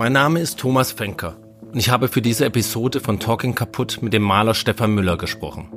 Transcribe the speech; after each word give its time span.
Mein 0.00 0.14
Name 0.14 0.40
ist 0.40 0.58
Thomas 0.58 0.92
Fenker 0.92 1.36
und 1.60 1.78
ich 1.78 1.90
habe 1.90 2.08
für 2.08 2.22
diese 2.22 2.46
Episode 2.46 3.00
von 3.00 3.20
Talking 3.20 3.54
Kaputt 3.54 3.98
mit 4.00 4.14
dem 4.14 4.22
Maler 4.22 4.54
Stefan 4.54 4.92
Müller 4.94 5.18
gesprochen. 5.18 5.68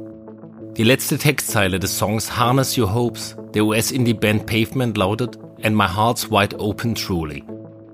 Die 0.78 0.86
letzte 0.86 1.18
Textzeile 1.18 1.78
des 1.78 1.98
Songs 1.98 2.38
Harness 2.38 2.78
Your 2.78 2.94
Hopes 2.94 3.36
der 3.54 3.66
US-Indie-Band 3.66 4.46
Pavement 4.46 4.96
lautet 4.96 5.38
And 5.62 5.76
my 5.76 5.88
heart's 5.88 6.32
wide 6.32 6.58
open 6.58 6.96
truly. 6.96 7.44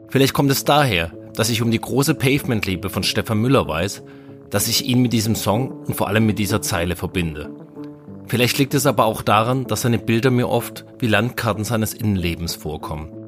Vielleicht 0.09 0.35
kommt 0.35 0.51
es 0.51 0.63
daher, 0.63 1.11
dass 1.33 1.49
ich 1.49 1.63
um 1.63 1.71
die 1.71 1.81
große 1.81 2.13
Pavement-Liebe 2.13 2.91
von 2.91 3.01
Stefan 3.01 3.39
Müller 3.39 3.67
weiß, 3.67 4.03
dass 4.51 4.67
ich 4.67 4.85
ihn 4.85 5.01
mit 5.01 5.13
diesem 5.13 5.33
Song 5.33 5.71
und 5.87 5.95
vor 5.95 6.09
allem 6.09 6.27
mit 6.27 6.37
dieser 6.37 6.61
Zeile 6.61 6.95
verbinde. 6.95 7.49
Vielleicht 8.27 8.59
liegt 8.59 8.75
es 8.75 8.85
aber 8.85 9.05
auch 9.05 9.23
daran, 9.23 9.65
dass 9.65 9.81
seine 9.81 9.97
Bilder 9.97 10.29
mir 10.29 10.47
oft 10.47 10.85
wie 10.99 11.07
Landkarten 11.07 11.63
seines 11.63 11.95
Innenlebens 11.95 12.53
vorkommen. 12.53 13.18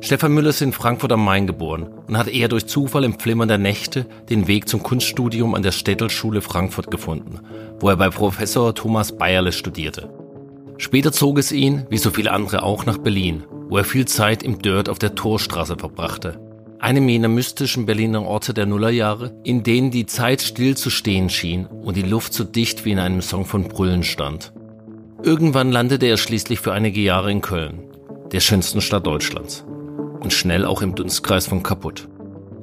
Stefan 0.00 0.34
Müller 0.34 0.50
ist 0.50 0.60
in 0.60 0.72
Frankfurt 0.72 1.12
am 1.12 1.24
Main 1.24 1.46
geboren 1.46 1.88
und 2.06 2.18
hat 2.18 2.28
eher 2.28 2.48
durch 2.48 2.66
Zufall 2.66 3.04
im 3.04 3.18
Flimmern 3.18 3.48
der 3.48 3.58
Nächte 3.58 4.06
den 4.28 4.46
Weg 4.46 4.68
zum 4.68 4.82
Kunststudium 4.82 5.54
an 5.54 5.62
der 5.62 5.72
Städtelschule 5.72 6.42
Frankfurt 6.42 6.90
gefunden, 6.90 7.40
wo 7.80 7.88
er 7.88 7.96
bei 7.96 8.10
Professor 8.10 8.74
Thomas 8.74 9.16
Bayerle 9.16 9.52
studierte. 9.52 10.10
Später 10.76 11.12
zog 11.12 11.38
es 11.38 11.50
ihn, 11.50 11.86
wie 11.88 11.98
so 11.98 12.10
viele 12.10 12.32
andere 12.32 12.62
auch, 12.62 12.84
nach 12.84 12.98
Berlin, 12.98 13.44
wo 13.68 13.78
er 13.78 13.84
viel 13.84 14.06
Zeit 14.06 14.42
im 14.42 14.60
Dirt 14.60 14.88
auf 14.90 14.98
der 14.98 15.14
Torstraße 15.14 15.76
verbrachte. 15.76 16.38
Einem 16.78 17.08
jener 17.08 17.28
mystischen 17.28 17.86
Berliner 17.86 18.22
Orte 18.22 18.52
der 18.52 18.66
Nullerjahre, 18.66 19.34
in 19.44 19.62
denen 19.62 19.90
die 19.90 20.04
Zeit 20.04 20.42
still 20.42 20.76
zu 20.76 20.90
stehen 20.90 21.30
schien 21.30 21.66
und 21.66 21.96
die 21.96 22.02
Luft 22.02 22.34
so 22.34 22.44
dicht 22.44 22.84
wie 22.84 22.92
in 22.92 22.98
einem 22.98 23.22
Song 23.22 23.46
von 23.46 23.64
Brüllen 23.64 24.02
stand. 24.02 24.52
Irgendwann 25.22 25.72
landete 25.72 26.04
er 26.04 26.18
schließlich 26.18 26.60
für 26.60 26.74
einige 26.74 27.00
Jahre 27.00 27.32
in 27.32 27.40
Köln, 27.40 27.80
der 28.30 28.40
schönsten 28.40 28.82
Stadt 28.82 29.06
Deutschlands 29.06 29.64
und 30.20 30.32
schnell 30.32 30.64
auch 30.64 30.82
im 30.82 30.94
Dunstkreis 30.94 31.46
von 31.46 31.62
kaputt. 31.62 32.08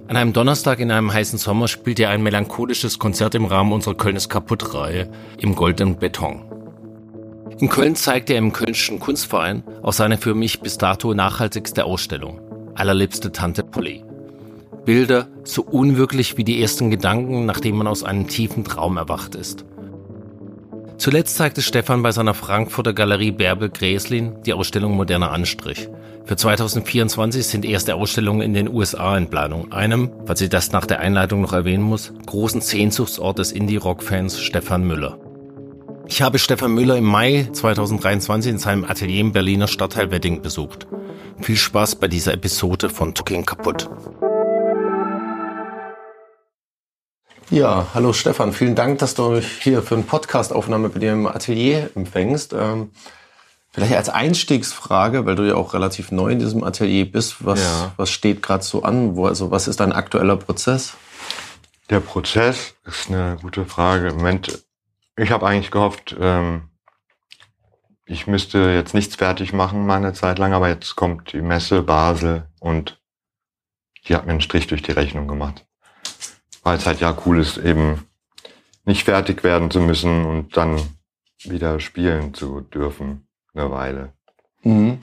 An 0.08 0.18
einem 0.18 0.34
Donnerstag 0.34 0.80
in 0.80 0.92
einem 0.92 1.14
heißen 1.14 1.40
Sommer 1.40 1.68
spielt 1.68 2.00
er 2.00 2.10
ein 2.10 2.22
melancholisches 2.22 3.00
Konzert 3.00 3.36
im 3.36 3.46
Rahmen 3.46 3.72
unserer 3.72 3.96
Kölnes 3.96 4.30
Kaputt-Reihe 4.30 5.10
im 5.40 5.56
Goldenen 5.56 5.98
Beton. 5.98 6.42
In 7.60 7.70
Köln 7.70 7.96
zeigt 7.96 8.30
er 8.30 8.38
im 8.38 8.52
Kölnischen 8.52 9.00
Kunstverein 9.00 9.64
auch 9.82 9.94
seine 9.94 10.18
für 10.18 10.36
mich 10.36 10.60
bis 10.60 10.78
dato 10.78 11.14
nachhaltigste 11.14 11.86
Ausstellung, 11.86 12.42
Allerliebste 12.76 13.32
Tante 13.32 13.64
Polly. 13.64 14.04
Bilder 14.86 15.30
so 15.46 15.62
unwirklich 15.64 16.38
wie 16.38 16.44
die 16.44 16.62
ersten 16.62 16.92
Gedanken, 16.92 17.46
nachdem 17.46 17.78
man 17.78 17.88
aus 17.88 18.04
einem 18.04 18.28
tiefen 18.28 18.66
Traum 18.66 18.98
erwacht 18.98 19.36
ist. 19.36 19.64
Zuletzt 20.98 21.38
zeigte 21.38 21.62
Stefan 21.62 22.04
bei 22.04 22.12
seiner 22.12 22.34
Frankfurter 22.34 22.94
Galerie 22.94 23.32
Bärbel 23.32 23.70
Gräslin 23.70 24.36
die 24.46 24.54
Ausstellung 24.54 24.96
Moderner 24.96 25.32
Anstrich– 25.32 25.90
für 26.26 26.38
2024 26.38 27.46
sind 27.46 27.66
erste 27.66 27.96
Ausstellungen 27.96 28.42
in 28.42 28.54
den 28.54 28.70
USA 28.70 29.18
in 29.18 29.30
Planung. 29.30 29.74
Einem, 29.74 30.10
falls 30.26 30.40
ich 30.40 30.50
das 30.50 30.72
nach 30.72 30.86
der 30.86 31.02
Einleitung 31.02 31.42
noch 31.42 31.52
erwähnen 31.52 31.84
muss, 31.84 32.14
großen 32.26 32.62
Sehnsuchtsort 32.62 33.40
des 33.40 33.52
Indie-Rock-Fans 33.52 34.40
Stefan 34.40 34.88
Müller. 34.88 35.20
Ich 36.08 36.22
habe 36.22 36.40
Stefan 36.40 36.74
Müller 36.74 36.96
im 36.96 37.04
Mai 37.04 37.50
2023 37.52 38.54
in 38.54 38.58
seinem 38.58 38.86
Atelier 38.86 39.20
im 39.20 39.34
Berliner 39.34 39.68
Stadtteil 39.68 40.12
Wedding 40.12 40.42
besucht. 40.42 40.88
Viel 41.42 41.58
Spaß 41.58 41.96
bei 41.96 42.08
dieser 42.08 42.34
Episode 42.34 42.90
von 42.90 43.14
Talking 43.14 43.46
Kaputt. 43.46 43.90
Ja, 47.50 47.88
hallo 47.94 48.14
Stefan, 48.14 48.54
vielen 48.54 48.76
Dank, 48.76 49.00
dass 49.00 49.14
du 49.16 49.32
mich 49.32 49.48
hier 49.62 49.82
für 49.82 49.96
eine 49.96 50.06
Podcastaufnahme 50.06 50.88
bei 50.88 51.00
dir 51.00 51.12
im 51.12 51.28
Atelier 51.28 51.90
empfängst. 51.96 52.54
Ähm 52.54 52.92
Vielleicht 53.74 53.96
als 53.96 54.10
Einstiegsfrage, 54.10 55.26
weil 55.26 55.34
du 55.34 55.48
ja 55.48 55.56
auch 55.56 55.74
relativ 55.74 56.12
neu 56.12 56.32
in 56.32 56.38
diesem 56.38 56.64
Atelier 56.64 57.12
bist, 57.12 57.44
was, 57.44 57.60
ja. 57.60 57.92
was 57.98 58.12
steht 58.12 58.44
gerade 58.44 58.64
so 58.64 58.84
an? 58.84 59.16
Wo, 59.16 59.26
also 59.26 59.50
was 59.50 59.68
ist 59.68 59.80
dein 59.80 59.92
aktueller 59.92 60.38
Prozess? 60.38 60.96
Der 61.90 62.00
Prozess 62.00 62.76
ist 62.86 63.10
eine 63.10 63.36
gute 63.42 63.66
Frage. 63.66 64.10
Im 64.10 64.18
Moment, 64.18 64.64
ich 65.18 65.32
habe 65.32 65.48
eigentlich 65.48 65.72
gehofft, 65.72 66.16
ähm, 66.20 66.70
ich 68.06 68.28
müsste 68.28 68.60
jetzt 68.60 68.94
nichts 68.94 69.16
fertig 69.16 69.54
machen 69.54 69.88
meine 69.88 70.14
Zeit 70.14 70.38
lang, 70.38 70.54
aber 70.54 70.70
jetzt 70.70 70.96
kommt 70.96 71.34
die 71.34 71.42
Messe 71.42 71.82
Basel 71.82 72.48
und 72.60 73.02
die 74.08 74.16
hat 74.16 74.28
mir 74.28 74.34
einen 74.34 74.42
Strich 74.42 74.68
durch 74.68 74.84
die 74.84 74.92
Rechnung 74.92 75.28
gemacht. 75.28 75.66
Weil 76.62 76.78
es 76.78 76.86
halt 76.86 77.00
ja 77.00 77.18
cool 77.26 77.40
ist, 77.40 77.58
eben 77.58 78.08
nicht 78.86 79.06
fertig 79.06 79.44
werden 79.44 79.72
zu 79.72 79.80
müssen 79.80 80.26
und 80.26 80.56
dann 80.58 80.80
wieder 81.44 81.80
spielen 81.80 82.36
zu 82.36 82.62
dürfen 82.62 83.28
eine 83.54 83.72
Weile. 83.72 84.14
Mhm. 84.64 85.00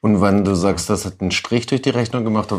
Und 0.00 0.20
wenn 0.20 0.44
du 0.44 0.54
sagst, 0.54 0.88
das 0.90 1.04
hat 1.04 1.20
einen 1.20 1.32
Strich 1.32 1.66
durch 1.66 1.82
die 1.82 1.90
Rechnung 1.90 2.24
gemacht, 2.24 2.52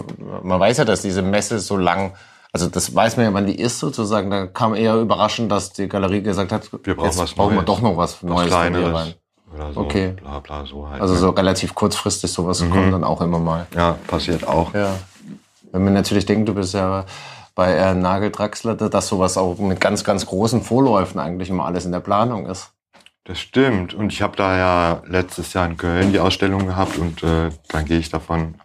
man 0.44 0.59
weiß 0.59 0.77
ja, 0.77 0.85
dass 0.85 1.01
diese 1.01 1.22
Messe 1.22 1.59
so 1.59 1.77
lang, 1.77 2.13
also 2.51 2.67
das 2.67 2.94
weiß 2.94 3.17
man 3.17 3.25
ja, 3.27 3.33
wann 3.33 3.45
die 3.45 3.59
ist 3.59 3.79
sozusagen, 3.79 4.29
da 4.29 4.47
kam 4.47 4.75
eher 4.75 4.95
überraschend, 4.97 5.51
dass 5.51 5.72
die 5.72 5.88
Galerie 5.88 6.22
gesagt 6.22 6.51
hat, 6.51 6.69
wir 6.83 6.95
brauchen 6.95 7.17
was 7.17 7.33
brauchen 7.33 7.55
Neues. 7.55 7.61
wir 7.61 7.66
doch 7.66 7.81
noch 7.81 7.97
was, 7.97 8.23
was 8.23 8.29
Neues 8.29 8.49
dir 8.49 8.94
rein. 8.94 9.13
Oder 9.55 9.73
so, 9.73 9.79
okay. 9.79 10.13
bla 10.22 10.39
bla 10.39 10.66
so 10.66 10.88
halt. 10.89 11.01
Also 11.01 11.16
so 11.16 11.29
relativ 11.29 11.73
kurzfristig 11.73 12.31
sowas 12.31 12.61
mhm. 12.61 12.72
kommt 12.72 12.94
dann 12.94 13.03
auch 13.03 13.22
immer 13.22 13.39
mal. 13.39 13.66
Ja, 13.75 13.97
passiert 14.07 14.47
auch. 14.47 14.73
Ja. 14.73 14.99
Wenn 15.72 15.83
man 15.83 15.94
natürlich 15.94 16.25
denkt, 16.25 16.49
du 16.49 16.53
bist 16.53 16.73
ja 16.73 17.05
bei 17.55 17.73
äh, 17.73 17.94
Nagel 17.94 18.31
Draxler, 18.31 18.75
dass 18.75 19.07
sowas 19.07 19.38
auch 19.38 19.57
mit 19.57 19.81
ganz, 19.81 20.03
ganz 20.03 20.25
großen 20.25 20.61
Vorläufen 20.61 21.19
eigentlich 21.19 21.49
immer 21.49 21.66
alles 21.66 21.85
in 21.85 21.91
der 21.91 21.99
Planung 21.99 22.45
ist. 22.45 22.72
Das 23.29 23.40
stimmt. 23.40 23.94
Und 23.94 24.12
ich 24.12 24.23
habe 24.23 24.35
da 24.35 24.57
ja 24.57 25.03
letztes 25.06 25.53
Jahr 25.53 25.67
in 25.67 25.78
Köln 25.78 26.12
die 26.12 26.19
Ausstellung 26.19 26.66
gehabt 26.66 26.97
und 26.97 27.22
äh, 27.22 27.51
dann 27.67 27.85
gehe 27.85 28.00
ich 28.00 28.09
davon 28.09 28.56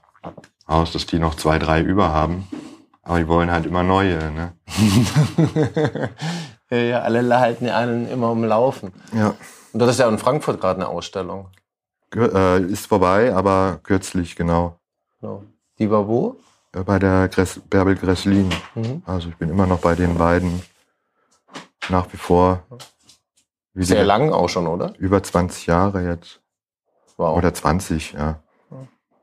aus, 0.64 0.90
dass 0.90 1.04
die 1.04 1.18
noch 1.18 1.34
zwei, 1.34 1.58
drei 1.58 1.82
über 1.82 2.14
haben. 2.14 2.48
Aber 3.02 3.18
die 3.18 3.28
wollen 3.28 3.50
halt 3.50 3.66
immer 3.66 3.82
neue, 3.82 4.30
ne? 4.30 4.54
ja, 6.70 6.78
ja, 6.78 7.00
alle 7.00 7.38
halten 7.38 7.66
die 7.66 7.70
einen 7.72 8.08
immer 8.08 8.30
umlaufen. 8.30 8.94
Ja. 9.12 9.34
Und 9.74 9.80
das 9.80 9.90
ist 9.90 10.00
ja 10.00 10.08
in 10.08 10.16
Frankfurt 10.16 10.62
gerade 10.62 10.80
eine 10.80 10.88
Ausstellung. 10.88 11.48
Äh, 12.16 12.62
ist 12.62 12.86
vorbei, 12.86 13.34
aber 13.34 13.80
kürzlich, 13.82 14.34
genau. 14.34 14.78
genau. 15.20 15.42
Die 15.78 15.90
war 15.90 16.08
wo? 16.08 16.36
Äh, 16.72 16.84
bei 16.84 16.98
der 16.98 17.28
Gress 17.28 17.60
Bärbel 17.68 17.96
Gresslin. 17.96 18.48
Mhm. 18.74 19.02
Also 19.04 19.28
ich 19.28 19.36
bin 19.36 19.50
immer 19.50 19.66
noch 19.66 19.80
bei 19.80 19.94
den 19.94 20.16
beiden 20.16 20.62
nach 21.90 22.10
wie 22.14 22.16
vor. 22.16 22.62
Wie 23.74 23.84
Sehr 23.84 24.04
lang 24.04 24.32
auch 24.32 24.48
schon, 24.48 24.68
oder? 24.68 24.94
Über 24.98 25.22
20 25.22 25.66
Jahre 25.66 26.04
jetzt. 26.06 26.40
Wow. 27.16 27.36
Oder 27.36 27.52
20, 27.52 28.12
ja. 28.12 28.40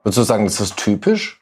Würdest 0.04 0.18
du 0.18 0.24
sagen, 0.24 0.46
ist 0.46 0.60
das 0.60 0.76
typisch 0.76 1.42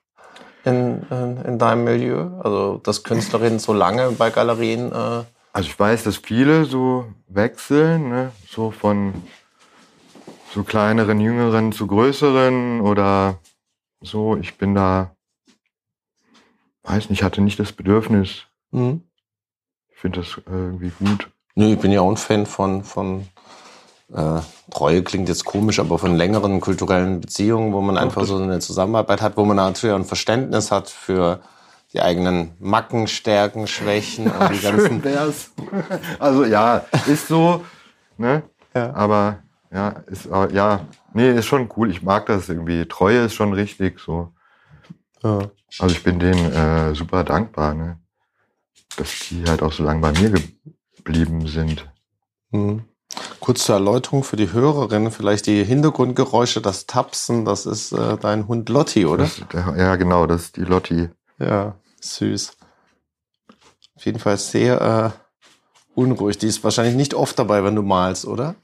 in, 0.63 1.03
in, 1.09 1.37
in 1.37 1.59
deinem 1.59 1.85
Milieu? 1.85 2.39
Also, 2.39 2.77
dass 2.77 3.03
Künstlerinnen 3.03 3.57
so 3.57 3.73
lange 3.73 4.11
bei 4.11 4.29
Galerien. 4.29 4.91
Äh 4.91 5.23
also, 5.53 5.69
ich 5.69 5.79
weiß, 5.79 6.03
dass 6.03 6.17
viele 6.17 6.65
so 6.65 7.07
wechseln, 7.27 8.09
ne? 8.09 8.31
so 8.47 8.69
von 8.69 9.13
so 10.53 10.63
kleineren, 10.63 11.19
jüngeren 11.19 11.71
zu 11.71 11.87
größeren 11.87 12.81
oder 12.81 13.39
so. 14.01 14.37
Ich 14.37 14.57
bin 14.57 14.75
da, 14.75 15.15
weiß 16.83 17.09
nicht, 17.09 17.23
hatte 17.23 17.41
nicht 17.41 17.59
das 17.59 17.71
Bedürfnis. 17.71 18.45
Mhm. 18.71 19.03
Ich 19.89 19.97
finde 19.97 20.19
das 20.19 20.39
irgendwie 20.45 20.91
gut. 20.99 21.29
Nö, 21.59 21.73
ich 21.73 21.79
bin 21.79 21.91
ja 21.91 21.99
auch 21.99 22.09
ein 22.09 22.15
Fan 22.15 22.45
von, 22.45 22.85
von 22.85 23.27
äh, 24.13 24.39
Treue 24.71 25.03
klingt 25.03 25.27
jetzt 25.27 25.43
komisch, 25.43 25.81
aber 25.81 25.99
von 25.99 26.15
längeren 26.15 26.61
kulturellen 26.61 27.19
Beziehungen, 27.19 27.73
wo 27.73 27.81
man 27.81 27.97
einfach 27.97 28.23
so 28.23 28.37
eine 28.37 28.59
Zusammenarbeit 28.59 29.21
hat, 29.21 29.35
wo 29.35 29.43
man 29.43 29.57
natürlich 29.57 29.93
auch 29.93 29.99
ein 29.99 30.05
Verständnis 30.05 30.71
hat 30.71 30.89
für 30.89 31.41
die 31.91 31.99
eigenen 31.99 32.51
Macken, 32.59 33.07
Stärken, 33.07 33.67
Schwächen 33.67 34.31
und 34.31 34.53
die 34.53 34.59
ganzen. 34.61 34.87
Schön 34.87 35.03
wär's. 35.03 35.51
Also 36.17 36.45
ja, 36.45 36.85
ist 37.07 37.27
so, 37.27 37.65
ne? 38.17 38.43
Ja. 38.73 38.93
Aber 38.93 39.39
ja, 39.69 39.89
ist 40.07 40.29
ja, 40.53 40.85
nee, 41.13 41.29
ist 41.29 41.47
schon 41.47 41.69
cool. 41.75 41.91
Ich 41.91 42.01
mag 42.01 42.27
das 42.27 42.47
irgendwie. 42.47 42.85
Treue 42.85 43.25
ist 43.25 43.33
schon 43.33 43.51
richtig 43.51 43.99
so. 43.99 44.31
Ja. 45.23 45.39
Also 45.77 45.93
ich 45.93 46.03
bin 46.03 46.19
denen 46.19 46.53
äh, 46.53 46.95
super 46.95 47.25
dankbar, 47.25 47.73
ne? 47.73 47.99
Dass 48.95 49.27
die 49.29 49.43
halt 49.45 49.61
auch 49.61 49.73
so 49.73 49.83
lange 49.83 49.99
bei 49.99 50.13
mir 50.13 50.31
geblieben 51.03 51.47
sind. 51.47 51.89
Mhm. 52.51 52.83
Kurz 53.39 53.65
zur 53.65 53.75
Erläuterung 53.75 54.23
für 54.23 54.35
die 54.35 54.53
Hörerinnen, 54.53 55.11
vielleicht 55.11 55.47
die 55.47 55.63
Hintergrundgeräusche, 55.63 56.61
das 56.61 56.85
Tapsen, 56.85 57.45
das 57.45 57.65
ist 57.65 57.91
äh, 57.91 58.17
dein 58.17 58.47
Hund 58.47 58.69
Lotti, 58.69 59.05
oder? 59.05 59.23
Das, 59.23 59.41
ja, 59.53 59.95
genau, 59.95 60.27
das 60.27 60.43
ist 60.43 60.57
die 60.57 60.61
Lotti. 60.61 61.09
Ja, 61.39 61.75
süß. 62.01 62.51
Auf 63.95 64.05
jeden 64.05 64.19
Fall 64.19 64.37
sehr 64.37 65.15
äh, 65.15 65.99
unruhig. 65.99 66.37
Die 66.37 66.47
ist 66.47 66.63
wahrscheinlich 66.63 66.95
nicht 66.95 67.13
oft 67.13 67.39
dabei, 67.39 67.63
wenn 67.63 67.75
du 67.75 67.81
malst, 67.81 68.25
oder? 68.25 68.55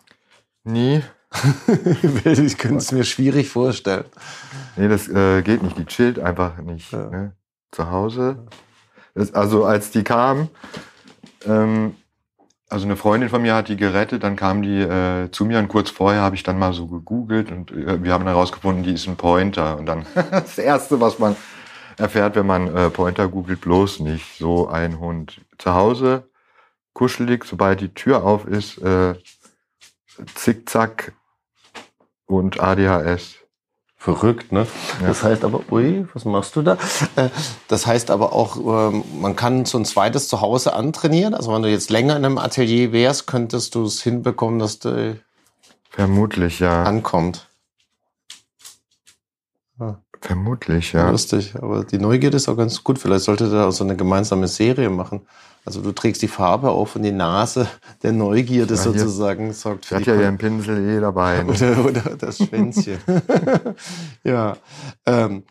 Nie. 0.63 1.01
ich 2.23 2.57
könnte 2.57 2.77
es 2.77 2.91
mir 2.91 3.03
schwierig 3.03 3.49
vorstellen. 3.49 4.05
Nee, 4.75 4.87
das 4.87 5.07
äh, 5.07 5.41
geht 5.41 5.63
nicht. 5.63 5.77
Die 5.77 5.85
chillt 5.85 6.19
einfach 6.19 6.57
nicht. 6.59 6.91
Ja. 6.91 7.09
Ne? 7.09 7.35
Zu 7.71 7.89
Hause. 7.89 8.45
Das, 9.15 9.33
also 9.33 9.65
als 9.65 9.91
die 9.91 10.03
kam, 10.03 10.49
ähm, 11.45 11.95
also 12.69 12.85
eine 12.85 12.95
Freundin 12.95 13.29
von 13.29 13.41
mir 13.41 13.53
hat 13.53 13.67
die 13.67 13.77
gerettet, 13.77 14.23
dann 14.23 14.35
kam 14.35 14.61
die 14.61 14.81
äh, 14.81 15.29
zu 15.31 15.45
mir 15.45 15.59
und 15.59 15.67
kurz 15.67 15.89
vorher 15.91 16.21
habe 16.21 16.35
ich 16.35 16.43
dann 16.43 16.57
mal 16.57 16.73
so 16.73 16.87
gegoogelt 16.87 17.51
und 17.51 17.71
äh, 17.71 18.03
wir 18.03 18.13
haben 18.13 18.25
herausgefunden, 18.25 18.83
die 18.83 18.93
ist 18.93 19.07
ein 19.07 19.17
Pointer. 19.17 19.77
Und 19.77 19.85
dann 19.85 20.05
das 20.31 20.57
Erste, 20.57 20.99
was 20.99 21.19
man 21.19 21.35
erfährt, 21.97 22.35
wenn 22.35 22.47
man 22.47 22.75
äh, 22.75 22.89
Pointer 22.89 23.27
googelt, 23.27 23.61
bloß 23.61 23.99
nicht 23.99 24.37
so 24.37 24.67
ein 24.67 24.99
Hund. 24.99 25.41
Zu 25.57 25.73
Hause, 25.73 26.29
kuschelig, 26.93 27.45
sobald 27.45 27.81
die 27.81 27.93
Tür 27.93 28.23
auf 28.23 28.47
ist, 28.47 28.79
äh, 28.79 29.15
zickzack 30.33 31.13
und 32.25 32.59
ADHS. 32.59 33.44
Verrückt, 34.05 34.51
ne? 34.51 34.67
Ja. 35.01 35.07
Das 35.07 35.23
heißt 35.23 35.43
aber, 35.43 35.61
ui, 35.71 36.05
was 36.13 36.25
machst 36.25 36.55
du 36.55 36.61
da? 36.61 36.77
Äh, 37.15 37.29
Das 37.67 37.87
heißt 37.87 38.11
aber 38.11 38.33
auch, 38.33 38.91
ähm, 38.91 39.03
man 39.19 39.35
kann 39.35 39.65
so 39.65 39.79
ein 39.79 39.85
zweites 39.85 40.27
zu 40.27 40.41
Hause 40.41 40.73
antrainieren. 40.73 41.33
Also 41.33 41.51
wenn 41.51 41.63
du 41.63 41.71
jetzt 41.71 41.89
länger 41.89 42.15
in 42.15 42.23
einem 42.23 42.37
Atelier 42.37 42.91
wärst, 42.91 43.25
könntest 43.25 43.73
du 43.73 43.83
es 43.83 44.03
hinbekommen, 44.03 44.59
dass 44.59 44.77
du 44.77 45.19
Vermutlich, 45.89 46.59
ja. 46.59 46.83
ankommt. 46.83 47.49
Vermutlich, 50.21 50.93
ja. 50.93 51.09
Lustig, 51.09 51.55
aber 51.55 51.83
die 51.83 51.97
Neugierde 51.97 52.37
ist 52.37 52.47
auch 52.47 52.57
ganz 52.57 52.83
gut. 52.83 52.99
Vielleicht 52.99 53.25
sollte 53.25 53.49
da 53.49 53.67
auch 53.67 53.71
so 53.71 53.83
eine 53.83 53.95
gemeinsame 53.95 54.47
Serie 54.47 54.91
machen. 54.91 55.27
Also 55.65 55.81
du 55.81 55.91
trägst 55.91 56.21
die 56.21 56.27
Farbe 56.27 56.69
auf 56.69 56.95
und 56.95 57.01
die 57.01 57.11
Nase 57.11 57.67
der 58.03 58.11
Neugierde 58.11 58.75
Ja, 58.75 58.79
sozusagen 58.81 59.51
sorgt 59.51 59.87
für 59.87 59.95
hat 59.95 60.05
die 60.05 60.09
ja 60.09 60.15
Kon- 60.15 60.23
ihren 60.23 60.37
Pinsel 60.37 60.97
eh 60.97 60.99
dabei. 61.01 61.41
Ne? 61.43 61.51
oder, 61.51 61.85
oder 61.85 62.15
das 62.17 62.37
Schwänzchen. 62.37 62.99
ja. 64.23 64.57
Ähm, 65.05 65.43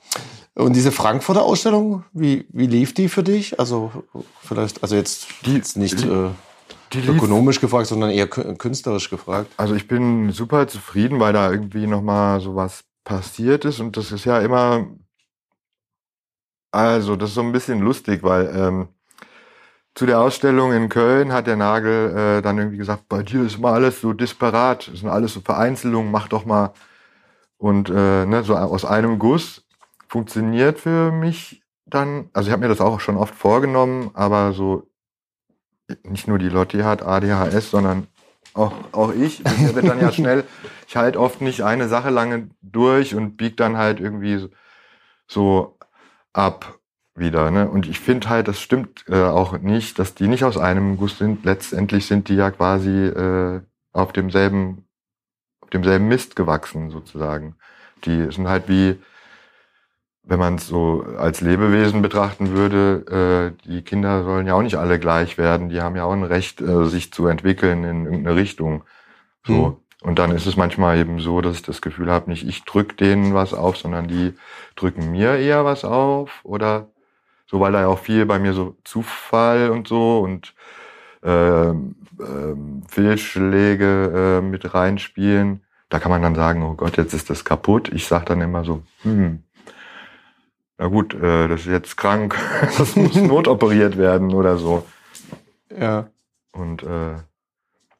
und 0.54 0.74
diese 0.76 0.92
Frankfurter 0.92 1.42
Ausstellung, 1.42 2.04
wie, 2.12 2.46
wie 2.52 2.66
lief 2.68 2.94
die 2.94 3.08
für 3.08 3.24
dich? 3.24 3.58
Also 3.58 3.90
vielleicht, 4.40 4.82
also 4.84 4.94
jetzt, 4.94 5.26
Die- 5.46 5.54
jetzt 5.56 5.76
nicht 5.76 6.04
äh, 6.04 6.30
ökonomisch 7.08 7.60
gefragt, 7.60 7.88
sondern 7.88 8.10
eher 8.10 8.30
kü- 8.30 8.56
künstlerisch 8.56 9.10
gefragt. 9.10 9.50
also 9.56 9.74
ich 9.74 9.88
bin 9.88 10.30
super 10.30 10.68
zufrieden, 10.68 11.18
weil 11.18 11.32
da 11.32 11.50
irgendwie 11.50 11.88
nochmal 11.88 12.40
sowas 12.40 12.84
passiert 13.02 13.64
ist 13.64 13.80
und 13.80 13.96
das 13.96 14.12
ist 14.12 14.24
ja 14.26 14.38
immer, 14.38 14.86
also 16.72 17.16
das 17.16 17.30
ist 17.30 17.34
so 17.34 17.42
ein 17.42 17.52
bisschen 17.52 17.80
lustig, 17.80 18.22
weil 18.22 18.46
ähm, 18.56 18.88
zu 19.94 20.06
der 20.06 20.20
Ausstellung 20.20 20.72
in 20.72 20.88
Köln 20.88 21.32
hat 21.32 21.46
der 21.46 21.56
Nagel 21.56 22.16
äh, 22.16 22.42
dann 22.42 22.58
irgendwie 22.58 22.78
gesagt, 22.78 23.08
bei 23.08 23.22
dir 23.22 23.42
ist 23.42 23.58
immer 23.58 23.72
alles 23.72 24.00
so 24.00 24.12
disparat, 24.12 24.88
das 24.88 25.00
sind 25.00 25.08
alles 25.08 25.34
so 25.34 25.40
Vereinzelungen, 25.40 26.10
mach 26.10 26.28
doch 26.28 26.44
mal. 26.44 26.72
Und 27.58 27.88
äh, 27.88 28.26
ne, 28.26 28.42
so 28.42 28.56
aus 28.56 28.84
einem 28.84 29.18
Guss 29.18 29.64
funktioniert 30.08 30.80
für 30.80 31.12
mich 31.12 31.62
dann, 31.86 32.28
also 32.32 32.48
ich 32.48 32.52
habe 32.52 32.62
mir 32.62 32.68
das 32.68 32.80
auch 32.80 32.98
schon 33.00 33.16
oft 33.16 33.34
vorgenommen, 33.34 34.10
aber 34.14 34.52
so 34.52 34.88
nicht 36.02 36.28
nur 36.28 36.38
die 36.38 36.48
Lotti 36.48 36.78
hat 36.80 37.02
ADHS, 37.02 37.70
sondern 37.70 38.08
auch, 38.54 38.72
auch 38.92 39.12
ich. 39.12 39.44
Mir 39.44 39.74
wird 39.74 39.86
dann 39.86 40.00
ja 40.00 40.10
schnell, 40.12 40.44
ich 40.88 40.96
halte 40.96 41.20
oft 41.20 41.40
nicht 41.40 41.62
eine 41.62 41.88
Sache 41.88 42.10
lange 42.10 42.48
durch 42.62 43.14
und 43.14 43.36
bieg 43.36 43.56
dann 43.56 43.76
halt 43.76 44.00
irgendwie 44.00 44.38
so, 44.38 44.48
so 45.26 45.78
ab 46.32 46.78
wieder. 47.16 47.50
Ne? 47.50 47.68
Und 47.68 47.88
ich 47.88 48.00
finde 48.00 48.28
halt, 48.28 48.48
das 48.48 48.60
stimmt 48.60 49.04
äh, 49.08 49.22
auch 49.22 49.58
nicht, 49.58 49.98
dass 49.98 50.14
die 50.14 50.28
nicht 50.28 50.44
aus 50.44 50.58
einem 50.58 50.96
Guss 50.96 51.18
sind. 51.18 51.44
Letztendlich 51.44 52.06
sind 52.06 52.28
die 52.28 52.34
ja 52.34 52.50
quasi 52.50 52.90
äh, 52.90 53.60
auf 53.92 54.12
demselben, 54.12 54.84
auf 55.60 55.70
demselben 55.70 56.08
Mist 56.08 56.36
gewachsen 56.36 56.90
sozusagen. 56.90 57.56
Die 58.04 58.30
sind 58.32 58.48
halt 58.48 58.68
wie, 58.68 58.98
wenn 60.24 60.38
man 60.38 60.56
es 60.56 60.66
so 60.66 61.04
als 61.16 61.40
Lebewesen 61.40 62.02
betrachten 62.02 62.50
würde, 62.50 63.54
äh, 63.64 63.68
die 63.68 63.82
Kinder 63.82 64.24
sollen 64.24 64.46
ja 64.46 64.54
auch 64.54 64.62
nicht 64.62 64.76
alle 64.76 64.98
gleich 64.98 65.38
werden. 65.38 65.68
Die 65.68 65.80
haben 65.80 65.96
ja 65.96 66.04
auch 66.04 66.12
ein 66.12 66.24
Recht, 66.24 66.60
äh, 66.60 66.86
sich 66.86 67.12
zu 67.12 67.28
entwickeln 67.28 67.84
in 67.84 68.04
irgendeine 68.06 68.36
Richtung. 68.36 68.82
So. 69.46 69.52
Mhm. 69.52 69.76
Und 70.02 70.18
dann 70.18 70.32
ist 70.32 70.44
es 70.44 70.56
manchmal 70.56 70.98
eben 70.98 71.18
so, 71.18 71.40
dass 71.40 71.56
ich 71.56 71.62
das 71.62 71.80
Gefühl 71.80 72.10
habe, 72.10 72.28
nicht 72.28 72.46
ich 72.46 72.64
drück 72.64 72.98
denen 72.98 73.32
was 73.32 73.54
auf, 73.54 73.78
sondern 73.78 74.06
die 74.06 74.34
drücken 74.76 75.12
mir 75.12 75.36
eher 75.36 75.64
was 75.64 75.82
auf. 75.84 76.40
Oder 76.42 76.88
so, 77.46 77.60
weil 77.60 77.72
da 77.72 77.82
ja 77.82 77.86
auch 77.88 77.98
viel 77.98 78.26
bei 78.26 78.38
mir 78.38 78.52
so 78.52 78.76
Zufall 78.84 79.70
und 79.70 79.88
so 79.88 80.20
und 80.20 80.54
ähm, 81.22 81.96
ähm, 82.20 82.82
Fehlschläge 82.88 84.40
äh, 84.40 84.40
mit 84.40 84.74
reinspielen. 84.74 85.62
Da 85.88 85.98
kann 85.98 86.10
man 86.10 86.22
dann 86.22 86.34
sagen, 86.34 86.62
oh 86.62 86.74
Gott, 86.74 86.96
jetzt 86.96 87.14
ist 87.14 87.30
das 87.30 87.44
kaputt. 87.44 87.90
Ich 87.92 88.06
sag 88.06 88.26
dann 88.26 88.40
immer 88.40 88.64
so, 88.64 88.82
hm, 89.02 89.42
na 90.78 90.88
gut, 90.88 91.14
äh, 91.14 91.48
das 91.48 91.60
ist 91.60 91.66
jetzt 91.66 91.96
krank, 91.96 92.36
das 92.78 92.96
muss 92.96 93.14
notoperiert 93.16 93.96
werden 93.96 94.32
oder 94.34 94.56
so. 94.56 94.84
Ja. 95.76 96.08
Und 96.52 96.82
äh, 96.82 97.14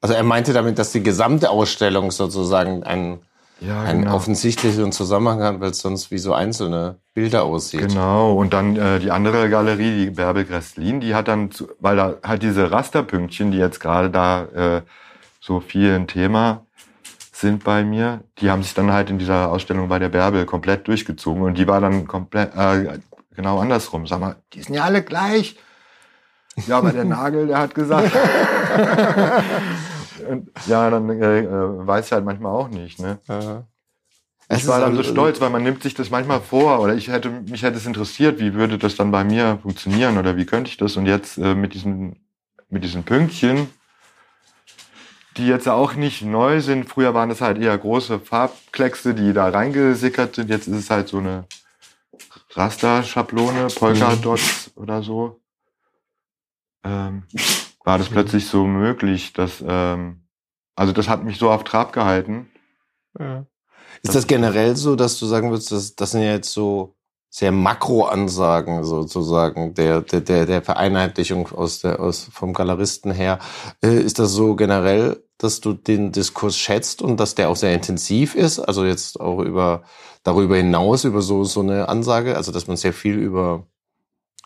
Also 0.01 0.15
er 0.15 0.23
meinte 0.23 0.53
damit, 0.53 0.79
dass 0.79 0.93
die 0.93 1.03
gesamte 1.03 1.51
Ausstellung 1.51 2.11
sozusagen 2.11 2.83
einen, 2.83 3.21
ja, 3.61 3.81
einen 3.83 4.03
genau. 4.03 4.17
offensichtlichen 4.17 4.93
Zusammenhang 4.93 5.43
hat, 5.43 5.61
weil 5.61 5.71
es 5.71 5.79
sonst 5.79 6.11
wie 6.11 6.19
so 6.19 6.35
einzelne 6.35 6.97
Bilder 7.15 7.45
aussieht. 7.45 7.89
Genau, 7.89 8.35
und 8.35 8.53
dann 8.53 8.77
äh, 8.77 8.99
die 8.99 9.11
andere 9.11 9.49
Galerie, 9.49 10.07
die 10.07 10.11
Bärbel 10.11 10.45
Gresslin, 10.45 11.01
die 11.01 11.15
hat 11.15 11.29
dann, 11.29 11.51
weil 11.81 11.97
da 11.97 12.17
halt 12.23 12.43
diese 12.43 12.71
Rasterpünktchen, 12.71 13.53
die 13.53 13.59
jetzt 13.59 13.81
gerade 13.81 14.11
da 14.11 14.45
äh, 14.45 14.83
so 15.41 15.61
viel 15.61 15.95
ein 15.95 16.07
Thema 16.07 16.67
sind 17.33 17.65
bei 17.65 17.85
mir, 17.85 18.21
die 18.39 18.51
haben 18.51 18.63
sich 18.63 18.75
dann 18.75 18.93
halt 18.93 19.11
in 19.11 19.19
dieser 19.19 19.51
Ausstellung 19.51 19.89
bei 19.89 19.99
der 19.99 20.09
Bärbel 20.09 20.47
komplett 20.47 20.87
durchgezogen 20.89 21.43
und 21.43 21.59
die 21.59 21.67
war 21.67 21.81
dann 21.81 22.07
komplett 22.07 22.55
äh, 22.57 22.99
genau 23.35 23.59
andersrum. 23.59 24.07
Sag 24.07 24.21
mal, 24.21 24.37
die 24.53 24.63
sind 24.63 24.75
ja 24.75 24.85
alle 24.85 25.03
gleich. 25.03 25.57
Ja, 26.67 26.79
aber 26.79 26.93
der 26.93 27.05
Nagel, 27.05 27.49
der 27.49 27.59
hat 27.59 27.75
gesagt. 27.75 28.13
und, 30.27 30.51
ja, 30.67 30.91
dann 30.91 31.09
äh, 31.11 31.41
äh, 31.41 31.87
weiß 31.87 32.07
ich 32.07 32.13
halt 32.13 32.25
manchmal 32.25 32.53
auch 32.53 32.69
nicht, 32.69 33.01
ne? 33.01 33.19
Ja. 33.29 33.65
Ich 34.51 34.59
Es 34.59 34.69
war 34.69 34.81
dann 34.81 34.93
so 34.93 34.99
also- 34.99 35.11
stolz, 35.11 35.41
weil 35.41 35.51
man 35.51 35.63
nimmt 35.63 35.83
sich 35.83 35.95
das 35.95 36.11
manchmal 36.11 36.41
vor 36.41 36.81
oder 36.81 36.95
ich 36.95 37.09
hätte 37.09 37.31
mich 37.31 37.63
hätte 37.63 37.79
es 37.79 37.87
interessiert, 37.87 38.39
wie 38.41 38.55
würde 38.55 38.77
das 38.77 38.95
dann 38.95 39.11
bei 39.11 39.25
mir 39.25 39.59
funktionieren 39.63 40.19
oder 40.19 40.37
wie 40.37 40.45
könnte 40.45 40.69
ich 40.71 40.77
das 40.77 40.97
und 40.97 41.07
jetzt 41.07 41.39
äh, 41.39 41.55
mit 41.55 41.73
diesen 41.75 42.17
mit 42.69 42.85
diesen 42.85 43.05
Pünktchen, 43.05 43.69
die 45.37 45.47
jetzt 45.47 45.69
auch 45.69 45.95
nicht 45.95 46.23
neu 46.23 46.61
sind. 46.61 46.89
Früher 46.89 47.15
waren 47.15 47.29
das 47.29 47.41
halt 47.41 47.59
eher 47.59 47.77
große 47.77 48.21
Farbkleckse, 48.21 49.15
die 49.15 49.33
da 49.33 49.49
reingesickert 49.49 50.35
sind. 50.35 50.51
Jetzt 50.51 50.69
ist 50.69 50.77
es 50.77 50.91
halt 50.91 51.09
so 51.09 51.19
eine 51.19 51.47
Raster-Schablone, 52.55 53.69
Polka-Dots 53.75 54.73
oder 54.77 55.03
so. 55.03 55.41
Ähm, 56.85 57.25
war 57.85 57.99
das 57.99 58.09
plötzlich 58.09 58.47
so 58.47 58.67
möglich, 58.67 59.33
dass 59.33 59.63
ähm, 59.67 60.25
also 60.75 60.93
das 60.93 61.09
hat 61.09 61.25
mich 61.25 61.39
so 61.39 61.51
auf 61.51 61.65
Trab 61.65 61.93
gehalten. 61.93 62.49
Ja. 63.19 63.47
Ist 64.03 64.15
das 64.15 64.27
generell 64.27 64.77
so, 64.77 64.97
dass 64.97 65.19
du 65.19 65.27
sagen 65.27 65.51
würdest, 65.51 65.71
dass 65.71 65.95
das 65.95 66.11
sind 66.11 66.23
ja 66.23 66.33
jetzt 66.33 66.53
so 66.53 66.97
sehr 67.31 67.53
Makro-Ansagen 67.53 68.85
sozusagen 68.85 69.75
der, 69.75 70.03
der, 70.03 70.21
der, 70.21 70.47
der 70.47 70.63
Vereinheitlichung 70.63 71.49
aus 71.53 71.81
der, 71.81 71.99
aus, 72.01 72.29
vom 72.33 72.53
Galeristen 72.53 73.11
her. 73.11 73.39
Äh, 73.83 74.01
ist 74.01 74.19
das 74.19 74.33
so 74.33 74.55
generell, 74.55 75.23
dass 75.39 75.61
du 75.61 75.73
den 75.73 76.13
Diskurs 76.13 76.57
schätzt 76.57 77.03
und 77.03 77.19
dass 77.19 77.35
der 77.35 77.49
auch 77.49 77.57
sehr 77.57 77.75
intensiv 77.75 78.37
ist? 78.37 78.61
Also 78.61 78.85
jetzt 78.85 79.21
auch 79.21 79.41
über, 79.41 79.83
darüber 80.23 80.57
hinaus, 80.57 81.03
über 81.05 81.23
so, 81.23 81.43
so 81.43 81.61
eine 81.61 81.89
Ansage, 81.89 82.37
also 82.37 82.53
dass 82.53 82.69
man 82.69 82.77
sehr 82.77 82.93
viel 82.93 83.17
über 83.17 83.67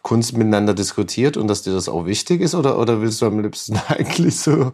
Kunst 0.02 0.36
miteinander 0.36 0.74
diskutiert 0.74 1.36
und 1.36 1.48
dass 1.48 1.62
dir 1.62 1.72
das 1.72 1.88
auch 1.88 2.06
wichtig 2.06 2.40
ist? 2.40 2.54
Oder, 2.54 2.78
oder 2.78 3.00
willst 3.00 3.20
du 3.20 3.26
am 3.26 3.40
liebsten 3.40 3.78
eigentlich 3.88 4.38
so 4.38 4.72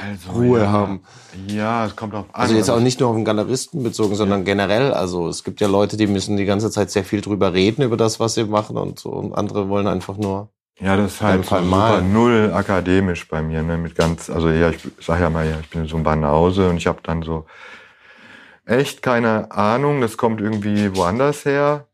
Also, 0.00 0.32
Ruhe 0.32 0.60
ja. 0.60 0.70
haben? 0.70 1.00
Ja, 1.48 1.86
es 1.86 1.96
kommt 1.96 2.14
auf 2.14 2.26
an. 2.32 2.40
Also 2.40 2.54
jetzt 2.54 2.70
auch 2.70 2.80
nicht 2.80 3.00
nur 3.00 3.10
auf 3.10 3.16
den 3.16 3.24
Galeristen 3.24 3.82
bezogen, 3.82 4.14
sondern 4.14 4.44
generell. 4.44 4.92
Also 4.92 5.28
es 5.28 5.44
gibt 5.44 5.60
ja 5.60 5.68
Leute, 5.68 5.96
die 5.96 6.06
müssen 6.06 6.36
die 6.36 6.44
ganze 6.44 6.70
Zeit 6.70 6.90
sehr 6.90 7.04
viel 7.04 7.20
drüber 7.20 7.52
reden 7.52 7.82
über 7.82 7.96
das, 7.96 8.20
was 8.20 8.34
sie 8.34 8.44
machen 8.44 8.76
und 8.76 8.98
so. 8.98 9.10
Und 9.10 9.34
andere 9.34 9.68
wollen 9.68 9.86
einfach 9.86 10.16
nur. 10.16 10.50
Ja, 10.78 10.96
das 10.96 11.14
ist 11.14 11.22
halt 11.22 11.44
so 11.46 11.56
super 11.56 12.02
null 12.02 12.52
akademisch 12.52 13.28
bei 13.28 13.40
mir, 13.40 13.62
ne? 13.62 13.78
Mit 13.78 13.94
ganz, 13.94 14.28
also 14.28 14.50
ja, 14.50 14.68
ich 14.68 14.78
sag 15.00 15.20
ja 15.20 15.30
mal, 15.30 15.48
ja, 15.48 15.58
ich 15.58 15.70
bin 15.70 15.86
so 15.86 15.96
ein 15.96 16.02
Banause 16.02 16.68
und 16.68 16.76
ich 16.76 16.86
habe 16.86 16.98
dann 17.02 17.22
so 17.22 17.46
echt 18.66 19.00
keine 19.02 19.50
Ahnung. 19.50 20.00
Das 20.00 20.16
kommt 20.16 20.40
irgendwie 20.40 20.94
woanders 20.94 21.44
her 21.44 21.86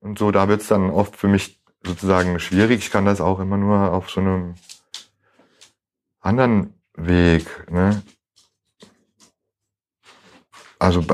und 0.00 0.18
so. 0.18 0.30
Da 0.30 0.48
wird's 0.48 0.68
dann 0.68 0.90
oft 0.90 1.16
für 1.16 1.28
mich 1.28 1.59
sozusagen 1.84 2.38
schwierig. 2.38 2.80
Ich 2.80 2.90
kann 2.90 3.04
das 3.04 3.20
auch 3.20 3.40
immer 3.40 3.56
nur 3.56 3.92
auf 3.92 4.10
so 4.10 4.20
einem 4.20 4.54
anderen 6.20 6.74
Weg, 6.94 7.70
ne? 7.70 8.02
Also 10.78 11.04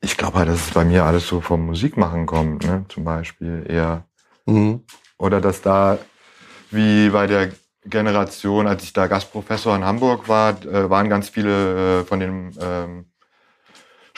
ich 0.00 0.16
glaube 0.16 0.38
halt, 0.38 0.48
dass 0.48 0.68
es 0.68 0.70
bei 0.70 0.84
mir 0.84 1.04
alles 1.04 1.26
so 1.26 1.40
vom 1.40 1.66
Musikmachen 1.66 2.26
kommt, 2.26 2.64
ne? 2.64 2.84
Zum 2.88 3.04
Beispiel 3.04 3.64
eher. 3.68 4.04
Mhm. 4.46 4.84
oder 5.18 5.40
dass 5.40 5.62
da, 5.62 5.98
wie 6.70 7.10
bei 7.10 7.26
der 7.26 7.52
Generation, 7.84 8.66
als 8.66 8.82
ich 8.82 8.92
da 8.92 9.06
Gastprofessor 9.06 9.76
in 9.76 9.84
Hamburg 9.84 10.28
war, 10.28 10.60
äh, 10.64 10.90
waren 10.90 11.08
ganz 11.08 11.28
viele 11.28 12.00
äh, 12.00 12.04
von 12.04 12.20
den 12.20 12.52
ähm, 12.60 13.09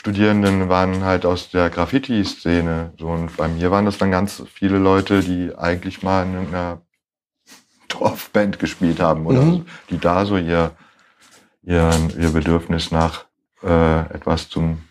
Studierenden 0.03 0.69
waren 0.69 1.05
halt 1.05 1.25
aus 1.25 1.51
der 1.51 1.71
Graffiti-Szene. 1.71 2.93
So, 2.99 3.07
und 3.07 3.37
bei 3.37 3.47
mir 3.47 3.71
waren 3.71 3.85
das 3.85 3.99
dann 3.99 4.11
ganz 4.11 4.43
viele 4.53 4.79
Leute, 4.79 5.21
die 5.21 5.55
eigentlich 5.57 6.03
mal 6.03 6.27
in 6.27 6.49
einer 6.49 6.81
Dorfband 7.87 8.59
gespielt 8.59 8.99
haben 8.99 9.27
oder 9.27 9.43
Mhm. 9.43 9.51
so, 9.53 9.65
die 9.91 9.99
da 9.99 10.25
so 10.27 10.37
ihr, 10.39 10.73
ihr, 11.63 11.89
ihr 12.19 12.31
Bedürfnis 12.31 12.91
nach 12.91 13.27
äh, 13.63 14.01
etwas 14.13 14.49
zum 14.49 14.83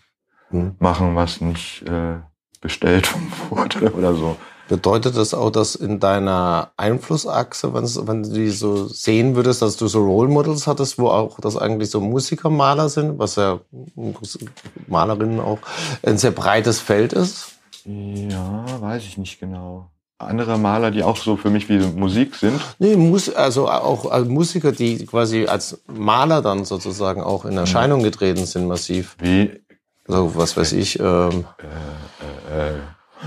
Mhm. 0.48 0.76
machen, 0.78 1.14
was 1.14 1.42
nicht 1.42 1.82
äh, 1.82 2.20
bestellt 2.62 3.12
wurde 3.50 3.92
oder 3.92 4.14
so. 4.14 4.38
Bedeutet 4.68 5.16
das 5.16 5.34
auch, 5.34 5.50
dass 5.50 5.74
in 5.74 6.00
deiner 6.00 6.70
Einflussachse, 6.76 7.74
wenn 7.74 8.22
du 8.22 8.30
die 8.30 8.50
so 8.50 8.86
sehen 8.86 9.34
würdest, 9.34 9.60
dass 9.60 9.76
du 9.76 9.86
so 9.88 10.02
Role 10.02 10.28
Models 10.30 10.66
hattest, 10.66 10.98
wo 10.98 11.08
auch 11.08 11.40
das 11.40 11.56
eigentlich 11.56 11.90
so 11.90 12.00
Musiker, 12.00 12.48
Maler 12.48 12.88
sind, 12.88 13.18
was 13.18 13.36
ja 13.36 13.60
Malerinnen 14.86 15.40
auch 15.40 15.58
ein 16.02 16.16
sehr 16.16 16.30
breites 16.30 16.80
Feld 16.80 17.12
ist? 17.12 17.48
Ja, 17.84 18.64
weiß 18.80 19.02
ich 19.02 19.18
nicht 19.18 19.40
genau. 19.40 19.90
Andere 20.18 20.56
Maler, 20.56 20.92
die 20.92 21.02
auch 21.02 21.16
so 21.16 21.36
für 21.36 21.50
mich 21.50 21.68
wie 21.68 21.78
Musik 21.78 22.36
sind. 22.36 22.60
Nee, 22.78 22.96
also 23.34 23.68
auch 23.68 24.10
als 24.10 24.28
Musiker, 24.28 24.70
die 24.70 25.04
quasi 25.04 25.46
als 25.46 25.82
Maler 25.88 26.42
dann 26.42 26.64
sozusagen 26.64 27.22
auch 27.22 27.44
in 27.44 27.56
Erscheinung 27.56 28.02
getreten 28.02 28.46
sind, 28.46 28.68
massiv. 28.68 29.16
Wie, 29.18 29.50
Also 30.06 30.34
was 30.36 30.56
weiß 30.56 30.72
ich. 30.72 31.00
Ähm, 31.00 31.44
äh, 32.50 32.74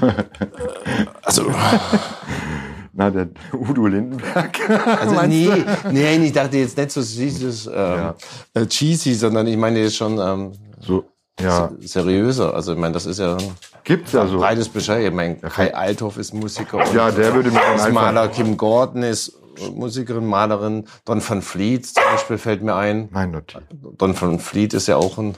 also 1.24 1.52
na, 2.94 3.10
der 3.10 3.28
Udo 3.54 3.88
Lindenberg. 3.88 4.58
Also 5.00 5.22
nee, 5.28 5.50
nee, 5.92 6.16
ich 6.25 6.32
dachte 6.34 6.58
jetzt 6.58 6.78
nicht 6.78 6.92
so 6.92 7.02
dieses 7.02 7.68
ähm, 7.68 7.74
Ja. 7.74 8.16
äh, 8.54 8.66
cheesy, 8.66 9.14
sondern 9.14 9.48
ich 9.48 9.58
meine 9.58 9.80
jetzt 9.80 9.96
schon 9.98 10.18
ähm, 10.20 10.52
So, 10.80 11.04
ja, 11.40 11.72
seriöser. 11.82 12.54
Also 12.54 12.74
ich 12.74 12.80
meine, 12.80 12.94
das 12.94 13.06
ist 13.06 13.20
ja 13.20 13.38
gibt's 13.84 14.14
ja 14.14 14.25
so. 14.28 14.38
breites 14.38 14.70
Bescheid. 14.70 15.04
Ich 15.06 15.14
meine, 15.14 15.36
Kai 15.38 15.74
Althoff 15.75 16.18
ist 16.18 16.34
Musiker 16.34 16.78
und 16.78 16.94
Ja, 16.94 17.12
der 17.12 17.34
würde 17.34 17.52
mir 17.52 17.60
dann 17.78 17.94
Maler. 17.94 18.30
Kim 18.30 18.56
Gordon 18.58 19.04
ist 19.04 19.34
Musikerin, 19.74 20.25
Malerin. 20.25 20.86
Don 21.06 21.22
van 21.28 21.42
Vliet 21.42 21.86
zum 21.86 22.04
Beispiel 22.12 22.38
fällt 22.38 22.64
mir 22.64 22.75
ein. 22.75 23.10
Mein 23.12 23.32
Notiz. 23.32 23.62
Don 23.98 24.20
van 24.20 24.40
Vliet 24.40 24.74
ist 24.74 24.88
ja 24.88 24.96
auch 24.98 25.18
ein 25.18 25.36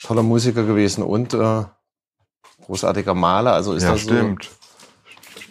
toller 0.00 0.22
Musiker 0.22 0.64
gewesen 0.64 1.02
und 1.02 1.34
äh, 1.34 1.64
großartiger 2.64 3.14
Maler. 3.14 3.52
Also 3.52 3.74
ist 3.74 3.84
Ja, 3.84 3.92
das 3.92 4.00
stimmt. 4.00 4.50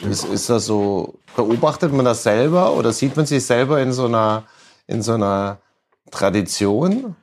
so, 0.02 0.08
ist, 0.08 0.24
ist 0.26 0.50
das 0.50 0.66
so, 0.66 1.20
beobachtet 1.36 1.94
man 1.94 2.06
das 2.06 2.24
selber 2.24 2.74
oder 2.74 2.92
sieht 2.92 3.16
man 3.16 3.26
sich 3.26 3.46
selber 3.46 3.82
in 3.82 3.92
so 3.92 4.06
einer, 4.06 4.44
in 4.88 5.02
so 5.02 5.14
einer 5.14 5.60
Tradition? 6.10 7.16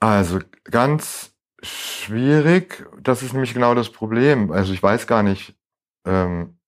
Also 0.00 0.38
ganz 0.64 1.30
schwierig. 1.62 2.86
Das 3.02 3.22
ist 3.22 3.32
nämlich 3.32 3.54
genau 3.54 3.74
das 3.74 3.90
Problem. 3.90 4.52
Also 4.52 4.72
ich 4.72 4.82
weiß 4.82 5.06
gar 5.06 5.22
nicht, 5.22 5.54
ähm, 6.04 6.58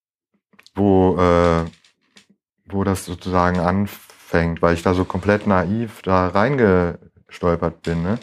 wo, 0.74 1.16
äh, 1.18 1.64
wo 2.66 2.84
das 2.84 3.04
sozusagen 3.04 3.58
anfängt, 3.58 4.62
weil 4.62 4.74
ich 4.74 4.82
da 4.82 4.94
so 4.94 5.04
komplett 5.04 5.46
naiv 5.46 6.02
da 6.02 6.28
reingestolpert 6.28 7.82
bin. 7.82 8.02
Ne? 8.02 8.18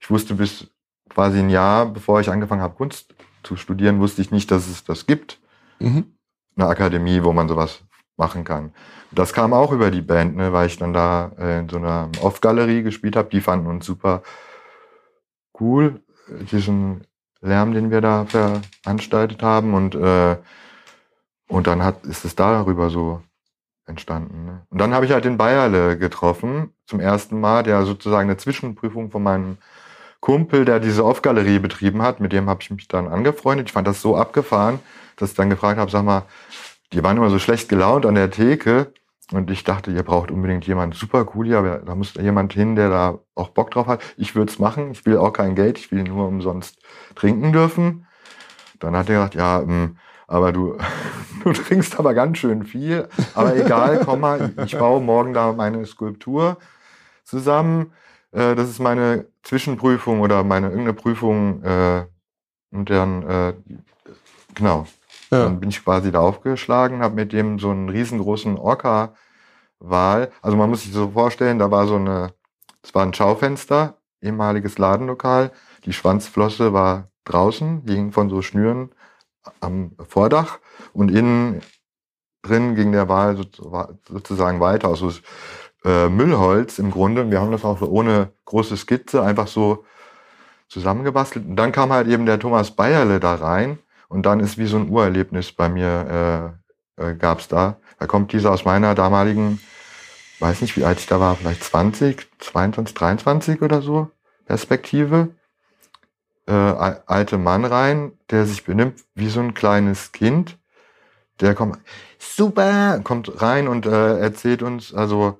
Ich 0.00 0.10
wusste 0.10 0.34
bis 0.34 0.68
quasi 1.08 1.38
ein 1.38 1.50
Jahr, 1.50 1.86
bevor 1.86 2.20
ich 2.20 2.28
angefangen 2.28 2.62
habe, 2.62 2.74
Kunst 2.74 3.14
zu 3.46 3.56
studieren, 3.56 4.00
wusste 4.00 4.20
ich 4.20 4.30
nicht, 4.30 4.50
dass 4.50 4.68
es 4.68 4.84
das 4.84 5.06
gibt. 5.06 5.40
Mhm. 5.78 6.16
Eine 6.56 6.68
Akademie, 6.68 7.22
wo 7.22 7.32
man 7.32 7.48
sowas 7.48 7.82
machen 8.16 8.44
kann. 8.44 8.72
Das 9.12 9.32
kam 9.32 9.52
auch 9.52 9.72
über 9.72 9.90
die 9.90 10.02
Band, 10.02 10.36
ne, 10.36 10.52
weil 10.52 10.66
ich 10.66 10.78
dann 10.78 10.92
da 10.92 11.32
äh, 11.38 11.60
in 11.60 11.68
so 11.68 11.76
einer 11.76 12.10
Off-Galerie 12.20 12.82
gespielt 12.82 13.16
habe. 13.16 13.28
Die 13.30 13.40
fanden 13.40 13.66
uns 13.66 13.86
super 13.86 14.22
cool, 15.60 16.00
diesen 16.50 17.06
Lärm, 17.40 17.72
den 17.72 17.90
wir 17.90 18.00
da 18.00 18.26
veranstaltet 18.26 19.42
haben. 19.42 19.74
Und, 19.74 19.94
äh, 19.94 20.36
und 21.48 21.66
dann 21.66 21.84
hat, 21.84 22.04
ist 22.04 22.24
es 22.24 22.34
darüber 22.34 22.90
so 22.90 23.22
entstanden. 23.86 24.44
Ne? 24.44 24.62
Und 24.70 24.78
dann 24.78 24.92
habe 24.92 25.06
ich 25.06 25.12
halt 25.12 25.24
den 25.24 25.36
Bayerle 25.36 25.96
getroffen, 25.96 26.72
zum 26.86 27.00
ersten 27.00 27.40
Mal, 27.40 27.62
der 27.62 27.84
sozusagen 27.84 28.28
eine 28.28 28.36
Zwischenprüfung 28.36 29.10
von 29.10 29.22
meinem 29.22 29.58
Kumpel, 30.20 30.64
der 30.64 30.80
diese 30.80 31.04
Off-Galerie 31.04 31.58
betrieben 31.58 32.02
hat, 32.02 32.20
mit 32.20 32.32
dem 32.32 32.48
habe 32.48 32.62
ich 32.62 32.70
mich 32.70 32.88
dann 32.88 33.08
angefreundet. 33.08 33.68
Ich 33.68 33.72
fand 33.72 33.86
das 33.86 34.02
so 34.02 34.16
abgefahren, 34.16 34.80
dass 35.16 35.30
ich 35.30 35.36
dann 35.36 35.50
gefragt 35.50 35.78
habe, 35.78 35.90
sag 35.90 36.04
mal, 36.04 36.24
die 36.92 37.02
waren 37.02 37.16
immer 37.16 37.30
so 37.30 37.38
schlecht 37.38 37.68
gelaunt 37.68 38.06
an 38.06 38.14
der 38.14 38.30
Theke 38.30 38.92
und 39.32 39.50
ich 39.50 39.64
dachte, 39.64 39.90
ihr 39.90 40.04
braucht 40.04 40.30
unbedingt 40.30 40.66
jemanden 40.66 40.94
super 40.94 41.26
cool 41.34 41.46
hier, 41.46 41.58
aber 41.58 41.78
da 41.78 41.94
muss 41.94 42.14
jemand 42.14 42.52
hin, 42.52 42.76
der 42.76 42.90
da 42.90 43.18
auch 43.34 43.48
Bock 43.48 43.72
drauf 43.72 43.88
hat. 43.88 44.00
Ich 44.16 44.36
würde 44.36 44.52
es 44.52 44.58
machen, 44.58 44.92
ich 44.92 45.04
will 45.04 45.18
auch 45.18 45.32
kein 45.32 45.56
Geld, 45.56 45.78
ich 45.78 45.90
will 45.90 46.04
nur 46.04 46.28
umsonst 46.28 46.78
trinken 47.16 47.52
dürfen. 47.52 48.06
Dann 48.78 48.96
hat 48.96 49.08
er 49.08 49.16
gesagt, 49.16 49.34
ja, 49.34 49.60
ähm, 49.60 49.98
aber 50.28 50.52
du, 50.52 50.78
du 51.44 51.52
trinkst 51.52 51.98
aber 51.98 52.14
ganz 52.14 52.38
schön 52.38 52.64
viel. 52.64 53.08
Aber 53.34 53.56
egal, 53.56 54.00
komm 54.04 54.20
mal, 54.20 54.52
ich 54.64 54.78
baue 54.78 55.00
morgen 55.00 55.32
da 55.32 55.52
meine 55.52 55.84
Skulptur 55.86 56.58
zusammen. 57.24 57.92
Äh, 58.32 58.54
das 58.54 58.68
ist 58.68 58.78
meine 58.80 59.26
Zwischenprüfung 59.42 60.20
oder 60.20 60.42
meine 60.44 60.68
irgendeine 60.68 60.94
Prüfung. 60.94 61.62
Äh, 61.62 62.06
und 62.72 62.90
dann, 62.90 63.22
äh, 63.22 63.54
genau, 64.54 64.86
Ja. 65.30 65.44
dann 65.44 65.60
bin 65.60 65.70
ich 65.70 65.82
quasi 65.84 66.10
da 66.12 66.20
aufgeschlagen, 66.20 67.02
habe 67.02 67.14
mit 67.14 67.32
dem 67.32 67.58
so 67.58 67.70
einen 67.70 67.88
riesengroßen 67.88 68.58
Orca-Wal. 68.58 70.30
Also 70.42 70.56
man 70.56 70.68
muss 70.70 70.82
sich 70.82 70.92
so 70.92 71.10
vorstellen, 71.10 71.58
da 71.58 71.70
war 71.70 71.86
so 71.86 71.96
eine, 71.96 72.34
es 72.82 72.94
war 72.94 73.04
ein 73.04 73.14
Schaufenster, 73.14 73.98
ehemaliges 74.20 74.78
Ladenlokal. 74.78 75.52
Die 75.84 75.92
Schwanzflosse 75.92 76.72
war 76.72 77.10
draußen, 77.24 77.82
hing 77.86 78.12
von 78.12 78.28
so 78.30 78.42
Schnüren 78.42 78.90
am 79.60 79.92
Vordach 80.08 80.58
und 80.92 81.10
innen 81.10 81.62
drin 82.42 82.74
ging 82.74 82.92
der 82.92 83.08
Wal 83.08 83.36
so- 83.36 83.88
sozusagen 84.08 84.60
weiter 84.60 84.88
aus 84.88 84.98
so 85.00 85.10
äh, 85.86 86.08
Müllholz 86.08 86.78
im 86.78 86.90
Grunde. 86.90 87.22
Und 87.22 87.30
wir 87.30 87.40
haben 87.40 87.52
das 87.52 87.64
auch 87.64 87.78
so 87.78 87.86
ohne 87.86 88.32
große 88.44 88.76
Skizze 88.76 89.22
einfach 89.22 89.46
so 89.46 89.84
zusammengebastelt. 90.68 91.46
Und 91.46 91.56
dann 91.56 91.72
kam 91.72 91.92
halt 91.92 92.08
eben 92.08 92.26
der 92.26 92.38
Thomas 92.40 92.72
Bayerle 92.72 93.20
da 93.20 93.36
rein 93.36 93.78
und 94.08 94.26
dann 94.26 94.40
ist 94.40 94.58
wie 94.58 94.66
so 94.66 94.76
ein 94.76 94.90
Urerlebnis 94.90 95.52
bei 95.52 95.68
mir 95.68 96.52
äh, 96.98 97.10
äh, 97.10 97.14
gab's 97.14 97.48
da. 97.48 97.76
Da 97.98 98.06
kommt 98.06 98.32
dieser 98.32 98.50
aus 98.50 98.64
meiner 98.64 98.94
damaligen, 98.94 99.60
weiß 100.40 100.60
nicht 100.60 100.76
wie 100.76 100.84
alt 100.84 100.98
ich 100.98 101.06
da 101.06 101.20
war, 101.20 101.36
vielleicht 101.36 101.62
20, 101.64 102.28
22, 102.40 102.94
23 102.94 103.62
oder 103.62 103.80
so, 103.80 104.10
Perspektive. 104.44 105.28
Äh, 106.48 106.52
al- 106.52 107.02
alte 107.06 107.38
Mann 107.38 107.64
rein, 107.64 108.12
der 108.30 108.46
sich 108.46 108.64
benimmt 108.64 109.00
wie 109.14 109.28
so 109.28 109.40
ein 109.40 109.54
kleines 109.54 110.12
Kind. 110.12 110.58
Der 111.40 111.54
kommt, 111.54 111.78
super, 112.18 113.00
kommt 113.02 113.42
rein 113.42 113.66
und 113.68 113.86
äh, 113.86 114.18
erzählt 114.18 114.62
uns, 114.62 114.94
also 114.94 115.38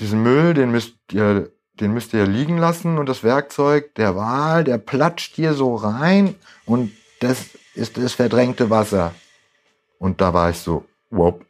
diesen 0.00 0.22
Müll, 0.22 0.54
den 0.54 0.70
müsst 0.70 0.96
ihr, 1.12 1.50
den 1.80 1.92
müsst 1.92 2.12
ihr 2.14 2.26
liegen 2.26 2.58
lassen 2.58 2.98
und 2.98 3.06
das 3.06 3.22
Werkzeug, 3.22 3.94
der 3.94 4.16
Wal, 4.16 4.64
der 4.64 4.78
platscht 4.78 5.34
hier 5.34 5.54
so 5.54 5.74
rein 5.74 6.34
und 6.64 6.92
das 7.20 7.46
ist 7.74 7.96
das 7.96 8.12
verdrängte 8.12 8.70
Wasser. 8.70 9.14
Und 9.98 10.20
da 10.20 10.34
war 10.34 10.50
ich 10.50 10.58
so, 10.58 10.84
wop. 11.10 11.44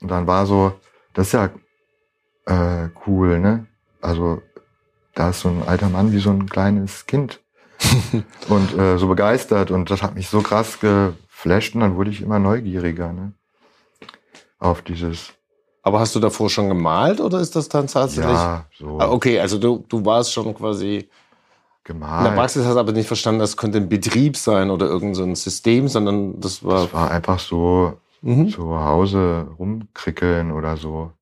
Und 0.00 0.10
dann 0.10 0.26
war 0.26 0.46
so, 0.46 0.78
das 1.12 1.28
ist 1.28 1.32
ja 1.32 1.50
äh, 2.46 2.88
cool, 3.06 3.38
ne? 3.38 3.66
Also 4.00 4.42
da 5.14 5.30
ist 5.30 5.40
so 5.40 5.48
ein 5.48 5.62
alter 5.62 5.88
Mann 5.88 6.12
wie 6.12 6.18
so 6.18 6.30
ein 6.30 6.48
kleines 6.48 7.06
Kind 7.06 7.40
und 8.48 8.76
äh, 8.76 8.98
so 8.98 9.08
begeistert 9.08 9.70
und 9.70 9.90
das 9.90 10.02
hat 10.02 10.14
mich 10.14 10.28
so 10.28 10.42
krass 10.42 10.80
geflasht 10.80 11.74
und 11.74 11.80
dann 11.80 11.96
wurde 11.96 12.10
ich 12.10 12.20
immer 12.20 12.38
neugieriger, 12.38 13.12
ne? 13.12 13.32
Auf 14.58 14.82
dieses, 14.82 15.32
Aber 15.86 16.00
hast 16.00 16.14
du 16.14 16.20
davor 16.20 16.48
schon 16.48 16.68
gemalt 16.68 17.20
oder 17.20 17.40
ist 17.40 17.54
das 17.54 17.68
dann 17.68 17.86
tatsächlich? 17.86 18.24
ja, 18.26 18.64
so 18.78 18.98
Ah, 18.98 19.10
okay, 19.10 19.38
also 19.38 19.58
du, 19.58 19.84
du 19.86 20.04
warst 20.04 20.32
schon 20.32 20.54
quasi 20.54 20.96
in 20.96 21.04
der 21.04 21.10
gemalt. 21.84 22.34
Praxis, 22.34 22.64
hast 22.64 22.78
aber 22.78 22.92
nicht 22.92 23.06
verstanden, 23.06 23.40
das 23.40 23.56
könnte 23.58 23.76
ein 23.78 23.88
Betrieb 23.90 24.38
sein 24.38 24.70
oder 24.70 24.86
irgendein 24.86 25.14
so 25.14 25.22
ein 25.24 25.34
System, 25.34 25.88
sondern 25.88 26.40
das 26.40 26.64
war. 26.64 26.84
Das 26.84 26.92
war 26.94 27.10
einfach 27.10 27.38
so 27.38 27.98
Mhm. 28.22 28.48
zu 28.48 28.74
Hause 28.78 29.46
rumkrickeln 29.58 30.50
oder 30.50 30.78
so. 30.78 31.12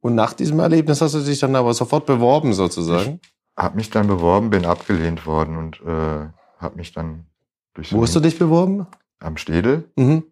Und 0.00 0.16
nach 0.16 0.32
diesem 0.32 0.58
Erlebnis 0.58 1.00
hast 1.00 1.14
du 1.14 1.20
dich 1.20 1.38
dann 1.38 1.54
aber 1.54 1.72
sofort 1.74 2.06
beworben 2.06 2.52
sozusagen. 2.54 3.20
Hab 3.56 3.76
mich 3.76 3.90
dann 3.90 4.08
beworben, 4.08 4.50
bin 4.50 4.64
abgelehnt 4.66 5.24
worden 5.26 5.56
und 5.56 5.80
äh, 5.82 6.26
hab 6.58 6.74
mich 6.74 6.90
dann 6.92 7.26
durch 7.74 7.92
Wo 7.92 8.02
hast 8.02 8.16
du 8.16 8.20
dich 8.20 8.36
beworben? 8.36 8.88
am 9.20 9.36
Städel 9.36 9.88
Mhm. 9.94 10.24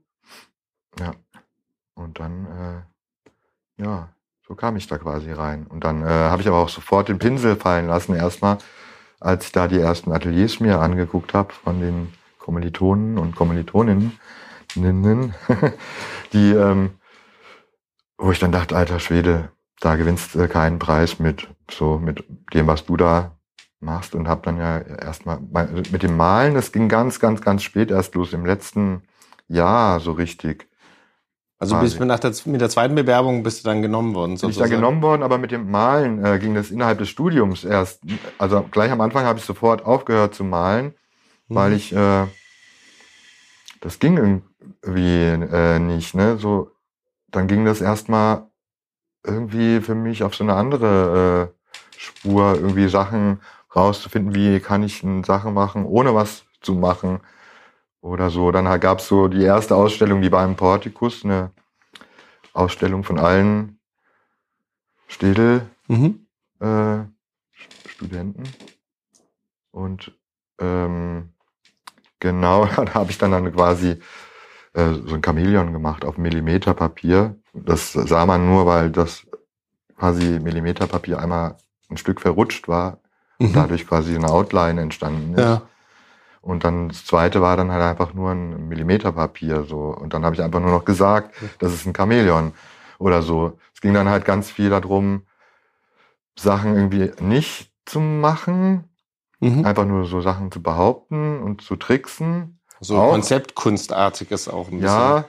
und 1.94 2.18
dann 2.18 2.46
äh, 2.46 2.82
ja, 3.82 4.08
so 4.46 4.54
kam 4.54 4.76
ich 4.76 4.86
da 4.86 4.98
quasi 4.98 5.32
rein. 5.32 5.66
Und 5.66 5.84
dann 5.84 6.02
äh, 6.02 6.06
habe 6.06 6.42
ich 6.42 6.48
aber 6.48 6.58
auch 6.58 6.68
sofort 6.68 7.08
den 7.08 7.18
Pinsel 7.18 7.56
fallen 7.56 7.86
lassen 7.86 8.14
erstmal, 8.14 8.58
als 9.20 9.46
ich 9.46 9.52
da 9.52 9.68
die 9.68 9.78
ersten 9.78 10.12
Ateliers 10.12 10.60
mir 10.60 10.80
angeguckt 10.80 11.34
habe 11.34 11.52
von 11.52 11.80
den 11.80 12.12
Kommilitonen 12.38 13.18
und 13.18 13.36
Kommilitoninnen. 13.36 14.18
die, 16.32 16.52
ähm, 16.52 16.90
wo 18.18 18.30
ich 18.32 18.38
dann 18.38 18.52
dachte, 18.52 18.76
alter 18.76 19.00
Schwede, 19.00 19.50
da 19.80 19.96
gewinnst 19.96 20.34
du 20.34 20.48
keinen 20.48 20.78
Preis 20.78 21.18
mit 21.18 21.48
so 21.70 21.98
mit 21.98 22.24
dem, 22.52 22.66
was 22.66 22.84
du 22.84 22.96
da 22.96 23.36
machst 23.80 24.14
und 24.14 24.28
habe 24.28 24.42
dann 24.44 24.58
ja 24.58 24.78
erstmal 24.78 25.40
mit 25.40 26.02
dem 26.02 26.16
Malen, 26.16 26.54
das 26.54 26.72
ging 26.72 26.88
ganz, 26.88 27.18
ganz, 27.18 27.40
ganz 27.40 27.62
spät 27.62 27.90
erst 27.90 28.14
los, 28.14 28.32
im 28.32 28.44
letzten 28.44 29.02
Jahr 29.48 30.00
so 30.00 30.12
richtig. 30.12 30.69
Also 31.60 31.78
bist 31.78 32.00
du 32.00 32.06
nach 32.06 32.18
der, 32.18 32.32
mit 32.46 32.62
der 32.62 32.70
zweiten 32.70 32.94
Bewerbung 32.94 33.42
bist 33.42 33.60
du 33.60 33.68
dann 33.68 33.82
genommen 33.82 34.14
worden? 34.14 34.38
Sozusagen? 34.38 34.54
Bin 34.54 34.64
ich 34.64 34.70
dann 34.70 34.80
genommen 34.80 35.02
worden, 35.02 35.22
aber 35.22 35.36
mit 35.36 35.50
dem 35.50 35.70
Malen 35.70 36.24
äh, 36.24 36.38
ging 36.38 36.54
das 36.54 36.70
innerhalb 36.70 36.98
des 36.98 37.10
Studiums 37.10 37.64
erst. 37.64 38.00
Also 38.38 38.62
gleich 38.70 38.90
am 38.90 39.02
Anfang 39.02 39.26
habe 39.26 39.38
ich 39.38 39.44
sofort 39.44 39.84
aufgehört 39.84 40.34
zu 40.34 40.42
malen, 40.42 40.94
mhm. 41.48 41.54
weil 41.54 41.72
ich 41.74 41.94
äh, 41.94 42.26
das 43.82 43.98
ging 43.98 44.16
irgendwie 44.16 45.54
äh, 45.54 45.78
nicht. 45.78 46.14
Ne? 46.14 46.38
So, 46.38 46.70
dann 47.28 47.46
ging 47.46 47.66
das 47.66 47.82
erstmal 47.82 48.46
irgendwie 49.22 49.82
für 49.82 49.94
mich 49.94 50.22
auf 50.22 50.34
so 50.34 50.44
eine 50.44 50.54
andere 50.54 51.52
äh, 51.52 51.98
Spur, 51.98 52.54
irgendwie 52.54 52.88
Sachen 52.88 53.42
rauszufinden, 53.76 54.34
wie 54.34 54.60
kann 54.60 54.82
ich 54.82 55.04
eine 55.04 55.24
Sache 55.26 55.50
machen, 55.50 55.84
ohne 55.84 56.14
was 56.14 56.44
zu 56.62 56.74
machen 56.74 57.20
oder 58.00 58.30
so. 58.30 58.50
Dann 58.50 58.80
gab 58.80 58.98
es 58.98 59.08
so 59.08 59.28
die 59.28 59.42
erste 59.42 59.76
Ausstellung, 59.76 60.22
die 60.22 60.30
beim 60.30 60.56
Portikus, 60.56 61.24
eine 61.24 61.52
Ausstellung 62.52 63.04
von 63.04 63.18
allen 63.18 63.78
Städel 65.08 65.68
mhm. 65.88 66.26
äh, 66.60 66.98
Studenten. 67.88 68.44
Und 69.70 70.12
ähm, 70.60 71.30
genau, 72.18 72.66
da 72.76 72.94
habe 72.94 73.10
ich 73.10 73.18
dann, 73.18 73.32
dann 73.32 73.52
quasi 73.52 74.00
äh, 74.72 74.94
so 75.06 75.14
ein 75.14 75.22
Chamäleon 75.24 75.72
gemacht 75.72 76.04
auf 76.04 76.16
Millimeterpapier. 76.16 77.36
Das 77.52 77.92
sah 77.92 78.26
man 78.26 78.46
nur, 78.46 78.66
weil 78.66 78.90
das 78.90 79.26
quasi 79.96 80.38
Millimeterpapier 80.40 81.18
einmal 81.18 81.56
ein 81.90 81.96
Stück 81.96 82.20
verrutscht 82.20 82.68
war 82.68 83.00
mhm. 83.38 83.46
und 83.46 83.56
dadurch 83.56 83.86
quasi 83.86 84.14
eine 84.14 84.28
Outline 84.30 84.80
entstanden 84.80 85.34
ist. 85.34 85.40
Ja. 85.40 85.62
Und 86.42 86.64
dann 86.64 86.88
das 86.88 87.04
zweite 87.04 87.42
war 87.42 87.56
dann 87.56 87.70
halt 87.70 87.82
einfach 87.82 88.14
nur 88.14 88.30
ein 88.30 88.68
Millimeterpapier 88.68 89.64
so. 89.64 89.78
Und 89.78 90.14
dann 90.14 90.24
habe 90.24 90.34
ich 90.34 90.42
einfach 90.42 90.60
nur 90.60 90.70
noch 90.70 90.84
gesagt, 90.84 91.34
das 91.58 91.72
ist 91.72 91.86
ein 91.86 91.94
Chamäleon 91.94 92.52
oder 92.98 93.22
so. 93.22 93.58
Es 93.74 93.80
ging 93.80 93.94
dann 93.94 94.08
halt 94.08 94.24
ganz 94.24 94.50
viel 94.50 94.70
darum, 94.70 95.22
Sachen 96.38 96.74
irgendwie 96.74 97.10
nicht 97.20 97.70
zu 97.84 98.00
machen, 98.00 98.84
mhm. 99.40 99.64
einfach 99.64 99.84
nur 99.84 100.06
so 100.06 100.20
Sachen 100.20 100.50
zu 100.50 100.62
behaupten 100.62 101.42
und 101.42 101.60
zu 101.62 101.76
tricksen. 101.76 102.58
So 102.80 102.98
auch. 102.98 103.10
Konzeptkunstartiges 103.10 104.48
auch 104.48 104.68
ein 104.68 104.80
bisschen. 104.80 104.86
Ja, 104.86 105.24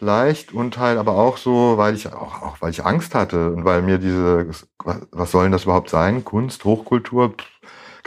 leicht 0.00 0.54
und 0.54 0.78
halt 0.78 0.98
aber 0.98 1.16
auch 1.16 1.36
so, 1.36 1.76
weil 1.76 1.94
ich 1.94 2.12
auch, 2.12 2.42
auch 2.42 2.60
weil 2.60 2.70
ich 2.70 2.84
Angst 2.84 3.14
hatte 3.14 3.52
und 3.52 3.64
weil 3.64 3.82
mir 3.82 3.98
diese, 3.98 4.48
was 5.10 5.30
soll 5.30 5.44
denn 5.44 5.52
das 5.52 5.64
überhaupt 5.64 5.90
sein? 5.90 6.24
Kunst, 6.24 6.64
Hochkultur, 6.64 7.34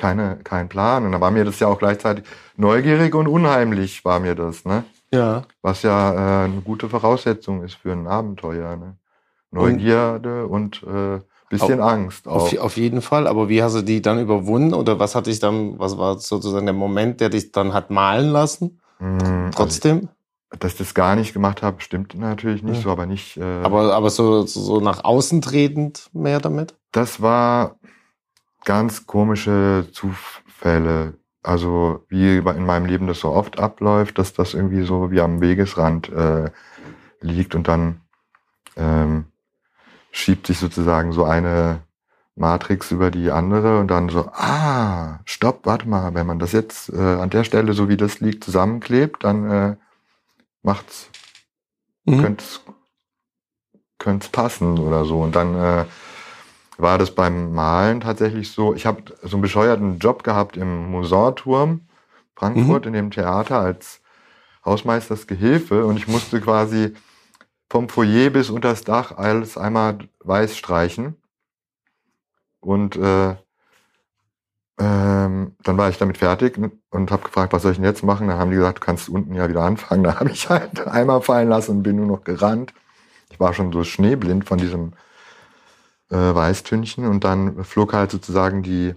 keine, 0.02 0.40
kein 0.44 0.68
Plan. 0.68 1.06
Und 1.06 1.12
da 1.12 1.22
war 1.22 1.32
mir 1.32 1.46
das 1.46 1.60
ja 1.60 1.68
auch 1.68 1.78
gleichzeitig 1.78 2.26
neugierig 2.58 3.14
und 3.14 3.28
unheimlich 3.28 4.04
war 4.04 4.20
mir 4.20 4.36
das, 4.36 4.66
ne? 4.66 4.84
Ja. 5.14 5.44
Was 5.62 5.84
ja 5.84 6.14
äh, 6.14 6.46
eine 6.46 6.62
gute 6.62 6.90
Voraussetzung 6.90 7.64
ist 7.64 7.76
für 7.76 7.92
ein 7.92 8.08
Abenteuer, 8.08 8.76
ne? 8.76 8.98
Neugierde 9.52 10.48
und, 10.48 10.82
und 10.82 10.96
äh, 10.96 11.20
bisschen 11.50 11.82
auf, 11.82 11.92
Angst 11.92 12.28
auch. 12.28 12.44
Auf, 12.44 12.58
auf, 12.58 12.78
jeden 12.78 13.02
Fall. 13.02 13.28
Aber 13.28 13.50
wie 13.50 13.62
hast 13.62 13.76
du 13.76 13.82
die 13.82 14.02
dann 14.02 14.20
überwunden 14.20 14.74
oder 14.74 14.98
was 14.98 15.14
hat 15.14 15.28
dich 15.28 15.40
dann, 15.40 15.78
was 15.78 15.98
war 15.98 16.18
sozusagen 16.18 16.66
der 16.66 16.74
Moment, 16.74 17.20
der 17.20 17.30
dich 17.30 17.52
dann 17.52 17.74
hat 17.74 17.92
malen 17.92 18.30
lassen? 18.30 18.80
Mhm, 19.00 19.52
Trotzdem? 19.54 19.98
Also, 20.50 20.60
dass 20.60 20.72
ich 20.74 20.78
das 20.80 20.94
gar 20.94 21.16
nicht 21.16 21.34
gemacht 21.34 21.62
habe, 21.62 21.82
stimmt 21.82 22.16
natürlich 22.16 22.64
nicht 22.64 22.78
ja. 22.78 22.84
so, 22.84 22.90
aber 22.90 23.06
nicht. 23.06 23.38
Äh, 23.38 23.44
aber 23.64 23.94
aber 23.94 24.10
so, 24.10 24.46
so 24.46 24.80
nach 24.80 25.04
außen 25.04 25.42
tretend 25.42 26.10
mehr 26.14 26.40
damit? 26.40 26.74
Das 26.92 27.22
war 27.22 27.76
ganz 28.66 29.06
komische 29.06 29.88
Zufälle. 29.92 31.14
Also 31.44 32.06
wie 32.08 32.38
in 32.38 32.66
meinem 32.66 32.86
Leben 32.86 33.08
das 33.08 33.20
so 33.20 33.30
oft 33.30 33.60
abläuft, 33.60 34.20
dass 34.20 34.34
das 34.34 34.54
irgendwie 34.54 34.84
so 34.84 35.12
wie 35.12 35.22
am 35.22 35.42
Wegesrand 35.42 36.10
äh, 36.10 36.52
liegt 37.20 37.56
und 37.56 37.68
dann 37.68 38.02
ähm, 38.78 39.26
schiebt 40.12 40.48
sich 40.48 40.60
sozusagen 40.60 41.14
so 41.14 41.24
eine 41.24 41.82
Matrix 42.36 42.92
über 42.92 43.12
die 43.12 43.32
andere 43.32 43.80
und 43.80 43.90
dann 43.90 44.10
so, 44.10 44.28
ah, 44.34 45.20
stopp, 45.26 45.66
warte 45.66 45.88
mal, 45.88 46.14
wenn 46.14 46.28
man 46.28 46.40
das 46.40 46.52
jetzt 46.52 46.90
äh, 46.90 46.98
an 46.98 47.30
der 47.30 47.44
Stelle, 47.44 47.74
so 47.74 47.90
wie 47.90 47.98
das 47.98 48.20
liegt, 48.20 48.44
zusammenklebt, 48.44 49.24
dann 49.24 49.50
äh, 49.50 49.76
macht's, 50.64 51.10
mhm. 52.06 52.22
könnte 53.98 54.26
es 54.26 54.30
passen 54.32 54.80
oder 54.80 55.06
so. 55.06 55.22
Und 55.22 55.36
dann 55.36 55.56
äh, 55.56 55.86
war 56.82 56.98
das 56.98 57.12
beim 57.12 57.54
Malen 57.54 58.02
tatsächlich 58.02 58.52
so, 58.52 58.74
ich 58.74 58.86
habe 58.86 59.04
so 59.22 59.36
einen 59.36 59.42
bescheuerten 59.42 60.00
Job 60.00 60.24
gehabt 60.24 60.58
im 60.58 60.92
Musorturm 60.92 61.82
Frankfurt 62.36 62.86
mhm. 62.86 62.88
in 62.88 62.94
dem 62.94 63.12
Theater 63.12 63.60
als 63.60 64.02
Hausmeisters 64.66 65.28
Gehilfe 65.28 65.86
und 65.86 65.98
ich 65.98 66.08
musste 66.08 66.42
quasi 66.42 66.94
vom 67.70 67.88
Foyer 67.88 68.30
bis 68.30 68.50
unters 68.50 68.84
Dach 68.84 69.18
alles 69.18 69.58
einmal 69.58 70.00
weiß 70.20 70.58
streichen. 70.58 71.16
Und 72.60 72.96
äh, 72.96 73.36
ähm, 74.80 75.56
dann 75.64 75.78
war 75.78 75.90
ich 75.90 75.98
damit 75.98 76.18
fertig 76.18 76.58
und 76.90 77.12
habe 77.12 77.24
gefragt, 77.24 77.54
was 77.54 77.62
soll 77.62 77.72
ich 77.72 77.78
denn 77.78 77.86
jetzt 77.86 78.04
machen? 78.04 78.28
Dann 78.28 78.38
haben 78.38 78.52
die 78.52 78.58
gesagt, 78.58 78.80
du 78.80 78.86
kannst 78.86 79.08
unten 79.08 79.36
ja 79.36 79.48
wieder 79.48 79.62
anfangen. 79.62 80.04
Da 80.04 80.20
habe 80.20 80.32
ich 80.32 80.50
halt 80.50 80.88
einmal 80.88 81.22
fallen 81.22 81.50
lassen 81.50 81.78
und 81.78 81.84
bin 81.84 81.96
nur 81.96 82.08
noch 82.08 82.24
gerannt. 82.24 82.74
Ich 83.30 83.40
war 83.40 83.54
schon 83.54 83.72
so 83.72 83.84
schneeblind 83.84 84.46
von 84.46 84.58
diesem 84.58 84.94
äh, 86.12 86.16
Weißtünchen 86.16 87.08
und 87.08 87.24
dann 87.24 87.64
flog 87.64 87.94
halt 87.94 88.12
sozusagen 88.12 88.62
die 88.62 88.96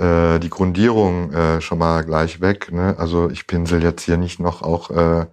äh, 0.00 0.38
die 0.38 0.50
Grundierung 0.50 1.32
äh, 1.32 1.60
schon 1.60 1.78
mal 1.78 2.04
gleich 2.04 2.40
weg. 2.40 2.72
Ne? 2.72 2.96
Also 2.98 3.28
ich 3.28 3.46
pinsel 3.46 3.82
jetzt 3.82 4.02
hier 4.02 4.16
nicht 4.16 4.40
noch 4.40 4.62
auch 4.62 4.90
äh, 4.90 5.26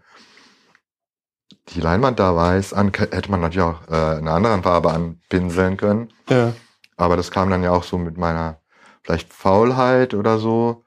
die 1.70 1.82
Leinwand 1.82 2.20
da 2.20 2.36
weiß 2.36 2.74
an, 2.74 2.92
hätte 2.94 3.32
man 3.32 3.42
natürlich 3.42 3.66
auch 3.66 3.88
äh, 3.90 4.18
eine 4.18 4.32
andere 4.32 4.62
Farbe 4.62 4.92
anpinseln 4.92 5.78
können. 5.78 6.10
Ja. 6.30 6.54
Aber 6.98 7.18
das 7.18 7.32
kam 7.32 7.50
dann 7.50 7.64
ja 7.64 7.72
auch 7.72 7.84
so 7.84 7.98
mit 7.98 8.18
meiner 8.18 8.60
vielleicht 9.04 9.32
Faulheit 9.32 10.14
oder 10.14 10.38
so 10.38 10.84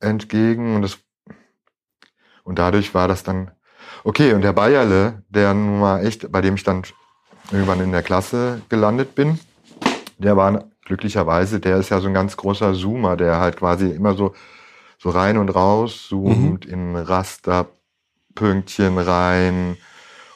entgegen 0.00 0.76
und 0.76 0.82
das 0.82 0.98
und 2.44 2.58
dadurch 2.58 2.94
war 2.94 3.08
das 3.08 3.22
dann 3.22 3.50
okay 4.04 4.34
und 4.34 4.42
der 4.42 4.52
Bayerle, 4.52 5.24
der 5.28 5.54
nun 5.54 5.80
mal 5.80 6.04
echt, 6.04 6.30
bei 6.30 6.40
dem 6.40 6.54
ich 6.54 6.62
dann 6.62 6.82
irgendwann 7.50 7.80
in 7.80 7.92
der 7.92 8.02
Klasse 8.02 8.62
gelandet 8.68 9.14
bin, 9.14 9.38
der 10.18 10.36
war 10.36 10.64
glücklicherweise, 10.84 11.60
der 11.60 11.78
ist 11.78 11.90
ja 11.90 12.00
so 12.00 12.08
ein 12.08 12.14
ganz 12.14 12.36
großer 12.36 12.74
Zoomer, 12.74 13.16
der 13.16 13.38
halt 13.38 13.56
quasi 13.56 13.88
immer 13.90 14.14
so 14.14 14.34
so 14.98 15.10
rein 15.10 15.36
und 15.36 15.50
raus 15.50 16.06
zoomt 16.08 16.66
mhm. 16.66 16.72
in 16.72 16.96
Raster 16.96 17.68
Pünktchen 18.34 18.98
rein 18.98 19.76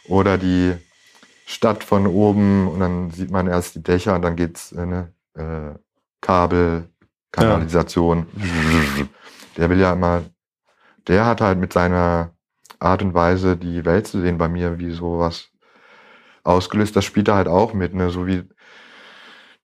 oder 0.09 0.39
die 0.39 0.75
Stadt 1.47 1.85
von 1.85 2.07
oben 2.07 2.69
und 2.69 2.81
dann 2.81 3.11
sieht 3.11 3.31
man 3.31 3.47
erst 3.47 3.75
die 3.75 3.83
Dächer 3.83 4.15
und 4.15 4.23
dann 4.23 4.37
geht's 4.37 4.73
äh, 4.73 4.87
ne, 4.87 5.13
äh, 5.35 5.79
Kabel, 6.21 6.89
Kanalisation. 7.33 8.27
Ja. 8.37 9.07
Der 9.57 9.71
will 9.71 9.81
ja 9.81 9.93
immer, 9.93 10.23
der 11.09 11.27
hat 11.27 11.41
halt 11.41 11.59
mit 11.59 11.73
seiner 11.73 12.31
Art 12.79 13.03
und 13.03 13.15
Weise 13.15 13.57
die 13.57 13.85
Welt 13.85 14.07
zu 14.07 14.21
sehen 14.21 14.39
bei 14.39 14.49
mir 14.49 14.79
wie 14.79 14.93
sowas 14.93 15.49
ausgelöst. 16.43 16.97
Das 16.97 17.05
spielt 17.05 17.29
er 17.29 17.37
halt 17.37 17.49
auch 17.49 17.75
mit, 17.75 17.95
ne, 17.95 18.11
so 18.11 18.27
wie 18.27 18.45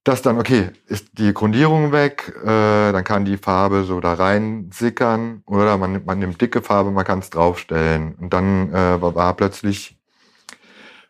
das 0.07 0.23
dann, 0.23 0.39
okay, 0.39 0.71
ist 0.87 1.19
die 1.19 1.35
Grundierung 1.35 1.91
weg, 1.91 2.33
äh, 2.45 2.93
dann 2.93 3.03
kann 3.03 3.25
die 3.25 3.39
Farbe 3.39 3.83
so 3.83 3.99
da 3.99 4.15
rein 4.15 4.71
sickern 4.73 5.43
oder 5.47 5.79
man, 5.79 6.05
man 6.05 6.21
nimmt 6.21 6.41
dicke 6.41 6.63
Farbe, 6.63 6.93
man 6.93 7.05
kann 7.05 7.19
es 7.19 7.31
draufstellen. 7.31 8.15
Und 8.15 8.33
dann 8.33 8.73
äh, 8.73 9.03
war, 9.03 9.17
war 9.17 9.35
plötzlich, 9.35 9.99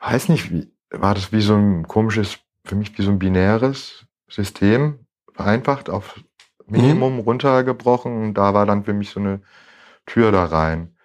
weiß 0.01 0.31
nicht, 0.31 0.51
wie, 0.51 0.73
war 0.91 1.15
das 1.15 1.31
wie 1.31 1.43
so 1.43 1.57
ein 1.57 1.87
komisches, 1.87 2.39
für 2.65 2.75
mich 2.75 2.97
wie 2.97 3.03
so 3.03 3.11
ein 3.11 3.19
binäres 3.19 4.07
System, 4.31 5.01
vereinfacht 5.35 5.91
auf 5.91 6.19
Minimum 6.67 7.17
mhm. 7.17 7.21
runtergebrochen 7.21 8.25
und 8.25 8.35
da 8.35 8.55
war 8.55 8.65
dann 8.65 8.85
für 8.85 8.95
mich 8.95 9.11
so 9.11 9.21
eine 9.21 9.43
Tür 10.07 10.33
da 10.33 10.47
rein. 10.47 10.96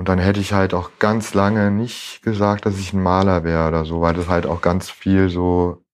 Und 0.00 0.08
dann 0.08 0.18
hätte 0.18 0.40
ich 0.40 0.54
halt 0.54 0.72
auch 0.72 0.92
ganz 0.98 1.34
lange 1.34 1.70
nicht 1.70 2.22
gesagt, 2.22 2.64
dass 2.64 2.78
ich 2.78 2.94
ein 2.94 3.02
Maler 3.02 3.44
wäre 3.44 3.68
oder 3.68 3.84
so, 3.84 4.00
weil 4.00 4.14
das 4.14 4.28
halt 4.28 4.46
auch 4.46 4.62
ganz 4.62 4.88
viel 4.88 5.28
so 5.28 5.84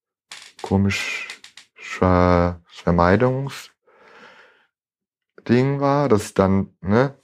komischer 0.63 2.61
Vermeidungsding 2.69 3.73
war, 5.81 6.09
dass 6.09 6.35
dann 6.35 6.77
ne, 6.83 7.19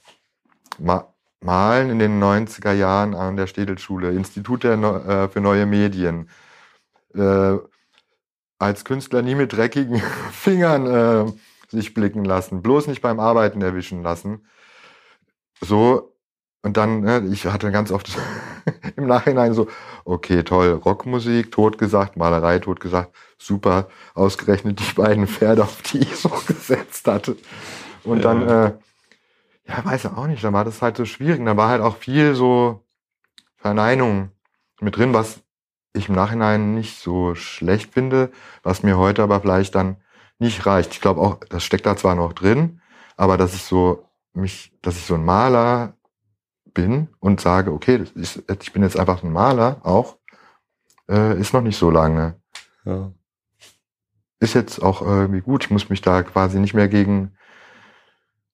ma 0.77 1.07
malen 1.39 1.89
in 1.89 1.99
den 1.99 2.21
90er 2.21 2.73
Jahren 2.73 3.15
an 3.15 3.37
der 3.37 3.47
Städelschule, 3.47 4.11
Institut 4.11 4.65
der, 4.65 4.73
äh, 4.73 5.29
für 5.29 5.39
neue 5.39 5.65
Medien, 5.65 6.29
äh, 7.15 7.55
als 8.59 8.83
Künstler 8.83 9.21
nie 9.21 9.35
mit 9.35 9.53
dreckigen 9.53 10.01
Fingern 10.33 10.85
äh, 10.85 11.31
sich 11.69 11.93
blicken 11.93 12.25
lassen, 12.25 12.61
bloß 12.61 12.87
nicht 12.87 13.01
beim 13.01 13.21
Arbeiten 13.21 13.61
erwischen 13.61 14.03
lassen. 14.03 14.45
So 15.61 16.12
und 16.63 16.77
dann, 16.77 17.01
ne, 17.01 17.27
ich 17.31 17.45
hatte 17.45 17.71
ganz 17.71 17.91
oft 17.91 18.17
im 18.95 19.05
Nachhinein 19.05 19.53
so, 19.53 19.67
okay, 20.05 20.43
toll, 20.43 20.71
Rockmusik, 20.71 21.51
totgesagt, 21.51 22.15
Malerei, 22.15 22.59
totgesagt, 22.59 23.13
super, 23.37 23.89
ausgerechnet 24.15 24.79
die 24.79 24.93
beiden 24.93 25.27
Pferde, 25.27 25.63
auf 25.63 25.81
die 25.81 25.99
ich 25.99 26.15
so 26.15 26.29
gesetzt 26.47 27.05
hatte. 27.07 27.35
Und 28.05 28.17
ja. 28.17 28.23
dann, 28.23 28.41
äh, 28.47 28.73
ja, 29.67 29.85
weiß 29.85 30.05
ich 30.05 30.11
auch 30.11 30.27
nicht, 30.27 30.43
dann 30.43 30.53
war 30.53 30.63
das 30.63 30.81
halt 30.81 30.95
so 30.95 31.05
schwierig. 31.05 31.43
Da 31.43 31.57
war 31.57 31.69
halt 31.69 31.81
auch 31.81 31.97
viel 31.97 32.33
so 32.33 32.83
Verneinung 33.57 34.31
mit 34.79 34.95
drin, 34.97 35.13
was 35.13 35.41
ich 35.93 36.07
im 36.07 36.15
Nachhinein 36.15 36.73
nicht 36.73 36.97
so 36.97 37.35
schlecht 37.35 37.93
finde, 37.93 38.31
was 38.63 38.83
mir 38.83 38.97
heute 38.97 39.21
aber 39.21 39.41
vielleicht 39.41 39.75
dann 39.75 39.97
nicht 40.39 40.65
reicht. 40.65 40.93
Ich 40.93 41.01
glaube 41.01 41.21
auch, 41.21 41.39
das 41.49 41.63
steckt 41.63 41.85
da 41.85 41.97
zwar 41.97 42.15
noch 42.15 42.33
drin, 42.33 42.81
aber 43.17 43.37
dass 43.37 43.53
ich 43.53 43.63
so 43.63 44.09
mich, 44.33 44.73
dass 44.81 44.97
ich 44.97 45.05
so 45.05 45.15
ein 45.15 45.25
Maler 45.25 45.95
bin 46.73 47.09
und 47.19 47.41
sage, 47.41 47.71
okay, 47.71 48.03
ist, 48.15 48.43
ich 48.61 48.73
bin 48.73 48.83
jetzt 48.83 48.99
einfach 48.99 49.23
ein 49.23 49.31
Maler 49.31 49.81
auch, 49.83 50.17
äh, 51.09 51.39
ist 51.39 51.53
noch 51.53 51.61
nicht 51.61 51.77
so 51.77 51.89
lange. 51.89 52.35
Ja. 52.85 53.11
Ist 54.39 54.55
jetzt 54.55 54.81
auch 54.81 55.01
irgendwie 55.01 55.41
gut. 55.41 55.65
Ich 55.65 55.71
muss 55.71 55.89
mich 55.89 56.01
da 56.01 56.23
quasi 56.23 56.59
nicht 56.59 56.73
mehr 56.73 56.87
gegen, 56.87 57.35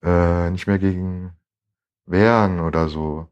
äh, 0.02 0.50
nicht 0.50 0.66
mehr 0.66 0.78
gegen 0.78 1.32
wehren 2.06 2.60
oder 2.60 2.88
so. 2.88 3.28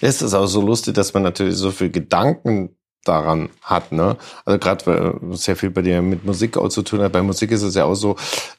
Es 0.00 0.22
ist 0.22 0.34
auch 0.34 0.46
so 0.46 0.60
lustig, 0.60 0.94
dass 0.94 1.14
man 1.14 1.22
natürlich 1.22 1.56
so 1.56 1.70
viel 1.70 1.90
Gedanken 1.90 2.76
daran 3.04 3.48
hat, 3.62 3.90
ne? 3.92 4.16
Also 4.44 4.58
gerade 4.58 4.86
weil 4.86 5.36
sehr 5.36 5.56
viel 5.56 5.70
bei 5.70 5.82
dir 5.82 6.02
mit 6.02 6.24
Musik 6.24 6.56
auch 6.56 6.68
zu 6.68 6.82
tun 6.82 7.00
hat. 7.00 7.12
Bei 7.12 7.22
Musik 7.22 7.50
ist 7.50 7.62
es 7.62 7.74
ja 7.74 7.84
auch 7.84 7.94
so, 7.94 8.16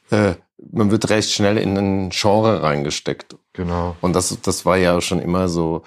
äh, 0.10 0.34
man 0.72 0.92
wird 0.92 1.10
recht 1.10 1.32
schnell 1.32 1.58
in 1.58 1.78
ein 1.78 2.10
Genre 2.10 2.62
reingesteckt. 2.64 3.38
Genau. 3.54 3.96
Und 4.02 4.14
das, 4.16 4.40
das 4.42 4.66
war 4.66 4.78
ja 4.78 5.00
schon 5.02 5.20
immer 5.20 5.50
so 5.50 5.84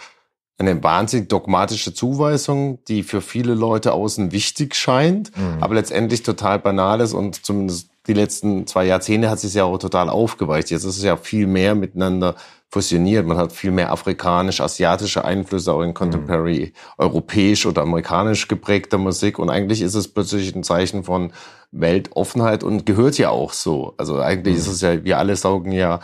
eine 0.59 0.83
wahnsinnig 0.83 1.29
dogmatische 1.29 1.94
Zuweisung, 1.94 2.85
die 2.87 3.03
für 3.03 3.20
viele 3.20 3.55
Leute 3.55 3.92
außen 3.92 4.33
wichtig 4.33 4.75
scheint, 4.75 5.37
mhm. 5.37 5.59
aber 5.61 5.75
letztendlich 5.75 6.22
total 6.22 6.59
banal 6.59 7.01
ist 7.01 7.14
und 7.14 7.44
zumindest 7.44 7.90
die 8.07 8.14
letzten 8.14 8.66
zwei 8.66 8.85
Jahrzehnte 8.85 9.31
hat 9.31 9.38
sich 9.38 9.55
ja 9.55 9.64
auch 9.64 9.79
total 9.79 10.09
aufgeweicht. 10.09 10.70
Jetzt 10.70 10.85
ist 10.85 10.96
es 10.96 11.05
ja 11.05 11.16
viel 11.16 11.46
mehr 11.46 11.75
miteinander 11.75 12.35
fusioniert. 12.68 13.27
Man 13.27 13.37
hat 13.37 13.53
viel 13.53 13.70
mehr 13.70 13.92
afrikanisch-asiatische 13.92 15.25
Einflüsse 15.25 15.72
auch 15.72 15.83
in 15.83 15.94
Contemporary, 15.94 16.72
mhm. 16.75 17.05
europäisch 17.05 17.64
oder 17.64 17.83
amerikanisch 17.83 18.48
geprägter 18.48 18.98
Musik. 18.98 19.38
Und 19.38 19.51
eigentlich 19.51 19.83
ist 19.83 19.94
es 19.94 20.09
plötzlich 20.09 20.55
ein 20.55 20.64
Zeichen 20.64 21.05
von 21.05 21.33
Weltoffenheit 21.70 22.64
und 22.64 22.87
gehört 22.87 23.18
ja 23.18 23.31
auch 23.31 23.53
so. 23.53 23.94
Also 23.98 24.18
eigentlich 24.18 24.55
mhm. 24.55 24.61
ist 24.61 24.66
es 24.68 24.81
ja, 24.81 25.05
wir 25.05 25.18
alle 25.18 25.37
saugen 25.37 25.70
ja 25.70 26.01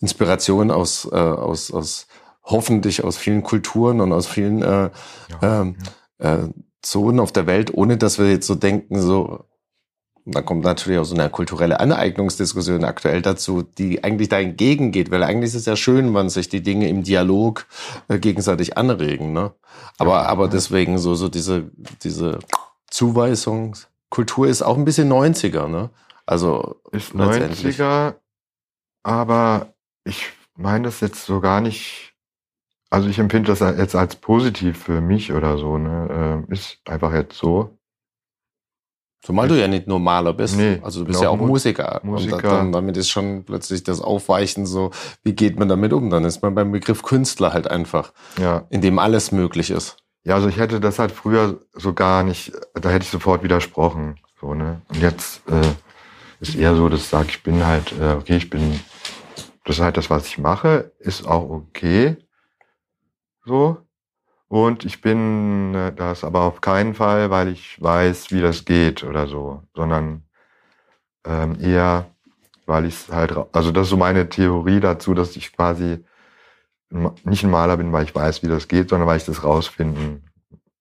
Inspiration 0.00 0.70
aus, 0.70 1.08
äh, 1.10 1.16
aus, 1.16 1.72
aus 1.72 2.06
hoffentlich 2.42 3.04
aus 3.04 3.16
vielen 3.16 3.42
Kulturen 3.42 4.00
und 4.00 4.12
aus 4.12 4.26
vielen 4.26 4.62
äh, 4.62 4.90
ja, 5.42 5.60
ähm, 5.60 5.76
ja. 6.20 6.34
Äh, 6.34 6.48
Zonen 6.80 7.20
auf 7.20 7.32
der 7.32 7.46
Welt, 7.46 7.74
ohne 7.74 7.96
dass 7.96 8.18
wir 8.18 8.30
jetzt 8.30 8.46
so 8.46 8.54
denken, 8.54 9.00
so 9.00 9.44
da 10.30 10.42
kommt 10.42 10.64
natürlich 10.64 10.98
auch 10.98 11.04
so 11.04 11.14
eine 11.14 11.30
kulturelle 11.30 11.80
Aneignungsdiskussion 11.80 12.84
aktuell 12.84 13.22
dazu, 13.22 13.62
die 13.62 14.04
eigentlich 14.04 14.28
da 14.28 14.38
entgegengeht, 14.38 15.10
weil 15.10 15.22
eigentlich 15.22 15.48
ist 15.48 15.54
es 15.60 15.66
ja 15.66 15.76
schön, 15.76 16.14
wenn 16.14 16.28
sich 16.28 16.48
die 16.48 16.62
Dinge 16.62 16.88
im 16.88 17.02
Dialog 17.02 17.66
äh, 18.08 18.18
gegenseitig 18.18 18.76
anregen, 18.76 19.32
ne? 19.32 19.52
Aber, 19.96 20.22
ja, 20.22 20.26
aber 20.26 20.48
deswegen 20.48 20.98
so, 20.98 21.14
so 21.14 21.28
diese, 21.28 21.70
diese 22.02 22.38
Zuweisung, 22.88 23.76
Kultur 24.10 24.48
ist 24.48 24.62
auch 24.62 24.76
ein 24.76 24.84
bisschen 24.84 25.10
90er, 25.10 25.66
ne? 25.66 25.90
Also. 26.26 26.76
Ist 26.92 27.14
90er, 27.14 28.16
aber 29.02 29.72
ich 30.08 30.32
meine 30.56 30.84
das 30.84 31.00
jetzt 31.00 31.24
so 31.24 31.40
gar 31.40 31.60
nicht, 31.60 32.14
also 32.90 33.08
ich 33.08 33.18
empfinde 33.18 33.54
das 33.54 33.60
jetzt 33.60 33.94
als 33.94 34.16
positiv 34.16 34.78
für 34.78 35.00
mich 35.00 35.32
oder 35.32 35.58
so, 35.58 35.78
ne? 35.78 36.08
Ähm, 36.10 36.52
ist 36.52 36.78
einfach 36.86 37.12
jetzt 37.12 37.38
so. 37.38 37.78
Zumal 39.20 39.48
du 39.48 39.58
ja 39.58 39.66
nicht 39.66 39.88
nur 39.88 39.98
Maler 39.98 40.32
bist. 40.32 40.56
Nee, 40.56 40.78
also 40.82 41.00
du 41.00 41.06
bist 41.06 41.20
ja 41.20 41.28
auch 41.28 41.36
Musiker. 41.36 42.00
Musiker. 42.04 42.36
Und 42.36 42.44
dann, 42.44 42.72
damit 42.72 42.96
ist 42.96 43.10
schon 43.10 43.44
plötzlich 43.44 43.82
das 43.82 44.00
Aufweichen 44.00 44.64
so, 44.64 44.92
wie 45.24 45.34
geht 45.34 45.58
man 45.58 45.68
damit 45.68 45.92
um? 45.92 46.08
Dann 46.08 46.24
ist 46.24 46.40
man 46.40 46.54
beim 46.54 46.70
Begriff 46.70 47.02
Künstler 47.02 47.52
halt 47.52 47.68
einfach, 47.68 48.12
ja. 48.40 48.64
in 48.70 48.80
dem 48.80 48.98
alles 48.98 49.32
möglich 49.32 49.70
ist. 49.70 49.96
Ja, 50.24 50.36
also 50.36 50.48
ich 50.48 50.56
hätte 50.56 50.78
das 50.78 50.98
halt 50.98 51.10
früher 51.10 51.60
so 51.72 51.92
gar 51.94 52.22
nicht, 52.22 52.52
da 52.74 52.90
hätte 52.90 53.04
ich 53.04 53.10
sofort 53.10 53.42
widersprochen. 53.42 54.20
So, 54.40 54.54
ne? 54.54 54.82
Und 54.88 55.00
jetzt 55.00 55.42
äh, 55.48 55.74
ist 56.40 56.54
eher 56.54 56.76
so, 56.76 56.88
dass 56.88 57.00
ich 57.00 57.06
sage, 57.06 57.28
ich 57.30 57.42
bin 57.42 57.66
halt, 57.66 57.92
äh, 58.00 58.12
okay, 58.12 58.36
ich 58.36 58.48
bin, 58.48 58.80
das 59.68 59.76
ist 59.76 59.82
halt 59.82 59.98
das, 59.98 60.08
was 60.08 60.26
ich 60.26 60.38
mache, 60.38 60.92
ist 60.98 61.28
auch 61.28 61.50
okay. 61.50 62.16
So. 63.44 63.76
Und 64.48 64.86
ich 64.86 65.02
bin 65.02 65.74
äh, 65.74 65.92
das 65.92 66.24
aber 66.24 66.40
auf 66.40 66.62
keinen 66.62 66.94
Fall, 66.94 67.28
weil 67.28 67.48
ich 67.48 67.80
weiß, 67.82 68.30
wie 68.30 68.40
das 68.40 68.64
geht 68.64 69.04
oder 69.04 69.26
so, 69.26 69.62
sondern 69.74 70.22
ähm, 71.26 71.58
eher, 71.60 72.06
weil 72.64 72.86
ich 72.86 72.94
es 72.94 73.12
halt, 73.12 73.36
also 73.52 73.70
das 73.70 73.84
ist 73.84 73.90
so 73.90 73.98
meine 73.98 74.30
Theorie 74.30 74.80
dazu, 74.80 75.12
dass 75.12 75.36
ich 75.36 75.52
quasi 75.52 76.02
nicht 77.24 77.44
ein 77.44 77.50
Maler 77.50 77.76
bin, 77.76 77.92
weil 77.92 78.04
ich 78.04 78.14
weiß, 78.14 78.42
wie 78.42 78.48
das 78.48 78.68
geht, 78.68 78.88
sondern 78.88 79.06
weil 79.06 79.18
ich 79.18 79.26
das 79.26 79.44
rausfinden 79.44 80.28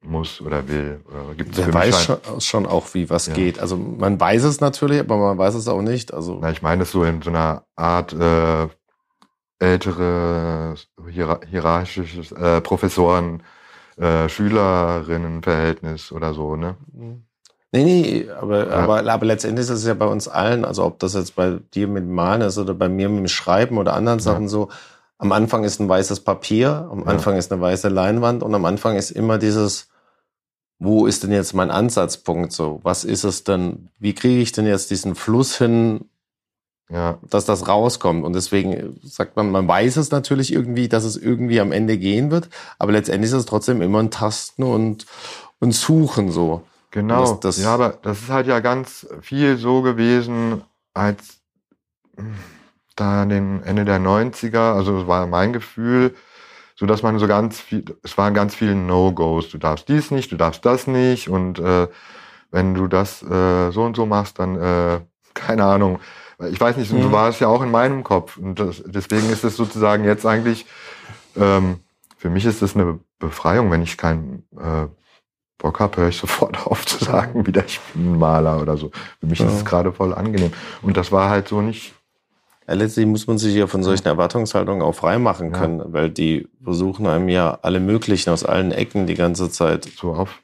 muss 0.01 0.41
oder 0.41 0.67
will. 0.67 1.01
Oder 1.09 1.35
gibt's 1.35 1.57
Wer 1.57 1.73
weiß 1.73 2.03
schon, 2.03 2.17
schon, 2.39 2.65
auch, 2.65 2.93
wie 2.93 3.09
was 3.09 3.27
ja. 3.27 3.33
geht. 3.33 3.59
Also 3.59 3.77
man 3.77 4.19
weiß 4.19 4.43
es 4.43 4.61
natürlich, 4.61 4.99
aber 4.99 5.17
man 5.17 5.37
weiß 5.37 5.55
es 5.55 5.67
auch 5.67 5.81
nicht. 5.81 6.13
Also 6.13 6.39
Na, 6.41 6.51
ich 6.51 6.61
meine 6.61 6.83
es 6.83 6.91
so 6.91 7.03
in 7.03 7.21
so 7.21 7.29
einer 7.29 7.65
Art 7.75 8.13
äh, 8.13 8.67
ältere 9.59 10.75
hierarchisches 11.09 12.31
äh, 12.31 12.61
Professoren 12.61 13.43
äh, 13.97 14.29
Schülerinnenverhältnis 14.29 16.11
oder 16.11 16.33
so, 16.33 16.55
ne? 16.55 16.75
Nee, 17.71 17.83
nee, 17.83 18.29
aber, 18.29 18.67
ja. 18.67 18.73
aber, 18.73 19.11
aber 19.11 19.25
letztendlich 19.25 19.65
ist 19.65 19.71
es 19.71 19.85
ja 19.85 19.93
bei 19.93 20.05
uns 20.05 20.27
allen, 20.27 20.63
also 20.63 20.85
ob 20.85 20.99
das 20.99 21.15
jetzt 21.15 21.35
bei 21.35 21.59
dir 21.73 21.87
mit 21.87 22.07
Malen 22.07 22.41
ist 22.41 22.57
oder 22.57 22.73
bei 22.73 22.89
mir 22.89 23.09
mit 23.09 23.19
dem 23.19 23.27
Schreiben 23.27 23.77
oder 23.77 23.93
anderen 23.93 24.19
Sachen 24.19 24.43
ja. 24.43 24.49
so, 24.49 24.69
am 25.17 25.31
Anfang 25.31 25.63
ist 25.63 25.79
ein 25.79 25.89
weißes 25.89 26.21
Papier, 26.21 26.87
am 26.91 27.01
ja. 27.01 27.05
Anfang 27.07 27.35
ist 27.37 27.51
eine 27.51 27.59
weiße 27.61 27.89
Leinwand 27.89 28.43
und 28.43 28.53
am 28.53 28.65
Anfang 28.65 28.95
ist 28.95 29.11
immer 29.11 29.37
dieses, 29.37 29.89
wo 30.79 31.07
ist 31.07 31.23
denn 31.23 31.31
jetzt 31.31 31.53
mein 31.53 31.71
Ansatzpunkt 31.71 32.51
so? 32.51 32.79
Was 32.83 33.03
ist 33.03 33.23
es 33.23 33.43
denn? 33.43 33.89
Wie 33.97 34.13
kriege 34.13 34.41
ich 34.41 34.51
denn 34.51 34.67
jetzt 34.67 34.91
diesen 34.91 35.15
Fluss 35.15 35.57
hin, 35.57 36.05
ja. 36.89 37.17
dass 37.29 37.45
das 37.45 37.67
rauskommt. 37.67 38.23
Und 38.23 38.33
deswegen 38.33 38.99
sagt 39.03 39.35
man, 39.35 39.51
man 39.51 39.67
weiß 39.67 39.97
es 39.97 40.11
natürlich 40.11 40.53
irgendwie, 40.53 40.87
dass 40.87 41.03
es 41.03 41.17
irgendwie 41.17 41.59
am 41.59 41.71
Ende 41.71 41.97
gehen 41.97 42.31
wird, 42.31 42.49
aber 42.79 42.91
letztendlich 42.91 43.31
ist 43.31 43.37
es 43.37 43.45
trotzdem 43.45 43.81
immer 43.81 43.99
ein 43.99 44.11
Tasten 44.11 44.63
und, 44.63 45.05
und 45.59 45.73
Suchen 45.73 46.31
so. 46.31 46.63
Genau. 46.91 47.21
Das, 47.21 47.39
das 47.41 47.57
ja, 47.61 47.73
aber 47.73 47.97
das 48.01 48.21
ist 48.21 48.29
halt 48.29 48.47
ja 48.47 48.59
ganz 48.59 49.07
viel 49.21 49.57
so 49.57 49.81
gewesen, 49.81 50.61
als 50.93 51.37
da 52.95 53.21
an 53.23 53.29
den 53.29 53.63
Ende 53.63 53.85
der 53.85 53.99
90er, 53.99 54.73
also 54.73 54.99
das 54.99 55.07
war 55.07 55.27
mein 55.27 55.53
Gefühl, 55.53 56.15
so 56.75 56.85
dass 56.85 57.03
man 57.03 57.19
so 57.19 57.27
ganz 57.27 57.59
viel, 57.59 57.83
es 58.03 58.17
waren 58.17 58.33
ganz 58.33 58.55
viele 58.55 58.75
No-Gos. 58.75 59.49
Du 59.49 59.57
darfst 59.57 59.89
dies 59.89 60.11
nicht, 60.11 60.31
du 60.31 60.37
darfst 60.37 60.65
das 60.65 60.87
nicht 60.87 61.29
und 61.29 61.59
äh, 61.59 61.87
wenn 62.51 62.73
du 62.73 62.87
das 62.87 63.21
äh, 63.23 63.71
so 63.71 63.83
und 63.83 63.95
so 63.95 64.05
machst, 64.05 64.39
dann 64.39 64.55
äh, 64.55 64.99
keine 65.33 65.65
Ahnung, 65.65 65.99
ich 66.39 66.59
weiß 66.59 66.77
nicht, 66.77 66.89
so 66.89 66.95
mhm. 66.95 67.11
war 67.11 67.29
es 67.29 67.39
ja 67.39 67.47
auch 67.47 67.61
in 67.61 67.71
meinem 67.71 68.03
Kopf. 68.03 68.37
Und 68.37 68.59
das, 68.59 68.83
deswegen 68.85 69.29
ist 69.29 69.43
es 69.43 69.55
sozusagen 69.55 70.03
jetzt 70.03 70.25
eigentlich, 70.25 70.65
ähm, 71.35 71.79
für 72.17 72.29
mich 72.29 72.45
ist 72.45 72.61
es 72.61 72.75
eine 72.75 72.99
Befreiung, 73.19 73.71
wenn 73.71 73.81
ich 73.81 73.97
keinen 73.97 74.43
äh, 74.59 74.87
Bock 75.57 75.79
habe, 75.79 75.97
höre 75.97 76.09
ich 76.09 76.17
sofort 76.17 76.67
auf 76.67 76.85
zu 76.85 77.03
sagen, 77.03 77.45
wieder 77.47 77.65
ich 77.65 77.79
bin 77.93 78.13
ein 78.13 78.19
Maler 78.19 78.61
oder 78.61 78.77
so. 78.77 78.91
Für 79.19 79.25
mich 79.25 79.39
ja. 79.39 79.47
ist 79.47 79.53
es 79.53 79.65
gerade 79.65 79.91
voll 79.91 80.13
angenehm. 80.13 80.51
Und 80.81 80.97
das 80.97 81.11
war 81.11 81.29
halt 81.29 81.47
so 81.47 81.61
nicht. 81.61 81.93
Ja, 82.67 82.73
letztlich 82.73 83.05
muss 83.05 83.27
man 83.27 83.37
sich 83.37 83.55
ja 83.55 83.65
von 83.65 83.81
solchen 83.81 84.07
Erwartungshaltungen 84.07 84.81
auch 84.81 84.93
freimachen 84.93 85.53
können, 85.53 85.79
ja. 85.79 85.85
weil 85.93 86.09
die 86.09 86.49
versuchen 86.61 87.07
einem 87.07 87.29
ja 87.29 87.57
alle 87.61 87.79
möglichen 87.79 88.29
aus 88.29 88.43
allen 88.43 88.71
Ecken 88.71 89.07
die 89.07 89.15
ganze 89.15 89.49
Zeit 89.49 89.85
so 89.85 90.13
auf, 90.13 90.41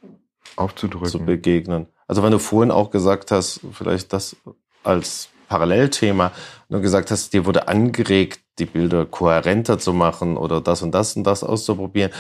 aufzudrücken. 0.56 1.10
zu 1.10 1.19
begegnen. 1.19 1.88
Also 2.08 2.23
wenn 2.23 2.32
du 2.32 2.39
vorhin 2.39 2.71
auch 2.71 2.91
gesagt 2.91 3.32
hast, 3.32 3.60
vielleicht 3.73 4.13
das 4.13 4.38
als 4.84 5.33
Parallelthema 5.54 6.32
und 6.68 6.78
du 6.78 6.82
gesagt 6.82 7.12
hast, 7.12 7.32
dir 7.32 7.46
wurde 7.46 7.68
angeregt, 7.68 8.39
die 8.58 8.66
Bilder 8.66 9.06
kohärenter 9.06 9.78
zu 9.78 9.94
machen 9.94 10.36
oder 10.36 10.62
das 10.62 10.82
und 10.82 10.92
das 10.96 11.16
und 11.16 11.26
das 11.26 11.44
auszuprobieren. 11.44 12.12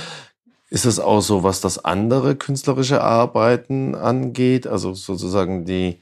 Ist 0.69 0.85
es 0.85 0.99
auch 0.99 1.21
so, 1.21 1.41
was 1.41 1.59
das 1.59 1.83
andere 1.83 2.35
künstlerische 2.35 3.01
Arbeiten 3.01 3.95
angeht? 3.95 4.67
Also 4.67 4.93
sozusagen 4.93 5.65
die 5.65 5.99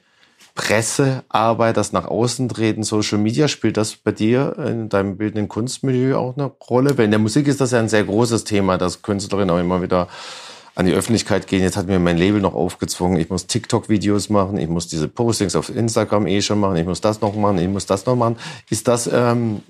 Pressearbeit, 0.56 1.78
das 1.78 1.94
nach 1.94 2.06
außen 2.06 2.50
treten, 2.50 2.84
Social 2.84 3.18
Media, 3.18 3.48
spielt 3.48 3.78
das 3.78 3.96
bei 3.96 4.12
dir 4.12 4.58
in 4.68 4.90
deinem 4.90 5.16
bildenden 5.16 5.48
Kunstmilieu 5.48 6.18
auch 6.18 6.36
eine 6.36 6.52
Rolle? 6.70 6.98
Weil 6.98 7.06
in 7.06 7.12
der 7.12 7.20
Musik 7.22 7.48
ist 7.48 7.62
das 7.62 7.72
ja 7.72 7.80
ein 7.80 7.88
sehr 7.88 8.04
großes 8.04 8.44
Thema, 8.44 8.78
dass 8.78 9.04
Künstlerinnen 9.04 9.56
auch 9.56 9.60
immer 9.60 9.82
wieder 9.82 10.10
an 10.76 10.86
die 10.86 10.94
Öffentlichkeit 10.94 11.48
gehen. 11.48 11.62
Jetzt 11.62 11.78
hat 11.78 11.88
mir 11.88 12.00
mein 12.00 12.18
Label 12.18 12.42
noch 12.42 12.54
aufgezwungen, 12.54 13.20
ich 13.20 13.30
muss 13.30 13.48
TikTok-Videos 13.48 14.30
machen, 14.30 14.58
ich 14.58 14.70
muss 14.70 14.88
diese 14.88 15.08
Postings 15.08 15.56
auf 15.56 15.70
Instagram 15.70 16.28
eh 16.28 16.42
schon 16.42 16.60
machen, 16.60 16.78
ich 16.78 16.86
muss 16.86 17.02
das 17.02 17.22
noch 17.22 17.36
machen, 17.36 17.58
ich 17.60 17.68
muss 17.68 17.86
das 17.86 18.06
noch 18.06 18.16
machen. 18.16 18.38
Ist 18.70 18.88
das 18.88 19.10
ähm, 19.12 19.62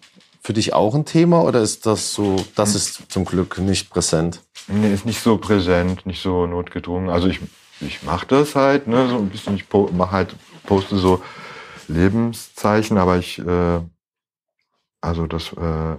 für 0.41 0.53
dich 0.53 0.73
auch 0.73 0.95
ein 0.95 1.05
Thema 1.05 1.43
oder 1.43 1.61
ist 1.61 1.85
das 1.85 2.13
so, 2.13 2.43
das 2.55 2.75
ist 2.75 3.11
zum 3.11 3.25
Glück 3.25 3.57
nicht 3.57 3.89
präsent? 3.89 4.41
Nee, 4.67 4.93
ist 4.93 5.05
nicht 5.05 5.21
so 5.21 5.37
präsent, 5.37 6.05
nicht 6.05 6.21
so 6.21 6.45
notgedrungen. 6.45 7.09
Also 7.09 7.27
ich, 7.27 7.39
ich 7.79 8.03
mache 8.03 8.27
das 8.27 8.55
halt, 8.55 8.87
ne, 8.87 9.07
so 9.09 9.17
ein 9.17 9.29
bisschen, 9.29 9.55
ich 9.55 9.65
mache 9.71 10.11
halt, 10.11 10.35
poste 10.65 10.97
so 10.97 11.21
Lebenszeichen, 11.87 12.97
aber 12.97 13.17
ich, 13.17 13.39
äh, 13.39 13.79
also 15.01 15.27
das, 15.27 15.51
äh, 15.53 15.97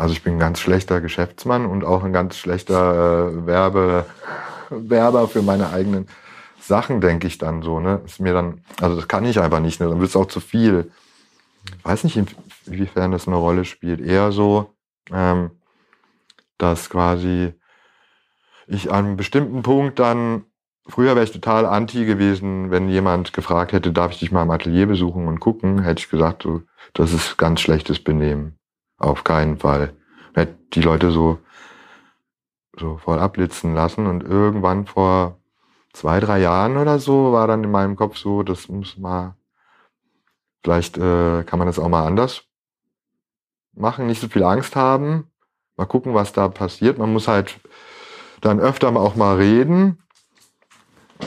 also 0.00 0.12
ich 0.12 0.22
bin 0.22 0.34
ein 0.34 0.38
ganz 0.38 0.60
schlechter 0.60 1.00
Geschäftsmann 1.00 1.66
und 1.66 1.84
auch 1.84 2.02
ein 2.02 2.12
ganz 2.12 2.36
schlechter 2.36 3.28
äh, 3.28 3.46
Werbe, 3.46 4.06
Werber 4.70 5.28
für 5.28 5.42
meine 5.42 5.70
eigenen 5.70 6.08
Sachen, 6.58 7.00
denke 7.00 7.26
ich 7.26 7.38
dann 7.38 7.62
so, 7.62 7.80
ne? 7.80 8.00
Ist 8.04 8.20
mir 8.20 8.32
dann, 8.32 8.62
also 8.80 8.96
das 8.96 9.08
kann 9.08 9.24
ich 9.24 9.40
einfach 9.40 9.60
nicht, 9.60 9.80
ne? 9.80 9.88
Dann 9.88 10.00
wird 10.00 10.10
es 10.10 10.16
auch 10.16 10.26
zu 10.26 10.40
viel. 10.40 10.90
Ich 11.78 11.84
weiß 11.84 12.04
nicht, 12.04 12.18
inwiefern 12.66 13.12
das 13.12 13.26
eine 13.26 13.36
Rolle 13.36 13.64
spielt. 13.64 14.00
Eher 14.00 14.32
so, 14.32 14.74
ähm, 15.12 15.50
dass 16.56 16.88
quasi 16.88 17.52
ich 18.66 18.90
an 18.90 19.04
einem 19.04 19.16
bestimmten 19.16 19.62
Punkt 19.62 19.98
dann, 19.98 20.44
früher 20.86 21.14
wäre 21.14 21.24
ich 21.24 21.32
total 21.32 21.66
anti 21.66 22.06
gewesen, 22.06 22.70
wenn 22.70 22.88
jemand 22.88 23.32
gefragt 23.32 23.72
hätte, 23.72 23.92
darf 23.92 24.12
ich 24.12 24.20
dich 24.20 24.32
mal 24.32 24.44
im 24.44 24.50
Atelier 24.50 24.86
besuchen 24.86 25.28
und 25.28 25.40
gucken, 25.40 25.82
hätte 25.82 26.00
ich 26.00 26.08
gesagt, 26.08 26.44
so, 26.44 26.62
das 26.94 27.12
ist 27.12 27.36
ganz 27.36 27.60
schlechtes 27.60 28.02
Benehmen. 28.02 28.59
Auf 29.00 29.24
keinen 29.24 29.58
Fall. 29.58 29.94
Hätte 30.34 30.56
die 30.74 30.82
Leute 30.82 31.10
so, 31.10 31.38
so 32.78 32.98
voll 32.98 33.18
abblitzen 33.18 33.74
lassen 33.74 34.06
und 34.06 34.22
irgendwann 34.22 34.86
vor 34.86 35.38
zwei, 35.92 36.20
drei 36.20 36.38
Jahren 36.38 36.76
oder 36.76 37.00
so 37.00 37.32
war 37.32 37.48
dann 37.48 37.64
in 37.64 37.70
meinem 37.70 37.96
Kopf 37.96 38.18
so, 38.18 38.42
das 38.42 38.68
muss 38.68 38.96
mal, 38.96 39.34
vielleicht 40.62 40.98
äh, 40.98 41.42
kann 41.44 41.58
man 41.58 41.66
das 41.66 41.78
auch 41.78 41.88
mal 41.88 42.06
anders 42.06 42.44
machen, 43.72 44.06
nicht 44.06 44.20
so 44.20 44.28
viel 44.28 44.44
Angst 44.44 44.76
haben, 44.76 45.30
mal 45.76 45.86
gucken, 45.86 46.14
was 46.14 46.32
da 46.32 46.48
passiert. 46.48 46.98
Man 46.98 47.12
muss 47.12 47.26
halt 47.26 47.58
dann 48.42 48.60
öfter 48.60 48.94
auch 48.94 49.16
mal 49.16 49.36
reden, 49.36 50.02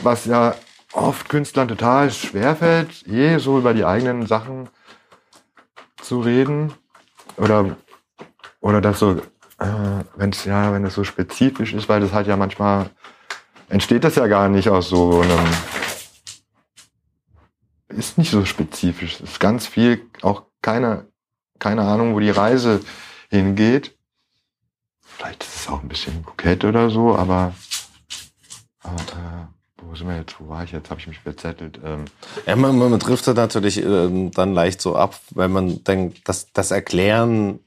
was 0.02 0.26
ja 0.26 0.54
oft 0.92 1.28
Künstlern 1.28 1.68
total 1.68 2.10
schwerfällt, 2.10 3.04
je 3.06 3.38
so 3.38 3.58
über 3.58 3.74
die 3.74 3.84
eigenen 3.84 4.26
Sachen 4.26 4.68
zu 6.00 6.20
reden. 6.20 6.72
Oder, 7.36 7.76
oder 8.60 8.80
das 8.80 8.98
so, 8.98 9.16
äh, 9.58 10.04
wenn 10.16 10.30
es 10.30 10.44
ja, 10.44 10.72
wenn 10.72 10.84
es 10.84 10.94
so 10.94 11.04
spezifisch 11.04 11.72
ist, 11.74 11.88
weil 11.88 12.00
das 12.00 12.12
halt 12.12 12.26
ja 12.26 12.36
manchmal 12.36 12.90
entsteht 13.68 14.04
das 14.04 14.16
ja 14.16 14.26
gar 14.26 14.48
nicht 14.48 14.68
aus 14.68 14.88
so 14.88 15.20
einem. 15.20 15.46
Ist 17.88 18.18
nicht 18.18 18.30
so 18.30 18.44
spezifisch. 18.44 19.20
Es 19.20 19.30
ist 19.32 19.40
ganz 19.40 19.66
viel, 19.66 20.10
auch 20.22 20.44
keine, 20.62 21.06
keine 21.58 21.82
Ahnung, 21.82 22.14
wo 22.14 22.20
die 22.20 22.30
Reise 22.30 22.80
hingeht. 23.30 23.96
Vielleicht 25.00 25.44
ist 25.44 25.54
es 25.54 25.68
auch 25.68 25.82
ein 25.82 25.88
bisschen 25.88 26.24
kokett 26.24 26.64
oder 26.64 26.90
so, 26.90 27.14
aber, 27.14 27.54
aber 28.82 28.94
äh, 28.94 29.53
wo 29.88 29.94
sind 29.94 30.08
wir 30.08 30.16
jetzt? 30.16 30.36
Wo 30.38 30.48
war 30.48 30.64
ich 30.64 30.72
jetzt? 30.72 30.90
Habe 30.90 31.00
ich 31.00 31.06
mich 31.06 31.18
verzettelt. 31.18 31.78
Ähm. 31.84 32.04
Ja, 32.46 32.56
man, 32.56 32.78
man 32.78 32.98
trifft 33.00 33.26
natürlich 33.26 33.82
ähm, 33.82 34.30
dann 34.32 34.54
leicht 34.54 34.80
so 34.80 34.96
ab, 34.96 35.18
wenn 35.34 35.52
man 35.52 35.84
denkt, 35.84 36.28
dass 36.28 36.52
das 36.52 36.70
Erklären 36.70 37.60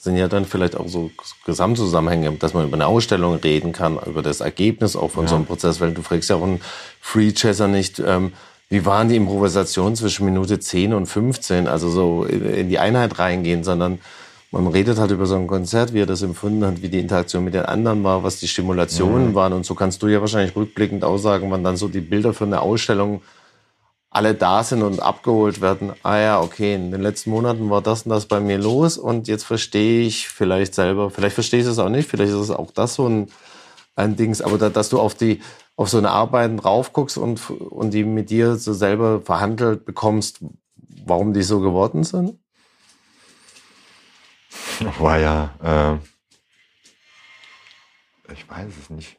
sind 0.00 0.16
ja 0.16 0.28
dann 0.28 0.44
vielleicht 0.44 0.76
auch 0.76 0.86
so 0.86 1.10
Gesamtzusammenhänge, 1.46 2.32
dass 2.32 2.52
man 2.52 2.66
über 2.66 2.74
eine 2.74 2.86
Ausstellung 2.86 3.36
reden 3.36 3.72
kann, 3.72 3.98
über 4.06 4.22
das 4.22 4.40
Ergebnis 4.40 4.96
auch 4.96 5.10
von 5.10 5.24
ja. 5.24 5.28
so 5.30 5.36
einem 5.36 5.46
Prozess, 5.46 5.80
weil 5.80 5.92
du 5.92 6.02
fragst 6.02 6.28
ja 6.28 6.36
auch 6.36 6.42
einen 6.42 6.60
Free 7.00 7.32
Jazzer 7.34 7.68
nicht, 7.68 7.98
ähm, 8.00 8.34
wie 8.68 8.84
waren 8.84 9.08
die 9.08 9.16
Improvisationen 9.16 9.96
zwischen 9.96 10.26
Minute 10.26 10.58
10 10.60 10.94
und 10.94 11.06
15, 11.06 11.68
also 11.68 11.88
so 11.88 12.24
in 12.24 12.68
die 12.68 12.78
Einheit 12.78 13.18
reingehen, 13.18 13.64
sondern 13.64 13.98
man 14.62 14.72
redet 14.72 14.98
halt 14.98 15.10
über 15.10 15.26
so 15.26 15.34
ein 15.34 15.46
Konzert, 15.46 15.92
wie 15.92 16.00
er 16.00 16.06
das 16.06 16.22
empfunden 16.22 16.64
hat, 16.64 16.80
wie 16.80 16.88
die 16.88 17.00
Interaktion 17.00 17.44
mit 17.44 17.54
den 17.54 17.64
anderen 17.64 18.04
war, 18.04 18.22
was 18.22 18.38
die 18.38 18.48
Stimulationen 18.48 19.30
mhm. 19.30 19.34
waren 19.34 19.52
und 19.52 19.66
so 19.66 19.74
kannst 19.74 20.02
du 20.02 20.06
ja 20.06 20.20
wahrscheinlich 20.20 20.54
rückblickend 20.54 21.04
aussagen, 21.04 21.50
wann 21.50 21.64
dann 21.64 21.76
so 21.76 21.88
die 21.88 22.00
Bilder 22.00 22.32
für 22.32 22.44
eine 22.44 22.60
Ausstellung 22.60 23.22
alle 24.14 24.32
da 24.32 24.62
sind 24.62 24.82
und 24.82 25.02
abgeholt 25.02 25.60
werden. 25.60 25.92
Ah 26.04 26.18
ja, 26.18 26.40
okay, 26.40 26.76
in 26.76 26.92
den 26.92 27.02
letzten 27.02 27.30
Monaten 27.30 27.68
war 27.68 27.82
das 27.82 28.02
und 28.02 28.10
das 28.10 28.26
bei 28.26 28.38
mir 28.38 28.58
los 28.58 28.96
und 28.96 29.26
jetzt 29.26 29.42
verstehe 29.42 30.06
ich 30.06 30.28
vielleicht 30.28 30.74
selber, 30.74 31.10
vielleicht 31.10 31.34
verstehe 31.34 31.60
ich 31.60 31.66
es 31.66 31.80
auch 31.80 31.88
nicht, 31.88 32.08
vielleicht 32.08 32.32
ist 32.32 32.38
es 32.38 32.50
auch 32.50 32.70
das 32.70 32.94
so 32.94 33.08
ein, 33.08 33.26
ein 33.96 34.14
Dings, 34.14 34.40
aber 34.40 34.56
da, 34.56 34.70
dass 34.70 34.88
du 34.88 35.00
auf 35.00 35.16
die, 35.16 35.40
auf 35.74 35.88
so 35.88 35.98
eine 35.98 36.10
Arbeiten 36.10 36.58
drauf 36.58 36.92
guckst 36.92 37.18
und, 37.18 37.50
und 37.50 37.92
die 37.92 38.04
mit 38.04 38.30
dir 38.30 38.54
so 38.54 38.72
selber 38.72 39.20
verhandelt 39.20 39.84
bekommst, 39.84 40.38
warum 41.04 41.32
die 41.32 41.42
so 41.42 41.58
geworden 41.58 42.04
sind? 42.04 42.38
War 44.98 45.18
ja, 45.18 45.98
äh, 48.28 48.32
ich 48.32 48.48
weiß 48.48 48.72
es 48.80 48.90
nicht. 48.90 49.16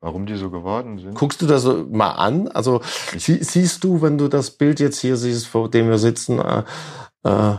Warum 0.00 0.26
die 0.26 0.36
so 0.36 0.50
geworden 0.50 0.98
sind? 0.98 1.14
Guckst 1.14 1.40
du 1.42 1.46
das 1.46 1.64
mal 1.64 2.12
an? 2.12 2.48
Also 2.48 2.80
sie, 3.16 3.42
siehst 3.42 3.82
du, 3.82 4.02
wenn 4.02 4.18
du 4.18 4.28
das 4.28 4.50
Bild 4.50 4.78
jetzt 4.78 5.00
hier 5.00 5.16
siehst, 5.16 5.46
vor 5.46 5.70
dem 5.70 5.88
wir 5.88 5.98
sitzen, 5.98 6.38
äh, 6.38 6.62
äh, 7.24 7.56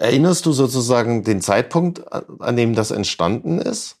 erinnerst 0.00 0.46
du 0.46 0.52
sozusagen 0.52 1.22
den 1.22 1.40
Zeitpunkt, 1.40 2.02
an 2.12 2.56
dem 2.56 2.74
das 2.74 2.90
entstanden 2.92 3.58
ist? 3.58 3.98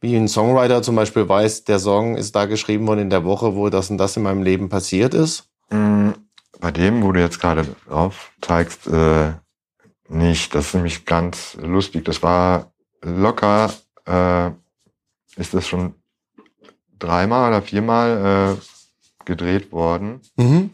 Wie 0.00 0.14
ein 0.14 0.28
Songwriter 0.28 0.82
zum 0.82 0.94
Beispiel 0.94 1.28
weiß, 1.28 1.64
der 1.64 1.78
Song 1.78 2.16
ist 2.16 2.36
da 2.36 2.44
geschrieben 2.44 2.86
worden 2.86 3.00
in 3.00 3.10
der 3.10 3.24
Woche, 3.24 3.56
wo 3.56 3.70
das 3.70 3.90
und 3.90 3.98
das 3.98 4.16
in 4.16 4.22
meinem 4.22 4.42
Leben 4.42 4.68
passiert 4.68 5.14
ist? 5.14 5.48
Mm, 5.70 6.10
bei 6.60 6.70
dem, 6.70 7.02
wo 7.02 7.12
du 7.12 7.20
jetzt 7.20 7.40
gerade 7.40 7.66
drauf 7.88 8.30
zeigst, 8.42 8.86
äh, 8.86 9.32
nicht. 10.08 10.54
Das 10.54 10.68
ist 10.68 10.74
nämlich 10.74 11.04
ganz 11.04 11.56
lustig. 11.60 12.04
Das 12.04 12.22
war 12.22 12.72
locker 13.02 13.72
äh, 14.06 14.50
ist 15.36 15.54
das 15.54 15.66
schon 15.66 15.94
dreimal 16.98 17.48
oder 17.50 17.62
viermal 17.62 18.56
äh, 18.56 19.24
gedreht 19.24 19.72
worden. 19.72 20.20
Mhm. 20.36 20.70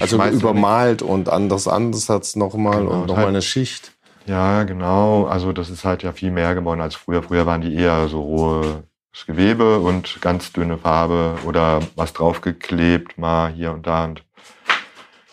also 0.00 0.22
übermalt 0.22 1.00
nicht, 1.02 1.10
und 1.10 1.28
anders 1.28 1.66
Ansatz 1.66 2.36
nochmal 2.36 2.78
genau, 2.78 2.90
und 2.92 3.00
nochmal 3.06 3.16
halt, 3.16 3.28
eine 3.28 3.42
Schicht. 3.42 3.92
Ja, 4.26 4.62
genau. 4.62 5.26
Also 5.26 5.52
das 5.52 5.68
ist 5.68 5.84
halt 5.84 6.02
ja 6.02 6.12
viel 6.12 6.30
mehr 6.30 6.54
geworden 6.54 6.80
als 6.80 6.94
früher. 6.94 7.22
Früher 7.22 7.46
waren 7.46 7.60
die 7.60 7.74
eher 7.74 8.08
so 8.08 8.22
rohes 8.22 9.26
Gewebe 9.26 9.80
und 9.80 10.20
ganz 10.20 10.52
dünne 10.52 10.78
Farbe 10.78 11.36
oder 11.44 11.80
was 11.96 12.12
draufgeklebt 12.12 13.18
mal 13.18 13.52
hier 13.52 13.72
und 13.72 13.86
da. 13.86 14.04
Und 14.04 14.24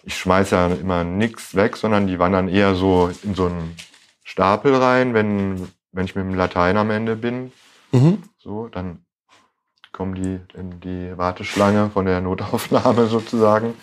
ich 0.04 0.18
schmeiße 0.18 0.56
ja 0.56 0.68
immer 0.68 1.04
nichts 1.04 1.56
weg, 1.56 1.78
sondern 1.78 2.08
die 2.08 2.20
wandern 2.20 2.48
eher 2.48 2.76
so 2.76 3.12
in 3.24 3.36
so 3.36 3.48
einen 3.48 3.76
Stapel 4.24 4.76
rein, 4.76 5.14
wenn, 5.14 5.68
wenn 5.92 6.06
ich 6.06 6.16
mit 6.16 6.26
dem 6.26 6.36
Latein 6.36 6.78
am 6.78 6.90
Ende 6.90 7.16
bin. 7.16 7.52
Mhm. 7.92 8.24
So, 8.38 8.68
dann 8.68 9.06
kommen 9.92 10.16
die 10.16 10.40
in 10.58 10.80
die 10.80 11.18
Warteschlange 11.18 11.90
von 11.90 12.06
der 12.06 12.22
Notaufnahme 12.22 13.06
sozusagen. 13.08 13.76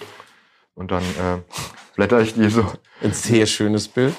Und 0.74 0.90
dann 0.90 1.02
äh, 1.02 1.38
blätter 1.96 2.20
ich 2.20 2.35
die 2.35 2.48
so. 2.48 2.64
Ein 3.02 3.12
sehr 3.12 3.46
schönes 3.46 3.88
Bild. 3.88 4.14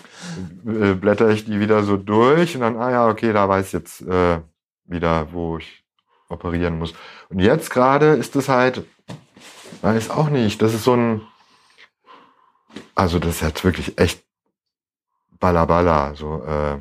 Äh, 0.65 0.93
blätter 0.93 1.29
ich 1.29 1.45
die 1.45 1.59
wieder 1.59 1.83
so 1.83 1.97
durch 1.97 2.55
und 2.55 2.61
dann, 2.61 2.77
ah 2.77 2.91
ja, 2.91 3.07
okay, 3.07 3.33
da 3.33 3.47
weiß 3.47 3.67
ich 3.67 3.73
jetzt 3.73 4.01
äh, 4.01 4.39
wieder, 4.85 5.31
wo 5.31 5.57
ich 5.57 5.83
operieren 6.29 6.77
muss. 6.77 6.93
Und 7.29 7.39
jetzt 7.39 7.71
gerade 7.71 8.07
ist 8.13 8.35
es 8.35 8.49
halt, 8.49 8.83
weiß 9.81 10.09
auch 10.09 10.29
nicht, 10.29 10.61
das 10.61 10.73
ist 10.73 10.83
so 10.83 10.93
ein, 10.93 11.21
also 12.95 13.19
das 13.19 13.35
ist 13.35 13.41
jetzt 13.41 13.63
wirklich 13.63 13.97
echt 13.97 14.23
Ballaballa. 15.39 16.15
So, 16.15 16.43
äh, 16.43 16.79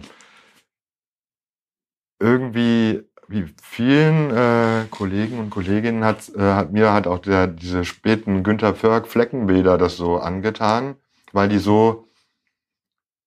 irgendwie, 2.21 3.05
wie 3.29 3.47
vielen 3.63 4.31
äh, 4.31 4.87
Kollegen 4.91 5.39
und 5.39 5.51
Kolleginnen 5.51 6.05
hat, 6.05 6.29
äh, 6.35 6.41
hat 6.41 6.73
mir 6.73 6.93
halt 6.93 7.07
auch 7.07 7.19
der, 7.19 7.47
diese 7.47 7.85
späten 7.85 8.43
Günter 8.43 8.75
Förg 8.75 9.07
Fleckenbilder 9.07 9.79
das 9.79 9.97
so 9.97 10.19
angetan, 10.19 10.97
weil 11.33 11.49
die 11.49 11.59
so, 11.59 12.09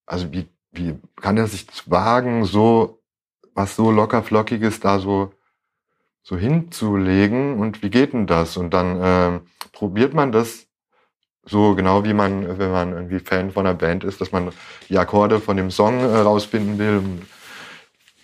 also 0.05 0.31
wie, 0.31 0.49
wie 0.71 0.99
kann 1.15 1.37
er 1.37 1.47
sich 1.47 1.67
wagen, 1.85 2.45
so 2.45 3.01
was 3.53 3.75
so 3.75 3.91
locker 3.91 4.23
flockiges 4.23 4.79
da 4.79 4.99
so 4.99 5.31
so 6.23 6.37
hinzulegen 6.37 7.59
und 7.59 7.81
wie 7.83 7.89
geht 7.89 8.13
denn 8.13 8.27
das? 8.27 8.57
Und 8.57 8.71
dann 8.73 9.01
äh, 9.01 9.39
probiert 9.71 10.13
man 10.13 10.31
das 10.31 10.67
so 11.45 11.75
genau 11.75 12.03
wie 12.03 12.13
man, 12.13 12.59
wenn 12.59 12.71
man 12.71 12.93
irgendwie 12.93 13.19
Fan 13.19 13.51
von 13.51 13.65
einer 13.65 13.75
Band 13.75 14.03
ist, 14.03 14.21
dass 14.21 14.31
man 14.31 14.51
die 14.89 14.97
Akkorde 14.97 15.39
von 15.39 15.57
dem 15.57 15.71
Song 15.71 15.99
äh, 15.99 16.17
rausfinden 16.17 16.77
will. 16.77 17.01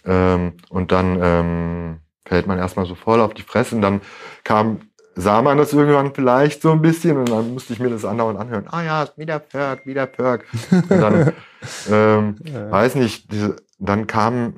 Ähm, 0.06 0.54
und 0.70 0.92
dann 0.92 1.20
ähm, 1.22 1.98
fällt 2.26 2.48
man 2.48 2.58
erstmal 2.58 2.86
so 2.86 2.96
voll 2.96 3.20
auf 3.20 3.34
die 3.34 3.42
Fresse 3.42 3.76
und 3.76 3.82
dann 3.82 4.02
kam, 4.44 4.80
sah 5.16 5.42
man 5.42 5.58
das 5.58 5.74
irgendwann 5.74 6.14
vielleicht 6.14 6.62
so 6.62 6.72
ein 6.72 6.82
bisschen 6.82 7.18
und 7.18 7.30
dann 7.30 7.54
musste 7.54 7.74
ich 7.74 7.80
mir 7.80 7.90
das 7.90 8.06
andauernd 8.06 8.40
anhören. 8.40 8.68
Ah 8.70 8.84
ja, 8.84 9.10
wieder 9.18 9.40
Perk, 9.40 9.86
wieder 9.86 10.06
Perk. 10.06 10.46
Und 10.72 10.90
dann, 10.90 11.34
ähm, 11.92 12.36
ja. 12.44 12.72
weiß 12.72 12.96
nicht, 12.96 13.32
diese, 13.32 13.56
dann 13.80 14.06
kam, 14.06 14.54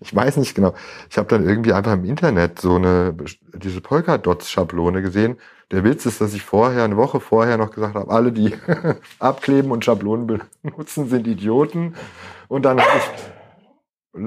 ich 0.00 0.14
weiß 0.14 0.38
nicht 0.38 0.54
genau. 0.54 0.74
Ich 1.10 1.18
habe 1.18 1.28
dann 1.28 1.46
irgendwie 1.46 1.72
einfach 1.72 1.92
im 1.92 2.04
Internet 2.04 2.60
so 2.60 2.76
eine 2.76 3.14
diese 3.54 3.80
Polka-Dots-Schablone 3.80 5.02
gesehen. 5.02 5.36
Der 5.70 5.84
Witz 5.84 6.06
ist, 6.06 6.20
dass 6.20 6.34
ich 6.34 6.42
vorher, 6.42 6.84
eine 6.84 6.96
Woche 6.96 7.20
vorher 7.20 7.56
noch 7.56 7.70
gesagt 7.70 7.94
habe, 7.94 8.10
alle, 8.10 8.32
die 8.32 8.54
abkleben 9.18 9.70
und 9.70 9.84
Schablonen 9.84 10.40
benutzen, 10.62 11.08
sind 11.08 11.26
Idioten. 11.26 11.94
Und 12.48 12.62
dann 12.62 12.80
habe 12.80 12.98
ich. 12.98 14.22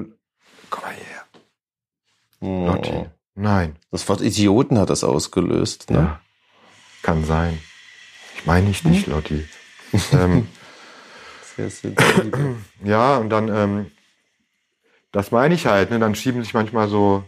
Komm 0.70 0.82
mal 0.82 0.92
her. 0.92 1.24
Oh. 2.40 2.66
Lotti. 2.66 3.06
Nein. 3.34 3.76
Das 3.90 4.08
Wort 4.08 4.20
Idioten 4.20 4.78
hat 4.78 4.90
das 4.90 5.04
ausgelöst. 5.04 5.90
Ne? 5.90 5.96
Ja. 5.96 6.20
Kann 7.02 7.24
sein. 7.24 7.58
Ich 8.36 8.46
meine 8.46 8.68
ich 8.70 8.84
nicht, 8.84 9.06
Lotti. 9.06 9.48
ähm, 10.12 10.48
Sehr 11.56 11.70
ja, 12.84 13.16
und 13.16 13.30
dann, 13.30 13.48
ähm, 13.48 13.90
das 15.12 15.30
meine 15.30 15.54
ich 15.54 15.66
halt, 15.66 15.90
ne? 15.90 15.98
Dann 15.98 16.14
schieben 16.14 16.42
sich 16.42 16.54
manchmal 16.54 16.88
so. 16.88 17.24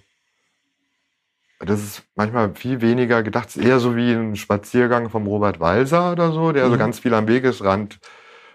Das 1.62 1.78
ist 1.80 2.02
manchmal 2.14 2.54
viel 2.54 2.80
weniger 2.80 3.22
gedacht. 3.22 3.50
Es 3.50 3.56
ist 3.56 3.64
eher 3.64 3.80
so 3.80 3.94
wie 3.94 4.12
ein 4.12 4.34
Spaziergang 4.36 5.10
vom 5.10 5.26
Robert 5.26 5.60
Walser 5.60 6.12
oder 6.12 6.32
so, 6.32 6.52
der 6.52 6.66
so 6.66 6.74
Mhm. 6.74 6.78
ganz 6.78 6.98
viel 7.00 7.12
am 7.12 7.28
Wegesrand 7.28 7.98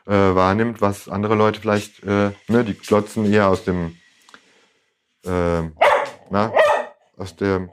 äh, 0.08 0.12
wahrnimmt, 0.12 0.82
was 0.82 1.08
andere 1.10 1.36
Leute 1.36 1.60
vielleicht, 1.62 2.04
äh, 2.04 2.32
ne, 2.48 2.64
die 2.64 2.74
glotzen 2.76 3.32
eher 3.32 3.48
aus 3.48 3.64
dem, 3.64 3.96
ähm, 5.26 5.74
na, 6.30 6.52
aus 7.18 7.36
dem, 7.36 7.70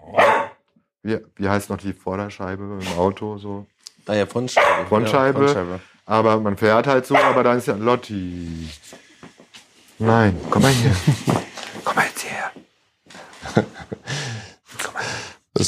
wie, 1.03 1.18
wie 1.37 1.49
heißt 1.49 1.71
noch 1.71 1.79
die 1.79 1.92
Vorderscheibe 1.95 2.79
im 2.81 2.99
Auto 2.99 3.38
so? 3.38 3.66
Ah 4.07 4.14
ja, 4.14 4.27
Frontscheibe. 4.27 4.87
Frontscheibe. 4.88 5.38
Ja, 5.40 5.45
Frontscheibe. 5.53 5.81
Aber 6.07 6.40
man 6.40 6.57
fährt 6.57 6.87
halt 6.87 7.07
so, 7.07 7.16
aber 7.16 7.42
dann 7.42 7.59
ist 7.59 7.68
ja 7.68 7.75
Lotti. 7.75 8.68
Nein, 9.99 10.38
komm 10.51 10.62
mal 10.62 10.73
hier. 10.73 10.95
komm 11.85 11.97
mal 11.97 12.07
jetzt 12.07 12.25
her. 12.25 12.51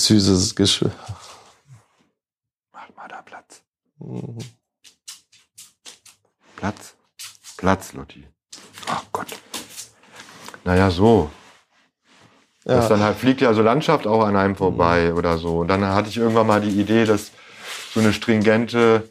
Das 0.04 0.08
süßes 0.26 0.54
Geschwür. 0.54 0.90
mach 2.74 2.94
mal 2.94 3.08
da 3.08 3.22
Platz. 3.22 3.62
Mhm. 3.98 4.36
Platz. 6.56 6.94
Platz, 7.56 7.94
Lotti. 7.94 8.26
Ach 8.86 9.02
Gott. 9.12 9.28
Naja, 10.64 10.90
so. 10.90 11.30
Das 12.64 12.84
Ja. 12.84 12.88
dann 12.90 13.00
halt 13.00 13.16
fliegt 13.16 13.40
ja 13.40 13.54
so 13.54 13.62
Landschaft 13.62 14.06
auch 14.06 14.24
an 14.26 14.36
einem 14.36 14.56
vorbei 14.56 15.10
Mhm. 15.10 15.16
oder 15.16 15.38
so. 15.38 15.60
Und 15.60 15.68
dann 15.68 15.82
hatte 15.86 16.10
ich 16.10 16.18
irgendwann 16.18 16.46
mal 16.48 16.60
die 16.60 16.78
Idee, 16.78 17.06
dass 17.06 17.30
so 17.94 18.00
eine 18.00 18.12
stringente 18.12 19.08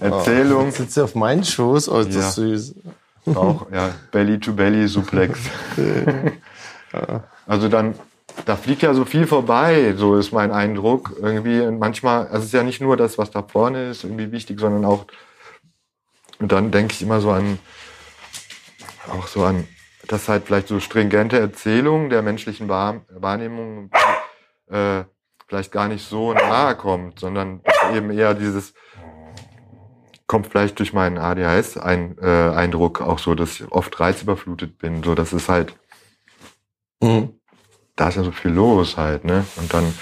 Erzählung, 0.00 0.66
Jetzt 0.66 0.76
sitzt 0.76 0.94
sie 0.94 1.04
auf 1.04 1.14
meinen 1.14 1.42
Schoß. 1.44 1.88
Oh, 1.88 2.00
ist 2.00 2.10
Ja. 2.12 2.20
das 2.20 2.34
süß. 2.34 2.74
auch 3.34 3.70
ja, 3.72 3.94
Belly-to-Belly-Suplex. 4.12 5.38
Also 7.46 7.68
dann, 7.68 7.98
da 8.44 8.56
fliegt 8.56 8.82
ja 8.82 8.94
so 8.94 9.04
viel 9.04 9.26
vorbei, 9.26 9.94
so 9.96 10.16
ist 10.16 10.32
mein 10.32 10.52
Eindruck. 10.52 11.14
Irgendwie 11.20 11.70
manchmal, 11.70 12.26
also 12.26 12.38
es 12.38 12.46
ist 12.46 12.52
ja 12.52 12.62
nicht 12.62 12.80
nur 12.80 12.96
das, 12.96 13.18
was 13.18 13.30
da 13.30 13.42
vorne 13.42 13.90
ist, 13.90 14.04
irgendwie 14.04 14.32
wichtig, 14.32 14.60
sondern 14.60 14.84
auch, 14.84 15.06
und 16.38 16.52
dann 16.52 16.70
denke 16.70 16.92
ich 16.92 17.02
immer 17.02 17.20
so 17.20 17.30
an, 17.30 17.58
auch 19.10 19.26
so 19.26 19.44
an, 19.44 19.66
dass 20.08 20.28
halt 20.28 20.44
vielleicht 20.46 20.68
so 20.68 20.80
stringente 20.80 21.38
Erzählung 21.38 22.10
der 22.10 22.22
menschlichen 22.22 22.68
Wahr 22.68 23.02
Wahrnehmung 23.08 23.90
äh, 24.68 25.04
vielleicht 25.46 25.72
gar 25.72 25.88
nicht 25.88 26.06
so 26.06 26.32
nahe 26.32 26.74
kommt, 26.74 27.20
sondern 27.20 27.62
eben 27.94 28.10
eher 28.10 28.34
dieses, 28.34 28.74
kommt 30.26 30.48
vielleicht 30.48 30.78
durch 30.78 30.92
meinen 30.92 31.18
ADHS-Eindruck 31.18 33.00
auch 33.00 33.18
so, 33.18 33.34
dass 33.34 33.60
ich 33.60 33.72
oft 33.72 33.98
reizüberflutet 34.00 34.78
bin. 34.78 35.02
So, 35.02 35.14
das 35.14 35.32
ist 35.32 35.48
halt, 35.48 35.74
Mhm. 37.04 37.38
Da 37.96 38.08
ist 38.08 38.16
ja 38.16 38.24
so 38.24 38.32
viel 38.32 38.50
los 38.50 38.96
halt, 38.96 39.24
ne? 39.24 39.44
Und 39.56 39.72
dann, 39.72 39.94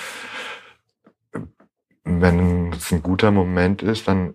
wenn 2.05 2.73
es 2.73 2.93
ein 2.93 3.03
guter 3.03 3.31
Moment 3.31 3.83
ist, 3.83 4.09
dann 4.09 4.35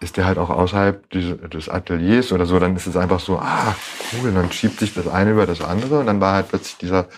ist 0.00 0.16
der 0.16 0.26
halt 0.26 0.38
auch 0.38 0.50
außerhalb 0.50 1.08
des 1.10 1.68
Ateliers 1.68 2.32
oder 2.32 2.44
so, 2.44 2.58
dann 2.58 2.74
ist 2.74 2.86
es 2.86 2.96
einfach 2.96 3.20
so, 3.20 3.38
ah, 3.38 3.74
cool, 4.12 4.32
dann 4.32 4.50
schiebt 4.50 4.80
sich 4.80 4.94
das 4.94 5.06
eine 5.06 5.30
über 5.30 5.46
das 5.46 5.60
andere 5.60 6.00
und 6.00 6.06
dann 6.06 6.20
war 6.20 6.34
halt 6.34 6.48
plötzlich 6.48 6.76
dieser 6.78 7.08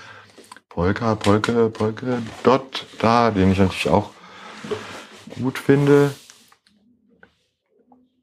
Polka, 0.68 1.14
Polke, 1.14 1.70
Polke 1.70 2.20
Dot 2.42 2.86
da, 2.98 3.30
den 3.30 3.52
ich 3.52 3.58
natürlich 3.58 3.88
auch 3.88 4.10
gut 5.40 5.58
finde. 5.58 6.14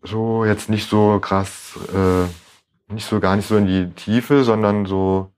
So, 0.03 0.45
jetzt 0.45 0.69
nicht 0.69 0.89
so 0.89 1.19
krass, 1.19 1.79
äh, 1.93 2.93
nicht 2.93 3.07
so, 3.07 3.19
gar 3.19 3.35
nicht 3.35 3.47
so 3.47 3.57
in 3.57 3.67
die 3.67 3.89
Tiefe, 3.91 4.43
sondern 4.43 4.85
so, 4.85 5.31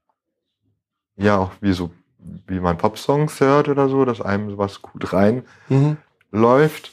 ja, 1.17 1.37
auch 1.37 1.51
wie 1.61 1.73
so, 1.73 1.91
wie 2.47 2.59
man 2.59 2.77
Popsongs 2.77 3.39
hört 3.39 3.67
oder 3.69 3.89
so, 3.89 4.05
dass 4.05 4.21
einem 4.21 4.49
sowas 4.49 4.81
gut 4.81 5.13
rein 5.13 5.43
Mhm. 5.69 5.97
läuft. 6.31 6.91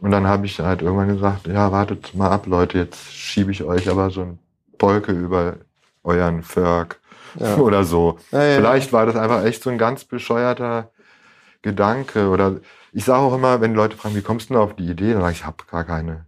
Und 0.00 0.10
dann 0.10 0.26
habe 0.26 0.46
ich 0.46 0.58
halt 0.60 0.80
irgendwann 0.82 1.08
gesagt, 1.08 1.46
ja, 1.46 1.70
wartet 1.72 2.14
mal 2.14 2.30
ab, 2.30 2.46
Leute, 2.46 2.78
jetzt 2.78 3.12
schiebe 3.12 3.50
ich 3.52 3.62
euch 3.64 3.88
aber 3.90 4.10
so 4.10 4.22
ein 4.22 4.38
Polke 4.78 5.12
über 5.12 5.56
euren 6.02 6.42
Ferg 6.42 6.98
Ja. 7.38 7.56
oder 7.58 7.84
so. 7.84 8.18
Ja, 8.32 8.42
ja. 8.42 8.56
Vielleicht 8.56 8.92
war 8.92 9.06
das 9.06 9.16
einfach 9.16 9.44
echt 9.44 9.62
so 9.62 9.70
ein 9.70 9.78
ganz 9.78 10.04
bescheuerter 10.04 10.90
Gedanke. 11.62 12.28
Oder 12.30 12.56
ich 12.92 13.04
sage 13.04 13.20
auch 13.20 13.34
immer, 13.34 13.60
wenn 13.60 13.74
Leute 13.74 13.96
fragen, 13.96 14.14
wie 14.16 14.22
kommst 14.22 14.48
du 14.50 14.54
denn 14.54 14.62
auf 14.62 14.74
die 14.74 14.88
Idee, 14.88 15.12
dann 15.12 15.20
sage 15.20 15.32
ich, 15.32 15.38
ich 15.40 15.46
habe 15.46 15.64
gar 15.70 15.84
keine. 15.84 16.26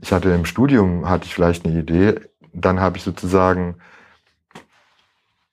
Ich 0.00 0.12
hatte 0.12 0.30
im 0.30 0.44
Studium, 0.44 1.08
hatte 1.08 1.26
ich 1.26 1.34
vielleicht 1.34 1.64
eine 1.64 1.78
Idee, 1.78 2.20
dann 2.52 2.80
habe 2.80 2.96
ich 2.96 3.04
sozusagen, 3.04 3.76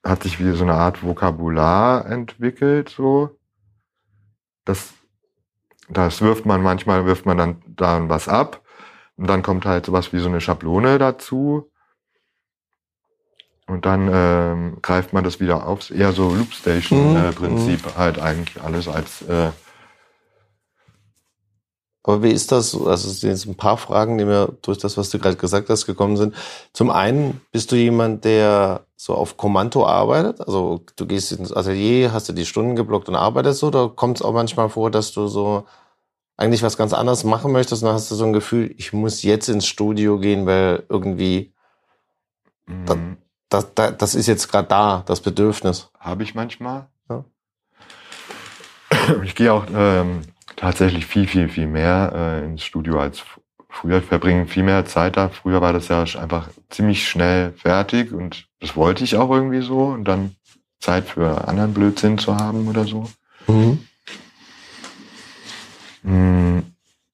hat 0.04 0.22
sich 0.22 0.38
wie 0.38 0.52
so 0.56 0.64
eine 0.64 0.74
Art 0.74 1.02
Vokabular 1.02 2.06
entwickelt, 2.06 2.88
so. 2.88 3.38
Das, 4.64 4.92
das 5.88 6.20
wirft 6.20 6.46
man 6.46 6.62
manchmal, 6.62 7.06
wirft 7.06 7.26
man 7.26 7.38
dann 7.38 7.62
da 7.66 8.08
was 8.08 8.28
ab. 8.28 8.62
Und 9.16 9.28
dann 9.28 9.42
kommt 9.42 9.66
halt 9.66 9.86
sowas 9.86 10.12
wie 10.12 10.18
so 10.18 10.28
eine 10.28 10.40
Schablone 10.40 10.98
dazu. 10.98 11.70
Und 13.66 13.84
dann 13.84 14.08
ähm, 14.12 14.78
greift 14.80 15.12
man 15.12 15.24
das 15.24 15.40
wieder 15.40 15.66
auf. 15.66 15.90
Eher 15.90 16.12
so 16.12 16.30
Mhm, 16.30 16.38
Loopstation-Prinzip 16.38 17.96
halt 17.96 18.18
eigentlich 18.18 18.62
alles 18.62 18.88
als 18.88 19.22
äh, 19.22 19.50
Aber 22.08 22.22
wie 22.22 22.30
ist 22.30 22.50
das? 22.52 22.74
Also 22.74 23.08
es 23.10 23.20
sind 23.20 23.28
jetzt 23.28 23.44
ein 23.46 23.54
paar 23.54 23.76
Fragen, 23.76 24.16
die 24.16 24.24
mir 24.24 24.48
durch 24.62 24.78
das, 24.78 24.96
was 24.96 25.10
du 25.10 25.18
gerade 25.18 25.36
gesagt 25.36 25.68
hast, 25.68 25.84
gekommen 25.84 26.16
sind. 26.16 26.34
Zum 26.72 26.90
einen 26.90 27.42
bist 27.52 27.70
du 27.70 27.76
jemand, 27.76 28.24
der 28.24 28.86
so 28.96 29.14
auf 29.14 29.36
Kommando 29.36 29.86
arbeitet. 29.86 30.40
Also 30.40 30.80
du 30.96 31.04
gehst 31.06 31.32
ins 31.32 31.52
Atelier, 31.52 32.12
hast 32.14 32.26
du 32.28 32.32
die 32.32 32.46
Stunden 32.46 32.76
geblockt 32.76 33.10
und 33.10 33.14
arbeitest 33.16 33.60
so. 33.60 33.66
Oder 33.66 33.90
kommt 33.90 34.16
es 34.18 34.22
auch 34.22 34.32
manchmal 34.32 34.70
vor, 34.70 34.90
dass 34.90 35.12
du 35.12 35.26
so 35.26 35.66
eigentlich 36.38 36.62
was 36.62 36.78
ganz 36.78 36.94
anderes 36.94 37.24
machen 37.24 37.52
möchtest 37.52 37.82
und 37.82 37.88
dann 37.88 37.94
hast 37.96 38.10
du 38.10 38.14
so 38.14 38.24
ein 38.24 38.32
Gefühl, 38.32 38.74
ich 38.78 38.94
muss 38.94 39.22
jetzt 39.22 39.48
ins 39.50 39.66
Studio 39.66 40.18
gehen, 40.18 40.46
weil 40.46 40.84
irgendwie 40.88 41.52
Da- 42.86 42.94
mh, 42.94 43.16
das, 43.50 43.74
das, 43.74 43.96
das 43.98 44.14
ist 44.14 44.28
jetzt 44.28 44.50
gerade 44.50 44.68
da, 44.68 45.02
das 45.04 45.20
Bedürfnis. 45.20 45.90
habe 46.00 46.22
ich 46.22 46.34
manchmal. 46.34 46.88
Ja. 47.10 47.24
Ich 49.24 49.34
gehe 49.34 49.52
auch 49.52 49.64
ähm, 49.74 50.22
tatsächlich 50.58 51.06
viel, 51.06 51.26
viel, 51.26 51.48
viel 51.48 51.66
mehr 51.66 52.12
äh, 52.14 52.44
ins 52.44 52.64
Studio 52.64 53.00
als 53.00 53.22
früher. 53.70 53.98
Ich 53.98 54.04
verbringe 54.04 54.46
viel 54.46 54.64
mehr 54.64 54.84
Zeit 54.84 55.16
da. 55.16 55.28
Früher 55.28 55.60
war 55.60 55.72
das 55.72 55.88
ja 55.88 56.02
einfach 56.02 56.48
ziemlich 56.68 57.08
schnell 57.08 57.52
fertig 57.52 58.12
und 58.12 58.48
das 58.60 58.76
wollte 58.76 59.04
ich 59.04 59.16
auch 59.16 59.30
irgendwie 59.30 59.62
so 59.62 59.84
und 59.84 60.04
dann 60.04 60.34
Zeit 60.80 61.04
für 61.04 61.46
anderen 61.46 61.74
Blödsinn 61.74 62.18
zu 62.18 62.36
haben 62.36 62.68
oder 62.68 62.84
so. 62.84 63.08
Mhm. 63.46 63.86
Mm, 66.02 66.58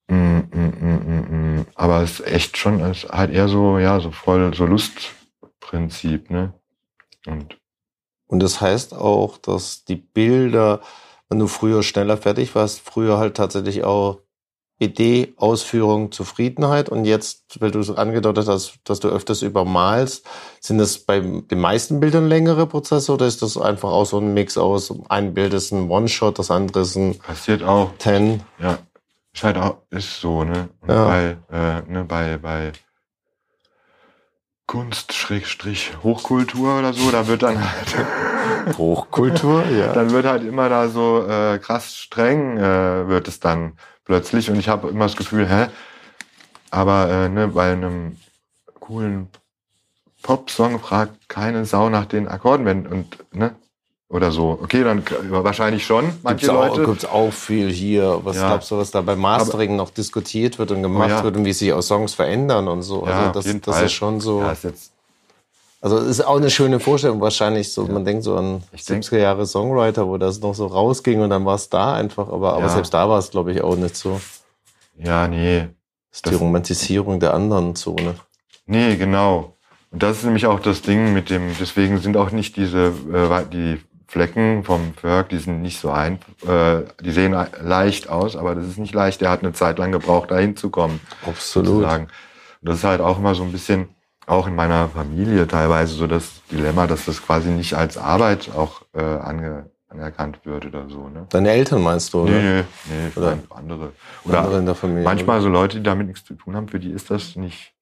mm, 0.07 0.15
mm, 0.15 0.73
mm, 0.79 0.99
mm, 1.05 1.59
mm. 1.59 1.65
Aber 1.75 2.01
es 2.01 2.19
ist 2.19 2.27
echt 2.27 2.57
schon, 2.57 2.79
es 2.81 3.03
ist 3.03 3.11
halt 3.11 3.31
eher 3.31 3.47
so, 3.47 3.77
ja, 3.77 3.99
so 3.99 4.11
voll 4.11 4.53
so 4.53 4.65
Lustprinzip, 4.65 6.29
ne? 6.29 6.53
Und 7.25 7.57
Und 8.27 8.41
das 8.41 8.61
heißt 8.61 8.93
auch, 8.93 9.37
dass 9.37 9.85
die 9.85 9.95
Bilder, 9.95 10.81
wenn 11.29 11.39
du 11.39 11.47
früher 11.47 11.83
schneller 11.83 12.17
fertig 12.17 12.55
warst, 12.55 12.81
früher 12.81 13.17
halt 13.17 13.35
tatsächlich 13.37 13.83
auch 13.83 14.19
Idee, 14.77 15.33
Ausführung, 15.37 16.11
Zufriedenheit 16.11 16.89
und 16.89 17.05
jetzt, 17.05 17.61
weil 17.61 17.71
du 17.71 17.81
so 17.81 17.95
angedeutet 17.95 18.47
hast, 18.49 18.77
dass 18.83 18.99
du 18.99 19.07
öfters 19.07 19.41
übermalst, 19.41 20.25
sind 20.59 20.79
das 20.79 20.97
bei 20.99 21.21
den 21.21 21.59
meisten 21.61 22.01
Bildern 22.01 22.27
längere 22.27 22.67
Prozesse 22.67 23.13
oder 23.13 23.25
ist 23.25 23.41
das 23.41 23.57
einfach 23.57 23.89
auch 23.89 24.05
so 24.05 24.17
ein 24.19 24.33
Mix 24.33 24.57
aus, 24.57 24.93
ein 25.07 25.33
Bild 25.33 25.53
ist 25.53 25.71
ein 25.71 25.89
One-Shot, 25.89 26.39
das 26.39 26.51
andere 26.51 26.81
ist 26.81 26.97
ein 26.97 27.17
passiert 27.19 27.63
auch, 27.63 27.91
Ten? 27.99 28.43
ja, 28.59 28.77
ist 29.33 29.43
halt 29.43 29.57
auch, 29.57 29.77
ist 29.91 30.19
so, 30.19 30.43
ne? 30.43 30.67
Und 30.81 30.89
Ja. 30.89 31.05
bei, 31.05 31.37
äh, 31.51 31.81
ne, 31.89 32.03
bei, 32.05 32.37
bei 32.37 32.73
Kunst, 34.67 35.13
Schrägstrich, 35.13 35.91
Hochkultur 36.01 36.79
oder 36.79 36.93
so, 36.93 37.11
da 37.11 37.27
wird 37.27 37.43
dann 37.43 37.59
halt, 37.59 38.77
Hochkultur, 38.77 39.63
ja. 39.77 39.93
dann 39.93 40.11
wird 40.11 40.25
halt 40.25 40.43
immer 40.43 40.69
da 40.69 40.87
so 40.87 41.25
äh, 41.27 41.59
krass 41.59 41.95
streng 41.95 42.57
äh, 42.57 43.07
wird 43.07 43.27
es 43.27 43.39
dann 43.39 43.73
plötzlich 44.05 44.49
und 44.49 44.57
ich 44.57 44.67
habe 44.67 44.89
immer 44.89 45.05
das 45.05 45.15
Gefühl, 45.15 45.47
hä? 45.47 45.67
Aber 46.71 47.09
äh, 47.09 47.29
ne, 47.29 47.47
bei 47.47 47.71
einem 47.71 48.17
coolen 48.79 49.29
Popsong 50.23 50.79
fragt 50.79 51.29
keine 51.29 51.65
Sau 51.65 51.89
nach 51.89 52.05
den 52.05 52.27
Akkorden 52.27 52.65
wenn, 52.65 52.87
und 52.87 53.17
ne 53.33 53.55
oder 54.09 54.31
so. 54.31 54.59
Okay, 54.61 54.83
dann 54.83 55.03
wahrscheinlich 55.29 55.85
schon. 55.85 56.05
Manche 56.23 56.45
gibt's 56.45 56.47
Leute. 56.47 56.81
Auch, 56.83 56.85
gibt's 56.85 57.05
auch 57.05 57.31
viel 57.33 57.71
hier. 57.71 58.19
Was 58.23 58.37
Ja. 58.37 58.47
glaubst 58.49 58.69
du, 58.71 58.77
was 58.77 58.91
da 58.91 59.01
beim 59.01 59.19
Mastering 59.19 59.71
Aber- 59.71 59.77
noch 59.77 59.89
diskutiert 59.89 60.59
wird 60.59 60.71
und 60.71 60.83
gemacht 60.83 61.09
Oh 61.11 61.17
ja. 61.17 61.23
wird 61.23 61.37
und 61.37 61.45
wie 61.45 61.53
sich 61.53 61.73
auch 61.73 61.81
Songs 61.81 62.13
verändern 62.13 62.67
und 62.67 62.83
so. 62.83 63.05
ja, 63.05 63.27
also 63.31 63.41
das, 63.41 63.61
das 63.61 63.81
ist 63.81 63.93
schon 63.93 64.19
so. 64.21 64.41
Ja, 64.41 64.51
ist 64.51 64.63
jetzt 64.63 64.91
Also 65.81 65.97
es 65.99 66.07
ist 66.07 66.21
auch 66.25 66.37
eine 66.37 66.49
schöne 66.49 66.79
Vorstellung 66.79 67.21
wahrscheinlich 67.21 67.71
so. 67.71 67.85
Man 67.85 68.05
denkt 68.05 68.23
so 68.23 68.35
an 68.37 68.63
Ich 68.71 68.85
denk- 68.85 69.03
70er 69.03 69.19
Jahre 69.19 69.45
Songwriter, 69.45 70.07
wo 70.07 70.17
das 70.17 70.39
noch 70.39 70.55
so 70.55 70.65
rausging 70.67 71.21
und 71.21 71.29
dann 71.29 71.45
war 71.45 71.55
es 71.55 71.69
da 71.69 71.93
einfach. 71.93 72.27
Aber, 72.29 72.53
aber 72.53 72.61
Ja. 72.63 72.69
selbst 72.69 72.93
da 72.93 73.07
war 73.09 73.19
es, 73.19 73.29
glaube 73.31 73.51
ich, 73.51 73.61
auch 73.61 73.75
nicht 73.75 73.95
so. 73.95 74.19
ja, 74.97 75.27
nee, 75.27 75.67
Das 76.11 76.19
ist 76.19 76.29
die 76.31 76.35
Romantisierung 76.35 77.19
der 77.19 77.33
anderen 77.33 77.75
Zone. 77.75 78.15
Nee, 78.65 78.95
genau. 78.95 79.53
Und 79.91 80.01
das 80.01 80.17
ist 80.17 80.23
nämlich 80.23 80.45
auch 80.47 80.59
das 80.59 80.81
Ding 80.81 81.13
mit 81.13 81.29
dem, 81.29 81.51
deswegen 81.59 81.99
sind 81.99 82.17
auch 82.17 82.31
nicht 82.31 82.55
diese, 82.55 82.87
äh, 83.13 83.43
die 83.51 83.79
Flecken 84.07 84.63
vom 84.63 84.93
Ferg, 84.93 85.29
die 85.29 85.37
sind 85.37 85.61
nicht 85.61 85.79
so 85.79 85.89
ein, 85.91 86.19
äh, 86.47 86.81
die 87.03 87.11
sehen 87.11 87.35
leicht 87.61 88.09
aus, 88.09 88.35
aber 88.35 88.55
das 88.55 88.65
ist 88.67 88.77
nicht 88.77 88.93
leicht. 88.93 89.21
Der 89.21 89.29
hat 89.31 89.41
eine 89.41 89.53
Zeit 89.53 89.79
lang 89.79 89.91
gebraucht, 89.91 90.31
da 90.31 90.37
hinzukommen. 90.37 90.99
Absolut. 91.25 91.67
sozusagen. 91.67 92.03
Und 92.05 92.69
das 92.69 92.77
ist 92.77 92.83
halt 92.83 93.01
auch 93.01 93.17
immer 93.17 93.35
so 93.35 93.43
ein 93.43 93.51
bisschen, 93.51 93.89
auch 94.27 94.47
in 94.47 94.55
meiner 94.55 94.89
Familie 94.89 95.47
teilweise 95.47 95.93
so 95.93 96.07
das 96.07 96.41
Dilemma, 96.51 96.87
dass 96.87 97.05
das 97.05 97.21
quasi 97.23 97.49
nicht 97.49 97.73
als 97.75 97.97
Arbeit 97.97 98.49
auch 98.55 98.81
äh, 98.93 99.01
ange, 99.03 99.69
anerkannt 99.89 100.39
wird 100.45 100.65
oder 100.65 100.89
so. 100.89 101.07
Ne? 101.09 101.27
Deine 101.29 101.51
Eltern 101.51 101.81
meinst 101.83 102.13
du, 102.13 102.23
oder? 102.23 102.31
Nee, 102.31 102.63
nee, 102.89 103.07
ich 103.09 103.17
Oder- 103.17 103.37
andere. 103.51 103.91
Oder 104.23 104.39
Andere 104.39 104.59
in 104.59 104.65
der 104.65 104.75
Familie. 104.75 105.03
manchmal 105.03 105.41
so 105.41 105.49
Leute, 105.49 105.77
die 105.77 105.83
damit 105.83 106.07
nichts 106.07 106.23
zu 106.25 106.33
tun 106.33 106.55
haben, 106.55 106.67
für 106.67 106.79
die 106.79 106.91
ist 106.91 107.11
das 107.11 107.35
nicht 107.35 107.73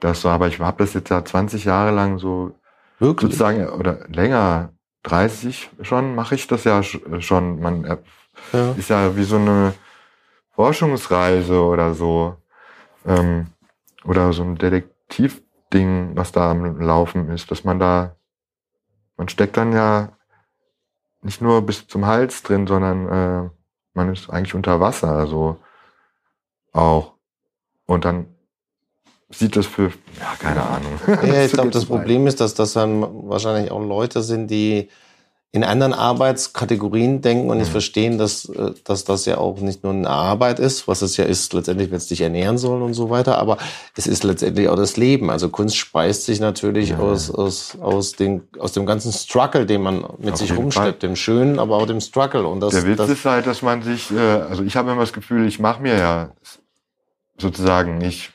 das 0.00 0.20
so. 0.22 0.28
Aber 0.28 0.48
ich 0.48 0.58
habe 0.60 0.78
das 0.84 0.94
jetzt 0.94 1.08
ja 1.10 1.24
20 1.24 1.64
Jahre 1.64 1.90
lang 1.94 2.18
so 2.18 2.52
Wirklich? 3.00 3.32
sozusagen 3.32 3.68
oder 3.68 4.06
länger, 4.08 4.72
30 5.02 5.70
schon, 5.82 6.14
mache 6.14 6.34
ich 6.34 6.46
das 6.46 6.64
ja 6.64 6.80
sch- 6.80 7.20
schon. 7.20 7.60
Man 7.60 7.84
äh, 7.84 7.96
Ja. 8.52 8.72
ist 8.72 8.90
ja 8.90 9.16
wie 9.16 9.24
so 9.24 9.36
eine 9.36 9.74
Forschungsreise 10.52 11.60
oder 11.62 11.94
so. 11.94 12.36
Ähm, 13.06 13.46
oder 14.04 14.32
so 14.32 14.42
ein 14.42 14.56
Detektivding, 14.56 16.12
was 16.16 16.32
da 16.32 16.50
am 16.50 16.80
Laufen 16.80 17.28
ist, 17.30 17.50
dass 17.50 17.64
man 17.64 17.78
da, 17.78 18.16
man 19.16 19.28
steckt 19.28 19.56
dann 19.56 19.72
ja 19.72 20.12
nicht 21.22 21.42
nur 21.42 21.62
bis 21.62 21.86
zum 21.86 22.06
Hals 22.06 22.42
drin, 22.42 22.66
sondern 22.66 23.08
äh, 23.08 23.50
man 23.92 24.12
ist 24.12 24.30
eigentlich 24.30 24.54
unter 24.54 24.80
Wasser, 24.80 25.10
also 25.10 25.58
auch. 26.72 27.14
Und 27.86 28.04
dann 28.04 28.34
sieht 29.30 29.56
das 29.56 29.66
für, 29.66 29.92
ja, 30.18 30.34
keine 30.38 30.62
Ahnung. 30.62 30.92
Ja, 31.22 31.44
ich 31.44 31.52
glaube, 31.52 31.70
das. 31.72 31.84
Problem 31.86 32.26
ist, 32.26 32.40
dass 32.40 32.54
das 32.54 32.72
dann 32.72 33.00
wahrscheinlich 33.28 33.70
auch 33.70 33.80
Leute 33.82 34.22
sind, 34.22 34.48
die 34.50 34.88
in 35.52 35.64
anderen 35.64 35.92
Arbeitskategorien 35.92 37.22
denken 37.22 37.50
und 37.50 37.58
nicht 37.58 37.68
Mhm. 37.68 37.72
verstehen, 37.72 38.18
dass, 38.18 38.44
äh, 38.48 38.70
dass 38.84 39.04
das 39.04 39.24
ja 39.26 39.38
auch 39.38 39.58
nicht 39.58 39.82
nur 39.82 39.92
eine 39.92 40.08
Arbeit 40.08 40.60
ist, 40.60 40.86
was 40.86 41.02
es 41.02 41.16
ja 41.16 41.24
ist, 41.24 41.52
letztendlich, 41.54 41.90
wenn 41.90 41.96
es 41.96 42.06
dich 42.06 42.20
ernähren 42.20 42.56
soll 42.56 42.80
und 42.82 42.94
so 42.94 43.10
weiter, 43.10 43.36
aber 43.38 43.58
es 43.96 44.06
ist 44.06 44.22
letztendlich 44.22 44.68
auch 44.68 44.76
das 44.76 44.96
Leben. 44.96 45.28
Also 45.28 45.48
Kunst 45.48 45.76
speist 45.76 46.26
sich 46.26 46.38
natürlich 46.38 46.90
Ja. 46.90 46.98
aus, 46.98 47.32
aus, 47.32 47.76
aus, 47.80 48.12
den, 48.12 48.42
aus 48.60 48.70
dem 48.72 48.86
ganzen 48.86 49.12
Struggle, 49.12 49.66
den 49.66 49.82
man 49.82 50.04
mit 50.18 50.34
Auf 50.34 50.38
sich 50.38 50.56
rumschleppt, 50.56 51.02
dem 51.02 51.16
Schönen, 51.16 51.58
aber 51.58 51.78
auch 51.78 51.86
dem 51.86 52.00
Struggle. 52.00 52.46
Und 52.46 52.60
das, 52.60 52.70
Der 52.72 52.86
Witz 52.86 52.98
das, 52.98 53.10
ist 53.10 53.24
halt, 53.24 53.48
dass 53.48 53.60
man 53.62 53.82
sich, 53.82 54.08
äh, 54.12 54.18
also 54.20 54.62
ich 54.62 54.76
habe 54.76 54.92
immer 54.92 55.00
das 55.00 55.12
Gefühl, 55.12 55.48
ich 55.48 55.58
mache 55.58 55.82
mir 55.82 55.98
ja 55.98 56.30
sozusagen, 57.38 58.00
ich 58.02 58.30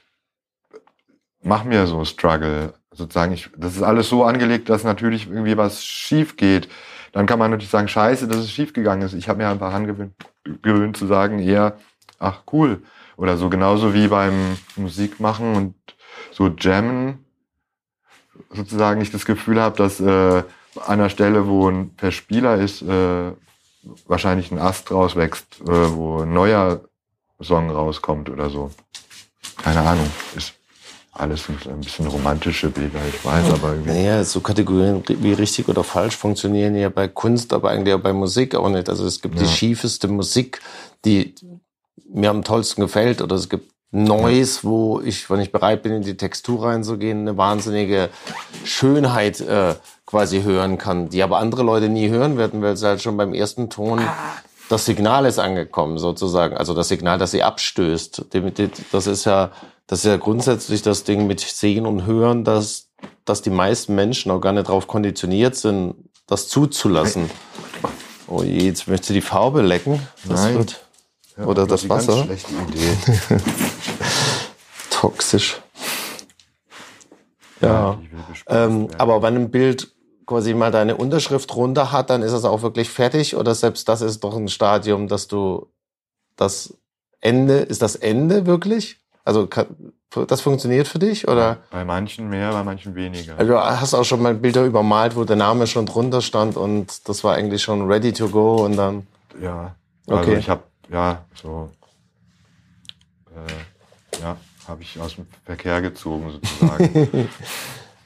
mache 1.45 1.67
mir 1.67 1.85
so 1.87 2.03
Struggle, 2.03 2.73
sozusagen, 2.91 3.33
ich, 3.33 3.49
das 3.55 3.75
ist 3.75 3.83
alles 3.83 4.09
so 4.09 4.23
angelegt, 4.23 4.69
dass 4.69 4.83
natürlich 4.83 5.27
irgendwie 5.27 5.57
was 5.57 5.85
schief 5.85 6.37
geht. 6.37 6.67
Dann 7.11 7.27
kann 7.27 7.39
man 7.39 7.51
natürlich 7.51 7.69
sagen, 7.69 7.87
scheiße, 7.87 8.27
dass 8.27 8.39
es 8.39 8.51
schief 8.51 8.73
gegangen 8.73 9.03
ist. 9.03 9.13
Ich 9.13 9.29
habe 9.29 9.37
mir 9.37 9.49
einfach 9.49 9.73
angewöhnt 9.73 10.13
gewöhnt 10.61 10.97
zu 10.97 11.07
sagen, 11.07 11.39
eher, 11.39 11.77
ach 12.19 12.41
cool. 12.51 12.83
Oder 13.17 13.37
so 13.37 13.49
genauso 13.49 13.93
wie 13.93 14.07
beim 14.07 14.57
Musikmachen 14.75 15.55
und 15.55 15.75
so 16.31 16.49
Jammen, 16.49 17.25
sozusagen 18.51 19.01
ich 19.01 19.11
das 19.11 19.25
Gefühl 19.25 19.61
habe, 19.61 19.77
dass 19.77 19.99
äh, 19.99 20.43
an 20.85 20.99
der 20.99 21.09
Stelle, 21.09 21.47
wo 21.47 21.69
ein 21.69 21.91
Verspieler 21.97 22.57
ist, 22.57 22.81
äh, 22.81 23.31
wahrscheinlich 24.07 24.51
ein 24.51 24.59
Ast 24.59 24.91
rauswächst, 24.91 25.61
äh, 25.61 25.95
wo 25.95 26.21
ein 26.21 26.33
neuer 26.33 26.81
Song 27.41 27.69
rauskommt 27.69 28.29
oder 28.29 28.49
so. 28.49 28.71
Keine 29.63 29.81
Ahnung. 29.81 30.09
Ist 30.35 30.53
alles 31.15 31.47
ein 31.49 31.57
ein 31.71 31.79
bisschen 31.79 32.07
romantische 32.07 32.69
Bilder, 32.69 32.99
ich 33.07 33.23
weiß, 33.25 33.49
aber 33.51 33.69
irgendwie. 33.73 33.91
Naja, 33.91 34.23
so 34.23 34.41
Kategorien 34.41 35.03
wie 35.07 35.33
richtig 35.33 35.67
oder 35.69 35.83
falsch 35.83 36.15
funktionieren 36.17 36.75
ja 36.75 36.89
bei 36.89 37.07
Kunst, 37.07 37.53
aber 37.53 37.69
eigentlich 37.71 37.93
auch 37.95 38.01
bei 38.01 38.13
Musik 38.13 38.53
auch 38.55 38.69
nicht. 38.69 38.89
Also 38.89 39.05
es 39.05 39.21
gibt 39.21 39.39
die 39.39 39.43
Ja. 39.45 39.49
schiefeste 39.49 40.07
Musik, 40.07 40.61
die 41.05 41.33
mir 42.13 42.29
am 42.29 42.43
tollsten 42.43 42.81
gefällt, 42.81 43.21
oder 43.21 43.35
es 43.35 43.49
gibt 43.49 43.71
Neues, 43.91 44.65
wo 44.65 44.99
ich, 44.99 45.29
wenn 45.29 45.39
ich 45.39 45.53
bereit 45.53 45.81
bin, 45.83 45.93
in 45.93 46.01
die 46.01 46.17
Textur 46.17 46.65
reinzugehen, 46.65 47.21
eine 47.21 47.37
wahnsinnige 47.37 48.09
Schönheit 48.65 49.39
äh, 49.39 49.75
quasi 50.05 50.41
hören 50.41 50.77
kann, 50.77 51.07
die 51.09 51.23
aber 51.23 51.37
andere 51.37 51.63
Leute 51.63 51.87
nie 51.87 52.09
hören 52.09 52.37
werden, 52.37 52.61
weil 52.61 52.75
sie 52.75 52.87
halt 52.87 53.01
schon 53.01 53.15
beim 53.15 53.33
ersten 53.33 53.69
Ton 53.69 54.01
das 54.67 54.85
Signal 54.85 55.25
ist 55.25 55.39
angekommen, 55.39 55.97
sozusagen. 55.97 56.57
Also 56.57 56.73
das 56.73 56.87
Signal, 56.89 57.19
das 57.19 57.31
sie 57.31 57.43
abstößt. 57.43 58.25
Das 58.91 59.07
ist 59.07 59.25
ja, 59.25 59.51
das 59.87 59.99
ist 59.99 60.05
ja 60.05 60.17
grundsätzlich 60.17 60.81
das 60.81 61.03
Ding 61.03 61.27
mit 61.27 61.39
Sehen 61.39 61.85
und 61.85 62.05
Hören, 62.05 62.43
dass, 62.43 62.89
dass 63.23 63.41
die 63.41 63.49
meisten 63.49 63.95
Menschen 63.95 64.31
auch 64.31 64.39
gar 64.39 64.51
nicht 64.51 64.67
darauf 64.67 64.87
konditioniert 64.87 65.55
sind, 65.55 65.95
das 66.27 66.47
zuzulassen. 66.47 67.29
Oh 68.27 68.41
je, 68.41 68.65
jetzt 68.65 68.87
möchte 68.87 69.13
die 69.13 69.21
Farbe 69.21 69.61
lecken. 69.61 69.99
Das 70.27 70.43
Nein. 70.43 70.55
wird 70.55 70.85
oder 71.45 71.67
das 71.67 71.81
die 71.81 71.87
ganz 71.87 72.07
Wasser. 72.07 72.23
schlechte 72.23 72.51
Idee. 72.69 72.97
toxisch. 74.89 75.61
Ja. 77.61 77.99
bespaßt 78.29 78.45
Ähm, 78.47 78.87
aber 78.97 79.21
wenn 79.21 79.35
ein 79.35 79.51
Bild 79.51 79.91
quasi 80.25 80.53
mal 80.53 80.71
deine 80.71 80.97
Unterschrift 80.97 81.55
runter 81.55 81.91
hat, 81.91 82.09
dann 82.09 82.23
ist 82.23 82.31
es 82.31 82.45
auch 82.45 82.61
wirklich 82.61 82.89
fertig 82.89 83.35
oder 83.35 83.53
selbst 83.53 83.87
das 83.87 84.01
ist 84.01 84.23
doch 84.23 84.35
ein 84.35 84.47
Stadium, 84.47 85.07
dass 85.07 85.27
du 85.27 85.67
das 86.35 86.73
Ende, 87.21 87.59
ist 87.59 87.81
das 87.81 87.95
Ende 87.95 88.45
wirklich? 88.45 88.99
Also 89.25 89.49
das 90.27 90.39
funktioniert 90.41 90.87
für 90.87 90.99
dich 90.99 91.27
oder? 91.27 91.57
Bei 91.71 91.83
manchen 91.83 92.29
mehr, 92.29 92.51
bei 92.51 92.63
manchen 92.63 92.95
weniger. 92.95 93.37
Also 93.37 93.51
du 93.51 93.59
hast 93.59 93.93
auch 93.93 94.05
schon 94.05 94.21
mal 94.21 94.33
Bilder 94.35 94.63
übermalt, 94.63 95.15
wo 95.15 95.23
der 95.25 95.35
Name 95.35 95.67
schon 95.67 95.85
drunter 95.85 96.21
stand 96.21 96.55
und 96.55 97.09
das 97.09 97.23
war 97.23 97.33
eigentlich 97.35 97.61
schon 97.63 97.87
ready 97.91 98.13
to 98.13 98.29
go 98.29 98.63
und 98.63 98.77
dann 98.77 99.07
Ja. 99.41 99.75
Also 100.07 100.21
Okay. 100.21 100.37
ich 100.37 100.47
habe 100.49 100.61
ja 100.89 101.25
so 101.41 101.69
äh, 103.35 104.21
ja, 104.21 104.37
habe 104.67 104.81
ich 104.83 104.99
aus 104.99 105.15
dem 105.15 105.25
Verkehr 105.43 105.81
gezogen 105.81 106.31
sozusagen. 106.31 107.29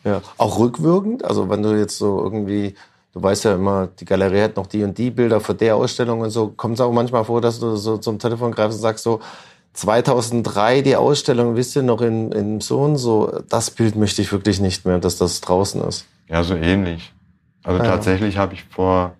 Ja, 0.05 0.21
auch 0.37 0.57
rückwirkend. 0.59 1.25
Also 1.25 1.49
wenn 1.49 1.61
du 1.61 1.77
jetzt 1.77 1.97
so 1.97 2.23
irgendwie, 2.23 2.73
du 3.11 3.21
weißt 3.21 3.43
ja 3.43 3.55
immer, 3.55 3.87
die 3.99 4.05
Galerie 4.05 4.41
hat 4.43 4.55
noch 4.55 4.65
die 4.67 4.81
und 4.83 4.97
die 4.97 5.11
Bilder 5.11 5.41
für 5.41 5.53
der 5.53 5.75
Ausstellung 5.75 6.21
und 6.21 6.29
so, 6.29 6.53
kommt 6.55 6.75
es 6.75 6.81
auch 6.81 6.93
manchmal 6.93 7.25
vor, 7.25 7.41
dass 7.41 7.59
du 7.59 7.75
so 7.75 7.97
zum 7.97 8.17
Telefon 8.17 8.53
greifst 8.53 8.77
und 8.77 8.81
sagst 8.81 9.03
so, 9.03 9.19
2003 9.73 10.81
die 10.81 10.95
Ausstellung, 10.95 11.55
wisst 11.55 11.75
ihr 11.75 11.83
noch 11.83 12.01
in, 12.01 12.31
in 12.31 12.59
so 12.61 12.81
und 12.81 12.97
so, 12.97 13.41
das 13.49 13.71
Bild 13.71 13.95
möchte 13.95 14.21
ich 14.21 14.31
wirklich 14.31 14.59
nicht 14.59 14.85
mehr, 14.85 14.99
dass 14.99 15.17
das 15.17 15.41
draußen 15.41 15.81
ist. 15.83 16.05
ja, 16.27 16.43
so 16.43 16.55
ähnlich. 16.55 17.13
Also 17.63 17.81
Ah, 17.81 17.85
ja. 17.85 17.91
tatsächlich 17.91 18.37
habe 18.37 18.53
ich 18.53 18.63
vor 18.65 19.15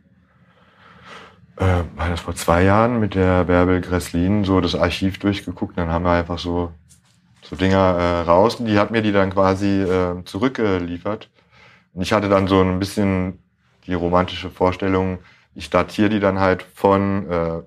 äh, 1.58 1.84
war 1.96 2.10
das 2.10 2.22
vor 2.22 2.36
zwei 2.36 2.64
Jahren 2.64 3.00
mit 3.00 3.16
der 3.16 3.44
Bärbel 3.46 3.82
Gresslin 3.82 4.44
so 4.46 4.62
das 4.62 4.76
Archiv 4.76 5.20
durchgeguckt. 5.20 5.78
Dann 5.78 5.90
haben 5.90 6.04
wir 6.06 6.12
einfach 6.12 6.40
so 6.40 6.72
so 7.44 7.56
Dinger 7.56 7.78
äh, 7.98 8.22
raus 8.22 8.56
und 8.56 8.66
die 8.68 8.78
hat 8.80 8.92
mir 8.92 9.02
die 9.02 9.12
dann 9.12 9.32
quasi 9.32 9.82
äh, 9.82 10.24
zurückgeliefert. 10.24 11.30
Und 11.94 12.02
ich 12.02 12.14
hatte 12.14 12.30
dann 12.30 12.48
so 12.48 12.62
ein 12.62 12.80
bisschen 12.80 13.40
die 13.88 13.94
romantische 13.94 14.50
Vorstellung, 14.52 15.20
ich 15.56 15.70
datiere 15.70 16.10
die 16.10 16.20
dann 16.20 16.40
halt 16.40 16.64
von 16.76 17.30
äh, 17.30 17.62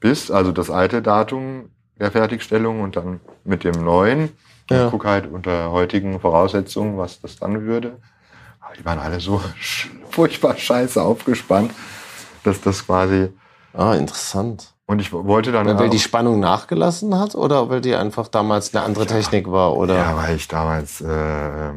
bis, 0.00 0.30
also 0.30 0.52
das 0.52 0.70
alte 0.70 1.02
Datum 1.02 1.68
der 1.98 2.10
Fertigstellung 2.10 2.80
und 2.80 2.96
dann 2.96 3.20
mit 3.44 3.64
dem 3.64 3.84
neuen. 3.84 4.30
Ja. 4.70 4.86
Ich 4.86 4.90
gucke 4.90 5.08
halt 5.08 5.30
unter 5.32 5.70
heutigen 5.70 6.18
Voraussetzungen, 6.20 6.98
was 6.98 7.20
das 7.20 7.36
dann 7.36 7.62
würde. 7.62 7.98
Aber 8.60 8.74
die 8.76 8.84
waren 8.84 8.98
alle 8.98 9.20
so 9.20 9.40
furchtbar 10.10 10.56
scheiße 10.56 11.00
aufgespannt, 11.00 11.70
dass 12.42 12.60
das 12.60 12.84
quasi. 12.84 13.28
Ah, 13.72 13.94
interessant. 13.94 14.72
Und 14.86 15.00
ich 15.00 15.12
wollte 15.12 15.52
dann. 15.52 15.66
Weil 15.66 15.86
auch- 15.86 15.90
die 15.90 15.98
Spannung 15.98 16.40
nachgelassen 16.40 17.18
hat 17.18 17.34
oder 17.34 17.68
weil 17.68 17.80
die 17.80 17.94
einfach 17.94 18.28
damals 18.28 18.74
eine 18.74 18.84
andere 18.84 19.06
Technik 19.06 19.50
war 19.50 19.76
oder? 19.76 19.96
Ja, 19.96 20.16
weil 20.16 20.36
ich 20.36 20.48
damals 20.48 21.00
äh, 21.00 21.72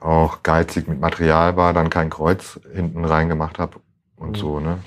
auch 0.00 0.42
geizig 0.42 0.88
mit 0.88 1.00
Material 1.00 1.56
war, 1.56 1.72
dann 1.74 1.90
kein 1.90 2.08
Kreuz 2.10 2.58
hinten 2.72 3.04
reingemacht 3.04 3.58
habe 3.58 3.80
und 4.16 4.36
so, 4.36 4.60
ne? 4.60 4.78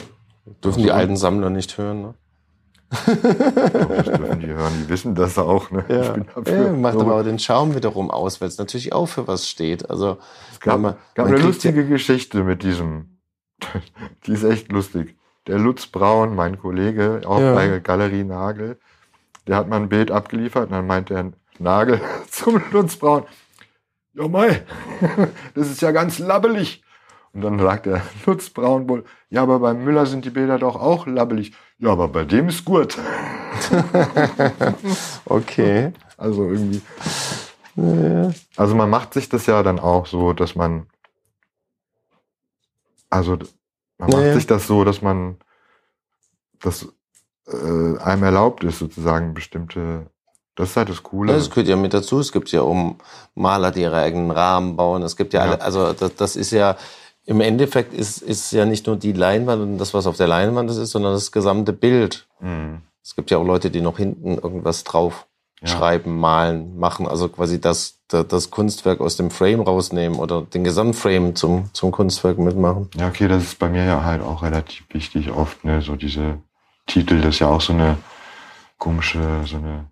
Dürfen 0.64 0.82
die 0.84 0.92
alten 0.92 1.16
Sammler 1.18 1.50
nicht 1.50 1.78
hören, 1.78 2.02
ne? 2.02 2.14
Das 2.94 4.06
dürfen 4.06 4.40
die 4.40 4.48
hören, 4.48 4.74
die 4.84 4.90
wissen 4.90 5.16
das 5.16 5.38
auch. 5.38 5.72
Ne? 5.72 5.84
Ja. 5.90 6.02
Ich 6.02 6.12
bin 6.12 6.26
dafür. 6.34 6.66
Ja, 6.66 6.72
macht 6.74 6.98
aber 6.98 7.16
auch 7.16 7.24
den 7.24 7.40
Schaum 7.40 7.76
wiederum 7.76 8.12
aus, 8.12 8.40
weil 8.40 8.48
es 8.48 8.58
natürlich 8.58 8.94
auch 8.94 9.08
für 9.08 9.28
was 9.28 9.50
steht. 9.50 9.90
Also 9.90 10.18
es 10.52 10.60
gab, 10.60 10.80
man, 10.80 10.96
gab 11.16 11.26
man 11.26 11.36
eine 11.36 11.44
lustige 11.44 11.82
ja 11.82 11.88
Geschichte 11.88 12.44
mit 12.44 12.64
diesem. 12.64 13.18
die 14.26 14.34
ist 14.34 14.44
echt 14.44 14.72
lustig. 14.72 15.16
Der 15.48 15.60
Lutz 15.60 15.88
Braun, 15.88 16.36
mein 16.36 16.60
Kollege, 16.60 17.22
auch 17.26 17.40
ja. 17.40 17.54
bei 17.54 17.80
Galerie 17.80 18.24
Nagel, 18.24 18.80
der 19.48 19.58
hat 19.58 19.68
mal 19.68 19.78
ein 19.78 19.90
Bild 19.90 20.10
abgeliefert 20.10 20.68
und 20.68 20.72
dann 20.72 20.88
meinte 20.88 21.14
der 21.14 21.34
Nagel 21.60 22.00
zum 22.30 22.62
Lutz 22.72 22.96
Braun, 22.96 23.24
ja 24.14 24.28
mei, 24.28 24.64
das 25.56 25.70
ist 25.70 25.82
ja 25.82 25.92
ganz 25.92 26.20
labbelig. 26.20 26.84
Und 27.34 27.42
dann 27.42 27.60
sagt 27.60 27.88
der 27.88 28.02
Lutz 28.26 28.52
Braun 28.52 28.88
wohl, 28.88 29.06
ja, 29.30 29.42
aber 29.42 29.60
beim 29.60 29.84
Müller 29.84 30.06
sind 30.06 30.24
die 30.24 30.30
Bilder 30.30 30.60
doch 30.60 30.76
auch 30.76 31.08
labbelig. 31.08 31.54
Ja, 31.80 31.92
aber 31.92 32.08
bei 32.08 32.24
dem 32.24 32.50
ist 32.50 32.66
gut. 32.66 32.98
okay. 35.26 35.94
Also 36.18 36.50
irgendwie. 36.50 36.82
Also 38.56 38.76
man 38.76 38.90
macht 38.90 39.14
sich 39.14 39.30
das 39.30 39.46
ja 39.48 39.64
dann 39.64 39.80
auch 39.80 40.06
so, 40.06 40.34
dass 40.34 40.56
man, 40.56 40.88
also 43.10 43.38
man 43.98 44.10
macht 44.10 44.24
ja. 44.24 44.34
sich 44.34 44.46
das 44.46 44.68
so, 44.68 44.84
dass 44.84 45.02
man, 45.02 45.38
dass 46.60 46.88
äh, 47.48 47.98
einem 48.00 48.24
erlaubt 48.24 48.64
ist, 48.64 48.80
sozusagen 48.80 49.34
bestimmte 49.34 50.08
das 50.56 50.70
ist 50.70 50.78
halt 50.78 50.90
das 50.90 51.02
Coole. 51.02 51.34
Das 51.34 51.50
gehört 51.50 51.68
ja 51.68 51.76
mit 51.76 51.94
dazu. 51.94 52.20
Es 52.20 52.32
gibt 52.32 52.52
ja 52.52 52.62
um 52.62 52.98
Maler, 53.34 53.72
die 53.72 53.82
ihre 53.82 53.98
eigenen 53.98 54.30
Rahmen 54.30 54.76
bauen. 54.76 55.02
Es 55.02 55.16
gibt 55.16 55.34
ja, 55.34 55.46
ja. 55.46 55.52
alle, 55.52 55.62
also 55.62 55.94
das, 55.94 56.16
das 56.16 56.36
ist 56.36 56.52
ja, 56.52 56.78
im 57.26 57.42
Endeffekt 57.42 57.94
ist, 57.94 58.22
ist 58.22 58.52
ja 58.52 58.66
nicht 58.66 58.88
nur 58.88 58.98
die 58.98 59.14
Leinwand 59.14 59.62
und 59.62 59.78
das, 59.78 59.94
was 59.94 60.08
auf 60.08 60.18
der 60.18 60.28
Leinwand 60.28 60.70
ist, 60.70 60.92
sondern 60.92 61.14
das 61.14 61.32
gesamte 61.32 61.74
Bild. 61.74 62.28
Mhm. 62.40 62.82
Es 63.02 63.16
gibt 63.16 63.32
ja 63.32 63.38
auch 63.38 63.46
Leute, 63.46 63.70
die 63.70 63.82
noch 63.82 63.98
hinten 63.98 64.36
irgendwas 64.36 64.84
drauf 64.84 65.28
ja. 65.62 65.68
schreiben, 65.68 66.20
malen, 66.20 66.78
machen, 66.78 67.08
also 67.08 67.30
quasi 67.30 67.60
das, 67.60 68.00
das, 68.08 68.52
Kunstwerk 68.52 69.00
aus 69.02 69.18
dem 69.18 69.32
Frame 69.32 69.62
rausnehmen 69.62 70.20
oder 70.20 70.42
den 70.42 70.64
Gesamtframe 70.64 71.36
zum, 71.36 71.70
zum 71.74 71.92
Kunstwerk 71.92 72.38
mitmachen. 72.38 72.90
Ja, 72.96 73.08
okay, 73.08 73.28
das 73.28 73.44
ist 73.44 73.60
bei 73.60 73.70
mir 73.70 73.86
ja 73.86 74.04
halt 74.04 74.22
auch 74.22 74.44
relativ 74.44 74.86
wichtig 74.92 75.32
oft, 75.32 75.64
ne, 75.64 75.82
so 75.82 75.96
diese 75.96 76.40
Titel, 76.86 77.22
das 77.22 77.36
ist 77.36 77.40
ja 77.40 77.48
auch 77.48 77.62
so 77.62 77.74
eine 77.74 77.98
komische, 78.78 79.44
so 79.46 79.58
eine, 79.58 79.86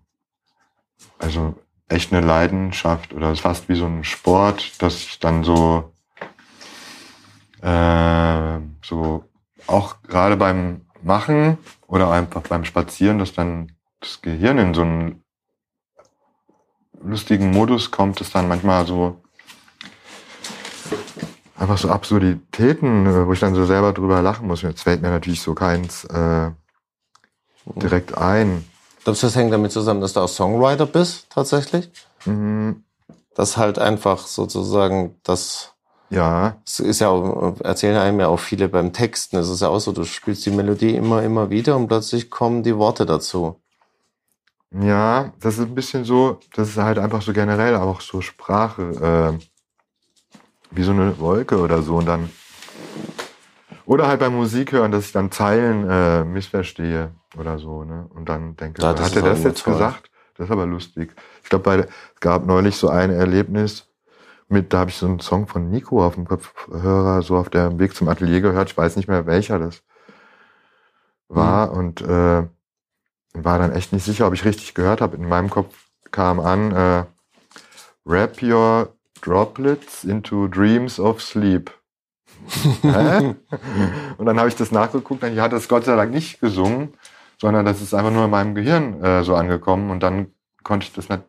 also 1.18 1.54
echt 1.88 2.12
eine 2.12 2.24
Leidenschaft 2.26 3.14
oder 3.14 3.34
fast 3.36 3.68
wie 3.68 3.74
so 3.74 3.86
ein 3.86 4.04
Sport, 4.04 4.82
dass 4.82 4.96
ich 4.96 5.18
dann 5.18 5.42
so 5.44 5.92
äh, 7.62 8.58
so 8.82 9.24
auch 9.66 10.02
gerade 10.02 10.36
beim 10.36 10.82
Machen 11.02 11.58
oder 11.86 12.10
einfach 12.10 12.42
beim 12.42 12.64
Spazieren, 12.64 13.18
dass 13.18 13.32
dann 13.32 13.72
das 14.00 14.22
Gehirn 14.22 14.58
in 14.58 14.74
so 14.74 14.82
einen 14.82 15.24
lustigen 17.02 17.50
Modus 17.50 17.90
kommt, 17.90 18.20
dass 18.20 18.30
dann 18.30 18.48
manchmal 18.48 18.86
so 18.86 19.20
einfach 21.56 21.78
so 21.78 21.88
Absurditäten, 21.88 23.06
äh, 23.06 23.26
wo 23.26 23.32
ich 23.32 23.40
dann 23.40 23.54
so 23.54 23.64
selber 23.64 23.92
drüber 23.92 24.20
lachen 24.22 24.46
muss. 24.46 24.62
Jetzt 24.62 24.82
fällt 24.82 25.02
mir 25.02 25.10
natürlich 25.10 25.40
so 25.40 25.54
keins 25.54 26.04
äh, 26.04 26.50
direkt 27.76 28.18
ein. 28.18 28.64
Glaubst 29.04 29.22
du, 29.22 29.26
das 29.26 29.36
hängt 29.36 29.52
damit 29.52 29.72
zusammen, 29.72 30.00
dass 30.00 30.12
du 30.12 30.20
auch 30.20 30.28
Songwriter 30.28 30.86
bist, 30.86 31.26
tatsächlich? 31.30 31.90
Mhm. 32.24 32.84
Das 33.34 33.56
halt 33.56 33.78
einfach 33.78 34.26
sozusagen 34.26 35.16
das 35.22 35.71
ja. 36.12 36.56
Es 36.66 36.80
ist 36.80 37.00
ja 37.00 37.08
auch, 37.08 37.58
erzählen 37.60 37.96
einem 37.96 38.20
ja 38.20 38.28
auch 38.28 38.38
viele 38.38 38.68
beim 38.68 38.92
Texten. 38.92 39.36
Es 39.36 39.48
ist 39.48 39.62
ja 39.62 39.68
auch 39.68 39.78
so, 39.78 39.92
du 39.92 40.04
spielst 40.04 40.44
die 40.46 40.50
Melodie 40.50 40.94
immer, 40.94 41.22
immer 41.22 41.50
wieder 41.50 41.76
und 41.76 41.88
plötzlich 41.88 42.30
kommen 42.30 42.62
die 42.62 42.76
Worte 42.76 43.06
dazu. 43.06 43.60
Ja, 44.78 45.32
das 45.40 45.58
ist 45.58 45.66
ein 45.66 45.74
bisschen 45.74 46.04
so, 46.04 46.38
das 46.54 46.68
ist 46.68 46.76
halt 46.78 46.98
einfach 46.98 47.22
so 47.22 47.32
generell 47.32 47.76
auch 47.76 48.00
so 48.00 48.20
Sprache, 48.20 49.38
äh, 49.40 50.38
wie 50.70 50.82
so 50.82 50.92
eine 50.92 51.18
Wolke 51.18 51.58
oder 51.58 51.82
so 51.82 51.96
und 51.96 52.06
dann 52.06 52.30
oder 53.84 54.06
halt 54.06 54.20
beim 54.20 54.34
Musik 54.34 54.72
hören, 54.72 54.92
dass 54.92 55.06
ich 55.06 55.12
dann 55.12 55.30
Zeilen 55.30 55.88
äh, 55.88 56.24
missverstehe 56.24 57.10
oder 57.36 57.58
so, 57.58 57.84
ne? 57.84 58.08
Und 58.14 58.28
dann 58.28 58.56
denke, 58.56 58.80
ja, 58.80 58.88
hat 58.88 59.16
er 59.16 59.22
das 59.22 59.42
jetzt 59.42 59.64
toll. 59.64 59.74
gesagt? 59.74 60.10
Das 60.36 60.46
ist 60.46 60.50
aber 60.50 60.66
lustig. 60.66 61.14
Ich 61.42 61.50
glaube, 61.50 61.88
es 62.14 62.20
gab 62.20 62.46
neulich 62.46 62.76
so 62.76 62.88
ein 62.88 63.10
Erlebnis, 63.10 63.91
mit, 64.52 64.72
da 64.72 64.80
habe 64.80 64.90
ich 64.90 64.96
so 64.96 65.06
einen 65.06 65.20
Song 65.20 65.46
von 65.46 65.70
Nico 65.70 66.04
auf 66.04 66.14
dem 66.14 66.26
Kopfhörer, 66.26 67.22
so 67.22 67.36
auf 67.36 67.50
dem 67.50 67.78
Weg 67.78 67.94
zum 67.94 68.08
Atelier 68.08 68.40
gehört. 68.40 68.70
Ich 68.70 68.76
weiß 68.76 68.96
nicht 68.96 69.08
mehr, 69.08 69.26
welcher 69.26 69.58
das 69.58 69.82
war 71.28 71.72
mhm. 71.72 71.78
und 71.78 72.00
äh, 72.02 72.46
war 73.34 73.58
dann 73.58 73.72
echt 73.72 73.92
nicht 73.92 74.04
sicher, 74.04 74.26
ob 74.26 74.34
ich 74.34 74.44
richtig 74.44 74.74
gehört 74.74 75.00
habe. 75.00 75.16
In 75.16 75.28
meinem 75.28 75.50
Kopf 75.50 75.74
kam 76.10 76.38
an, 76.40 76.72
äh, 76.72 77.04
Wrap 78.04 78.42
your 78.42 78.94
droplets 79.20 80.04
into 80.04 80.48
dreams 80.48 80.98
of 80.98 81.22
sleep. 81.22 81.70
Hä? 82.82 83.36
und 84.18 84.26
dann 84.26 84.38
habe 84.38 84.48
ich 84.48 84.56
das 84.56 84.72
nachgeguckt 84.72 85.22
und 85.22 85.32
ich 85.32 85.38
hatte 85.38 85.56
es 85.56 85.68
Gott 85.68 85.84
sei 85.84 85.94
Dank 85.94 86.10
nicht 86.10 86.40
gesungen, 86.40 86.94
sondern 87.40 87.64
das 87.64 87.80
ist 87.80 87.94
einfach 87.94 88.10
nur 88.10 88.24
in 88.24 88.30
meinem 88.30 88.54
Gehirn 88.56 89.02
äh, 89.02 89.22
so 89.22 89.36
angekommen 89.36 89.90
und 89.90 90.02
dann 90.02 90.32
konnte 90.64 90.86
ich 90.86 90.92
das 90.92 91.08
nicht 91.08 91.22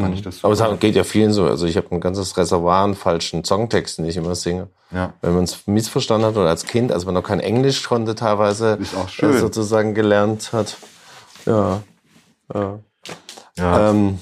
Fand 0.00 0.14
ich 0.14 0.22
das 0.22 0.44
Aber 0.44 0.52
es 0.52 0.80
geht 0.80 0.94
ja 0.94 1.04
vielen 1.04 1.32
so. 1.32 1.44
Also 1.44 1.66
ich 1.66 1.76
habe 1.76 1.88
ein 1.92 2.00
ganzes 2.00 2.36
Reservoir 2.36 2.84
an 2.84 2.94
falschen 2.94 3.44
Songtexten, 3.44 4.04
die 4.04 4.10
ich 4.10 4.16
immer 4.16 4.34
singe. 4.34 4.68
Ja. 4.90 5.14
Wenn 5.20 5.34
man 5.34 5.44
es 5.44 5.66
missverstanden 5.66 6.26
hat 6.26 6.36
oder 6.36 6.48
als 6.48 6.64
Kind, 6.64 6.92
als 6.92 7.04
man 7.04 7.14
noch 7.14 7.22
kein 7.22 7.40
Englisch 7.40 7.84
konnte 7.84 8.14
teilweise, 8.14 8.78
schön. 9.08 9.38
sozusagen 9.38 9.94
gelernt 9.94 10.52
hat. 10.52 10.76
Ja. 11.46 11.82
ja. 12.52 12.78
ja. 13.56 13.90
Ähm, 13.90 14.18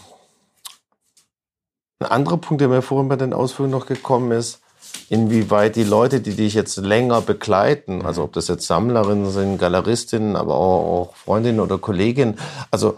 ein 2.01 2.07
anderer 2.07 2.37
Punkt, 2.37 2.61
der 2.61 2.69
mir 2.69 2.83
vorhin 2.83 3.09
bei 3.09 3.17
den 3.17 3.33
Ausführungen 3.33 3.73
noch 3.73 3.87
gekommen 3.87 4.31
ist, 4.33 4.61
inwieweit 5.09 5.77
die 5.77 5.85
Leute, 5.85 6.21
die 6.21 6.35
dich 6.35 6.55
jetzt 6.55 6.77
länger 6.77 7.21
begleiten, 7.21 8.05
also 8.05 8.23
ob 8.23 8.33
das 8.35 8.49
jetzt 8.49 8.67
Sammlerinnen 8.67 9.31
sind, 9.31 9.59
Galeristinnen, 9.59 10.37
aber 10.37 10.55
auch, 10.55 11.11
auch 11.11 11.17
Freundinnen 11.17 11.61
oder 11.61 11.79
Kolleginnen, 11.79 12.39
also 12.71 12.97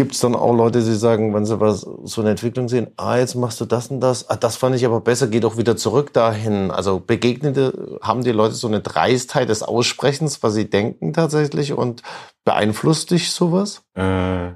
Gibt 0.00 0.12
es 0.12 0.20
dann 0.20 0.34
auch 0.34 0.56
Leute, 0.56 0.78
die 0.78 0.94
sagen, 0.94 1.34
wenn 1.34 1.44
sie 1.44 1.60
was, 1.60 1.82
so 1.82 2.22
eine 2.22 2.30
Entwicklung 2.30 2.70
sehen, 2.70 2.86
ah, 2.96 3.18
jetzt 3.18 3.34
machst 3.34 3.60
du 3.60 3.66
das 3.66 3.88
und 3.88 4.00
das, 4.00 4.30
ah, 4.30 4.36
das 4.36 4.56
fand 4.56 4.74
ich 4.74 4.86
aber 4.86 5.02
besser, 5.02 5.28
geh 5.28 5.40
doch 5.40 5.58
wieder 5.58 5.76
zurück 5.76 6.14
dahin. 6.14 6.70
Also 6.70 7.00
begegnete, 7.00 7.98
haben 8.00 8.24
die 8.24 8.32
Leute 8.32 8.54
so 8.54 8.66
eine 8.66 8.80
Dreistheit 8.80 9.50
des 9.50 9.62
Aussprechens, 9.62 10.42
was 10.42 10.54
sie 10.54 10.70
denken 10.70 11.12
tatsächlich 11.12 11.74
und 11.74 12.00
beeinflusst 12.46 13.10
dich 13.10 13.30
sowas? 13.32 13.82
Äh, 13.92 14.52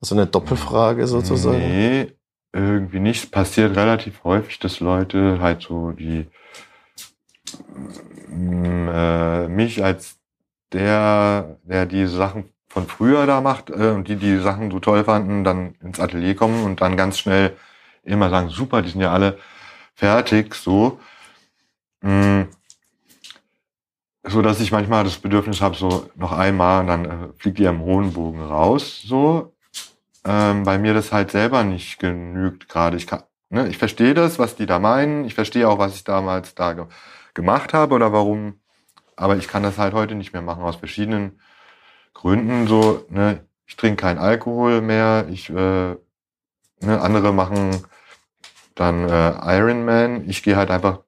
also 0.00 0.16
eine 0.16 0.26
Doppelfrage 0.26 1.06
sozusagen? 1.06 1.58
Nee, 1.58 2.16
irgendwie 2.52 2.98
nicht. 2.98 3.30
Passiert 3.30 3.76
relativ 3.76 4.24
häufig, 4.24 4.58
dass 4.58 4.80
Leute 4.80 5.38
halt 5.40 5.62
so 5.62 5.92
die 5.92 6.26
äh, 8.32 9.46
mich 9.46 9.84
als 9.84 10.16
der, 10.72 11.60
der 11.62 11.86
die 11.86 12.08
Sachen 12.08 12.52
von 12.68 12.86
früher 12.86 13.26
da 13.26 13.40
macht 13.40 13.70
äh, 13.70 13.90
und 13.90 14.08
die 14.08 14.16
die 14.16 14.38
Sachen 14.38 14.70
so 14.70 14.80
toll 14.80 15.04
fanden, 15.04 15.44
dann 15.44 15.74
ins 15.82 16.00
Atelier 16.00 16.36
kommen 16.36 16.64
und 16.64 16.80
dann 16.80 16.96
ganz 16.96 17.18
schnell 17.18 17.56
immer 18.04 18.30
sagen, 18.30 18.50
super, 18.50 18.82
die 18.82 18.90
sind 18.90 19.00
ja 19.00 19.12
alle 19.12 19.38
fertig, 19.94 20.54
so. 20.54 21.00
Mm, 22.02 22.42
so 24.24 24.42
dass 24.42 24.60
ich 24.60 24.72
manchmal 24.72 25.04
das 25.04 25.18
Bedürfnis 25.18 25.60
habe, 25.60 25.76
so 25.76 26.10
noch 26.14 26.32
einmal 26.32 26.80
und 26.82 26.86
dann 26.88 27.04
äh, 27.04 27.28
fliegt 27.38 27.58
die 27.58 27.66
am 27.66 27.80
hohen 27.80 28.12
Bogen 28.12 28.42
raus, 28.42 29.02
so. 29.02 29.54
Ähm, 30.24 30.64
bei 30.64 30.78
mir 30.78 30.94
das 30.94 31.12
halt 31.12 31.30
selber 31.30 31.64
nicht 31.64 31.98
genügt 31.98 32.68
gerade. 32.68 32.96
Ich 32.96 33.06
kann, 33.06 33.22
ne, 33.50 33.68
ich 33.68 33.78
verstehe 33.78 34.14
das, 34.14 34.38
was 34.38 34.56
die 34.56 34.66
da 34.66 34.78
meinen. 34.78 35.24
Ich 35.24 35.34
verstehe 35.34 35.68
auch, 35.68 35.78
was 35.78 35.94
ich 35.94 36.04
damals 36.04 36.54
da 36.54 36.74
ge 36.74 36.86
gemacht 37.34 37.72
habe 37.72 37.94
oder 37.94 38.12
warum. 38.12 38.60
Aber 39.16 39.36
ich 39.36 39.48
kann 39.48 39.62
das 39.62 39.78
halt 39.78 39.94
heute 39.94 40.14
nicht 40.16 40.32
mehr 40.32 40.42
machen 40.42 40.62
aus 40.64 40.76
verschiedenen 40.76 41.40
Gründen 42.14 42.66
so, 42.66 43.04
ne, 43.10 43.44
ich 43.66 43.76
trinke 43.76 44.02
keinen 44.02 44.18
Alkohol 44.18 44.80
mehr, 44.80 45.26
ich, 45.30 45.50
äh, 45.50 45.54
ne, 45.54 47.00
andere 47.00 47.32
machen 47.32 47.84
dann 48.74 49.08
äh, 49.08 49.58
Ironman, 49.58 50.28
ich 50.28 50.42
gehe 50.42 50.56
halt 50.56 50.70
einfach 50.70 51.00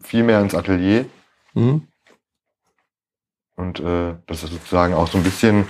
viel 0.00 0.22
mehr 0.22 0.40
ins 0.40 0.54
Atelier. 0.54 1.06
Mhm. 1.54 1.88
Und 3.56 3.80
äh, 3.80 4.14
das 4.26 4.44
ist 4.44 4.52
sozusagen 4.52 4.94
auch 4.94 5.08
so 5.08 5.18
ein 5.18 5.24
bisschen, 5.24 5.66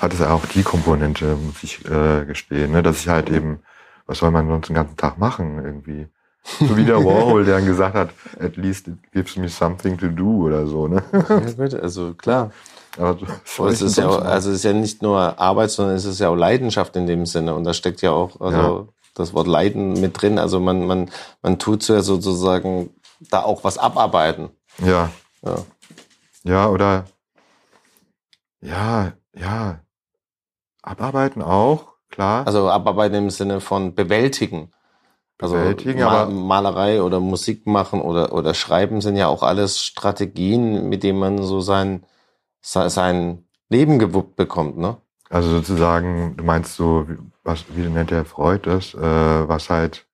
hat 0.00 0.14
es 0.14 0.20
ja 0.20 0.30
auch 0.30 0.46
die 0.46 0.62
Komponente, 0.62 1.36
muss 1.36 1.62
ich 1.62 1.84
äh, 1.84 2.24
gestehen, 2.24 2.72
ne, 2.72 2.82
dass 2.82 3.00
ich 3.00 3.08
halt 3.08 3.28
eben, 3.28 3.60
was 4.06 4.18
soll 4.18 4.30
man 4.30 4.48
sonst 4.48 4.68
den 4.68 4.76
ganzen 4.76 4.96
Tag 4.96 5.18
machen 5.18 5.62
irgendwie? 5.62 6.06
So 6.60 6.76
wie 6.76 6.84
der 6.84 6.96
Warhol, 7.04 7.44
der 7.44 7.56
dann 7.56 7.66
gesagt 7.66 7.94
hat, 7.94 8.10
at 8.38 8.56
least 8.56 8.88
it 8.88 9.12
gives 9.12 9.36
me 9.36 9.48
something 9.48 9.98
to 9.98 10.08
do 10.08 10.46
oder 10.46 10.66
so, 10.66 10.88
ne? 10.88 11.02
Ja, 11.12 11.78
also 11.80 12.14
klar. 12.14 12.50
Aber 12.98 13.18
es 13.68 13.82
ist 13.82 13.96
ja, 13.98 14.08
also 14.08 14.50
es 14.50 14.56
ist 14.56 14.64
ja 14.64 14.72
nicht 14.72 15.02
nur 15.02 15.38
Arbeit, 15.38 15.70
sondern 15.70 15.96
es 15.96 16.04
ist 16.04 16.20
ja 16.20 16.28
auch 16.28 16.36
Leidenschaft 16.36 16.96
in 16.96 17.06
dem 17.06 17.26
Sinne. 17.26 17.54
Und 17.54 17.64
da 17.64 17.74
steckt 17.74 18.02
ja 18.02 18.10
auch 18.12 18.40
also 18.40 18.58
ja. 18.58 18.84
das 19.14 19.34
Wort 19.34 19.46
Leiden 19.46 20.00
mit 20.00 20.20
drin. 20.20 20.38
Also 20.38 20.60
man, 20.60 20.86
man, 20.86 21.10
man 21.42 21.58
tut 21.58 21.86
ja 21.88 22.02
sozusagen 22.02 22.90
da 23.30 23.42
auch 23.42 23.64
was 23.64 23.78
abarbeiten. 23.78 24.50
Ja. 24.78 25.10
Ja, 25.42 25.56
ja 26.44 26.68
oder 26.68 27.04
Ja, 28.60 29.12
ja. 29.34 29.80
Abarbeiten 30.82 31.42
auch, 31.42 31.92
klar. 32.10 32.46
Also 32.46 32.68
abarbeiten 32.68 33.16
im 33.16 33.30
Sinne 33.30 33.60
von 33.60 33.94
bewältigen. 33.94 34.70
Also 35.40 35.54
Bewältigen, 35.56 36.00
Ma 36.00 36.22
aber- 36.22 36.30
Malerei 36.30 37.02
oder 37.02 37.20
Musik 37.20 37.66
machen 37.66 38.00
oder, 38.00 38.32
oder 38.32 38.54
Schreiben 38.54 39.00
sind 39.00 39.16
ja 39.16 39.26
auch 39.28 39.42
alles 39.42 39.82
Strategien, 39.82 40.88
mit 40.88 41.02
denen 41.02 41.18
man 41.18 41.42
so 41.42 41.60
sein, 41.60 42.00
se- 42.00 42.06
sein 42.64 43.44
Leben 43.68 43.98
gewuppt 43.98 44.36
bekommt, 44.36 44.78
ne? 44.78 44.96
Also 45.30 45.50
sozusagen, 45.50 46.34
du 46.36 46.44
meinst 46.44 46.76
so, 46.76 47.06
wie- 47.08 47.18
was, 47.42 47.64
wie 47.74 47.82
nennt 47.82 48.10
der 48.10 48.24
Freud 48.24 48.60
das, 48.64 48.94
äh, 48.94 48.98
was 49.48 49.68
halt 49.68 50.06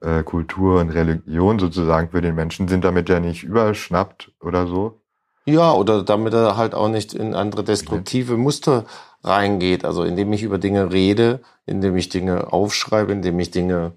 äh, 0.00 0.22
Kultur 0.22 0.80
und 0.80 0.90
Religion 0.90 1.58
sozusagen 1.58 2.10
für 2.10 2.20
den 2.22 2.34
Menschen 2.34 2.68
sind, 2.68 2.84
damit 2.84 3.10
er 3.10 3.20
nicht 3.20 3.44
überschnappt 3.44 4.32
oder 4.40 4.66
so. 4.66 5.00
Ja, 5.46 5.72
oder 5.72 6.02
damit 6.02 6.34
er 6.34 6.56
halt 6.56 6.74
auch 6.74 6.88
nicht 6.88 7.14
in 7.14 7.34
andere 7.34 7.62
destruktive 7.64 8.36
Muster 8.36 8.84
reingeht. 9.22 9.84
Also 9.84 10.02
indem 10.04 10.32
ich 10.32 10.42
über 10.42 10.58
Dinge 10.58 10.92
rede, 10.92 11.40
indem 11.66 11.96
ich 11.96 12.08
Dinge 12.08 12.52
aufschreibe, 12.52 13.12
indem 13.12 13.38
ich 13.38 13.50
Dinge 13.50 13.92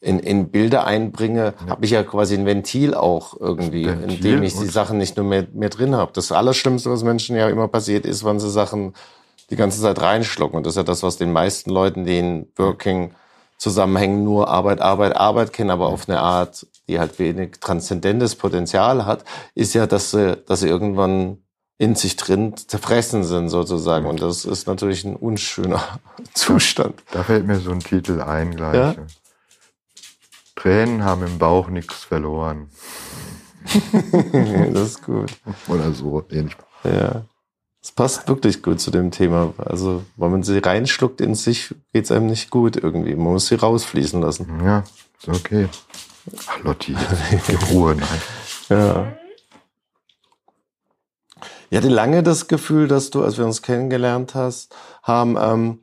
in, 0.00 0.18
in 0.18 0.50
Bilder 0.50 0.86
einbringe, 0.86 1.54
habe 1.68 1.84
ich 1.84 1.90
ja 1.90 2.02
quasi 2.02 2.34
ein 2.34 2.46
Ventil 2.46 2.94
auch 2.94 3.38
irgendwie, 3.38 3.86
Ventil 3.86 4.16
indem 4.16 4.42
ich 4.42 4.56
die 4.56 4.66
Sachen 4.66 4.98
nicht 4.98 5.16
nur 5.16 5.26
mehr, 5.26 5.46
mehr 5.52 5.68
drin 5.68 5.94
habe. 5.94 6.12
Das 6.14 6.32
Allerschlimmste, 6.32 6.90
was 6.90 7.04
Menschen 7.04 7.36
ja 7.36 7.48
immer 7.48 7.68
passiert, 7.68 8.06
ist, 8.06 8.24
wenn 8.24 8.40
sie 8.40 8.50
Sachen 8.50 8.94
die 9.50 9.56
ganze 9.56 9.80
Zeit 9.80 10.00
reinschlucken. 10.00 10.56
Und 10.56 10.66
das 10.66 10.72
ist 10.72 10.78
ja 10.78 10.82
das, 10.84 11.02
was 11.02 11.18
den 11.18 11.32
meisten 11.32 11.70
Leuten, 11.70 12.04
die 12.04 12.18
in 12.18 12.46
Working 12.56 13.12
Zusammenhängen 13.58 14.24
nur 14.24 14.48
Arbeit, 14.48 14.80
Arbeit, 14.80 15.16
Arbeit 15.16 15.52
kennen, 15.52 15.68
aber 15.68 15.88
auf 15.88 16.08
eine 16.08 16.18
Art, 16.20 16.66
die 16.88 16.98
halt 16.98 17.18
wenig 17.18 17.60
transzendentes 17.60 18.34
Potenzial 18.34 19.04
hat, 19.04 19.22
ist 19.54 19.74
ja, 19.74 19.86
dass 19.86 20.12
sie, 20.12 20.38
dass 20.46 20.60
sie 20.60 20.68
irgendwann 20.68 21.42
in 21.76 21.94
sich 21.94 22.16
drin 22.16 22.56
zerfressen 22.56 23.22
sind 23.22 23.50
sozusagen. 23.50 24.06
Und 24.06 24.22
das 24.22 24.46
ist 24.46 24.66
natürlich 24.66 25.04
ein 25.04 25.14
unschöner 25.14 25.82
Zustand. 26.34 27.02
Da 27.10 27.22
fällt 27.22 27.46
mir 27.46 27.58
so 27.58 27.70
ein 27.70 27.80
Titel 27.80 28.22
ein 28.22 28.56
gleich. 28.56 28.74
Ja? 28.74 28.94
Tränen 30.60 31.04
haben 31.04 31.24
im 31.24 31.38
Bauch 31.38 31.68
nichts 31.68 32.04
verloren. 32.04 32.68
das 34.72 34.88
ist 34.88 35.02
gut. 35.02 35.32
Oder 35.68 35.92
so 35.92 36.22
ähnlich. 36.30 36.56
Ja. 36.84 37.22
Das 37.80 37.92
passt 37.92 38.28
wirklich 38.28 38.62
gut 38.62 38.78
zu 38.78 38.90
dem 38.90 39.10
Thema. 39.10 39.54
Also, 39.56 40.04
wenn 40.16 40.30
man 40.30 40.42
sie 40.42 40.58
reinschluckt 40.58 41.22
in 41.22 41.34
sich, 41.34 41.74
geht's 41.94 42.12
einem 42.12 42.26
nicht 42.26 42.50
gut 42.50 42.76
irgendwie. 42.76 43.14
Man 43.14 43.32
muss 43.32 43.46
sie 43.46 43.54
rausfließen 43.54 44.20
lassen. 44.20 44.60
Ja, 44.62 44.84
ist 45.18 45.28
okay. 45.28 45.68
Ach, 46.46 46.62
Lotti, 46.62 46.94
gib 47.46 47.70
Ruhe, 47.70 47.94
nein. 47.94 48.08
Ja. 48.68 49.12
Ich 51.70 51.76
hatte 51.76 51.88
lange 51.88 52.22
das 52.22 52.46
Gefühl, 52.46 52.86
dass 52.86 53.10
du, 53.10 53.24
als 53.24 53.36
wir 53.36 53.44
uns 53.44 53.62
kennengelernt 53.62 54.34
hast, 54.36 54.74
haben, 55.02 55.36
ähm, 55.40 55.80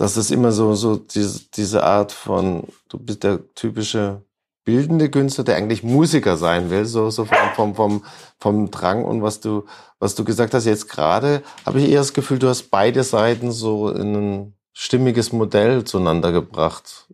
dass 0.00 0.16
es 0.16 0.30
immer 0.30 0.50
so, 0.50 0.74
so 0.74 0.96
diese, 0.96 1.42
diese 1.54 1.84
Art 1.84 2.10
von, 2.10 2.64
du 2.88 2.98
bist 2.98 3.22
der 3.22 3.40
typische 3.54 4.22
bildende 4.64 5.10
Künstler, 5.10 5.44
der 5.44 5.56
eigentlich 5.56 5.82
Musiker 5.82 6.38
sein 6.38 6.70
will, 6.70 6.86
so, 6.86 7.10
so 7.10 7.26
vom, 7.26 7.36
vom, 7.54 7.74
vom, 7.74 8.04
vom 8.38 8.70
Drang 8.70 9.04
und 9.04 9.22
was 9.22 9.40
du, 9.40 9.66
was 9.98 10.14
du 10.14 10.24
gesagt 10.24 10.54
hast 10.54 10.64
jetzt 10.64 10.88
gerade, 10.88 11.42
habe 11.66 11.80
ich 11.80 11.90
eher 11.90 11.98
das 11.98 12.14
Gefühl, 12.14 12.38
du 12.38 12.48
hast 12.48 12.70
beide 12.70 13.04
Seiten 13.04 13.52
so 13.52 13.90
in 13.90 14.14
ein 14.14 14.54
stimmiges 14.72 15.32
Modell 15.32 15.84
zueinander 15.84 16.32
gebracht. 16.32 17.06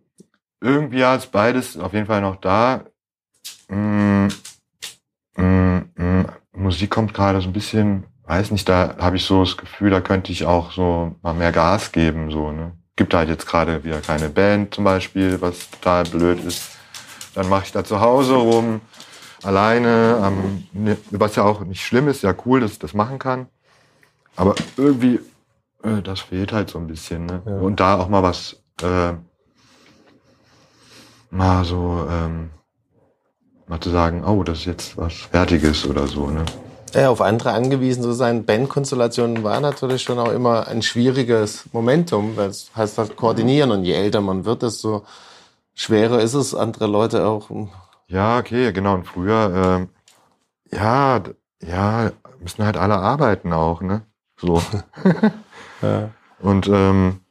Irgendwie 0.61 0.99
ja, 0.99 1.13
ist 1.15 1.33
beides 1.33 1.77
auf 1.77 1.91
jeden 1.91 2.05
Fall 2.05 2.21
noch 2.21 2.37
da. 2.37 2.85
Mm, 3.67 4.27
mm, 5.35 5.81
mm, 5.97 6.25
Musik 6.53 6.89
kommt 6.89 7.13
gerade 7.13 7.41
so 7.41 7.49
ein 7.49 7.53
bisschen, 7.53 8.05
weiß 8.27 8.51
nicht, 8.51 8.67
da 8.67 8.95
habe 8.99 9.15
ich 9.15 9.25
so 9.25 9.43
das 9.43 9.57
Gefühl, 9.57 9.89
da 9.89 10.01
könnte 10.01 10.31
ich 10.31 10.45
auch 10.45 10.71
so 10.71 11.15
mal 11.21 11.33
mehr 11.33 11.51
Gas 11.51 11.91
geben, 11.91 12.29
so, 12.29 12.51
ne. 12.51 12.73
Gibt 12.95 13.13
halt 13.13 13.29
jetzt 13.29 13.45
gerade 13.45 13.83
wieder 13.83 14.01
keine 14.01 14.27
Band 14.27 14.73
zum 14.73 14.83
Beispiel, 14.83 15.39
was 15.39 15.69
total 15.69 16.03
blöd 16.03 16.43
ist. 16.43 16.71
Dann 17.35 17.47
mache 17.47 17.65
ich 17.65 17.71
da 17.71 17.83
zu 17.83 18.01
Hause 18.01 18.33
rum, 18.33 18.81
alleine, 19.43 20.21
ähm, 20.25 20.67
ne, 20.73 20.97
was 21.11 21.35
ja 21.35 21.43
auch 21.43 21.61
nicht 21.61 21.85
schlimm 21.85 22.07
ist, 22.07 22.23
ja 22.23 22.33
cool, 22.45 22.59
dass 22.59 22.71
ich 22.73 22.79
das 22.79 22.93
machen 22.93 23.19
kann. 23.19 23.47
Aber 24.35 24.55
irgendwie, 24.75 25.19
äh, 25.83 26.01
das 26.01 26.21
fehlt 26.21 26.51
halt 26.51 26.69
so 26.69 26.79
ein 26.79 26.87
bisschen, 26.87 27.27
ne. 27.27 27.43
Ja. 27.45 27.57
Und 27.59 27.79
da 27.79 27.97
auch 27.97 28.09
mal 28.09 28.23
was, 28.23 28.61
äh, 28.81 29.13
mal 31.29 31.63
so, 31.63 32.07
ähm, 32.09 32.49
mal 33.67 33.79
zu 33.79 33.91
sagen, 33.91 34.23
oh, 34.23 34.43
das 34.43 34.59
ist 34.59 34.65
jetzt 34.65 34.97
was 34.97 35.13
Fertiges 35.13 35.85
oder 35.85 36.07
so, 36.07 36.29
ne? 36.29 36.43
Ja, 36.93 37.09
auf 37.09 37.21
andere 37.21 37.51
angewiesen 37.51 38.01
zu 38.01 38.13
sein. 38.13 38.45
Bandkonstellationen 38.45 39.43
war 39.43 39.59
natürlich 39.59 40.03
schon 40.03 40.19
auch 40.19 40.31
immer 40.31 40.67
ein 40.67 40.81
schwieriges 40.81 41.65
Momentum, 41.73 42.37
weil 42.37 42.49
es 42.49 42.71
heißt 42.75 42.97
halt 42.97 43.15
koordinieren 43.17 43.71
und 43.71 43.83
je 43.83 43.93
älter 43.93 44.21
man 44.21 44.45
wird, 44.45 44.63
desto 44.63 45.03
schwerer 45.73 46.21
ist 46.21 46.33
es, 46.33 46.55
andere 46.55 46.87
Leute 46.87 47.27
auch. 47.27 47.49
Ja, 48.07 48.39
okay, 48.39 48.71
genau. 48.71 48.95
Und 48.95 49.05
früher, 49.05 49.51
ähm, 49.53 49.89
ja, 50.71 51.21
ja, 51.61 52.11
müssen 52.39 52.65
halt 52.65 52.77
alle 52.77 52.95
arbeiten 52.95 53.53
auch, 53.53 53.81
ne? 53.81 54.03
So. 54.37 54.61
Ja. 55.81 56.09
Und 56.39 56.67
ähm, 56.67 57.21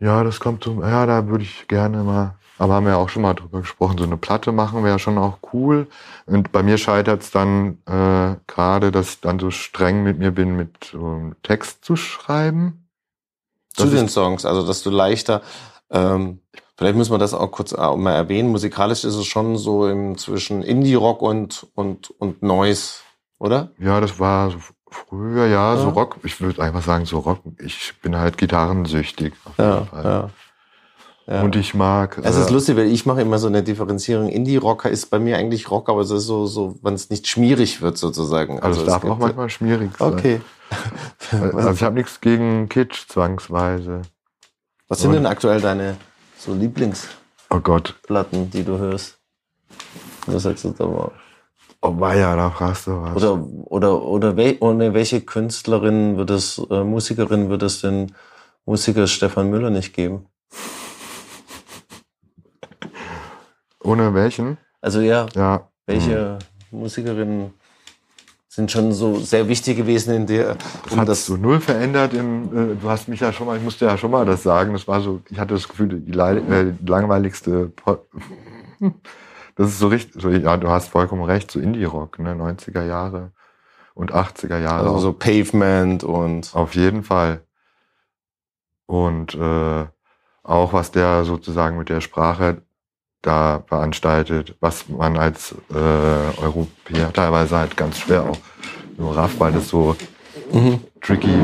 ja, 0.00 0.24
das 0.24 0.40
kommt 0.40 0.64
so, 0.64 0.82
ja, 0.82 1.06
da 1.06 1.28
würde 1.28 1.44
ich 1.44 1.68
gerne 1.68 2.02
mal, 2.02 2.34
aber 2.58 2.74
haben 2.74 2.84
wir 2.86 2.92
ja 2.92 2.98
auch 2.98 3.08
schon 3.08 3.22
mal 3.22 3.34
drüber 3.34 3.60
gesprochen, 3.60 3.98
so 3.98 4.04
eine 4.04 4.16
Platte 4.16 4.52
machen 4.52 4.84
wäre 4.84 4.98
schon 4.98 5.18
auch 5.18 5.38
cool. 5.52 5.86
Und 6.26 6.52
bei 6.52 6.62
mir 6.62 6.78
scheitert 6.78 7.22
es 7.22 7.30
dann 7.30 7.78
äh, 7.86 8.36
gerade, 8.46 8.90
dass 8.90 9.10
ich 9.10 9.20
dann 9.20 9.38
so 9.38 9.50
streng 9.50 10.02
mit 10.02 10.18
mir 10.18 10.30
bin, 10.32 10.56
mit 10.56 10.84
so 10.90 10.98
einem 10.98 11.36
Text 11.42 11.84
zu 11.84 11.96
schreiben. 11.96 12.88
Zu 13.74 13.86
den 13.86 14.08
Songs, 14.08 14.44
also 14.44 14.66
dass 14.66 14.82
du 14.82 14.90
leichter, 14.90 15.40
ähm, 15.90 16.40
vielleicht 16.76 16.96
müssen 16.96 17.12
wir 17.12 17.18
das 17.18 17.32
auch 17.32 17.50
kurz 17.52 17.72
auch 17.72 17.96
mal 17.96 18.12
erwähnen, 18.12 18.50
musikalisch 18.50 19.04
ist 19.04 19.14
es 19.14 19.26
schon 19.26 19.56
so 19.56 19.86
im 19.88 20.18
zwischen 20.18 20.62
Indie-Rock 20.62 21.22
und, 21.22 21.66
und, 21.74 22.10
und 22.18 22.42
Noise, 22.42 22.94
oder? 23.38 23.70
Ja, 23.78 24.00
das 24.00 24.18
war 24.18 24.50
so 24.50 24.58
früher, 24.90 25.46
ja, 25.46 25.76
so 25.76 25.84
Ja. 25.88 25.90
Rock. 25.90 26.16
Ich 26.24 26.40
würde 26.40 26.60
einfach 26.62 26.82
sagen, 26.82 27.04
so 27.04 27.20
Rock. 27.20 27.40
Ich 27.58 27.92
bin 28.02 28.16
halt 28.16 28.36
gitarrensüchtig. 28.36 29.34
Auf 29.44 29.58
jeden 29.58 29.70
Ja, 29.70 29.84
Fall. 29.84 30.04
ja. 30.04 30.30
Ja. 31.28 31.42
Und 31.42 31.56
ich 31.56 31.74
mag. 31.74 32.18
Es 32.22 32.36
ist 32.36 32.48
äh, 32.48 32.52
lustig, 32.52 32.76
weil 32.76 32.86
ich 32.86 33.04
mache 33.04 33.20
immer 33.20 33.38
so 33.38 33.48
eine 33.48 33.62
Differenzierung. 33.62 34.30
Indie-Rocker 34.30 34.88
ist 34.88 35.06
bei 35.10 35.18
mir 35.18 35.36
eigentlich 35.36 35.70
Rock, 35.70 35.90
aber 35.90 36.00
es 36.00 36.10
ist 36.10 36.24
so, 36.24 36.46
so, 36.46 36.76
wenn 36.82 36.94
es 36.94 37.10
nicht 37.10 37.28
schmierig 37.28 37.82
wird 37.82 37.98
sozusagen. 37.98 38.60
Also, 38.60 38.80
es 38.80 38.86
darf 38.86 39.04
auch 39.04 39.18
manchmal 39.18 39.50
schmierig 39.50 39.90
sein. 39.98 40.12
Okay. 40.12 40.40
Also 41.32 41.70
ich 41.70 41.82
habe 41.82 41.94
nichts 41.94 42.20
gegen 42.20 42.68
Kitsch 42.68 43.08
zwangsweise. 43.08 44.02
Was 44.88 45.00
sind 45.00 45.12
denn 45.12 45.24
aktuell 45.24 45.62
deine 45.62 45.96
so 46.38 46.52
Lieblingsplatten, 46.52 47.16
Oh 47.50 47.60
Gott. 47.60 47.94
die 48.52 48.64
du 48.64 48.76
hörst? 48.76 49.18
Was 50.26 50.42
sagst 50.42 50.64
du 50.64 50.70
da 50.70 50.86
mal? 50.86 51.10
Oh 51.80 51.94
weia, 51.98 52.36
da 52.36 52.50
fragst 52.50 52.86
du 52.86 53.02
was. 53.02 53.16
Oder, 53.16 53.46
oder, 53.64 54.02
oder 54.02 54.36
wel, 54.36 54.56
ohne 54.60 54.92
welche 54.94 55.22
Künstlerin 55.22 56.16
wird 56.16 56.30
es, 56.30 56.60
äh, 56.70 56.84
Musikerin 56.84 57.48
wird 57.48 57.62
es 57.62 57.80
den 57.80 58.14
Musiker 58.66 59.06
Stefan 59.06 59.48
Müller 59.48 59.70
nicht 59.70 59.94
geben? 59.94 60.26
Ohne 63.88 64.12
welchen? 64.14 64.58
Also 64.80 65.00
ja, 65.00 65.26
Ja. 65.34 65.68
welche 65.86 66.38
Hm. 66.70 66.80
Musikerinnen 66.80 67.54
sind 68.48 68.70
schon 68.70 68.92
so 68.92 69.18
sehr 69.18 69.48
wichtig 69.48 69.76
gewesen 69.76 70.14
in 70.14 70.26
der, 70.26 70.56
Das 70.84 70.92
um 70.92 71.00
hat 71.00 71.08
das, 71.08 71.24
so 71.26 71.36
null 71.36 71.60
verändert. 71.60 72.12
Im, 72.12 72.72
äh, 72.72 72.74
du 72.76 72.88
hast 72.90 73.08
mich 73.08 73.20
ja 73.20 73.32
schon 73.32 73.46
mal, 73.46 73.56
ich 73.56 73.62
musste 73.62 73.86
ja 73.86 73.96
schon 73.96 74.10
mal 74.10 74.26
das 74.26 74.42
sagen. 74.42 74.72
Das 74.72 74.86
war 74.88 75.00
so, 75.00 75.20
ich 75.30 75.38
hatte 75.38 75.54
das 75.54 75.68
Gefühl, 75.68 75.88
die, 76.00 76.12
leid- 76.12 76.46
äh, 76.50 76.72
langweiligste. 76.84 77.68
Po 77.68 77.98
das 79.56 79.68
ist 79.68 79.78
so 79.78 79.88
richtig. 79.88 80.20
So, 80.20 80.28
ja, 80.30 80.56
du 80.56 80.68
hast 80.68 80.88
vollkommen 80.88 81.22
recht. 81.24 81.50
So 81.50 81.60
Indie-Rock, 81.60 82.18
ne, 82.18 82.34
90er 82.34 82.84
Jahre 82.84 83.32
und 83.94 84.12
80er 84.12 84.58
Jahre. 84.58 84.86
also 84.88 84.98
so 84.98 85.12
Pavement 85.12 86.04
und 86.04 86.50
Auf 86.54 86.74
jeden 86.74 87.02
Fall. 87.04 87.42
Und 88.86 89.34
äh, 89.34 89.86
auch 90.42 90.72
was 90.72 90.90
der 90.90 91.24
sozusagen 91.24 91.76
mit 91.78 91.88
der 91.90 92.00
Sprache 92.00 92.62
da 93.22 93.64
veranstaltet, 93.66 94.56
was 94.60 94.88
man 94.88 95.16
als 95.16 95.54
äh, 95.70 95.74
Europäer 95.74 97.12
teilweise 97.12 97.56
halt 97.58 97.76
ganz 97.76 97.98
schwer 97.98 98.24
auch 98.24 98.38
nur 98.96 99.16
rafft, 99.16 99.38
weil 99.40 99.52
das 99.52 99.68
so 99.68 99.96
Mhm. 100.52 100.80
tricky, 101.00 101.34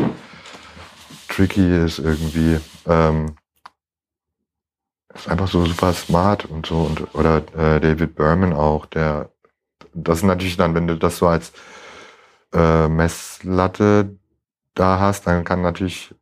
tricky 1.29 1.85
ist 1.85 1.99
irgendwie. 1.99 2.61
Ähm, 2.87 3.37
ist 5.15 5.29
einfach 5.29 5.49
so 5.49 5.65
super 5.65 5.93
smart 5.93 6.45
und 6.45 6.67
so 6.67 6.77
und 6.77 7.15
oder 7.15 7.39
äh, 7.57 7.81
David 7.81 8.15
Berman 8.17 8.53
auch, 8.53 8.87
der 8.87 9.31
das 9.93 10.19
ist 10.19 10.25
natürlich 10.25 10.57
dann, 10.57 10.75
wenn 10.75 10.89
du 10.89 10.97
das 10.97 11.19
so 11.19 11.29
als 11.29 11.53
äh, 12.53 12.89
Messlatte 12.89 14.17
da 14.75 14.99
hast, 14.99 15.27
dann 15.27 15.45
kann 15.45 15.63
natürlich 15.63 16.15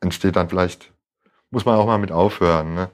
entsteht 0.00 0.36
dann 0.36 0.48
vielleicht 0.48 0.92
muss 1.50 1.64
man 1.64 1.76
auch 1.76 1.86
mal 1.86 1.98
mit 1.98 2.12
aufhören. 2.12 2.74
Ne? 2.74 2.90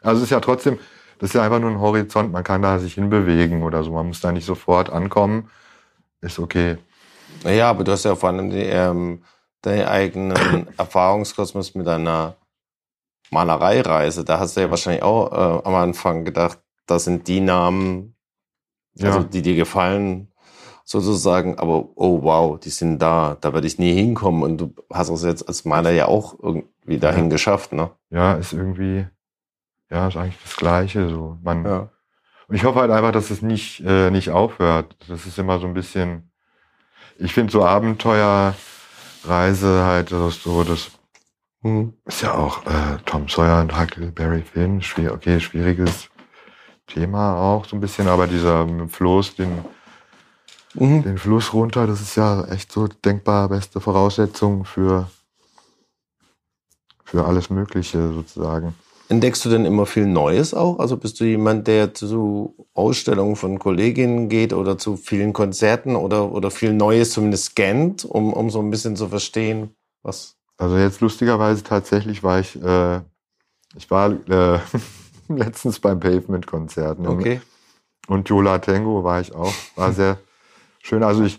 Also 0.00 0.18
es 0.18 0.24
ist 0.24 0.30
ja 0.30 0.40
trotzdem, 0.40 0.78
das 1.22 1.30
ist 1.30 1.34
ja 1.34 1.42
einfach 1.42 1.60
nur 1.60 1.70
ein 1.70 1.78
Horizont, 1.78 2.32
man 2.32 2.42
kann 2.42 2.62
da 2.62 2.80
sich 2.80 2.94
hinbewegen 2.94 3.62
oder 3.62 3.84
so, 3.84 3.92
man 3.92 4.08
muss 4.08 4.20
da 4.20 4.32
nicht 4.32 4.44
sofort 4.44 4.90
ankommen, 4.90 5.48
ist 6.20 6.40
okay. 6.40 6.78
Naja, 7.44 7.70
aber 7.70 7.84
du 7.84 7.92
hast 7.92 8.04
ja 8.04 8.16
vor 8.16 8.30
allem 8.30 8.50
die, 8.50 8.56
ähm, 8.58 9.22
deinen 9.62 9.86
eigenen 9.86 10.66
Erfahrungskosmos 10.76 11.76
mit 11.76 11.86
deiner 11.86 12.34
Malereireise. 13.30 14.24
Da 14.24 14.40
hast 14.40 14.56
du 14.56 14.62
ja 14.62 14.70
wahrscheinlich 14.70 15.04
auch 15.04 15.30
äh, 15.32 15.66
am 15.66 15.74
Anfang 15.76 16.24
gedacht, 16.24 16.58
das 16.86 17.04
sind 17.04 17.28
die 17.28 17.40
Namen, 17.40 18.16
also 19.00 19.20
Ja. 19.20 19.24
die 19.24 19.42
dir 19.42 19.54
gefallen, 19.54 20.32
sozusagen. 20.84 21.56
Aber 21.58 21.88
oh 21.94 22.22
wow, 22.22 22.58
die 22.58 22.70
sind 22.70 22.98
da, 23.00 23.36
da 23.40 23.52
werde 23.54 23.68
ich 23.68 23.78
nie 23.78 23.94
hinkommen. 23.94 24.42
Und 24.42 24.58
du 24.58 24.74
hast 24.92 25.08
es 25.08 25.22
jetzt 25.22 25.46
als 25.46 25.64
Maler 25.64 25.92
ja 25.92 26.06
auch 26.06 26.34
irgendwie 26.42 26.98
dahin 26.98 27.26
Ja. 27.26 27.30
geschafft, 27.30 27.72
ne? 27.72 27.90
Ja, 28.10 28.34
ist 28.34 28.52
irgendwie, 28.52 29.06
ja, 29.92 30.08
ist 30.08 30.16
eigentlich 30.16 30.42
das 30.42 30.56
Gleiche. 30.56 31.08
So. 31.08 31.38
Man, 31.42 31.64
Ja. 31.64 31.88
Und 32.48 32.56
ich 32.56 32.64
hoffe 32.64 32.80
halt 32.80 32.90
einfach, 32.90 33.12
dass 33.12 33.30
es 33.30 33.40
nicht, 33.42 33.80
äh, 33.80 34.10
nicht 34.10 34.30
aufhört. 34.30 34.96
Das 35.08 35.26
ist 35.26 35.38
immer 35.38 35.58
so 35.58 35.66
ein 35.66 35.74
bisschen, 35.74 36.30
ich 37.16 37.32
finde 37.34 37.52
so 37.52 37.64
Abenteuerreise 37.64 38.54
halt, 39.84 40.08
so, 40.08 40.64
das 40.64 40.90
Hm. 41.62 41.94
ist 42.04 42.22
ja 42.22 42.34
auch 42.34 42.66
äh, 42.66 42.98
Tom 43.06 43.28
Sawyer 43.28 43.60
und 43.60 43.78
Huckleberry 43.78 44.42
Finn, 44.42 44.82
schwier 44.82 45.12
okay, 45.14 45.38
schwieriges 45.38 46.08
Thema 46.88 47.36
auch 47.36 47.64
so 47.64 47.76
ein 47.76 47.80
bisschen, 47.80 48.08
aber 48.08 48.26
dieser 48.26 48.66
Floß, 48.88 49.36
den, 49.36 49.64
Mhm. 50.74 51.02
den 51.04 51.18
Fluss 51.18 51.52
runter, 51.52 51.86
das 51.86 52.00
ist 52.00 52.16
ja 52.16 52.44
echt 52.46 52.72
so 52.72 52.88
denkbar 52.88 53.48
beste 53.48 53.80
Voraussetzung 53.80 54.64
für, 54.64 55.08
für 57.04 57.24
alles 57.26 57.50
Mögliche 57.50 58.12
sozusagen. 58.12 58.74
Entdeckst 59.12 59.44
du 59.44 59.50
denn 59.50 59.66
immer 59.66 59.84
viel 59.84 60.06
Neues 60.06 60.54
auch? 60.54 60.78
Also 60.78 60.96
bist 60.96 61.20
du 61.20 61.24
jemand, 61.24 61.66
der 61.66 61.92
zu 61.92 62.56
Ausstellungen 62.72 63.36
von 63.36 63.58
Kolleginnen 63.58 64.30
geht 64.30 64.54
oder 64.54 64.78
zu 64.78 64.96
vielen 64.96 65.34
Konzerten 65.34 65.96
oder, 65.96 66.32
oder 66.32 66.50
viel 66.50 66.72
Neues 66.72 67.10
zumindest 67.10 67.50
scannt, 67.50 68.06
um, 68.06 68.32
um 68.32 68.48
so 68.48 68.60
ein 68.60 68.70
bisschen 68.70 68.96
zu 68.96 69.08
verstehen, 69.08 69.76
was. 70.02 70.38
Also 70.56 70.78
jetzt 70.78 71.02
lustigerweise 71.02 71.62
tatsächlich 71.62 72.22
war 72.22 72.40
ich, 72.40 72.58
äh, 72.62 73.02
ich 73.76 73.90
war 73.90 74.12
äh, 74.30 74.60
letztens 75.28 75.78
beim 75.78 76.00
Pavement-Konzert. 76.00 76.98
ne? 76.98 77.10
Okay. 77.10 77.40
Und 78.06 78.30
Jola 78.30 78.60
Tango 78.60 79.04
war 79.04 79.20
ich 79.20 79.34
auch. 79.34 79.52
War 79.76 79.92
sehr 79.92 80.20
schön. 80.82 81.02
Also 81.02 81.22
ich 81.24 81.38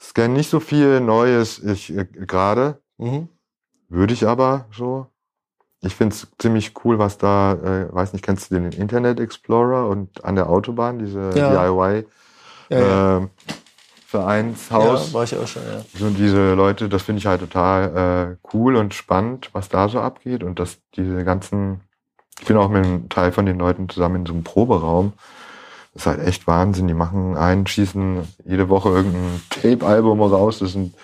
scanne 0.00 0.34
nicht 0.34 0.50
so 0.50 0.60
viel 0.60 1.00
Neues 1.00 1.58
ich 1.58 1.92
äh, 1.92 2.04
gerade. 2.04 2.80
Mhm. 2.96 3.26
Würde 3.88 4.14
ich 4.14 4.24
aber 4.24 4.66
so. 4.70 5.08
Ich 5.80 5.94
finde 5.94 6.14
es 6.14 6.26
ziemlich 6.38 6.72
cool, 6.84 6.98
was 6.98 7.18
da, 7.18 7.52
äh, 7.52 7.94
weiß 7.94 8.12
nicht, 8.12 8.24
kennst 8.24 8.50
du 8.50 8.56
den 8.56 8.72
Internet 8.72 9.20
Explorer 9.20 9.88
und 9.88 10.24
an 10.24 10.34
der 10.34 10.48
Autobahn, 10.48 10.98
diese 10.98 11.30
Ja. 11.36 11.50
DIY 11.50 12.06
Ja, 12.70 12.78
ja. 12.80 13.16
ähm, 13.18 13.30
Vereinshaus. 14.06 15.08
Ja, 15.08 15.14
war 15.14 15.24
ich 15.24 15.36
auch 15.36 15.46
schon, 15.46 15.62
ja. 15.62 15.84
So 15.94 16.08
diese 16.10 16.54
Leute, 16.54 16.88
das 16.88 17.02
finde 17.02 17.20
ich 17.20 17.26
halt 17.26 17.40
total 17.40 18.32
äh, 18.32 18.36
cool 18.54 18.76
und 18.76 18.94
spannend, 18.94 19.50
was 19.52 19.68
da 19.68 19.88
so 19.88 20.00
abgeht 20.00 20.42
und 20.42 20.58
dass 20.58 20.78
diese 20.96 21.24
ganzen, 21.24 21.82
ich 22.40 22.46
bin 22.46 22.56
auch 22.56 22.70
mit 22.70 22.84
einem 22.86 23.08
Teil 23.10 23.32
von 23.32 23.44
den 23.46 23.58
Leuten 23.58 23.88
zusammen 23.88 24.16
in 24.16 24.26
so 24.26 24.32
einem 24.32 24.44
Proberaum. 24.44 25.12
Das 25.92 26.02
ist 26.02 26.06
halt 26.06 26.20
echt 26.26 26.46
Wahnsinn. 26.46 26.88
Die 26.88 26.94
machen 26.94 27.36
einen, 27.36 27.66
schießen 27.66 28.26
jede 28.46 28.68
Woche 28.68 28.88
irgendein 28.90 29.42
Tape-Album 29.50 30.22
raus. 30.22 30.58
Das 30.60 30.72
sind, 30.72 30.94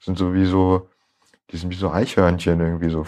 sind 0.00 0.16
so 0.16 0.32
wie 0.32 0.46
so, 0.46 0.88
die 1.50 1.56
sind 1.56 1.70
wie 1.70 1.76
so 1.76 1.90
Eichhörnchen 1.90 2.60
irgendwie 2.60 2.90
so. 2.90 3.04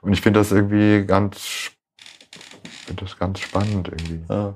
Und 0.00 0.12
ich 0.12 0.20
finde 0.20 0.40
das 0.40 0.50
irgendwie 0.52 1.04
ganz, 1.06 1.70
finde 2.86 3.04
das 3.04 3.18
ganz 3.18 3.40
spannend 3.40 3.88
irgendwie. 3.88 4.22
ja. 4.28 4.54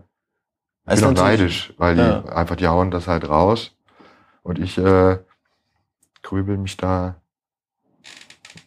Ich 0.89 0.95
bin 1.01 1.05
auch 1.05 1.12
neidisch, 1.12 1.72
weil 1.78 1.97
die 1.97 2.01
Ja. 2.01 2.24
einfach, 2.26 2.55
die 2.55 2.68
hauen 2.68 2.93
das 2.93 3.09
halt 3.09 3.28
raus 3.28 3.72
und 4.45 4.61
ich 4.61 4.78
äh, 4.78 5.18
grübel 6.22 6.57
mich 6.59 6.76
da. 6.76 7.16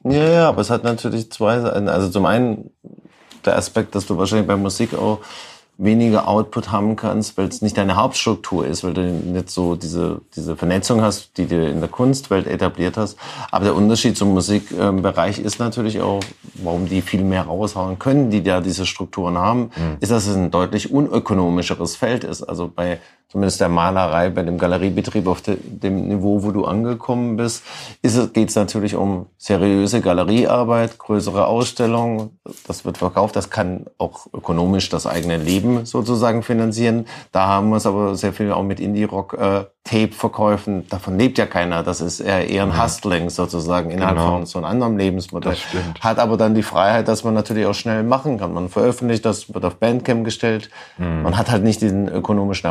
Ja, 0.03 0.29
ja, 0.29 0.49
aber 0.49 0.59
es 0.61 0.69
hat 0.69 0.83
natürlich 0.83 1.31
zwei 1.31 1.61
Seiten. 1.61 1.87
Also 1.87 2.09
zum 2.09 2.25
einen 2.25 2.71
der 3.45 3.55
Aspekt, 3.55 3.95
dass 3.95 4.05
du 4.05 4.17
wahrscheinlich 4.17 4.47
bei 4.47 4.57
Musik 4.57 4.93
auch 4.93 5.21
weniger 5.81 6.27
Output 6.27 6.71
haben 6.71 6.97
kannst, 6.97 7.37
weil 7.37 7.47
es 7.47 7.61
nicht 7.61 7.77
deine 7.77 7.95
Hauptstruktur 7.95 8.67
ist, 8.67 8.83
weil 8.83 8.93
du 8.93 9.01
nicht 9.01 9.49
so 9.49 9.75
diese, 9.75 10.19
diese 10.35 10.57
Vernetzung 10.57 11.01
hast, 11.01 11.37
die 11.37 11.47
du 11.47 11.67
in 11.67 11.79
der 11.79 11.87
Kunstwelt 11.87 12.47
etabliert 12.47 12.97
hast. 12.97 13.17
Aber 13.49 13.63
der 13.63 13.75
Unterschied 13.75 14.17
zum 14.17 14.33
Musikbereich 14.33 15.39
ist 15.39 15.57
natürlich 15.57 16.01
auch, 16.01 16.19
warum 16.55 16.87
die 16.87 17.01
viel 17.01 17.23
mehr 17.23 17.43
raushauen 17.43 17.97
können, 17.97 18.29
die 18.29 18.43
da 18.43 18.59
diese 18.59 18.85
Strukturen 18.85 19.37
haben, 19.37 19.71
ist, 20.01 20.11
dass 20.11 20.27
es 20.27 20.35
ein 20.35 20.51
deutlich 20.51 20.91
unökonomischeres 20.91 21.95
Feld 21.95 22.25
ist. 22.25 22.43
Also 22.43 22.69
bei 22.73 22.99
zumindest 23.31 23.61
der 23.61 23.69
Malerei, 23.69 24.29
bei 24.29 24.41
dem 24.43 24.57
Galeriebetrieb 24.57 25.27
auf 25.27 25.41
de, 25.41 25.57
dem 25.61 26.07
Niveau, 26.07 26.43
wo 26.43 26.51
du 26.51 26.65
angekommen 26.65 27.37
bist, 27.37 27.63
ist 28.01 28.15
es, 28.15 28.33
geht 28.33 28.49
es 28.49 28.55
natürlich 28.55 28.95
um 28.95 29.27
seriöse 29.37 30.01
Galeriearbeit, 30.01 30.97
größere 30.97 31.45
Ausstellungen. 31.45 32.39
Das 32.67 32.85
wird 32.85 32.97
verkauft. 32.97 33.35
Das 33.35 33.49
kann 33.49 33.85
auch 33.99 34.27
ökonomisch 34.33 34.89
das 34.89 35.05
eigene 35.05 35.37
Leben 35.37 35.85
sozusagen 35.85 36.41
finanzieren. 36.43 37.05
Da 37.31 37.47
haben 37.47 37.69
wir 37.69 37.77
es 37.77 37.85
aber 37.85 38.15
sehr 38.15 38.33
viel 38.33 38.51
auch 38.51 38.63
mit 38.63 38.79
Indie-Rock, 38.79 39.33
äh, 39.39 39.65
Tape-Verkäufen. 39.83 40.87
Davon 40.89 41.17
lebt 41.17 41.37
ja 41.37 41.45
keiner. 41.45 41.83
Das 41.83 42.01
ist 42.01 42.19
eher, 42.19 42.47
eher 42.47 42.63
ein 42.63 42.81
Hustling 42.83 43.29
sozusagen 43.29 43.89
innerhalb 43.91 44.17
Genau. 44.17 44.31
von 44.31 44.45
so 44.45 44.59
einem 44.59 44.65
anderen 44.65 44.97
Lebensmodell. 44.97 45.55
Hat 45.99 46.19
aber 46.19 46.37
dann 46.37 46.53
die 46.53 46.63
Freiheit, 46.63 47.07
dass 47.07 47.23
man 47.23 47.33
natürlich 47.33 47.65
auch 47.65 47.73
schnell 47.73 48.03
machen 48.03 48.37
kann. 48.39 48.53
Man 48.53 48.69
veröffentlicht 48.69 49.25
das, 49.25 49.51
wird 49.53 49.65
auf 49.65 49.75
Bandcamp 49.75 50.25
gestellt. 50.25 50.69
Mhm. 50.97 51.23
Man 51.23 51.37
hat 51.37 51.49
halt 51.49 51.63
nicht 51.63 51.81
diesen 51.81 52.07
ökonomischen 52.07 52.67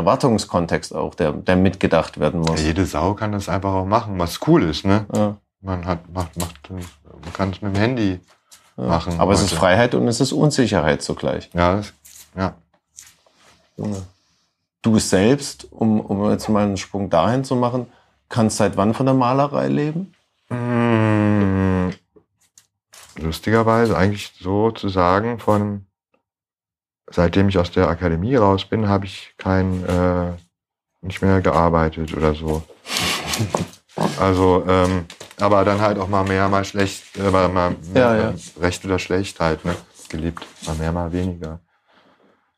Erwartungskontext 0.48 0.94
auch, 0.94 1.14
der, 1.14 1.32
der 1.32 1.56
mitgedacht 1.56 2.18
werden 2.18 2.40
muss. 2.40 2.60
Ja, 2.60 2.66
jede 2.66 2.86
Sau 2.86 3.14
kann 3.14 3.32
das 3.32 3.48
einfach 3.48 3.72
auch 3.72 3.84
machen, 3.84 4.18
was 4.18 4.40
cool 4.46 4.62
ist, 4.64 4.84
ne? 4.84 5.06
Ja. 5.14 5.36
Man 5.60 5.86
hat, 5.86 6.08
macht, 6.12 6.36
macht, 6.36 6.70
man 6.70 7.32
kann 7.32 7.50
es 7.50 7.60
mit 7.60 7.74
dem 7.74 7.80
Handy 7.80 8.20
machen. 8.76 9.18
Aber 9.18 9.32
es 9.32 9.40
ist 9.40 9.50
heute. 9.50 9.60
Freiheit 9.60 9.94
und 9.94 10.06
es 10.06 10.20
ist 10.20 10.32
Unsicherheit 10.32 11.02
zugleich. 11.02 11.50
Ja, 11.52 11.76
das, 11.76 11.92
ja. 12.36 12.54
Du 14.82 14.98
selbst, 14.98 15.70
um, 15.72 16.00
um 16.00 16.30
jetzt 16.30 16.48
mal 16.48 16.64
einen 16.64 16.76
Sprung 16.76 17.10
dahin 17.10 17.44
zu 17.44 17.56
machen, 17.56 17.86
kannst 18.28 18.58
seit 18.58 18.76
wann 18.76 18.94
von 18.94 19.06
der 19.06 19.14
Malerei 19.14 19.68
leben? 19.68 20.14
Mm, 20.48 21.90
Lustigerweise 23.16 23.96
eigentlich 23.96 24.32
so 24.40 24.70
zu 24.70 24.88
sagen, 24.88 25.40
von 25.40 25.87
seitdem 27.10 27.48
ich 27.48 27.58
aus 27.58 27.70
der 27.70 27.88
Akademie 27.88 28.36
raus 28.36 28.64
bin, 28.64 28.88
habe 28.88 29.06
ich 29.06 29.34
kein 29.38 29.84
äh, 29.86 30.32
nicht 31.00 31.22
mehr 31.22 31.40
gearbeitet 31.40 32.14
oder 32.16 32.34
so. 32.34 32.62
Also, 34.18 34.64
ähm, 34.68 35.06
aber 35.40 35.64
dann 35.64 35.80
halt 35.80 35.98
auch 35.98 36.08
mal 36.08 36.24
mehr, 36.24 36.48
mal 36.48 36.64
schlecht, 36.64 37.16
äh, 37.16 37.30
mal, 37.30 37.48
mal 37.48 37.76
Ja, 37.94 38.16
ja. 38.16 38.34
recht 38.60 38.84
oder 38.84 38.98
schlecht 38.98 39.40
halt, 39.40 39.64
ne? 39.64 39.74
Geliebt. 40.08 40.44
Mal 40.66 40.76
mehr, 40.76 40.92
mal 40.92 41.12
weniger. 41.12 41.60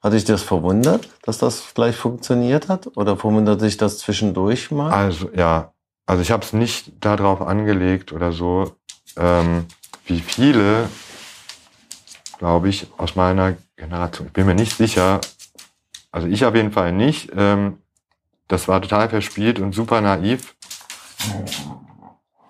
Hat 0.03 0.15
dich 0.15 0.25
das 0.25 0.43
verwundert, 0.43 1.09
dass 1.23 1.39
das 1.39 1.75
gleich 1.75 1.97
funktioniert 1.97 2.69
hat? 2.69 2.97
Oder 2.97 3.17
verwundert 3.17 3.61
dich 3.61 3.77
das 3.77 3.99
zwischendurch 3.99 4.71
mal? 4.71 4.91
Also 4.91 5.31
ja, 5.35 5.73
also 6.07 6.23
ich 6.23 6.31
habe 6.31 6.43
es 6.43 6.53
nicht 6.53 6.93
darauf 7.05 7.43
angelegt 7.43 8.13
oder 8.13 8.33
so, 8.33 8.77
ähm, 9.17 9.67
wie 10.07 10.21
viele, 10.21 10.89
glaube 12.39 12.71
ich, 12.71 12.87
aus 12.97 13.15
meiner 13.15 13.57
Generation. 13.81 14.27
Ich 14.29 14.33
bin 14.33 14.47
mir 14.47 14.55
nicht 14.55 14.77
sicher. 14.77 15.21
Also 16.13 16.29
ich 16.29 16.45
auf 16.45 16.55
jeden 16.55 16.73
Fall 16.73 16.93
nicht. 16.93 17.31
Ähm, 17.37 17.79
das 18.47 18.69
war 18.69 18.83
total 18.83 19.09
verspielt 19.09 19.59
und 19.59 19.75
super 19.75 20.01
naiv. 20.01 20.55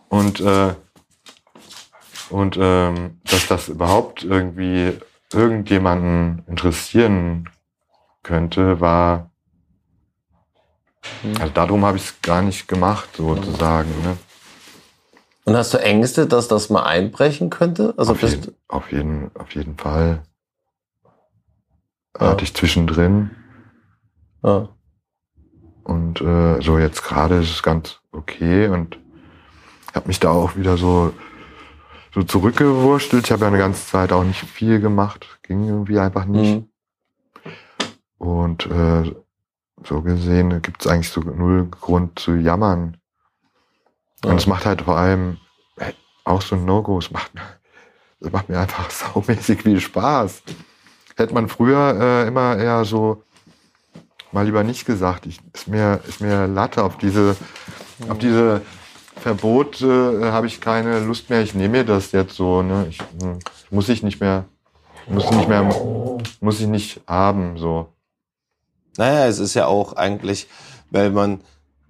Und 0.09 0.41
äh, 0.41 0.75
und 2.31 2.57
ähm, 2.61 3.21
dass 3.25 3.49
das 3.49 3.69
überhaupt 3.69 4.25
irgendwie 4.25 4.99
irgendjemanden 5.33 6.45
interessieren 6.47 7.49
könnte, 8.23 8.81
war 8.81 9.31
also 11.41 11.53
darum 11.53 11.85
habe 11.85 11.97
ich 11.97 12.05
es 12.05 12.23
gar 12.23 12.43
nicht 12.43 12.69
gemacht, 12.69 13.09
sozusagen. 13.17 13.91
Ne? 14.03 14.17
Und 15.45 15.57
hast 15.57 15.75
du 15.75 15.79
Ängste, 15.79 16.27
dass 16.27 16.49
das 16.49 16.71
mal 16.71 16.85
einbrechen 16.85 17.51
könnte? 17.51 17.95
Also 17.97 18.13
auf, 18.13 18.23
jeden, 18.23 18.55
auf, 18.69 18.93
jeden, 18.93 19.31
auf 19.35 19.55
jeden 19.55 19.77
Fall 19.77 20.23
Ja. 22.19 22.29
hatte 22.29 22.45
ich 22.45 22.55
zwischendrin. 22.55 23.31
ja. 24.43 24.69
Und 25.85 26.21
äh, 26.21 26.61
so 26.61 26.79
jetzt 26.79 27.03
gerade 27.03 27.41
ist 27.41 27.51
es 27.51 27.63
ganz 27.63 28.01
okay 28.13 28.69
und 28.69 28.99
habe 29.95 30.09
mich 30.09 30.21
da 30.21 30.31
auch 30.31 30.57
wieder 30.57 30.77
so, 30.77 31.13
so 32.15 32.23
zurückgewurstelt. 32.23 33.27
Ich 33.27 33.33
habe 33.33 33.43
ja 33.43 33.49
eine 33.49 33.59
ganze 33.59 33.87
Zeit 33.87 34.13
auch 34.13 34.23
nicht 34.23 34.41
viel 34.41 34.81
gemacht. 34.81 35.41
Ging 35.43 35.67
irgendwie 35.67 35.99
einfach 35.99 36.27
nicht. 36.27 36.57
Mhm. 36.57 36.69
Und 38.19 38.67
äh, 38.67 39.15
so 39.85 40.03
gesehen 40.03 40.63
gibt 40.63 40.85
es 40.85 40.87
eigentlich 40.87 41.09
so 41.09 41.23
null 41.23 41.67
Grund 41.67 42.19
zu 42.19 42.35
jammern. 42.35 42.99
Ja. 44.25 44.31
Und 44.31 44.37
es 44.37 44.47
macht 44.47 44.67
halt 44.67 44.83
vor 44.83 44.97
allem 44.97 45.39
äh, 45.77 45.93
auch 46.25 46.43
so 46.43 46.57
ein 46.57 46.65
No-Go. 46.67 46.99
Es 46.99 47.11
macht, 47.11 47.33
es 48.21 48.31
macht 48.31 48.49
mir 48.49 48.61
einfach 48.61 48.91
saumäßig 49.15 49.63
viel 49.63 49.81
Spaß. 49.81 50.43
Hätte 51.21 51.35
man 51.35 51.49
früher 51.49 51.99
äh, 52.01 52.29
immer 52.29 52.57
eher 52.57 52.83
so 52.87 53.23
mal 54.33 54.47
lieber 54.47 54.65
nicht 54.65 54.87
gesagt. 54.87 55.27
Ich, 55.27 55.39
ist 55.53 55.69
mir, 55.69 56.01
ist 56.09 56.23
mir 56.23 56.47
Latte 56.47 56.83
auf 56.83 56.97
diese, 56.97 57.37
auf 58.09 58.17
diese 58.17 58.63
Verbote 59.17 60.21
äh, 60.23 60.31
habe 60.31 60.47
ich 60.47 60.63
keine 60.63 61.01
Lust 61.01 61.29
mehr. 61.29 61.43
Ich 61.43 61.55
nehme 61.55 61.79
mir 61.79 61.85
das 61.85 62.13
jetzt 62.13 62.37
so. 62.37 62.63
Ne? 62.63 62.87
Ich, 62.89 63.01
hm, 63.21 63.39
muss 63.71 63.91
ich 63.91 64.03
nicht 64.03 64.19
mehr, 64.19 64.47
muss 65.09 65.31
nicht 65.31 65.47
mehr, 65.47 65.69
muss 66.41 66.59
ich 66.59 66.67
nicht 66.67 67.03
haben 67.07 67.59
so. 67.59 67.89
Naja, 68.97 69.27
es 69.27 69.41
ist 69.41 69.53
ja 69.53 69.67
auch 69.67 69.93
eigentlich, 69.93 70.49
weil 70.91 71.11
man, 71.11 71.43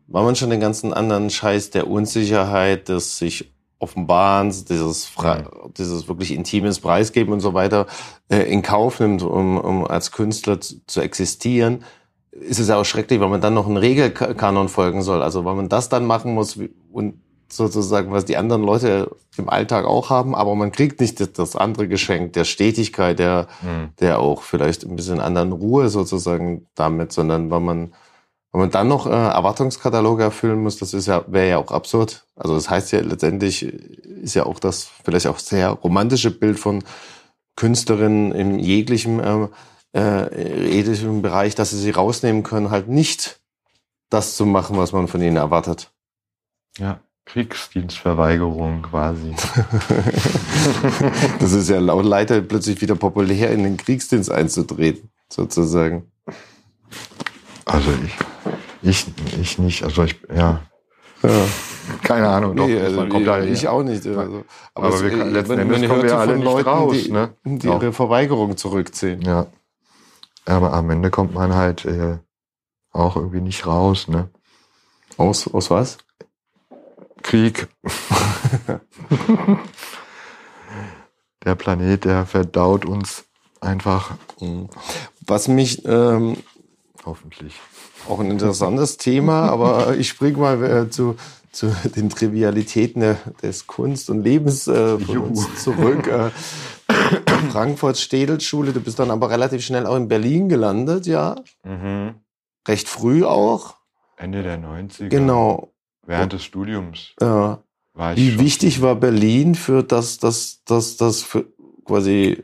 weil 0.09 0.25
man 0.25 0.35
schon 0.35 0.51
den 0.51 0.61
ganzen 0.61 0.93
anderen 0.93 1.31
Scheiß 1.31 1.71
der 1.71 1.87
Unsicherheit, 1.87 2.89
des 2.89 3.19
sich 3.19 3.53
Offenbarens, 3.81 4.65
dieses, 4.65 5.07
Fre 5.07 5.51
dieses 5.77 6.07
wirklich 6.07 6.33
intimes 6.33 6.79
Preisgeben 6.81 7.33
und 7.33 7.41
so 7.41 7.55
weiter 7.55 7.87
äh, 8.29 8.43
in 8.43 8.63
Kauf 8.63 9.01
nimmt, 9.01 9.23
um, 9.23 9.59
um 9.59 9.87
als 9.87 10.13
Künstler 10.13 10.61
zu, 10.61 10.77
zu 10.87 11.01
existieren, 11.01 11.83
ist 12.31 12.61
es 12.61 12.69
ja 12.69 12.77
auch 12.77 12.85
schrecklich, 12.85 13.21
weil 13.21 13.29
man 13.29 13.41
dann 13.41 13.55
noch 13.55 13.67
einen 13.67 13.77
Regelkanon 13.77 14.69
folgen 14.69 15.03
soll. 15.03 15.23
Also 15.23 15.45
weil 15.45 15.55
man 15.57 15.69
das 15.69 15.89
dann 15.89 16.07
machen 16.07 16.35
muss 16.35 16.59
und 16.93 17.15
sozusagen, 17.53 18.13
was 18.13 18.25
die 18.25 18.37
anderen 18.37 18.63
Leute 18.63 19.11
im 19.37 19.49
Alltag 19.49 19.85
auch 19.85 20.11
haben, 20.11 20.35
aber 20.35 20.55
man 20.55 20.73
kriegt 20.73 21.01
nicht 21.01 21.39
das, 21.39 21.57
andere 21.57 21.89
Geschenk 21.89 22.35
der 22.35 22.45
Stetigkeit, 22.45 23.19
der, 23.19 23.49
mhm. 23.63 23.89
der 23.99 24.21
auch 24.21 24.43
vielleicht 24.43 24.85
ein 24.85 24.95
bisschen 24.95 25.21
anderen 25.21 25.53
Ruhe 25.53 25.89
sozusagen 25.89 26.67
damit, 26.75 27.13
sondern 27.13 27.51
weil 27.51 27.61
man, 27.61 27.93
wenn 28.53 28.63
man 28.63 28.71
dann 28.71 28.89
noch 28.89 29.07
äh, 29.07 29.11
Erwartungskataloge 29.11 30.25
erfüllen 30.25 30.63
muss, 30.63 30.79
das 30.79 30.93
ist 30.93 31.07
ja, 31.07 31.25
wäre 31.29 31.49
ja 31.49 31.59
auch 31.59 31.71
absurd. 31.71 32.27
Also 32.35 32.55
das 32.55 32.69
heißt 32.69 32.93
ja 32.93 33.01
letztendlich 33.01 33.63
ist 33.63 34.35
ja 34.35 34.45
auch 34.45 34.59
das 34.59 34.91
vielleicht 35.05 35.29
auch 35.29 35.39
sehr 35.39 35.71
romantische 35.71 36.31
Bild 36.31 36.59
von 36.59 36.83
Künstlerinnen 37.57 38.33
in 38.33 38.59
jeglichem 38.59 39.21
äh, 39.21 39.49
äh, 39.95 40.79
ethischen 40.79 41.23
Bereich, 41.23 41.55
dass 41.55 41.71
sie 41.71 41.79
sie 41.79 41.91
rausnehmen 41.91 42.43
können, 42.43 42.71
halt 42.71 42.89
nicht 42.89 43.41
das 44.09 44.37
zu 44.37 44.47
machen, 44.47 44.77
was 44.77 44.93
man 44.93 45.09
von 45.09 45.23
ihnen 45.23 45.37
erwartet. 45.37 45.91
Ja, 46.79 47.01
Kriegsdienstverweigerung 47.27 48.83
quasi. 48.83 49.35
das 51.39 51.53
ist 51.53 51.69
ja 51.69 51.79
laut 51.79 52.05
Leiter 52.05 52.41
plötzlich 52.41 52.81
wieder 52.81 52.97
populär, 52.97 53.53
in 53.53 53.63
den 53.63 53.77
Kriegsdienst 53.77 54.31
einzutreten, 54.31 55.11
sozusagen. 55.29 56.11
Also 57.65 57.91
ich, 58.05 58.15
ich, 58.83 59.07
ich 59.41 59.59
nicht, 59.59 59.83
also 59.83 60.05
ich, 60.05 60.21
ja. 60.35 60.61
ja. 61.23 61.31
Keine 62.03 62.29
Ahnung, 62.29 62.57
doch. 62.57 62.67
Nee, 62.67 62.81
also 62.81 63.07
kommt 63.07 63.27
da 63.27 63.43
ich 63.43 63.67
auch 63.67 63.83
nicht. 63.83 64.07
Also, 64.07 64.45
aber, 64.75 64.87
aber 64.87 65.01
wir, 65.03 65.25
letzten 65.25 65.59
Endes 65.59 65.89
kommen 65.89 66.03
wir 66.03 66.19
alle 66.19 66.37
nicht 66.37 66.45
Leuten, 66.45 66.69
raus, 66.69 66.97
die, 67.05 67.11
ne? 67.11 67.35
die 67.45 67.67
ihre 67.67 67.93
Verweigerung 67.93 68.57
zurückziehen. 68.57 69.23
Ja. 69.23 69.47
Aber 70.47 70.73
am 70.73 70.89
Ende 70.91 71.11
kommt 71.11 71.35
man 71.35 71.55
halt 71.55 71.85
äh, 71.85 72.19
auch 72.93 73.17
irgendwie 73.17 73.41
nicht 73.41 73.67
raus, 73.67 74.09
ne? 74.09 74.31
Aus, 75.17 75.53
aus 75.53 75.71
was? 75.71 75.99
Krieg. 77.23 77.69
der 81.45 81.55
Planet, 81.55 82.05
der 82.05 82.27
verdaut 82.27 82.85
uns 82.85 83.25
einfach. 83.61 84.13
Mhm. 84.41 84.69
Was 85.27 85.49
mich 85.49 85.85
ähm, 85.85 86.37
hoffentlich 87.05 87.61
auch 88.11 88.21
ein 88.21 88.31
interessantes 88.31 88.97
Thema, 88.97 89.49
aber 89.49 89.97
ich 89.97 90.09
springe 90.09 90.39
mal 90.39 90.63
äh, 90.63 90.91
zu, 90.91 91.17
zu 91.53 91.75
den 91.97 92.11
Trivialitäten 92.11 93.17
des 93.43 93.67
Kunst 93.67 94.11
und 94.11 94.23
Lebens 94.23 94.67
äh, 94.67 94.99
zurück. 95.57 96.07
Äh, 96.07 96.31
Frankfurt 97.51 97.99
Städelschule, 97.99 98.73
du 98.73 98.81
bist 98.81 98.99
dann 98.99 99.11
aber 99.11 99.31
relativ 99.31 99.65
schnell 99.65 99.87
auch 99.87 99.97
in 99.97 100.09
Berlin 100.09 100.49
gelandet, 100.49 101.07
ja? 101.07 101.37
Mhm. 101.65 102.15
Recht 102.67 102.89
früh 102.89 103.25
auch. 103.25 103.77
Ende 104.17 104.43
der 104.43 104.59
90er. 104.59 105.09
Genau. 105.09 105.73
Während 106.07 106.33
des 106.33 106.45
Studiums. 106.45 107.15
Ja. 107.21 107.63
Wie 108.15 108.39
wichtig 108.39 108.83
war 108.83 108.95
Berlin 108.95 109.55
für 109.55 109.83
das, 109.83 110.19
dass 110.19 110.63
das, 110.65 110.97
das 110.97 111.23
für 111.23 111.47
quasi 111.85 112.43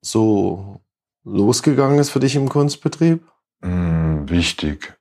so 0.00 0.80
losgegangen 1.24 1.98
ist 1.98 2.10
für 2.10 2.20
dich 2.20 2.36
im 2.36 2.48
Kunstbetrieb? 2.48 3.22
Mm, 3.60 4.28
wichtig. 4.28 4.95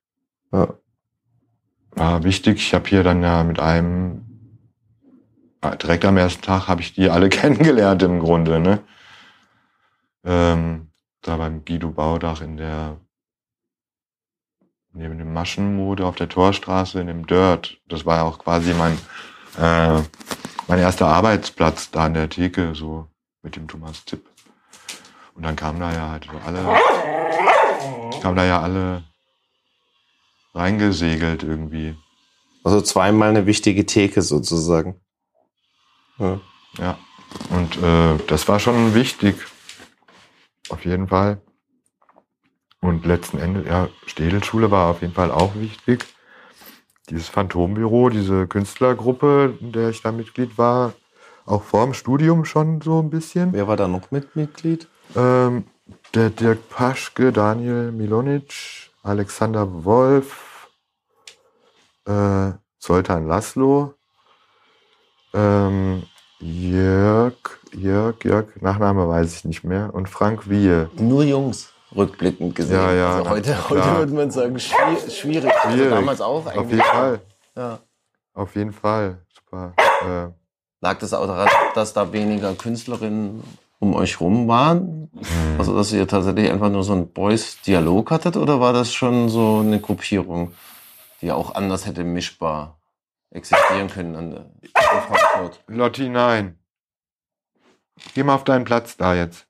War 1.91 2.23
wichtig. 2.23 2.57
Ich 2.57 2.73
habe 2.73 2.87
hier 2.87 3.03
dann 3.03 3.23
ja 3.23 3.43
mit 3.43 3.59
einem 3.59 4.25
ah, 5.61 5.75
direkt 5.75 6.05
am 6.05 6.17
ersten 6.17 6.41
Tag 6.41 6.67
habe 6.67 6.81
ich 6.81 6.93
die 6.93 7.09
alle 7.09 7.29
kennengelernt 7.39 8.03
im 8.03 8.19
Grunde, 8.19 8.59
ne? 8.59 8.79
Ähm, 10.25 10.89
da 11.21 11.37
beim 11.37 11.63
Guido 11.65 11.91
Baudach 11.91 12.41
in 12.41 12.57
der 12.57 12.97
neben 14.93 15.17
dem 15.17 15.33
Maschenmode 15.33 16.05
auf 16.05 16.15
der 16.15 16.29
Torstraße 16.29 16.99
in 16.99 17.07
dem 17.07 17.27
Dirt. 17.27 17.79
Das 17.87 18.05
war 18.05 18.17
ja 18.17 18.23
auch 18.23 18.39
quasi 18.39 18.73
mein 18.73 18.97
äh, 19.57 20.01
mein 20.67 20.79
erster 20.79 21.07
Arbeitsplatz 21.07 21.91
da 21.91 22.05
an 22.05 22.13
der 22.13 22.29
Theke, 22.29 22.73
so 22.75 23.07
mit 23.43 23.55
dem 23.55 23.67
Thomas 23.67 24.03
Tipp. 24.05 24.25
Und 25.35 25.43
dann 25.43 25.55
kamen 25.55 25.79
da 25.79 25.93
ja 25.93 26.09
halt 26.11 26.25
so 26.25 26.37
alle, 26.45 26.63
kamen 28.21 28.35
da 28.35 28.45
ja 28.45 28.61
alle 28.61 29.03
reingesegelt 30.55 31.43
irgendwie. 31.43 31.95
Also 32.63 32.81
zweimal 32.81 33.29
eine 33.29 33.45
wichtige 33.45 33.85
Theke 33.85 34.21
sozusagen. 34.21 34.95
Ja. 36.17 36.39
ja. 36.79 36.97
Und 37.49 37.77
äh, 37.83 38.17
das 38.27 38.47
war 38.47 38.59
schon 38.59 38.95
wichtig. 38.95 39.35
Auf 40.69 40.85
jeden 40.85 41.07
Fall. 41.07 41.41
Und 42.81 43.05
letzten 43.05 43.39
Endes, 43.39 43.65
ja, 43.67 43.89
Städelschule 44.05 44.71
war 44.71 44.91
auf 44.91 45.01
jeden 45.01 45.13
Fall 45.13 45.31
auch 45.31 45.55
wichtig. 45.55 46.05
Dieses 47.09 47.29
Phantombüro, 47.29 48.09
diese 48.09 48.47
Künstlergruppe, 48.47 49.57
in 49.59 49.71
der 49.71 49.89
ich 49.89 50.01
da 50.01 50.11
Mitglied 50.11 50.57
war, 50.57 50.93
auch 51.45 51.63
vor 51.63 51.83
dem 51.85 51.93
Studium 51.93 52.45
schon 52.45 52.81
so 52.81 53.01
ein 53.01 53.09
bisschen. 53.09 53.53
Wer 53.53 53.67
war 53.67 53.77
da 53.77 53.87
noch 53.87 54.09
mit 54.11 54.35
Mitglied? 54.35 54.87
Ähm, 55.15 55.65
der 56.15 56.31
Dirk 56.31 56.69
Paschke, 56.69 57.31
Daniel 57.31 57.91
Milonic, 57.91 58.84
Alexander 59.05 59.85
Wolf, 59.85 60.67
äh, 62.07 62.53
Zoltan 62.79 63.27
Laszlo, 63.27 63.93
ähm, 65.31 66.03
Jörg, 66.39 67.35
Jörg, 67.71 68.23
Jörg, 68.23 68.47
Nachname 68.61 69.07
weiß 69.07 69.35
ich 69.35 69.45
nicht 69.45 69.63
mehr. 69.63 69.93
Und 69.93 70.09
Frank 70.09 70.49
Wiehe. 70.49 70.89
Nur 70.97 71.23
Jungs, 71.23 71.71
rückblickend 71.95 72.55
gesehen. 72.55 72.77
Ja, 72.77 72.93
ja. 72.93 73.15
Also 73.17 73.29
heute, 73.29 73.69
heute 73.69 73.97
würde 73.97 74.13
man 74.13 74.31
sagen, 74.31 74.59
schwierig. 74.59 75.15
schwierig. 75.15 75.53
Also 75.63 75.89
damals 75.89 76.21
auch 76.21 76.47
eigentlich. 76.47 76.59
Auf 76.59 76.71
jeden 76.71 76.83
Fall. 76.83 77.21
Ja. 77.55 77.79
Auf 78.33 78.55
jeden 78.55 78.73
Fall. 78.73 79.19
Super. 79.35 79.73
Äh, 79.77 80.27
Lag 80.81 80.97
das 80.97 81.13
auch 81.13 81.27
daran, 81.27 81.49
dass 81.75 81.93
da 81.93 82.11
weniger 82.11 82.53
Künstlerinnen 82.55 83.43
um 83.85 83.93
euch 83.95 84.19
rum 84.19 84.47
waren? 84.47 85.09
Mhm. 85.13 85.55
Also, 85.57 85.75
dass 85.75 85.91
ihr 85.93 86.07
tatsächlich 86.07 86.49
einfach 86.51 86.69
nur 86.69 86.83
so 86.83 86.93
einen 86.93 87.11
Boys-Dialog 87.11 88.11
hattet? 88.11 88.37
Oder 88.37 88.59
war 88.59 88.73
das 88.73 88.93
schon 88.93 89.29
so 89.29 89.59
eine 89.59 89.79
Gruppierung, 89.79 90.51
die 91.21 91.31
auch 91.31 91.55
anders 91.55 91.85
hätte 91.85 92.03
mischbar 92.03 92.77
existieren 93.31 93.89
können 93.89 94.15
an 94.15 94.31
der 94.31 94.45
Frankfurt. 94.73 95.63
Lotti, 95.67 96.09
nein. 96.09 96.57
Geh 98.13 98.23
mal 98.23 98.35
auf 98.35 98.43
deinen 98.43 98.65
Platz 98.65 98.97
da 98.97 99.13
jetzt. 99.13 99.45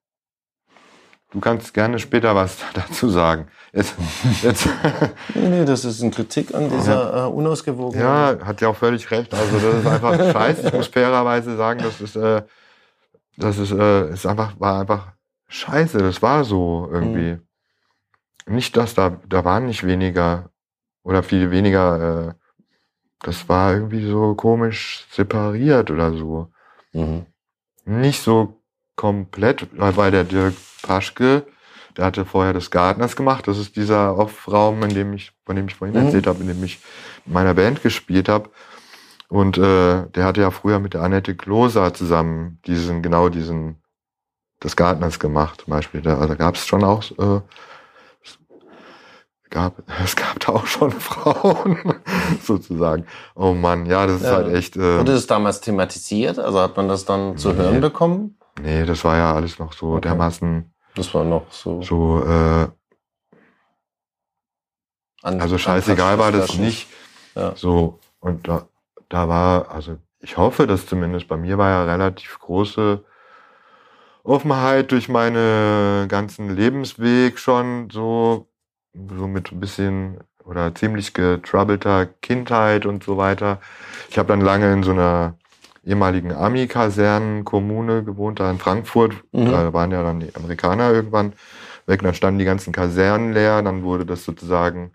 Du 1.31 1.39
kannst 1.39 1.73
gerne 1.73 1.99
später 1.99 2.35
was 2.35 2.57
dazu 2.73 3.09
sagen. 3.09 3.47
Jetzt, 3.73 3.95
jetzt. 4.41 4.67
nee, 5.35 5.49
nee, 5.49 5.65
das 5.65 5.83
ist 5.83 6.01
eine 6.01 6.11
Kritik 6.11 6.53
an 6.55 6.69
dieser 6.69 7.13
ja. 7.13 7.25
äh, 7.25 7.29
Unausgewogenheit. 7.29 8.39
Ja, 8.39 8.45
hat 8.45 8.61
ja 8.61 8.69
auch 8.69 8.75
völlig 8.75 9.11
recht. 9.11 9.33
Also 9.33 9.59
das 9.59 9.75
ist 9.79 9.85
einfach 9.85 10.15
scheiße. 10.31 10.67
Ich 10.67 10.73
muss 10.73 10.87
fairerweise 10.87 11.57
sagen, 11.57 11.81
das 11.83 11.99
ist, 11.99 12.15
äh, 12.15 12.43
das 13.37 13.57
ist, 13.57 13.71
äh, 13.71 14.11
ist 14.11 14.25
einfach, 14.25 14.59
war 14.59 14.81
einfach 14.81 15.13
scheiße. 15.47 15.99
Das 15.99 16.21
war 16.21 16.43
so 16.43 16.89
irgendwie. 16.91 17.33
Mhm. 17.33 17.41
Nicht, 18.47 18.77
dass 18.77 18.93
da, 18.93 19.21
da 19.27 19.43
waren 19.43 19.65
nicht 19.65 19.85
weniger 19.85 20.51
oder 21.03 21.23
viel 21.23 21.49
weniger 21.49 22.29
äh, 22.29 22.33
das 23.25 23.49
war 23.49 23.73
irgendwie 23.73 24.05
so 24.05 24.35
komisch 24.35 25.07
separiert 25.09 25.89
oder 25.89 26.13
so. 26.13 26.49
Mhm. 26.93 27.25
Nicht 27.85 28.21
so 28.21 28.61
komplett, 28.95 29.67
weil 29.73 30.11
der 30.11 30.23
Dirk 30.23 30.53
Paschke, 30.83 31.45
der 31.97 32.05
hatte 32.05 32.25
vorher 32.25 32.53
das 32.53 32.69
Gartners 32.69 33.15
gemacht. 33.15 33.47
Das 33.47 33.57
ist 33.57 33.75
dieser 33.75 34.17
Off-Raum, 34.17 34.83
in 34.83 34.93
dem 34.93 35.13
ich, 35.13 35.31
von 35.43 35.55
dem 35.55 35.67
ich 35.67 35.75
vorhin 35.75 35.99
mhm. 35.99 36.05
erzählt 36.05 36.27
habe, 36.27 36.41
in 36.41 36.47
dem 36.47 36.63
ich 36.63 36.79
in 37.25 37.33
meiner 37.33 37.55
Band 37.55 37.81
gespielt 37.81 38.29
habe. 38.29 38.49
Und 39.27 39.57
äh, 39.57 40.07
der 40.07 40.25
hatte 40.25 40.41
ja 40.41 40.51
früher 40.51 40.79
mit 40.79 40.93
der 40.93 41.01
Annette 41.01 41.35
Kloser 41.35 41.93
zusammen 41.93 42.59
diesen, 42.65 43.01
genau 43.01 43.29
diesen, 43.29 43.81
das 44.59 44.75
Gartners 44.75 45.19
gemacht, 45.19 45.61
zum 45.61 45.71
Beispiel. 45.71 46.01
Da, 46.01 46.25
da 46.25 46.35
gab 46.35 46.55
es 46.55 46.65
schon 46.65 46.83
auch 46.83 47.03
äh, 47.17 47.41
gab, 49.55 49.81
es 50.03 50.15
gab 50.15 50.39
da 50.39 50.51
auch 50.51 50.67
schon 50.67 50.91
Frauen, 50.99 51.95
sozusagen. 52.41 53.07
Oh 53.33 53.53
Mann, 53.53 53.87
ja, 53.87 54.05
das 54.05 54.17
ist 54.17 54.27
ja. 54.27 54.35
halt 54.35 54.53
echt. 54.53 54.75
Äh, 54.75 54.99
Wurde 54.99 55.13
das 55.13 55.25
damals 55.25 55.61
thematisiert? 55.61 56.37
Also 56.37 56.59
hat 56.59 56.77
man 56.77 56.87
das 56.87 57.05
dann 57.05 57.37
zu 57.37 57.49
nee. 57.49 57.55
hören 57.55 57.81
bekommen? 57.81 58.37
Nee, 58.61 58.85
das 58.85 59.03
war 59.03 59.17
ja 59.17 59.33
alles 59.33 59.57
noch 59.57 59.73
so 59.73 59.93
okay. 59.93 60.01
dermaßen. 60.01 60.71
Das 60.95 61.13
war 61.13 61.23
noch 61.23 61.51
so. 61.51 61.81
So, 61.81 62.23
äh, 62.23 62.67
an 65.23 65.41
Also 65.41 65.57
scheißegal 65.57 66.19
war 66.19 66.31
das 66.31 66.57
nicht. 66.57 66.87
Ja. 67.33 67.53
So, 67.55 67.99
und 68.19 68.47
da, 68.47 68.67
da 69.15 69.29
war, 69.29 69.71
also 69.71 69.97
ich 70.19 70.35
hoffe, 70.35 70.67
dass 70.67 70.87
zumindest 70.87 71.29
bei 71.29 71.37
mir 71.37 71.57
war 71.57 71.69
ja 71.69 71.83
relativ 71.85 72.37
große 72.39 73.01
Offenheit 74.23 74.91
durch 74.91 75.07
meine 75.07 76.05
ganzen 76.09 76.53
Lebensweg 76.53 77.39
schon 77.39 77.89
so, 77.89 78.49
so 78.93 79.27
mit 79.27 79.53
ein 79.53 79.61
bisschen 79.61 80.17
oder 80.43 80.75
ziemlich 80.75 81.13
getroubelter 81.13 82.07
Kindheit 82.21 82.85
und 82.85 83.05
so 83.05 83.15
weiter. 83.15 83.61
Ich 84.09 84.17
habe 84.17 84.27
dann 84.27 84.41
lange 84.41 84.73
in 84.73 84.83
so 84.83 84.91
einer 84.91 85.37
ehemaligen 85.85 86.33
Army-Kasernen-Kommune 86.33 88.03
gewohnt, 88.03 88.41
da 88.41 88.51
in 88.51 88.59
Frankfurt. 88.59 89.13
Mhm. 89.31 89.45
Da 89.45 89.71
waren 89.71 89.91
ja 89.91 90.03
dann 90.03 90.19
die 90.19 90.35
Amerikaner 90.35 90.91
irgendwann 90.91 91.31
weg. 91.85 92.01
Dann 92.01 92.15
standen 92.15 92.39
die 92.39 92.45
ganzen 92.45 92.73
Kasernen 92.73 93.31
leer. 93.31 93.61
Dann 93.61 93.83
wurde 93.83 94.05
das 94.05 94.25
sozusagen 94.25 94.91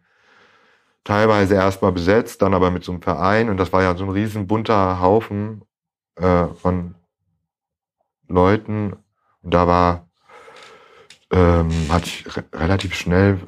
teilweise 1.05 1.55
erstmal 1.55 1.93
besetzt, 1.93 2.43
dann 2.43 2.55
aber 2.55 2.71
mit 2.71 2.85
so 2.85 2.93
einem 2.93 3.03
Verein. 3.03 3.49
Und 3.49 3.57
das 3.57 3.73
war 3.73 3.83
ja 3.83 3.97
so 3.97 4.05
ein 4.05 4.11
riesen 4.11 4.47
bunter 4.47 5.01
Haufen 5.01 5.63
äh, 6.17 6.47
von 6.49 6.95
Leuten. 8.29 8.95
Und 9.43 9.55
da 9.55 9.67
war, 9.67 10.09
ähm, 11.33 11.71
hatte 11.91 12.07
ich 12.07 12.37
re 12.37 12.45
relativ 12.53 12.95
schnell 12.95 13.41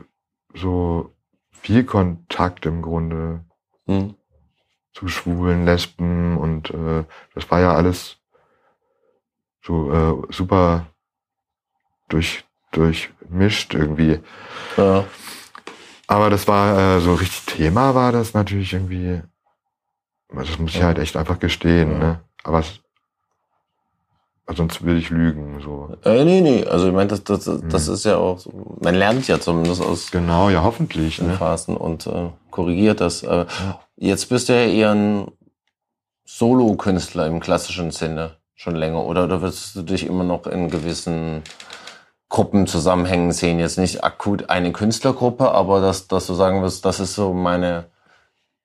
so 0.55 1.13
viel 1.51 1.85
Kontakt 1.85 2.67
im 2.67 2.83
Grunde 2.83 3.45
Hm. 3.87 4.15
zu 4.93 5.09
Schwulen, 5.09 5.65
Lesben 5.65 6.37
und 6.37 6.71
äh, 6.71 7.05
das 7.35 7.51
war 7.51 7.61
ja 7.61 7.75
alles 7.75 8.19
so 9.61 9.93
äh, 9.93 10.33
super 10.33 10.87
durch, 12.09 12.45
durchmischt 12.73 13.75
irgendwie. 13.75 14.21
Ja. 14.77 15.05
Aber 16.07 16.31
das 16.31 16.47
war 16.49 16.97
äh, 16.97 17.01
so 17.01 17.15
richtig 17.15 17.45
Thema 17.57 17.95
war 17.95 18.13
das 18.13 18.35
natürlich 18.35 18.73
irgendwie. 18.73 19.23
Das 20.35 20.59
muss 20.59 20.71
ich 20.73 20.79
Ja. 20.81 20.87
halt 20.87 20.99
echt 20.99 21.17
einfach 21.17 21.39
gestehen, 21.39 21.93
Ja. 21.93 21.99
ne? 21.99 22.21
Aber 22.45 22.61
es, 22.61 22.81
also 24.47 24.63
sonst 24.63 24.85
will 24.85 24.97
ich 24.97 25.11
lügen. 25.11 25.61
So. 25.63 25.97
Äh, 26.05 26.25
nee, 26.25 26.41
nee. 26.41 26.65
Also 26.67 26.89
ich 26.89 26.93
meine, 26.95 27.09
das, 27.09 27.23
das, 27.25 27.45
das 27.45 27.89
Mhm. 27.89 27.95
ist 27.95 28.05
ja 28.05 28.17
auch, 28.17 28.39
so, 28.39 28.77
man 28.81 28.95
lernt 28.95 29.29
ja 29.29 29.39
zumindest 29.41 29.81
aus 29.83 30.11
Genau, 30.11 30.49
ja, 30.51 30.63
hoffentlich. 30.63 31.17
den 31.19 31.29
Ne? 31.29 31.35
Phasen 31.37 31.77
und 31.77 32.07
äh, 32.07 32.31
korrigiert 32.51 33.01
das. 33.01 33.23
Äh, 33.23 33.47
Jetzt 33.97 34.29
bist 34.31 34.49
du 34.49 34.55
ja 34.55 34.67
eher 34.67 34.91
ein 34.93 35.29
Solo-Künstler 36.25 37.27
im 37.27 37.41
klassischen 37.41 37.91
Sinne 37.91 38.37
schon 38.55 38.75
länger, 38.75 39.05
oder? 39.05 39.25
Oder 39.25 39.43
wirst 39.43 39.77
du 39.77 39.83
dich 39.83 40.07
immer 40.07 40.25
noch 40.25 40.47
in 40.47 40.71
gewissen 40.71 41.43
Gruppenzusammenhängen 42.33 43.31
sehen? 43.33 43.61
Jetzt 43.61 43.77
nicht 43.79 44.03
akut 44.03 44.49
eine 44.49 44.73
Künstlergruppe, 44.73 45.53
aber 45.53 45.83
dass, 45.83 46.09
dass 46.09 46.27
du 46.27 46.33
sagen 46.33 46.63
wirst, 46.63 46.85
das 46.87 46.99
ist 46.99 47.15
so 47.15 47.35
meine 47.35 47.91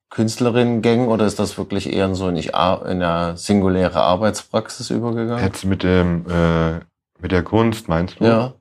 Künstlerinnen-Gang 0.09 1.09
oder 1.09 1.25
ist 1.25 1.37
das 1.37 1.57
wirklich 1.57 1.91
eher 1.91 2.15
so 2.15 2.29
in, 2.29 2.37
ich, 2.37 2.55
ar- 2.55 2.85
in 2.85 3.03
eine 3.03 3.35
singuläre 3.35 4.01
Arbeitspraxis 4.01 4.89
übergegangen? 4.89 5.43
Jetzt 5.43 5.65
mit 5.65 5.83
dem 5.83 6.25
äh, 6.29 6.79
mit 7.19 7.33
der 7.33 7.43
Kunst, 7.43 7.89
meinst 7.89 8.21
du? 8.21 8.23
Ja. 8.23 8.53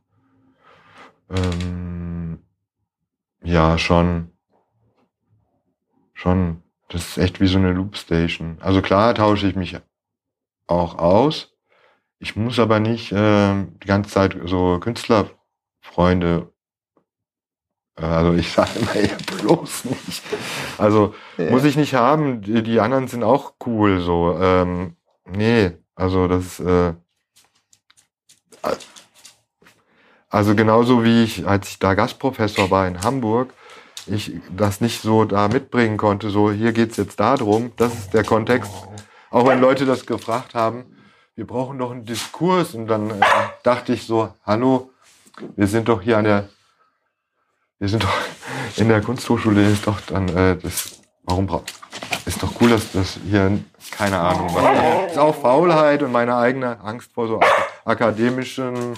Ähm, 1.30 2.40
ja, 3.44 3.78
schon. 3.78 4.32
Schon. 6.14 6.62
Das 6.88 7.02
ist 7.06 7.18
echt 7.18 7.40
wie 7.40 7.46
so 7.46 7.58
eine 7.58 7.72
Loopstation. 7.72 8.58
Also 8.60 8.82
klar 8.82 9.14
tausche 9.14 9.46
ich 9.46 9.54
mich 9.54 9.78
auch 10.66 10.98
aus. 10.98 11.52
Ich 12.18 12.34
muss 12.36 12.58
aber 12.58 12.80
nicht 12.80 13.12
ähm, 13.14 13.78
die 13.82 13.86
ganze 13.86 14.10
Zeit 14.10 14.36
so 14.44 14.78
Künstlerfreunde. 14.80 16.52
äh, 17.98 18.04
Also 18.04 18.32
ich 18.34 18.50
sage 18.52 18.78
immer 18.78 18.94
eher 18.94 19.16
bloß 19.18 19.84
nicht. 19.86 20.22
Also 20.78 21.14
muss 21.50 21.64
ich 21.64 21.76
nicht 21.76 21.94
haben. 21.94 22.40
Die, 22.42 22.62
die 22.62 22.80
anderen 22.80 23.08
sind 23.08 23.22
auch 23.22 23.54
cool. 23.66 24.00
So, 24.00 24.38
ähm, 24.40 24.96
nee, 25.26 25.72
also 25.94 26.26
das. 26.28 26.58
Äh, 26.60 26.94
also 30.28 30.54
genauso 30.54 31.04
wie 31.04 31.22
ich, 31.22 31.46
als 31.46 31.68
ich 31.68 31.78
da 31.78 31.94
Gastprofessor 31.94 32.70
war 32.70 32.88
in 32.88 33.02
Hamburg, 33.02 33.54
ich 34.06 34.32
das 34.54 34.80
nicht 34.80 35.00
so 35.00 35.24
da 35.24 35.48
mitbringen 35.48 35.96
konnte, 35.96 36.30
so 36.30 36.50
hier 36.50 36.72
geht's 36.72 36.96
jetzt 36.96 37.20
darum, 37.20 37.72
das 37.76 37.94
ist 37.94 38.14
der 38.14 38.24
Kontext. 38.24 38.70
Auch 39.30 39.46
wenn 39.46 39.60
Leute 39.60 39.86
das 39.86 40.04
gefragt 40.06 40.54
haben, 40.54 40.95
wir 41.36 41.46
brauchen 41.46 41.78
doch 41.78 41.90
einen 41.90 42.04
Diskurs 42.04 42.74
und 42.74 42.86
dann 42.88 43.10
äh, 43.10 43.20
dachte 43.62 43.92
ich 43.92 44.06
so, 44.06 44.34
hallo, 44.44 44.90
wir 45.54 45.66
sind 45.66 45.88
doch 45.88 46.00
hier 46.00 46.16
an 46.18 46.24
der, 46.24 46.48
wir 47.78 47.88
sind 47.88 48.02
doch 48.02 48.18
in 48.76 48.88
der 48.88 49.02
Kunsthochschule, 49.02 49.70
ist 49.70 49.86
doch 49.86 50.00
dann 50.00 50.28
äh, 50.30 50.56
das, 50.56 51.02
warum 51.24 51.46
braucht, 51.46 51.74
ist 52.24 52.42
doch 52.42 52.52
cool, 52.60 52.70
dass 52.70 52.92
das 52.92 53.18
hier, 53.28 53.60
keine 53.90 54.18
Ahnung, 54.18 54.50
was, 54.54 55.12
ist 55.12 55.18
auch 55.18 55.34
Faulheit 55.36 56.02
und 56.02 56.10
meine 56.10 56.36
eigene 56.36 56.80
Angst 56.80 57.12
vor 57.12 57.28
so 57.28 57.40
akademischen 57.84 58.96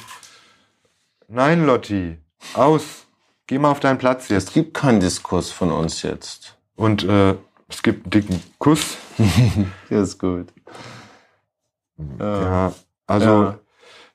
Nein, 1.31 1.67
Lotti. 1.67 2.17
Aus. 2.55 3.07
Geh 3.47 3.59
mal 3.59 3.71
auf 3.71 3.81
deinen 3.81 3.99
Platz 3.99 4.25
Es 4.25 4.29
jetzt. 4.31 4.55
gibt 4.55 4.73
keinen 4.73 5.01
Diskurs 5.01 5.51
von 5.51 5.71
uns 5.71 6.01
jetzt. 6.01 6.57
Und 6.75 7.05
äh, 7.05 7.35
es 7.69 7.83
gibt 7.83 8.07
einen 8.07 8.11
dicken 8.11 8.43
Kuss. 8.59 8.97
Ja, 9.91 10.03
ist 10.03 10.19
gut. 10.19 10.49
Ja. 12.19 12.73
Also, 13.07 13.55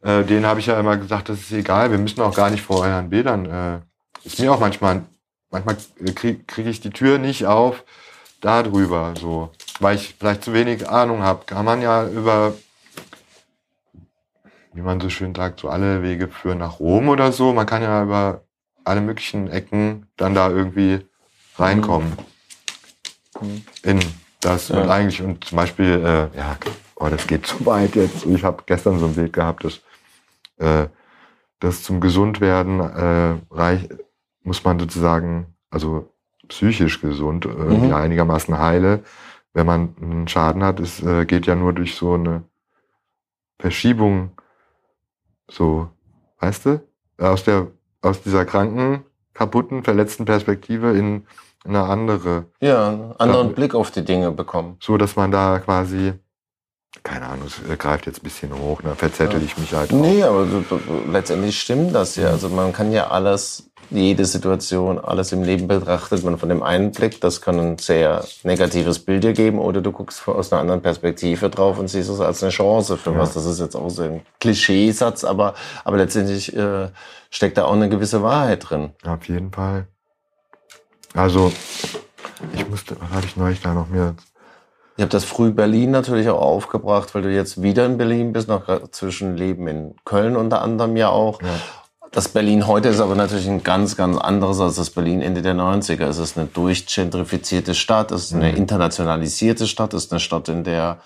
Äh, 0.01 0.25
den 0.25 0.45
habe 0.45 0.59
ich 0.59 0.65
ja 0.65 0.77
immer 0.77 0.97
gesagt, 0.97 1.29
das 1.29 1.39
ist 1.39 1.53
egal. 1.53 1.89
Wir 1.89 1.97
müssen 1.97 2.19
auch 2.21 2.36
gar 2.36 2.49
nicht 2.49 2.61
vor 2.61 2.81
euren 2.81 3.09
Bildern. 3.09 3.45
Äh, 3.45 3.79
ist 4.25 4.38
mir 4.38 4.51
auch 4.51 4.59
manchmal, 4.59 5.03
manchmal 5.49 5.77
kriege 6.13 6.43
krieg 6.43 6.67
ich 6.67 6.81
die 6.81 6.89
Tür 6.89 7.19
nicht 7.19 7.45
auf 7.45 7.86
da 8.41 8.63
drüber, 8.63 9.13
so. 9.17 9.51
Weil 9.79 9.95
ich 9.95 10.15
vielleicht 10.19 10.43
zu 10.43 10.51
wenig 10.51 10.89
Ahnung 10.89 11.23
habe. 11.23 11.45
Kann 11.45 11.63
man 11.63 11.81
ja 11.81 12.05
über, 12.05 12.53
wie 14.73 14.81
man 14.81 14.99
so 14.99 15.09
schön 15.09 15.34
sagt, 15.34 15.61
so 15.61 15.69
alle 15.69 16.03
Wege 16.03 16.27
führen 16.27 16.57
nach 16.57 16.81
Rom 16.81 17.07
oder 17.07 17.31
so. 17.31 17.53
Man 17.53 17.65
kann 17.65 17.81
ja 17.81 18.03
über 18.03 18.41
alle 18.84 18.99
möglichen 18.99 19.49
Ecken 19.49 20.07
dann 20.17 20.34
da 20.36 20.49
irgendwie 20.49 20.99
reinkommen. 21.57 22.11
In 23.84 23.99
das 24.41 24.67
Ja. 24.67 24.81
und 24.81 24.89
eigentlich 24.89 25.21
und 25.21 25.45
zum 25.45 25.55
Beispiel, 25.55 26.29
äh, 26.34 26.38
ja, 26.38 26.57
oh, 27.05 27.09
das 27.09 27.27
geht 27.27 27.45
zu 27.45 27.65
weit 27.65 27.95
jetzt. 27.95 28.25
Ich 28.25 28.43
habe 28.43 28.63
gestern 28.65 28.99
so 28.99 29.05
ein 29.05 29.15
Bild 29.15 29.33
gehabt, 29.33 29.63
dass 29.63 29.81
äh, 30.57 30.87
das 31.59 31.83
zum 31.83 31.99
Gesundwerden 32.01 32.79
äh, 32.79 33.35
reich, 33.51 33.89
muss 34.43 34.63
man 34.63 34.79
sozusagen, 34.79 35.47
also 35.69 36.09
psychisch 36.47 37.01
gesund, 37.01 37.45
äh, 37.45 37.49
Mhm. 37.49 37.89
ja, 37.89 37.97
einigermaßen 37.97 38.57
heile. 38.57 39.03
Wenn 39.53 39.65
man 39.65 39.95
einen 40.01 40.27
Schaden 40.27 40.63
hat, 40.63 40.79
es 40.79 41.01
äh, 41.03 41.25
geht 41.25 41.45
ja 41.45 41.55
nur 41.55 41.73
durch 41.73 41.95
so 41.95 42.13
eine 42.15 42.43
Verschiebung, 43.59 44.31
so, 45.49 45.89
weißt 46.39 46.65
du, 46.65 46.81
aus 47.17 47.43
der 47.43 47.67
aus 48.01 48.21
dieser 48.21 48.43
kranken, 48.43 49.05
kaputten, 49.33 49.83
verletzten 49.83 50.25
Perspektive 50.25 50.91
in 50.97 51.25
eine 51.63 51.83
andere, 51.83 52.47
Ja, 52.59 52.89
einen 52.89 53.13
anderen 53.13 53.47
Ja. 53.47 53.53
Blick 53.53 53.75
auf 53.75 53.91
die 53.91 54.03
Dinge 54.03 54.31
bekommen. 54.31 54.75
so 54.81 54.97
dass 54.97 55.15
man 55.15 55.31
da 55.31 55.59
quasi, 55.59 56.13
keine 57.03 57.27
Ahnung, 57.27 57.47
es 57.47 57.59
äh, 57.69 57.75
greift 57.75 58.05
jetzt 58.05 58.19
ein 58.19 58.23
bisschen 58.23 58.53
hoch, 58.57 58.81
da 58.83 58.95
verzettel 58.95 59.39
Ja. 59.39 59.45
ich 59.45 59.57
mich 59.57 59.73
halt. 59.73 59.91
auch. 59.91 59.97
Nee, 59.97 60.23
aber 60.23 60.45
letztendlich 61.11 61.59
stimmt 61.59 61.93
das 61.93 62.15
ja. 62.15 62.29
Also 62.29 62.49
man 62.49 62.71
kann 62.73 62.91
ja 62.91 63.07
alles, 63.07 63.69
jede 63.89 64.23
Situation, 64.25 64.97
alles 64.99 65.31
im 65.33 65.43
Leben 65.43 65.67
betrachtet 65.67 66.23
man 66.23 66.37
von 66.37 66.49
dem 66.49 66.63
einen 66.63 66.91
Blick. 66.91 67.19
Das 67.21 67.41
kann 67.41 67.59
ein 67.59 67.77
sehr 67.77 68.23
negatives 68.43 68.99
Bild 68.99 69.23
dir 69.23 69.33
geben 69.33 69.59
oder 69.59 69.81
du 69.81 69.91
guckst 69.91 70.27
aus 70.27 70.51
einer 70.51 70.61
anderen 70.61 70.81
Perspektive 70.81 71.49
drauf 71.49 71.77
und 71.77 71.89
siehst 71.89 72.09
es 72.09 72.19
als 72.21 72.41
eine 72.41 72.51
Chance 72.51 72.97
für 72.97 73.11
Ja. 73.11 73.17
was. 73.19 73.33
Das 73.33 73.45
ist 73.45 73.59
jetzt 73.59 73.75
auch 73.75 73.89
so 73.89 74.03
ein 74.03 74.21
Klischeesatz, 74.39 75.23
aber, 75.23 75.53
aber 75.83 75.97
letztendlich 75.97 76.55
äh, 76.55 76.87
steckt 77.29 77.57
da 77.57 77.65
auch 77.65 77.73
eine 77.73 77.89
gewisse 77.89 78.23
Wahrheit 78.23 78.69
drin. 78.69 78.91
Auf 79.05 79.27
jeden 79.27 79.51
Fall. 79.51 79.87
Also, 81.13 81.51
ich 82.55 82.67
musste, 82.69 82.95
was 82.99 83.09
habe 83.11 83.25
ich 83.25 83.35
neulich 83.37 83.61
da 83.61 83.73
noch 83.73 83.87
mir? 83.89 84.15
Ich 84.95 85.01
habe 85.01 85.09
das 85.09 85.23
früh 85.23 85.51
Berlin 85.51 85.91
natürlich 85.91 86.29
auch 86.29 86.41
aufgebracht, 86.41 87.15
weil 87.15 87.23
du 87.23 87.33
jetzt 87.33 87.61
wieder 87.61 87.85
in 87.85 87.97
Berlin 87.97 88.31
bist, 88.31 88.47
noch 88.47 88.63
zwischen 88.91 89.35
Leben 89.37 89.67
in 89.67 89.95
Köln 90.05 90.35
unter 90.35 90.61
anderem 90.61 90.95
ja 90.97 91.09
auch. 91.09 91.41
Ja. 91.41 91.47
Das 92.11 92.27
Berlin 92.27 92.67
heute 92.67 92.89
ist 92.89 92.99
aber 92.99 93.15
natürlich 93.15 93.47
ein 93.47 93.63
ganz, 93.63 93.97
ganz 93.97 94.17
anderes 94.17 94.59
als 94.59 94.75
das 94.75 94.91
Berlin 94.91 95.21
Ende 95.23 95.41
der 95.41 95.55
90er. 95.55 96.05
Es 96.05 96.19
ist 96.19 96.37
eine 96.37 96.45
durchgentrifizierte 96.45 97.73
Stadt, 97.73 98.11
es 98.11 98.25
ist 98.25 98.33
eine 98.35 98.51
Mhm. 98.51 98.57
internationalisierte 98.57 99.65
Stadt, 99.65 99.95
es 99.95 100.05
ist 100.05 100.11
eine 100.11 100.19
Stadt, 100.19 100.47
in 100.47 100.63
der 100.63 100.99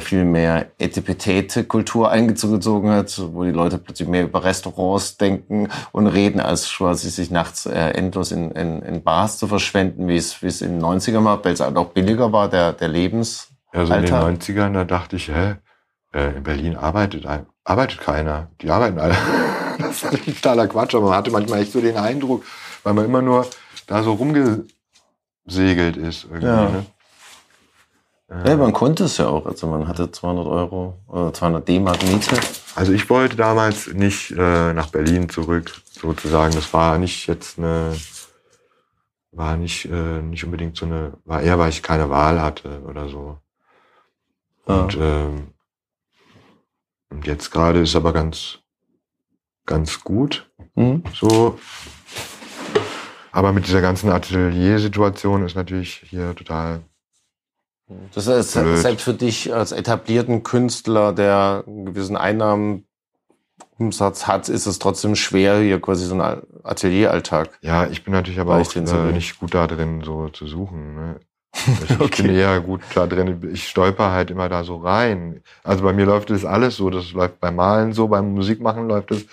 viel 0.00 0.24
mehr 0.24 0.66
Etipetete-Kultur 0.78 2.08
eingezogen 2.08 2.90
hat, 2.90 3.20
wo 3.32 3.42
die 3.42 3.50
Leute 3.50 3.78
plötzlich 3.78 4.08
mehr 4.08 4.22
über 4.22 4.44
Restaurants 4.44 5.16
denken 5.16 5.68
und 5.90 6.06
reden, 6.06 6.38
als 6.38 6.72
quasi 6.72 7.10
sich 7.10 7.32
nachts 7.32 7.66
äh, 7.66 7.90
endlos 7.90 8.30
in, 8.30 8.52
in, 8.52 8.80
in 8.82 9.02
Bars 9.02 9.38
zu 9.38 9.48
verschwenden, 9.48 10.06
wie 10.06 10.16
es, 10.16 10.40
wie 10.40 10.46
es 10.46 10.62
in 10.62 10.78
den 10.78 10.82
90ern 10.82 11.24
war, 11.24 11.44
weil 11.44 11.54
es 11.54 11.60
halt 11.60 11.76
auch 11.76 11.90
billiger 11.90 12.32
war, 12.32 12.48
der, 12.48 12.72
der 12.72 12.88
Lebens. 12.88 13.48
Also 13.72 13.92
in 13.94 14.02
den 14.02 14.14
Alter. 14.14 14.44
90ern, 14.44 14.72
da 14.72 14.84
dachte 14.84 15.16
ich, 15.16 15.28
hä, 15.28 15.56
äh, 16.14 16.36
in 16.36 16.42
Berlin 16.44 16.76
arbeitet, 16.76 17.26
arbeitet 17.64 18.00
keiner. 18.00 18.50
Die 18.60 18.70
arbeiten 18.70 19.00
alle. 19.00 19.16
das 19.78 20.04
ist 20.04 20.24
totaler 20.24 20.68
Quatsch, 20.68 20.94
aber 20.94 21.06
man 21.06 21.16
hatte 21.16 21.30
manchmal 21.32 21.60
echt 21.60 21.72
so 21.72 21.80
den 21.80 21.96
Eindruck, 21.96 22.44
weil 22.84 22.94
man 22.94 23.04
immer 23.04 23.22
nur 23.22 23.46
da 23.86 24.02
so 24.02 24.12
rumgesegelt 24.12 25.96
ist 25.96 26.24
irgendwie. 26.24 26.46
Ja. 26.46 26.68
Ne? 26.68 26.86
Ja, 28.44 28.56
man 28.56 28.72
konnte 28.72 29.04
es 29.04 29.18
ja 29.18 29.28
auch. 29.28 29.46
Also 29.46 29.66
man 29.66 29.86
hatte 29.86 30.10
200 30.10 30.46
Euro 30.46 30.98
oder 31.06 31.32
200 31.32 31.68
D-Mark 31.68 32.02
Miete. 32.04 32.36
Also 32.74 32.92
ich 32.92 33.08
wollte 33.10 33.36
damals 33.36 33.92
nicht 33.92 34.30
äh, 34.30 34.72
nach 34.72 34.88
Berlin 34.88 35.28
zurück, 35.28 35.70
sozusagen. 35.90 36.54
Das 36.54 36.72
war 36.72 36.98
nicht 36.98 37.26
jetzt 37.26 37.58
eine, 37.58 37.94
war 39.32 39.56
nicht 39.56 39.84
äh, 39.84 40.22
nicht 40.22 40.44
unbedingt 40.44 40.76
so 40.76 40.86
eine, 40.86 41.12
war 41.24 41.42
eher, 41.42 41.58
weil 41.58 41.68
ich 41.68 41.82
keine 41.82 42.08
Wahl 42.08 42.40
hatte 42.40 42.80
oder 42.86 43.08
so. 43.08 43.38
Ja. 44.66 44.80
Und, 44.80 44.96
ähm, 44.98 45.48
und 47.10 47.26
jetzt 47.26 47.50
gerade 47.50 47.80
ist 47.80 47.94
aber 47.94 48.12
ganz, 48.12 48.60
ganz 49.66 50.00
gut. 50.00 50.50
Mhm. 50.74 51.02
So. 51.12 51.58
Aber 53.32 53.52
mit 53.52 53.66
dieser 53.66 53.80
ganzen 53.80 54.10
Atelier-Situation 54.10 55.44
ist 55.44 55.56
natürlich 55.56 56.04
hier 56.08 56.34
total. 56.34 56.80
Das 58.14 58.26
ist 58.26 58.52
Blöd. 58.52 58.78
selbst 58.78 59.02
für 59.04 59.14
dich 59.14 59.52
als 59.54 59.72
etablierten 59.72 60.42
Künstler, 60.42 61.12
der 61.12 61.64
einen 61.66 61.86
gewissen 61.86 62.16
Einnahmenumsatz 62.16 64.26
hat, 64.26 64.48
ist 64.48 64.66
es 64.66 64.78
trotzdem 64.78 65.16
schwer, 65.16 65.58
hier 65.60 65.80
quasi 65.80 66.06
so 66.06 66.14
einen 66.14 66.42
Atelieralltag. 66.62 67.58
Ja, 67.62 67.86
ich 67.86 68.04
bin 68.04 68.12
natürlich 68.12 68.40
aber 68.40 68.56
auch 68.58 68.76
äh, 68.76 69.12
nicht 69.12 69.38
gut 69.38 69.54
da 69.54 69.66
drin, 69.66 70.02
so 70.04 70.28
zu 70.28 70.46
suchen. 70.46 70.94
Ne? 70.94 71.20
Ich, 71.84 71.90
ich 71.90 72.00
Okay. 72.00 72.22
bin 72.22 72.34
eher 72.34 72.60
gut 72.60 72.80
da 72.94 73.06
drin. 73.06 73.50
Ich 73.52 73.68
stolper 73.68 74.10
halt 74.10 74.30
immer 74.30 74.48
da 74.48 74.64
so 74.64 74.76
rein. 74.76 75.42
Also 75.62 75.84
bei 75.84 75.92
mir 75.92 76.06
läuft 76.06 76.30
das 76.30 76.44
alles 76.46 76.76
so. 76.76 76.88
Das 76.90 77.12
läuft 77.12 77.40
beim 77.40 77.56
Malen 77.56 77.92
so, 77.92 78.08
beim 78.08 78.32
Musikmachen 78.32 78.88
läuft 78.88 79.10
es 79.10 79.26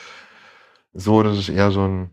so. 0.93 1.23
Das 1.23 1.37
ist 1.37 1.47
eher 1.49 1.71
so 1.71 1.87
ein. 1.87 2.09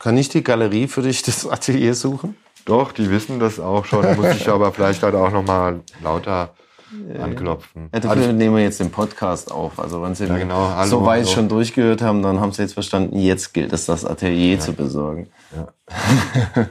Kann 0.00 0.14
nicht 0.14 0.34
die 0.34 0.42
Galerie 0.42 0.88
für 0.88 1.02
dich 1.02 1.22
das 1.22 1.46
Atelier 1.46 1.94
suchen? 1.94 2.36
Doch, 2.64 2.92
die 2.92 3.10
wissen 3.10 3.38
das 3.38 3.60
auch 3.60 3.84
schon. 3.84 4.02
Da 4.02 4.14
muss 4.14 4.36
ich 4.36 4.48
aber 4.48 4.72
vielleicht 4.72 5.02
halt 5.02 5.14
auch 5.14 5.30
noch 5.30 5.44
mal 5.44 5.82
lauter 6.02 6.54
anklopfen. 7.20 7.90
Ja, 7.92 8.00
dafür 8.00 8.22
Also, 8.22 8.32
nehmen 8.32 8.56
wir 8.56 8.62
jetzt 8.62 8.80
den 8.80 8.90
Podcast 8.90 9.50
auf. 9.50 9.78
Also 9.78 10.02
wenn 10.02 10.14
Sie 10.14 10.26
Ja, 10.26 10.38
genau. 10.38 10.68
Hallo, 10.68 10.88
so 10.88 11.04
weit 11.04 11.24
hallo. 11.24 11.34
schon 11.34 11.48
durchgehört 11.48 12.02
haben, 12.02 12.22
dann 12.22 12.40
haben 12.40 12.52
Sie 12.52 12.62
jetzt 12.62 12.74
verstanden, 12.74 13.18
jetzt 13.18 13.52
gilt 13.52 13.72
es, 13.72 13.86
das 13.86 14.04
Atelier 14.04 14.60
zu 14.60 14.72
besorgen. 14.72 15.28
Ja. 15.54 16.68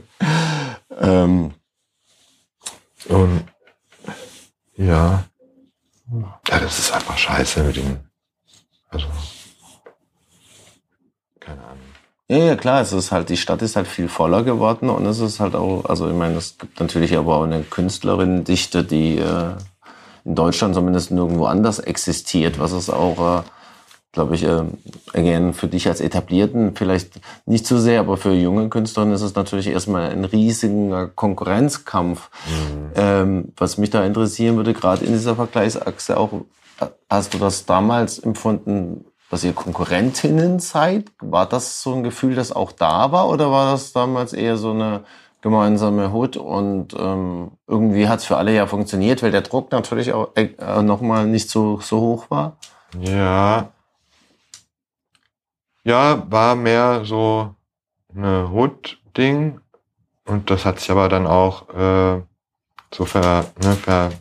ähm, 0.99 1.53
und 3.09 3.43
ja. 4.75 5.25
Ja, 6.49 6.59
das 6.59 6.79
ist 6.79 6.93
einfach 6.93 7.17
scheiße 7.17 7.63
mit 7.63 7.75
dem. 7.75 7.97
Also. 8.89 9.07
Keine 11.39 11.61
Ahnung. 11.63 11.82
Ja, 12.33 12.39
ja, 12.39 12.55
klar, 12.55 12.81
es 12.81 12.91
ist 12.91 13.11
halt, 13.11 13.29
die 13.29 13.37
Stadt 13.37 13.61
ist 13.61 13.75
halt 13.75 13.85
viel 13.85 14.07
voller 14.07 14.41
geworden 14.41 14.89
und 14.89 15.05
es 15.05 15.19
ist 15.19 15.39
halt 15.39 15.53
auch, 15.53 15.85
also 15.85 16.09
ich 16.09 16.15
meine, 16.15 16.35
es 16.35 16.57
gibt 16.57 16.79
natürlich 16.79 17.15
aber 17.15 17.35
auch 17.35 17.43
eine 17.43 17.61
Künstlerinnendichte, 17.61 18.83
die 18.83 19.19
äh, 19.19 19.51
in 20.25 20.33
Deutschland 20.33 20.73
zumindest 20.73 21.11
nirgendwo 21.11 21.45
anders 21.45 21.77
existiert, 21.77 22.57
was 22.57 22.71
es 22.71 22.89
auch, 22.89 23.41
äh, 23.41 23.43
glaube 24.13 24.33
ich, 24.33 24.45
äh, 24.45 24.63
again, 25.13 25.53
für 25.53 25.67
dich 25.67 25.87
als 25.87 26.01
Etablierten 26.01 26.75
vielleicht 26.75 27.21
nicht 27.45 27.67
so 27.67 27.77
sehr, 27.77 27.99
aber 27.99 28.17
für 28.17 28.33
junge 28.33 28.67
Künstlerinnen 28.67 29.13
ist 29.13 29.21
es 29.21 29.35
natürlich 29.35 29.67
erstmal 29.67 30.09
ein 30.09 30.25
riesiger 30.25 31.09
Konkurrenzkampf. 31.09 32.31
Ähm, 32.95 33.53
was 33.57 33.77
mich 33.77 33.91
da 33.91 34.03
interessieren 34.03 34.55
würde, 34.55 34.73
gerade 34.73 35.05
in 35.05 35.13
dieser 35.13 35.35
Vergleichsachse 35.35 36.17
auch, 36.17 36.33
äh, 36.79 36.87
hast 37.11 37.35
du 37.35 37.37
das 37.37 37.67
damals 37.67 38.17
empfunden, 38.17 39.05
dass 39.33 39.43
ihr 39.43 39.53
Konkurrentinnen 39.53 40.59
seid? 40.59 41.11
War 41.19 41.47
das 41.47 41.81
so 41.81 41.95
ein 41.95 42.03
Gefühl, 42.03 42.35
das 42.35 42.51
auch 42.51 42.71
da 42.71 43.11
war 43.11 43.29
oder 43.29 43.49
war 43.49 43.71
das 43.71 43.91
damals 43.91 44.31
eher 44.31 44.57
so 44.57 44.69
eine 44.69 45.05
gemeinsame 45.41 46.11
Hut 46.11 46.37
und 46.37 46.93
ähm, 46.93 47.49
irgendwie 47.65 48.07
hat 48.07 48.19
es 48.19 48.25
für 48.25 48.37
alle 48.37 48.53
ja 48.53 48.67
funktioniert, 48.67 49.23
weil 49.23 49.31
der 49.31 49.41
Druck 49.41 49.71
natürlich 49.71 50.13
auch 50.13 50.35
äh, 50.35 50.83
nochmal 50.83 51.25
nicht 51.25 51.49
so, 51.49 51.79
so 51.81 51.99
hoch 51.99 52.29
war? 52.29 52.57
Ja. 52.99 53.71
Ja, 55.83 56.31
war 56.31 56.55
mehr 56.55 57.03
so 57.03 57.55
eine 58.15 58.51
Hood-Ding. 58.51 59.59
Und 60.25 60.51
das 60.51 60.63
hat 60.63 60.79
sich 60.79 60.91
aber 60.91 61.09
dann 61.09 61.25
auch 61.25 61.69
äh, 61.69 62.21
so 62.93 63.05
ver, 63.05 63.47
ne, 63.63 63.73
ver, 63.73 64.11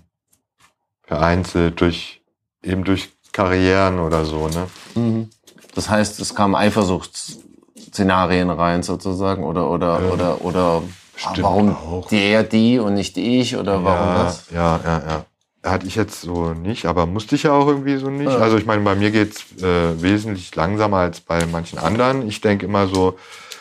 vereinzelt 1.02 1.82
durch 1.82 2.22
eben 2.62 2.82
durch 2.84 3.12
Karrieren 3.32 3.98
oder 3.98 4.24
so, 4.24 4.48
ne? 4.48 4.68
Mhm. 4.94 5.30
Das 5.74 5.88
heißt, 5.88 6.20
es 6.20 6.34
kamen 6.34 6.54
Eifersuchtsszenarien 6.54 8.50
rein 8.50 8.82
sozusagen 8.82 9.42
oder 9.44 9.70
oder 9.70 10.00
Ähm, 10.00 10.10
oder 10.10 10.44
oder 10.44 10.82
bestimmt 11.14 11.42
warum 11.42 11.76
auch. 11.76 12.08
der 12.08 12.42
die 12.44 12.78
und 12.78 12.94
nicht 12.94 13.16
ich 13.16 13.56
oder 13.56 13.82
warum 13.82 14.08
ja, 14.08 14.24
das? 14.24 14.50
Ja, 14.50 14.80
ja, 14.84 15.02
ja. 15.08 15.24
Hatte 15.64 15.86
ich 15.86 15.94
jetzt 15.94 16.20
so 16.20 16.54
nicht, 16.54 16.86
aber 16.86 17.06
musste 17.06 17.36
ich 17.36 17.44
ja 17.44 17.52
auch 17.52 17.68
irgendwie 17.68 17.96
so 17.96 18.10
nicht. 18.10 18.30
Ja. 18.30 18.38
Also 18.38 18.58
ich 18.58 18.66
meine, 18.66 18.82
bei 18.82 18.96
mir 18.96 19.10
geht's 19.12 19.44
äh, 19.62 20.02
wesentlich 20.02 20.54
langsamer 20.54 20.98
als 20.98 21.20
bei 21.20 21.46
manchen 21.46 21.78
anderen. 21.78 22.26
Ich 22.28 22.40
denke 22.40 22.66
immer 22.66 22.88
so, 22.88 23.16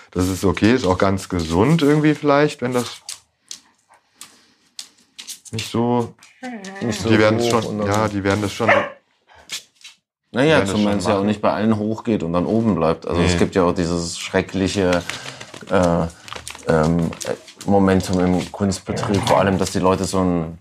das 0.09 0.28
ist 0.28 0.43
okay, 0.43 0.74
ist 0.74 0.86
auch 0.86 0.97
ganz 0.97 1.30
gesund 1.30 1.82
irgendwie 1.84 2.15
vielleicht, 2.15 2.61
wenn 2.61 2.74
das 2.74 3.01
nicht 5.51 5.69
so. 5.69 6.13
Nicht 6.82 7.01
so 7.01 7.09
Die 7.09 7.19
werden 7.19 7.39
es 7.39 7.47
schon, 7.47 7.86
ja, 7.86 8.07
die 8.07 8.24
werden 8.24 8.41
das 8.41 8.51
schon. 8.51 8.69
Naja, 10.32 10.66
zumal 10.66 10.98
es 10.98 11.06
ja 11.08 11.18
auch 11.20 11.24
nicht 11.24 11.42
bei 11.42 11.52
allen 11.52 11.78
hochgeht 11.78 12.24
und 12.24 12.32
dann 12.34 12.46
oben 12.46 12.76
bleibt. 12.76 13.06
Also 13.08 13.22
es 13.22 13.34
Nee. 13.34 13.38
gibt 13.40 13.56
ja 13.56 13.64
auch 13.64 13.74
dieses 13.74 14.18
schreckliche 14.18 15.02
äh, 15.70 15.78
ähm, 16.68 17.12
äh, 17.28 17.34
Momentum 17.66 18.20
im 18.22 18.52
Kunstbetrieb, 18.52 19.22
vor 19.28 19.40
allem, 19.40 19.58
dass 19.58 19.72
die 19.72 19.80
Leute 19.80 20.06
so 20.06 20.20
einen 20.20 20.58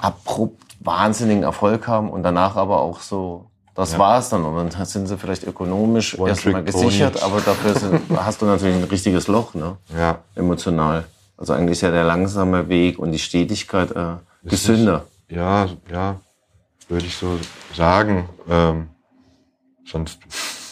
abrupt 0.00 0.62
wahnsinnigen 0.80 1.42
Erfolg 1.42 1.86
haben 1.88 2.10
und 2.10 2.22
danach 2.22 2.54
aber 2.56 2.80
auch 2.80 3.00
so, 3.00 3.46
das 3.74 3.92
Ja. 3.92 3.98
war's 3.98 4.28
dann. 4.30 4.44
Und 4.44 4.72
dann 4.74 4.86
sind 4.86 5.06
sie 5.08 5.18
vielleicht 5.18 5.44
ökonomisch 5.44 6.14
erstmal 6.16 6.62
gesichert, 6.62 7.20
aber 7.22 7.40
dafür 7.40 7.74
sind, 7.74 8.00
hast 8.16 8.40
du 8.40 8.46
natürlich 8.46 8.76
ein 8.76 8.84
richtiges 8.84 9.26
Loch, 9.26 9.54
ne? 9.54 9.76
Ja, 9.96 10.18
emotional. 10.36 11.04
Also 11.36 11.52
eigentlich 11.52 11.72
ist 11.72 11.80
ja 11.82 11.90
der 11.90 12.04
langsame 12.04 12.68
Weg 12.68 12.98
und 12.98 13.10
die 13.12 13.18
Stetigkeit 13.18 13.90
äh, 13.92 14.14
gesünder. 14.44 15.04
ja, 15.28 15.66
ja, 15.90 16.16
würde 16.88 17.06
ich 17.06 17.16
so 17.16 17.38
sagen. 17.76 18.28
Ähm, 18.48 18.88
sonst 19.90 20.18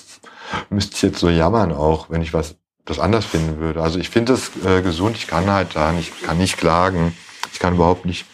müsste 0.70 0.96
ich 0.96 1.02
jetzt 1.02 1.18
so 1.18 1.28
jammern 1.28 1.72
auch, 1.72 2.10
wenn 2.10 2.22
ich 2.22 2.32
was 2.32 2.56
das 2.84 2.98
anders 3.00 3.24
finden 3.24 3.58
würde. 3.58 3.82
Also 3.82 3.98
ich 3.98 4.08
finde 4.08 4.32
es 4.32 4.50
äh, 4.64 4.80
gesund. 4.80 5.16
Ich 5.16 5.26
kann 5.26 5.50
halt 5.50 5.74
da 5.74 5.92
nicht, 5.92 6.22
kann 6.22 6.38
nicht 6.38 6.56
klagen. 6.56 7.16
Ich 7.52 7.58
kann 7.58 7.74
überhaupt 7.74 8.06
nicht 8.06 8.26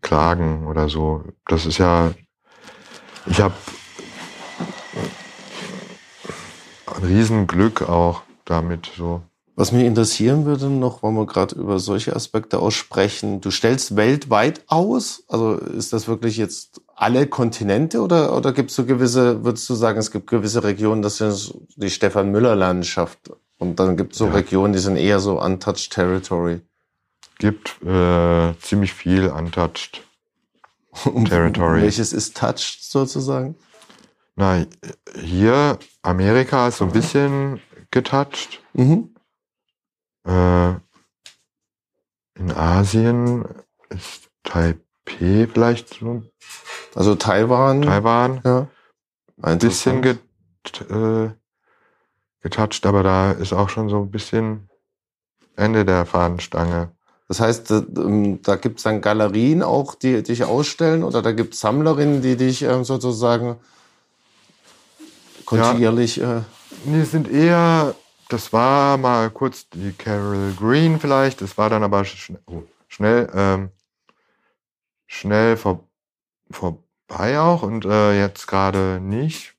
klagen 0.00 0.66
oder 0.66 0.88
so. 0.88 1.24
Das 1.46 1.66
ist 1.66 1.78
ja, 1.78 2.12
ich 3.26 3.40
habe 3.40 3.54
ein 6.86 7.04
Riesenglück 7.04 7.82
auch 7.82 8.22
damit 8.44 8.90
so. 8.96 9.22
Was 9.56 9.72
mich 9.72 9.84
interessieren 9.84 10.44
würde 10.44 10.66
noch, 10.66 11.02
wenn 11.02 11.14
wir 11.14 11.26
gerade 11.26 11.56
über 11.56 11.80
solche 11.80 12.14
Aspekte 12.14 12.60
aussprechen, 12.60 13.40
du 13.40 13.50
stellst 13.50 13.96
weltweit 13.96 14.62
aus? 14.68 15.24
Also 15.26 15.54
ist 15.54 15.92
das 15.92 16.06
wirklich 16.06 16.36
jetzt 16.36 16.80
alle 16.98 17.28
Kontinente 17.28 18.02
oder, 18.02 18.36
oder 18.36 18.52
gibt 18.52 18.70
es 18.70 18.76
so 18.76 18.84
gewisse, 18.84 19.44
würdest 19.44 19.68
du 19.70 19.74
sagen, 19.74 19.98
es 19.98 20.10
gibt 20.10 20.26
gewisse 20.26 20.64
Regionen, 20.64 21.00
das 21.00 21.18
sind 21.18 21.54
die 21.76 21.90
Stefan 21.90 22.32
Müller-Landschaft 22.32 23.30
und 23.58 23.78
dann 23.78 23.96
gibt 23.96 24.12
es 24.12 24.18
so 24.18 24.26
Ja. 24.26 24.32
Regionen, 24.32 24.72
die 24.72 24.80
sind 24.80 24.96
eher 24.96 25.20
so 25.20 25.40
untouched 25.40 25.92
territory. 25.92 26.60
Gibt 27.38 27.80
äh, 27.84 28.52
ziemlich 28.60 28.92
viel 28.92 29.28
untouched 29.28 30.02
Territory. 31.28 31.82
Welches 31.82 32.12
ist 32.12 32.36
touched 32.36 32.82
sozusagen? 32.82 33.54
Na, 34.34 34.66
hier 35.14 35.78
Amerika 36.02 36.66
ist 36.66 36.78
so 36.78 36.84
ein 36.84 36.92
bisschen 36.92 37.60
getoucht. 37.92 38.60
Mhm. 38.72 39.14
Äh, 40.26 40.70
in 42.34 42.50
Asien 42.52 43.44
ist 43.88 44.28
Taipei 44.42 44.87
vielleicht 45.12 45.94
so 46.00 46.22
Also 46.94 47.14
Taiwan. 47.14 47.82
Taiwan 47.82 48.40
Ja. 48.44 48.66
ein 49.42 49.58
bisschen 49.58 50.02
get, 50.02 50.18
äh, 50.90 51.30
getoucht, 52.42 52.86
aber 52.86 53.02
da 53.02 53.32
ist 53.32 53.52
auch 53.52 53.68
schon 53.68 53.88
so 53.88 53.98
ein 54.02 54.10
bisschen 54.10 54.68
Ende 55.56 55.84
der 55.84 56.06
Fahnenstange. 56.06 56.92
Das 57.28 57.40
heißt, 57.40 57.70
da, 57.70 57.82
ähm, 57.96 58.40
da 58.42 58.56
gibt 58.56 58.78
es 58.78 58.84
dann 58.84 59.00
Galerien 59.02 59.62
auch, 59.62 59.94
die 59.94 60.22
dich 60.22 60.44
ausstellen 60.44 61.04
oder 61.04 61.20
da 61.20 61.32
gibt 61.32 61.54
es 61.54 61.60
Sammlerinnen, 61.60 62.22
die 62.22 62.36
dich 62.36 62.62
ähm, 62.62 62.84
sozusagen 62.84 63.56
kontinuierlich. 65.44 66.20
Äh, 66.20 66.42
Die 66.84 67.04
sind 67.04 67.30
eher, 67.30 67.94
das 68.28 68.52
war 68.52 68.96
mal 68.96 69.30
kurz 69.30 69.68
die 69.68 69.92
Carol 69.92 70.54
Green 70.58 70.98
vielleicht, 71.00 71.42
das 71.42 71.58
war 71.58 71.68
dann 71.68 71.82
aber 71.82 72.04
schn 72.04 72.38
oh, 72.46 72.62
schnell, 72.88 73.28
ähm, 73.34 73.70
schnell 75.08 75.56
vor, 75.56 75.88
vorbei 76.50 77.40
auch 77.40 77.62
und 77.64 77.84
äh, 77.84 78.20
jetzt 78.20 78.46
gerade 78.46 79.00
nicht. 79.02 79.54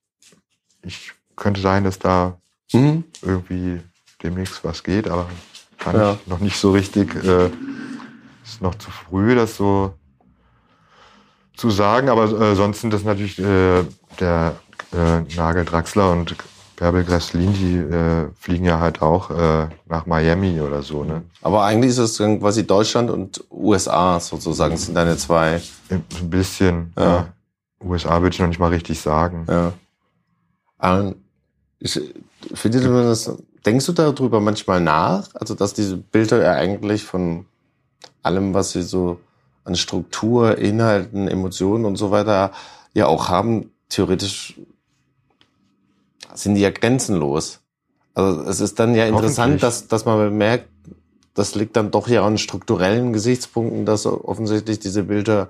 Ich 0.81 1.11
könnte 1.35 1.59
sein, 1.59 1.84
dass 1.84 1.99
da 1.99 2.39
mhm. 2.71 3.03
irgendwie 3.21 3.81
demnächst 4.23 4.63
was 4.63 4.84
geht, 4.84 5.09
aber 5.09 5.30
kann 5.77 5.95
Ja. 5.97 6.13
ich 6.13 6.27
noch 6.27 6.39
nicht 6.39 6.57
so 6.57 6.71
richtig. 6.71 7.13
Äh, 7.15 7.49
ist 8.45 8.61
noch 8.61 8.76
zu 8.76 8.89
früh, 8.89 9.35
das 9.35 9.57
so 9.57 9.93
zu 11.55 11.69
sagen, 11.69 12.09
aber 12.09 12.23
äh, 12.26 12.55
sonst 12.55 12.81
sind 12.81 12.93
das 12.93 13.03
natürlich 13.03 13.38
äh, 13.38 13.84
der 14.19 14.55
äh, 14.93 15.21
Nagel 15.35 15.65
Draxler 15.65 16.11
und 16.11 16.35
Bärbel 16.80 17.03
Gresslin, 17.03 17.53
die 17.53 17.76
äh, 17.76 18.30
fliegen 18.39 18.64
ja 18.64 18.80
halt 18.80 19.01
auch 19.01 19.31
äh, 19.31 19.68
nach 19.88 20.06
Miami 20.06 20.61
oder 20.61 20.81
so, 20.81 21.03
ne? 21.03 21.23
Aber 21.41 21.64
eigentlich 21.65 21.91
ist 21.91 21.97
es 21.97 22.15
dann 22.15 22.39
quasi 22.39 22.65
Deutschland 22.65 23.11
und 23.11 23.43
USA 23.51 24.18
sozusagen, 24.22 24.77
sind 24.77 24.95
deine 24.95 25.18
zwei. 25.18 25.61
Ein 25.89 26.30
bisschen. 26.30 26.93
Ja. 26.97 27.03
Ja. 27.03 27.27
USA 27.84 28.22
würde 28.22 28.34
ich 28.34 28.39
noch 28.39 28.47
nicht 28.47 28.60
mal 28.60 28.69
richtig 28.69 29.01
sagen. 29.01 29.45
Ja. 29.49 29.73
Ähm, 30.81 31.15
Ich 31.80 31.99
finde 32.53 32.80
das, 32.80 33.30
denkst 33.65 33.85
du 33.85 33.91
darüber 33.91 34.39
manchmal 34.39 34.80
nach? 34.80 35.27
Also, 35.34 35.56
dass 35.56 35.73
diese 35.73 35.97
Bilder 35.97 36.41
ja 36.41 36.53
eigentlich 36.53 37.03
von 37.03 37.45
allem, 38.23 38.53
was 38.53 38.72
sie 38.72 38.84
so 38.84 39.19
an 39.65 39.76
Struktur, 39.76 40.57
Inhalten, 40.57 41.27
Emotionen 41.27 41.84
und 41.84 41.97
so 41.97 42.10
weiter 42.11 42.51
ja 42.93 43.07
auch 43.07 43.27
haben, 43.27 43.72
theoretisch 43.89 44.56
sind 46.34 46.56
die 46.56 46.61
ja 46.61 46.69
grenzenlos. 46.69 47.60
Also 48.14 48.41
es 48.41 48.60
ist 48.60 48.80
dann 48.80 48.95
ja 48.95 49.06
interessant, 49.06 49.64
dass, 49.64 49.88
dass 49.88 50.06
man 50.06 50.18
bemerkt, 50.18 50.68
das 51.34 51.56
liegt 51.56 51.76
dann 51.76 51.91
doch 51.91 52.07
ja 52.07 52.26
an 52.26 52.38
strukturellen 52.38 53.14
Gesichtspunkten, 53.14 53.85
dass 53.85 54.06
offensichtlich 54.06 54.80
diese 54.80 55.03
Bilder 55.03 55.49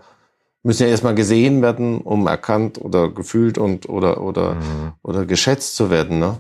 müssen 0.62 0.84
ja 0.84 0.90
erstmal 0.90 1.16
gesehen 1.16 1.62
werden, 1.62 2.02
um 2.02 2.28
erkannt 2.28 2.80
oder 2.80 3.10
gefühlt 3.10 3.58
und 3.58 3.88
oder 3.90 4.22
oder 4.22 4.56
Mhm. 4.56 4.94
oder 5.04 5.26
geschätzt 5.26 5.76
zu 5.76 5.90
werden, 5.90 6.20
ne? 6.20 6.40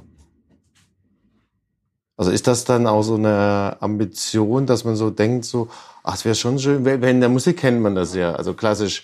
Also 2.18 2.32
ist 2.32 2.48
das 2.48 2.66
dann 2.66 2.86
auch 2.86 3.02
so 3.04 3.16
eine 3.16 3.78
Ambition, 3.80 4.66
dass 4.66 4.84
man 4.84 4.98
so 4.98 5.10
denkt, 5.10 5.46
so, 5.46 5.70
ach, 6.04 6.16
es 6.16 6.26
wäre 6.26 6.36
schon 6.36 6.60
schön, 6.60 6.84
weil 6.84 7.02
in 7.06 7.22
der 7.22 7.30
Musik 7.30 7.58
kennt 7.58 7.82
man 7.82 7.96
das 7.96 8.14
ja, 8.14 8.34
also 8.34 8.54
klassisch. 8.54 9.04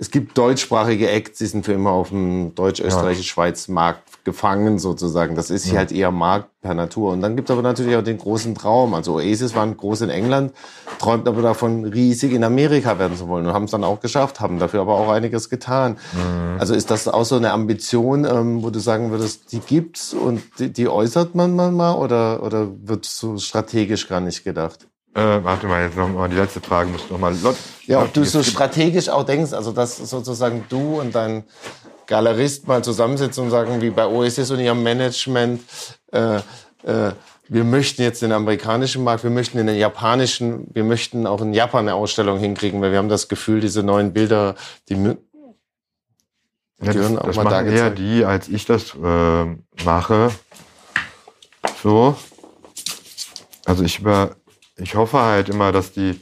Es 0.00 0.10
gibt 0.10 0.36
deutschsprachige 0.36 1.08
Acts, 1.08 1.38
die 1.38 1.46
sind 1.46 1.64
für 1.64 1.74
immer 1.74 1.90
auf 1.90 2.08
dem 2.08 2.56
deutsch-österreichisch-schweiz-Markt 2.56 4.07
gefangen 4.32 4.78
sozusagen. 4.78 5.34
Das 5.34 5.48
ist 5.50 5.66
Ja. 5.70 5.78
halt 5.78 5.90
eher 5.92 6.10
Markt 6.10 6.50
per 6.60 6.74
Natur. 6.74 7.12
Und 7.12 7.20
dann 7.22 7.34
gibt 7.36 7.48
es 7.48 7.52
aber 7.52 7.62
natürlich 7.62 7.96
auch 7.96 8.02
den 8.02 8.18
großen 8.18 8.54
Traum. 8.54 8.92
Also 8.94 9.14
Oasis 9.14 9.54
waren 9.54 9.76
groß 9.76 10.02
in 10.02 10.10
England, 10.10 10.52
träumt 10.98 11.26
aber 11.26 11.40
davon, 11.40 11.84
riesig 11.86 12.32
in 12.32 12.44
Amerika 12.44 12.98
werden 12.98 13.16
zu 13.16 13.28
wollen 13.28 13.46
und 13.46 13.52
haben 13.54 13.64
es 13.64 13.70
dann 13.70 13.84
auch 13.84 14.00
geschafft, 14.00 14.40
haben 14.40 14.58
dafür 14.58 14.80
aber 14.82 14.94
auch 14.94 15.08
einiges 15.10 15.48
getan. 15.48 15.96
Also 16.58 16.74
ist 16.74 16.90
das 16.90 17.08
auch 17.08 17.24
so 17.24 17.36
eine 17.36 17.52
Ambition, 17.52 18.24
ähm, 18.24 18.62
wo 18.62 18.70
du 18.70 18.78
sagen 18.80 19.10
würdest, 19.10 19.52
die 19.52 19.60
gibt's 19.60 20.12
und 20.12 20.42
die, 20.58 20.72
die 20.72 20.88
äußert 20.88 21.34
man 21.34 21.56
mal 21.56 21.94
oder, 21.94 22.42
oder 22.42 22.68
wird 22.84 23.04
so 23.06 23.38
strategisch 23.38 24.08
gar 24.08 24.20
nicht 24.20 24.44
gedacht? 24.44 24.86
Äh, 25.14 25.42
warte 25.42 25.66
mal, 25.66 25.84
jetzt 25.84 25.96
noch 25.96 26.08
mal 26.08 26.28
die 26.28 26.36
letzte 26.36 26.60
Frage 26.60 26.90
muss 26.90 27.08
noch 27.10 27.18
mal. 27.18 27.34
Lot, 27.42 27.56
Ja, 27.86 28.02
ob 28.02 28.12
du 28.12 28.24
so 28.24 28.42
strategisch 28.42 29.08
auch 29.08 29.24
denkst, 29.24 29.52
also 29.52 29.72
dass 29.72 29.96
sozusagen 29.96 30.64
du 30.68 31.00
und 31.00 31.14
dein 31.14 31.44
Galerist 32.08 32.66
mal 32.66 32.82
zusammensitzen 32.82 33.44
und 33.44 33.50
sagen, 33.50 33.80
wie 33.80 33.90
bei 33.90 34.06
Oasis 34.06 34.50
und 34.50 34.58
ihrem 34.58 34.82
Management, 34.82 35.62
äh, 36.10 36.36
äh, 36.82 37.12
wir 37.50 37.64
möchten 37.64 38.02
jetzt 38.02 38.20
den 38.22 38.32
amerikanischen 38.32 39.04
Markt, 39.04 39.22
wir 39.24 39.30
möchten 39.30 39.58
den 39.64 39.74
japanischen, 39.76 40.66
wir 40.74 40.84
möchten 40.84 41.26
auch 41.26 41.40
in 41.40 41.54
Japan 41.54 41.86
eine 41.86 41.94
Ausstellung 41.94 42.38
hinkriegen, 42.38 42.80
weil 42.82 42.90
wir 42.92 42.98
haben 42.98 43.08
das 43.08 43.28
Gefühl, 43.28 43.60
diese 43.60 43.82
neuen 43.82 44.12
Bilder, 44.12 44.54
die 44.88 44.96
mü- 44.96 45.18
Ja, 46.82 46.92
gehören 46.92 47.14
das 47.14 47.22
auch 47.22 47.26
das 47.26 47.36
mal 47.36 47.44
da 47.44 47.50
machen 47.62 47.66
eher 47.66 47.90
gezeigt. 47.90 47.98
die, 47.98 48.24
als 48.24 48.48
ich 48.48 48.64
das 48.66 48.94
äh, 48.94 49.44
mache. 49.84 50.30
So. 51.82 52.16
Also 53.64 53.84
ich 53.84 53.98
über, 54.00 54.36
ich 54.76 54.94
hoffe 54.94 55.18
halt 55.20 55.48
immer, 55.50 55.72
dass 55.72 55.92
die 55.92 56.20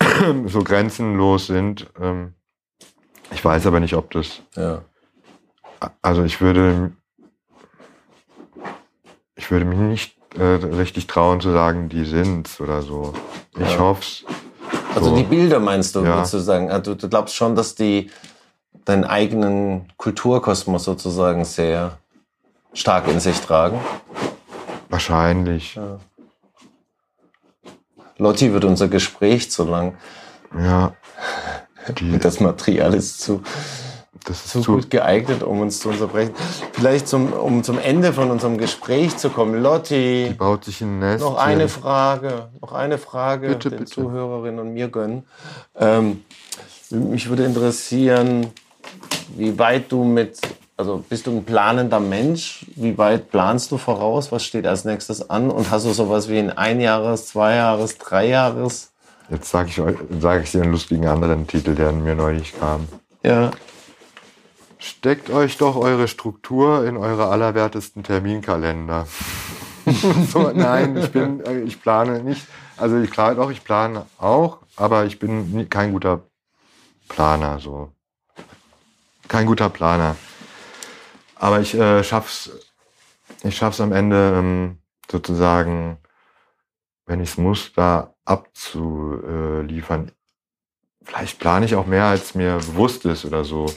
so 0.46 0.62
grenzenlos 0.64 1.46
sind. 1.46 1.86
Ähm, 2.00 2.34
ich 3.32 3.44
weiß 3.44 3.66
aber 3.66 3.80
nicht, 3.80 3.94
ob 3.94 4.10
das. 4.10 4.40
ja. 4.56 4.82
Also 6.02 6.22
ich 6.24 6.40
würde, 6.40 6.92
ich 9.36 9.50
würde 9.50 9.64
mich 9.64 9.78
nicht 9.78 10.16
äh, 10.38 10.42
richtig 10.42 11.06
trauen 11.06 11.40
zu 11.40 11.52
sagen, 11.52 11.88
die 11.88 12.04
sind's 12.04 12.60
oder 12.60 12.82
so. 12.82 13.14
Ich 13.58 13.72
Ja. 13.72 13.78
hoff's. 13.78 14.24
Also 14.94 15.10
So. 15.10 15.16
die 15.16 15.22
Bilder 15.24 15.60
meinst 15.60 15.94
du, 15.94 16.00
Ja. 16.00 16.16
würdest 16.16 16.34
du 16.34 16.38
sagen? 16.38 16.70
Also 16.70 16.94
du 16.94 17.08
glaubst 17.08 17.34
schon, 17.34 17.54
dass 17.54 17.74
die 17.74 18.10
deinen 18.84 19.04
eigenen 19.04 19.92
Kulturkosmos 19.96 20.84
sozusagen 20.84 21.44
sehr 21.44 21.98
stark 22.74 23.08
in 23.08 23.20
sich 23.20 23.40
tragen? 23.40 23.80
Wahrscheinlich. 24.88 25.78
Lotti 28.18 28.52
wird 28.52 28.64
unser 28.64 28.88
Gespräch 28.88 29.50
zu 29.50 29.64
lang. 29.64 29.96
Ja. 30.58 30.94
Das 32.22 32.40
Material 32.40 32.94
ist 32.94 33.20
zu, 33.20 33.42
das 34.24 34.44
ist 34.44 34.50
zu 34.52 34.60
zu, 34.60 34.72
gut 34.76 34.90
geeignet, 34.90 35.42
um 35.42 35.60
uns 35.60 35.80
zu 35.80 35.90
unterbrechen. 35.90 36.34
Vielleicht 36.72 37.08
zum, 37.08 37.32
um 37.32 37.62
zum 37.62 37.78
Ende 37.78 38.12
von 38.12 38.30
unserem 38.30 38.58
Gespräch 38.58 39.16
zu 39.16 39.30
kommen. 39.30 39.54
die 39.54 39.60
Lotti, 39.60 40.34
baut 40.36 40.64
sich 40.64 40.80
ein 40.80 40.98
Nest. 40.98 41.22
noch 41.24 41.36
eine 41.36 41.68
Frage, 41.68 42.48
noch 42.60 42.72
eine 42.72 42.98
Frage 42.98 43.48
Bitte, 43.48 43.70
den 43.70 43.80
bitte. 43.80 43.92
Zuhörerinnen 43.92 44.60
und 44.60 44.72
mir 44.74 44.88
gönnen. 44.88 45.24
Ähm, 45.78 46.24
mich 46.90 47.28
würde 47.28 47.44
interessieren, 47.44 48.48
wie 49.36 49.58
weit 49.58 49.90
du 49.90 50.04
mit, 50.04 50.38
also 50.76 51.02
bist 51.08 51.26
du 51.26 51.32
ein 51.32 51.44
planender 51.44 52.00
Mensch? 52.00 52.66
Wie 52.76 52.96
weit 52.98 53.30
planst 53.30 53.70
du 53.72 53.78
voraus? 53.78 54.30
Was 54.32 54.44
steht 54.44 54.66
als 54.66 54.84
nächstes 54.84 55.28
an? 55.30 55.50
Und 55.50 55.70
hast 55.70 55.86
du 55.86 55.92
sowas 55.92 56.28
wie 56.28 56.38
ein 56.38 56.50
Einjahres-, 56.56 57.26
Zweijahres-, 57.26 57.98
Dreijahres? 57.98 58.90
Jetzt 59.30 59.50
sage 59.50 59.70
ich, 59.70 59.80
euch- 59.80 59.96
sag 60.20 60.42
ich 60.44 60.52
dir 60.52 60.62
einen 60.62 60.72
lustigen 60.72 61.06
anderen 61.06 61.46
Titel, 61.46 61.74
der 61.74 61.92
mir 61.92 62.14
neulich 62.14 62.52
kam. 62.58 62.86
Ja. 63.22 63.50
Steckt 64.84 65.30
euch 65.30 65.56
doch 65.56 65.76
eure 65.76 66.08
Struktur 66.08 66.86
in 66.86 66.98
eure 66.98 67.28
allerwertesten 67.28 68.02
Terminkalender. 68.02 69.06
so, 70.30 70.50
nein, 70.54 70.98
ich 70.98 71.10
bin, 71.10 71.40
äh, 71.40 71.60
ich 71.60 71.80
plane 71.80 72.22
nicht. 72.22 72.46
Also 72.76 72.98
ich 72.98 73.10
klar 73.10 73.34
doch, 73.34 73.50
ich 73.50 73.64
plane 73.64 74.04
auch, 74.18 74.58
aber 74.76 75.06
ich 75.06 75.18
bin 75.18 75.70
kein 75.70 75.92
guter 75.92 76.20
Planer. 77.08 77.60
So, 77.60 77.92
kein 79.26 79.46
guter 79.46 79.70
Planer. 79.70 80.16
Aber 81.36 81.60
ich 81.60 81.72
äh, 81.74 82.04
schaff's, 82.04 82.50
ich 83.42 83.56
schaff's 83.56 83.80
am 83.80 83.92
Ende 83.92 84.34
ähm, 84.36 84.78
sozusagen, 85.10 85.96
wenn 87.06 87.20
ich's 87.20 87.38
muss, 87.38 87.72
da 87.74 88.12
abzuliefern. 88.26 90.12
Vielleicht 91.06 91.38
plane 91.38 91.64
ich 91.64 91.74
auch 91.74 91.86
mehr, 91.86 92.04
als 92.04 92.34
mir 92.34 92.58
bewusst 92.58 93.06
ist 93.06 93.24
oder 93.24 93.44
so. 93.44 93.72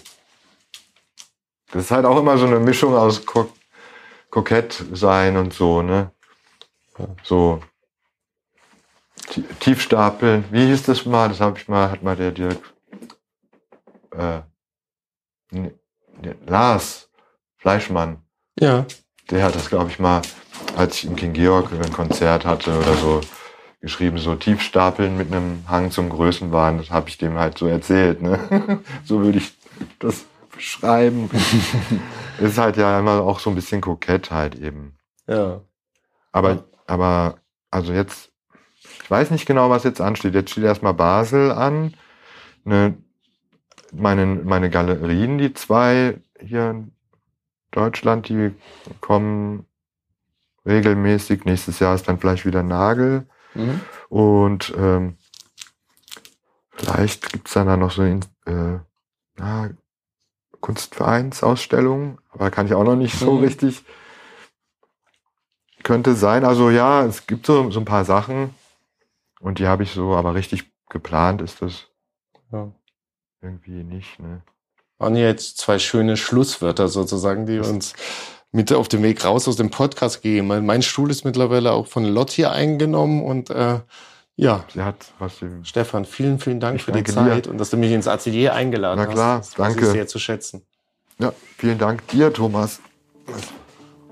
Das 1.72 1.86
ist 1.86 1.92
halt 1.92 2.06
auch 2.06 2.18
immer 2.18 2.38
so 2.38 2.46
eine 2.46 2.60
Mischung 2.60 2.96
aus 2.96 3.26
ko 3.26 3.50
kokett 4.30 4.84
sein 4.94 5.38
und 5.38 5.54
so, 5.54 5.82
ne? 5.82 6.12
So 7.24 7.62
Ti- 9.30 9.44
Tiefstapeln. 9.60 10.46
Wie 10.52 10.66
hieß 10.68 10.84
das 10.84 11.06
mal? 11.06 11.30
Das 11.30 11.40
habe 11.42 11.58
ich 11.58 11.68
mal, 11.68 11.92
hat 11.92 12.04
mal 12.04 12.16
der 12.16 12.32
Dirk 12.32 12.74
äh, 14.18 14.42
nee, 15.52 15.74
nee, 16.22 16.36
Lars 16.46 17.10
Fleischmann, 17.58 18.22
Ja. 18.60 18.86
der 19.30 19.44
hat 19.44 19.56
das, 19.56 19.70
glaube 19.70 19.90
ich, 19.90 20.00
mal, 20.00 20.22
als 20.76 20.96
ich 20.98 21.06
in 21.06 21.16
King 21.16 21.34
Georg 21.34 21.72
ein 21.72 21.92
Konzert 21.94 22.46
hatte 22.46 22.78
oder 22.78 22.96
so, 22.96 23.22
geschrieben, 23.82 24.18
so 24.18 24.36
Tiefstapeln 24.36 25.18
mit 25.18 25.32
einem 25.32 25.64
Hang 25.68 25.92
zum 25.92 26.10
Größenwahn. 26.10 26.78
Das 26.80 26.90
habe 26.90 27.10
ich 27.10 27.18
dem 27.18 27.38
halt 27.38 27.58
so 27.58 27.68
erzählt. 27.68 28.22
Ne? 28.22 28.80
so 29.06 29.22
würde 29.24 29.38
ich 29.38 29.56
das 30.00 30.26
beschreiben. 30.58 31.30
ist 32.40 32.58
halt 32.58 32.78
ja 32.78 33.00
immer 33.00 33.22
auch 33.22 33.40
so 33.40 33.50
ein 33.50 33.56
bisschen 33.56 33.82
kokett 33.82 34.32
halt 34.32 34.56
eben. 34.56 34.98
Ja. 35.28 35.62
Aber, 36.32 36.66
aber, 36.86 37.40
also 37.72 37.94
jetzt, 37.94 38.32
ich 39.04 39.10
weiß 39.10 39.32
nicht 39.32 39.46
genau, 39.46 39.70
was 39.70 39.84
jetzt 39.84 40.02
ansteht. 40.02 40.34
Jetzt 40.34 40.52
steht 40.52 40.66
erstmal 40.66 40.94
Basel 40.94 41.52
an. 41.52 41.96
Ne, 42.64 42.98
meine, 43.94 44.26
meine 44.26 44.70
Galerien, 44.70 45.38
die 45.38 45.54
zwei 45.54 46.20
hier 46.40 46.72
in 46.72 46.92
Deutschland, 47.72 48.28
die 48.28 48.54
kommen 49.02 49.66
regelmäßig. 50.66 51.46
Nächstes 51.46 51.80
Jahr 51.80 51.96
ist 51.96 52.08
dann 52.08 52.20
vielleicht 52.20 52.46
wieder 52.46 52.64
Nagel. 52.64 53.28
Mhm. 53.54 53.82
Und 54.10 54.74
ähm, 54.78 55.18
vielleicht 56.72 57.32
gibt's 57.32 57.54
dann 57.54 57.68
da 57.68 57.78
noch 57.78 57.92
so 57.92 58.04
äh, 58.04 58.22
na, 59.38 59.70
Kunstvereinsausstellung, 60.62 62.20
aber 62.32 62.52
kann 62.52 62.66
ich 62.68 62.74
auch 62.74 62.84
noch 62.84 62.96
nicht 62.96 63.18
so 63.18 63.34
Mhm. 63.34 63.44
richtig. 63.44 63.84
Könnte 65.84 66.16
sein. 66.16 66.44
Also 66.44 66.70
ja, 66.70 67.06
es 67.06 67.28
gibt 67.28 67.46
so, 67.46 67.70
so 67.72 67.80
ein 67.80 67.86
paar 67.86 68.04
Sachen 68.06 68.54
und 69.40 69.60
die 69.60 69.68
habe 69.68 69.84
ich 69.84 69.92
so, 69.92 70.16
aber 70.16 70.36
richtig 70.36 70.66
geplant 70.90 71.42
ist 71.42 71.62
das 71.62 71.88
Ja. 72.52 72.72
irgendwie 73.42 73.84
nicht. 73.84 74.20
Ne? 74.20 74.42
Waren 74.98 75.16
ja 75.16 75.28
jetzt 75.28 75.58
zwei 75.60 75.80
schöne 75.80 76.18
Schlusswörter 76.18 76.88
sozusagen, 76.88 77.46
die 77.46 77.60
uns 77.60 77.94
mit 78.52 78.74
auf 78.74 78.88
dem 78.88 79.04
Weg 79.04 79.24
raus 79.24 79.48
aus 79.48 79.56
dem 79.58 79.70
Podcast 79.70 80.24
gegeben. 80.24 80.66
Mein 80.66 80.82
Stuhl 80.82 81.12
ist 81.12 81.24
mittlerweile 81.26 81.72
auch 81.74 81.88
von 81.88 82.04
Lotti 82.06 82.46
eingenommen 82.46 83.22
und 83.24 83.50
äh, 83.50 83.80
ja. 84.38 84.64
Sie 84.74 84.82
hat 84.82 85.12
was 85.20 85.40
sie 85.40 85.48
Stefan, 85.64 86.06
vielen, 86.06 86.40
vielen 86.40 86.60
Dank 86.60 86.80
für 86.80 86.94
die 86.94 87.04
Zeit 87.04 87.46
dir. 87.46 87.52
und 87.52 87.58
dass 87.58 87.70
du 87.70 87.78
mich 87.78 87.92
ins 87.92 88.08
Atelier 88.08 88.54
eingeladen 88.54 89.00
hast. 89.00 89.08
Na 89.08 89.14
klar, 89.14 89.38
hast. 89.40 89.60
Das 89.60 89.68
danke. 89.68 89.86
Ich 89.86 89.92
sehr 89.92 90.08
zu 90.08 90.20
schätzen. 90.20 90.62
Ja, 91.20 91.34
vielen 91.58 91.78
Dank 91.78 92.08
dir, 92.08 92.32
Thomas. 92.32 92.80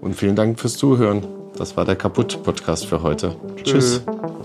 Und 0.01 0.15
vielen 0.15 0.35
Dank 0.35 0.59
fürs 0.59 0.75
Zuhören. 0.75 1.25
Das 1.57 1.77
war 1.77 1.85
der 1.85 1.95
Kaputt-Podcast 1.95 2.85
für 2.85 3.01
heute. 3.01 3.35
Tschüss. 3.63 4.01
Tschüss. 4.03 4.44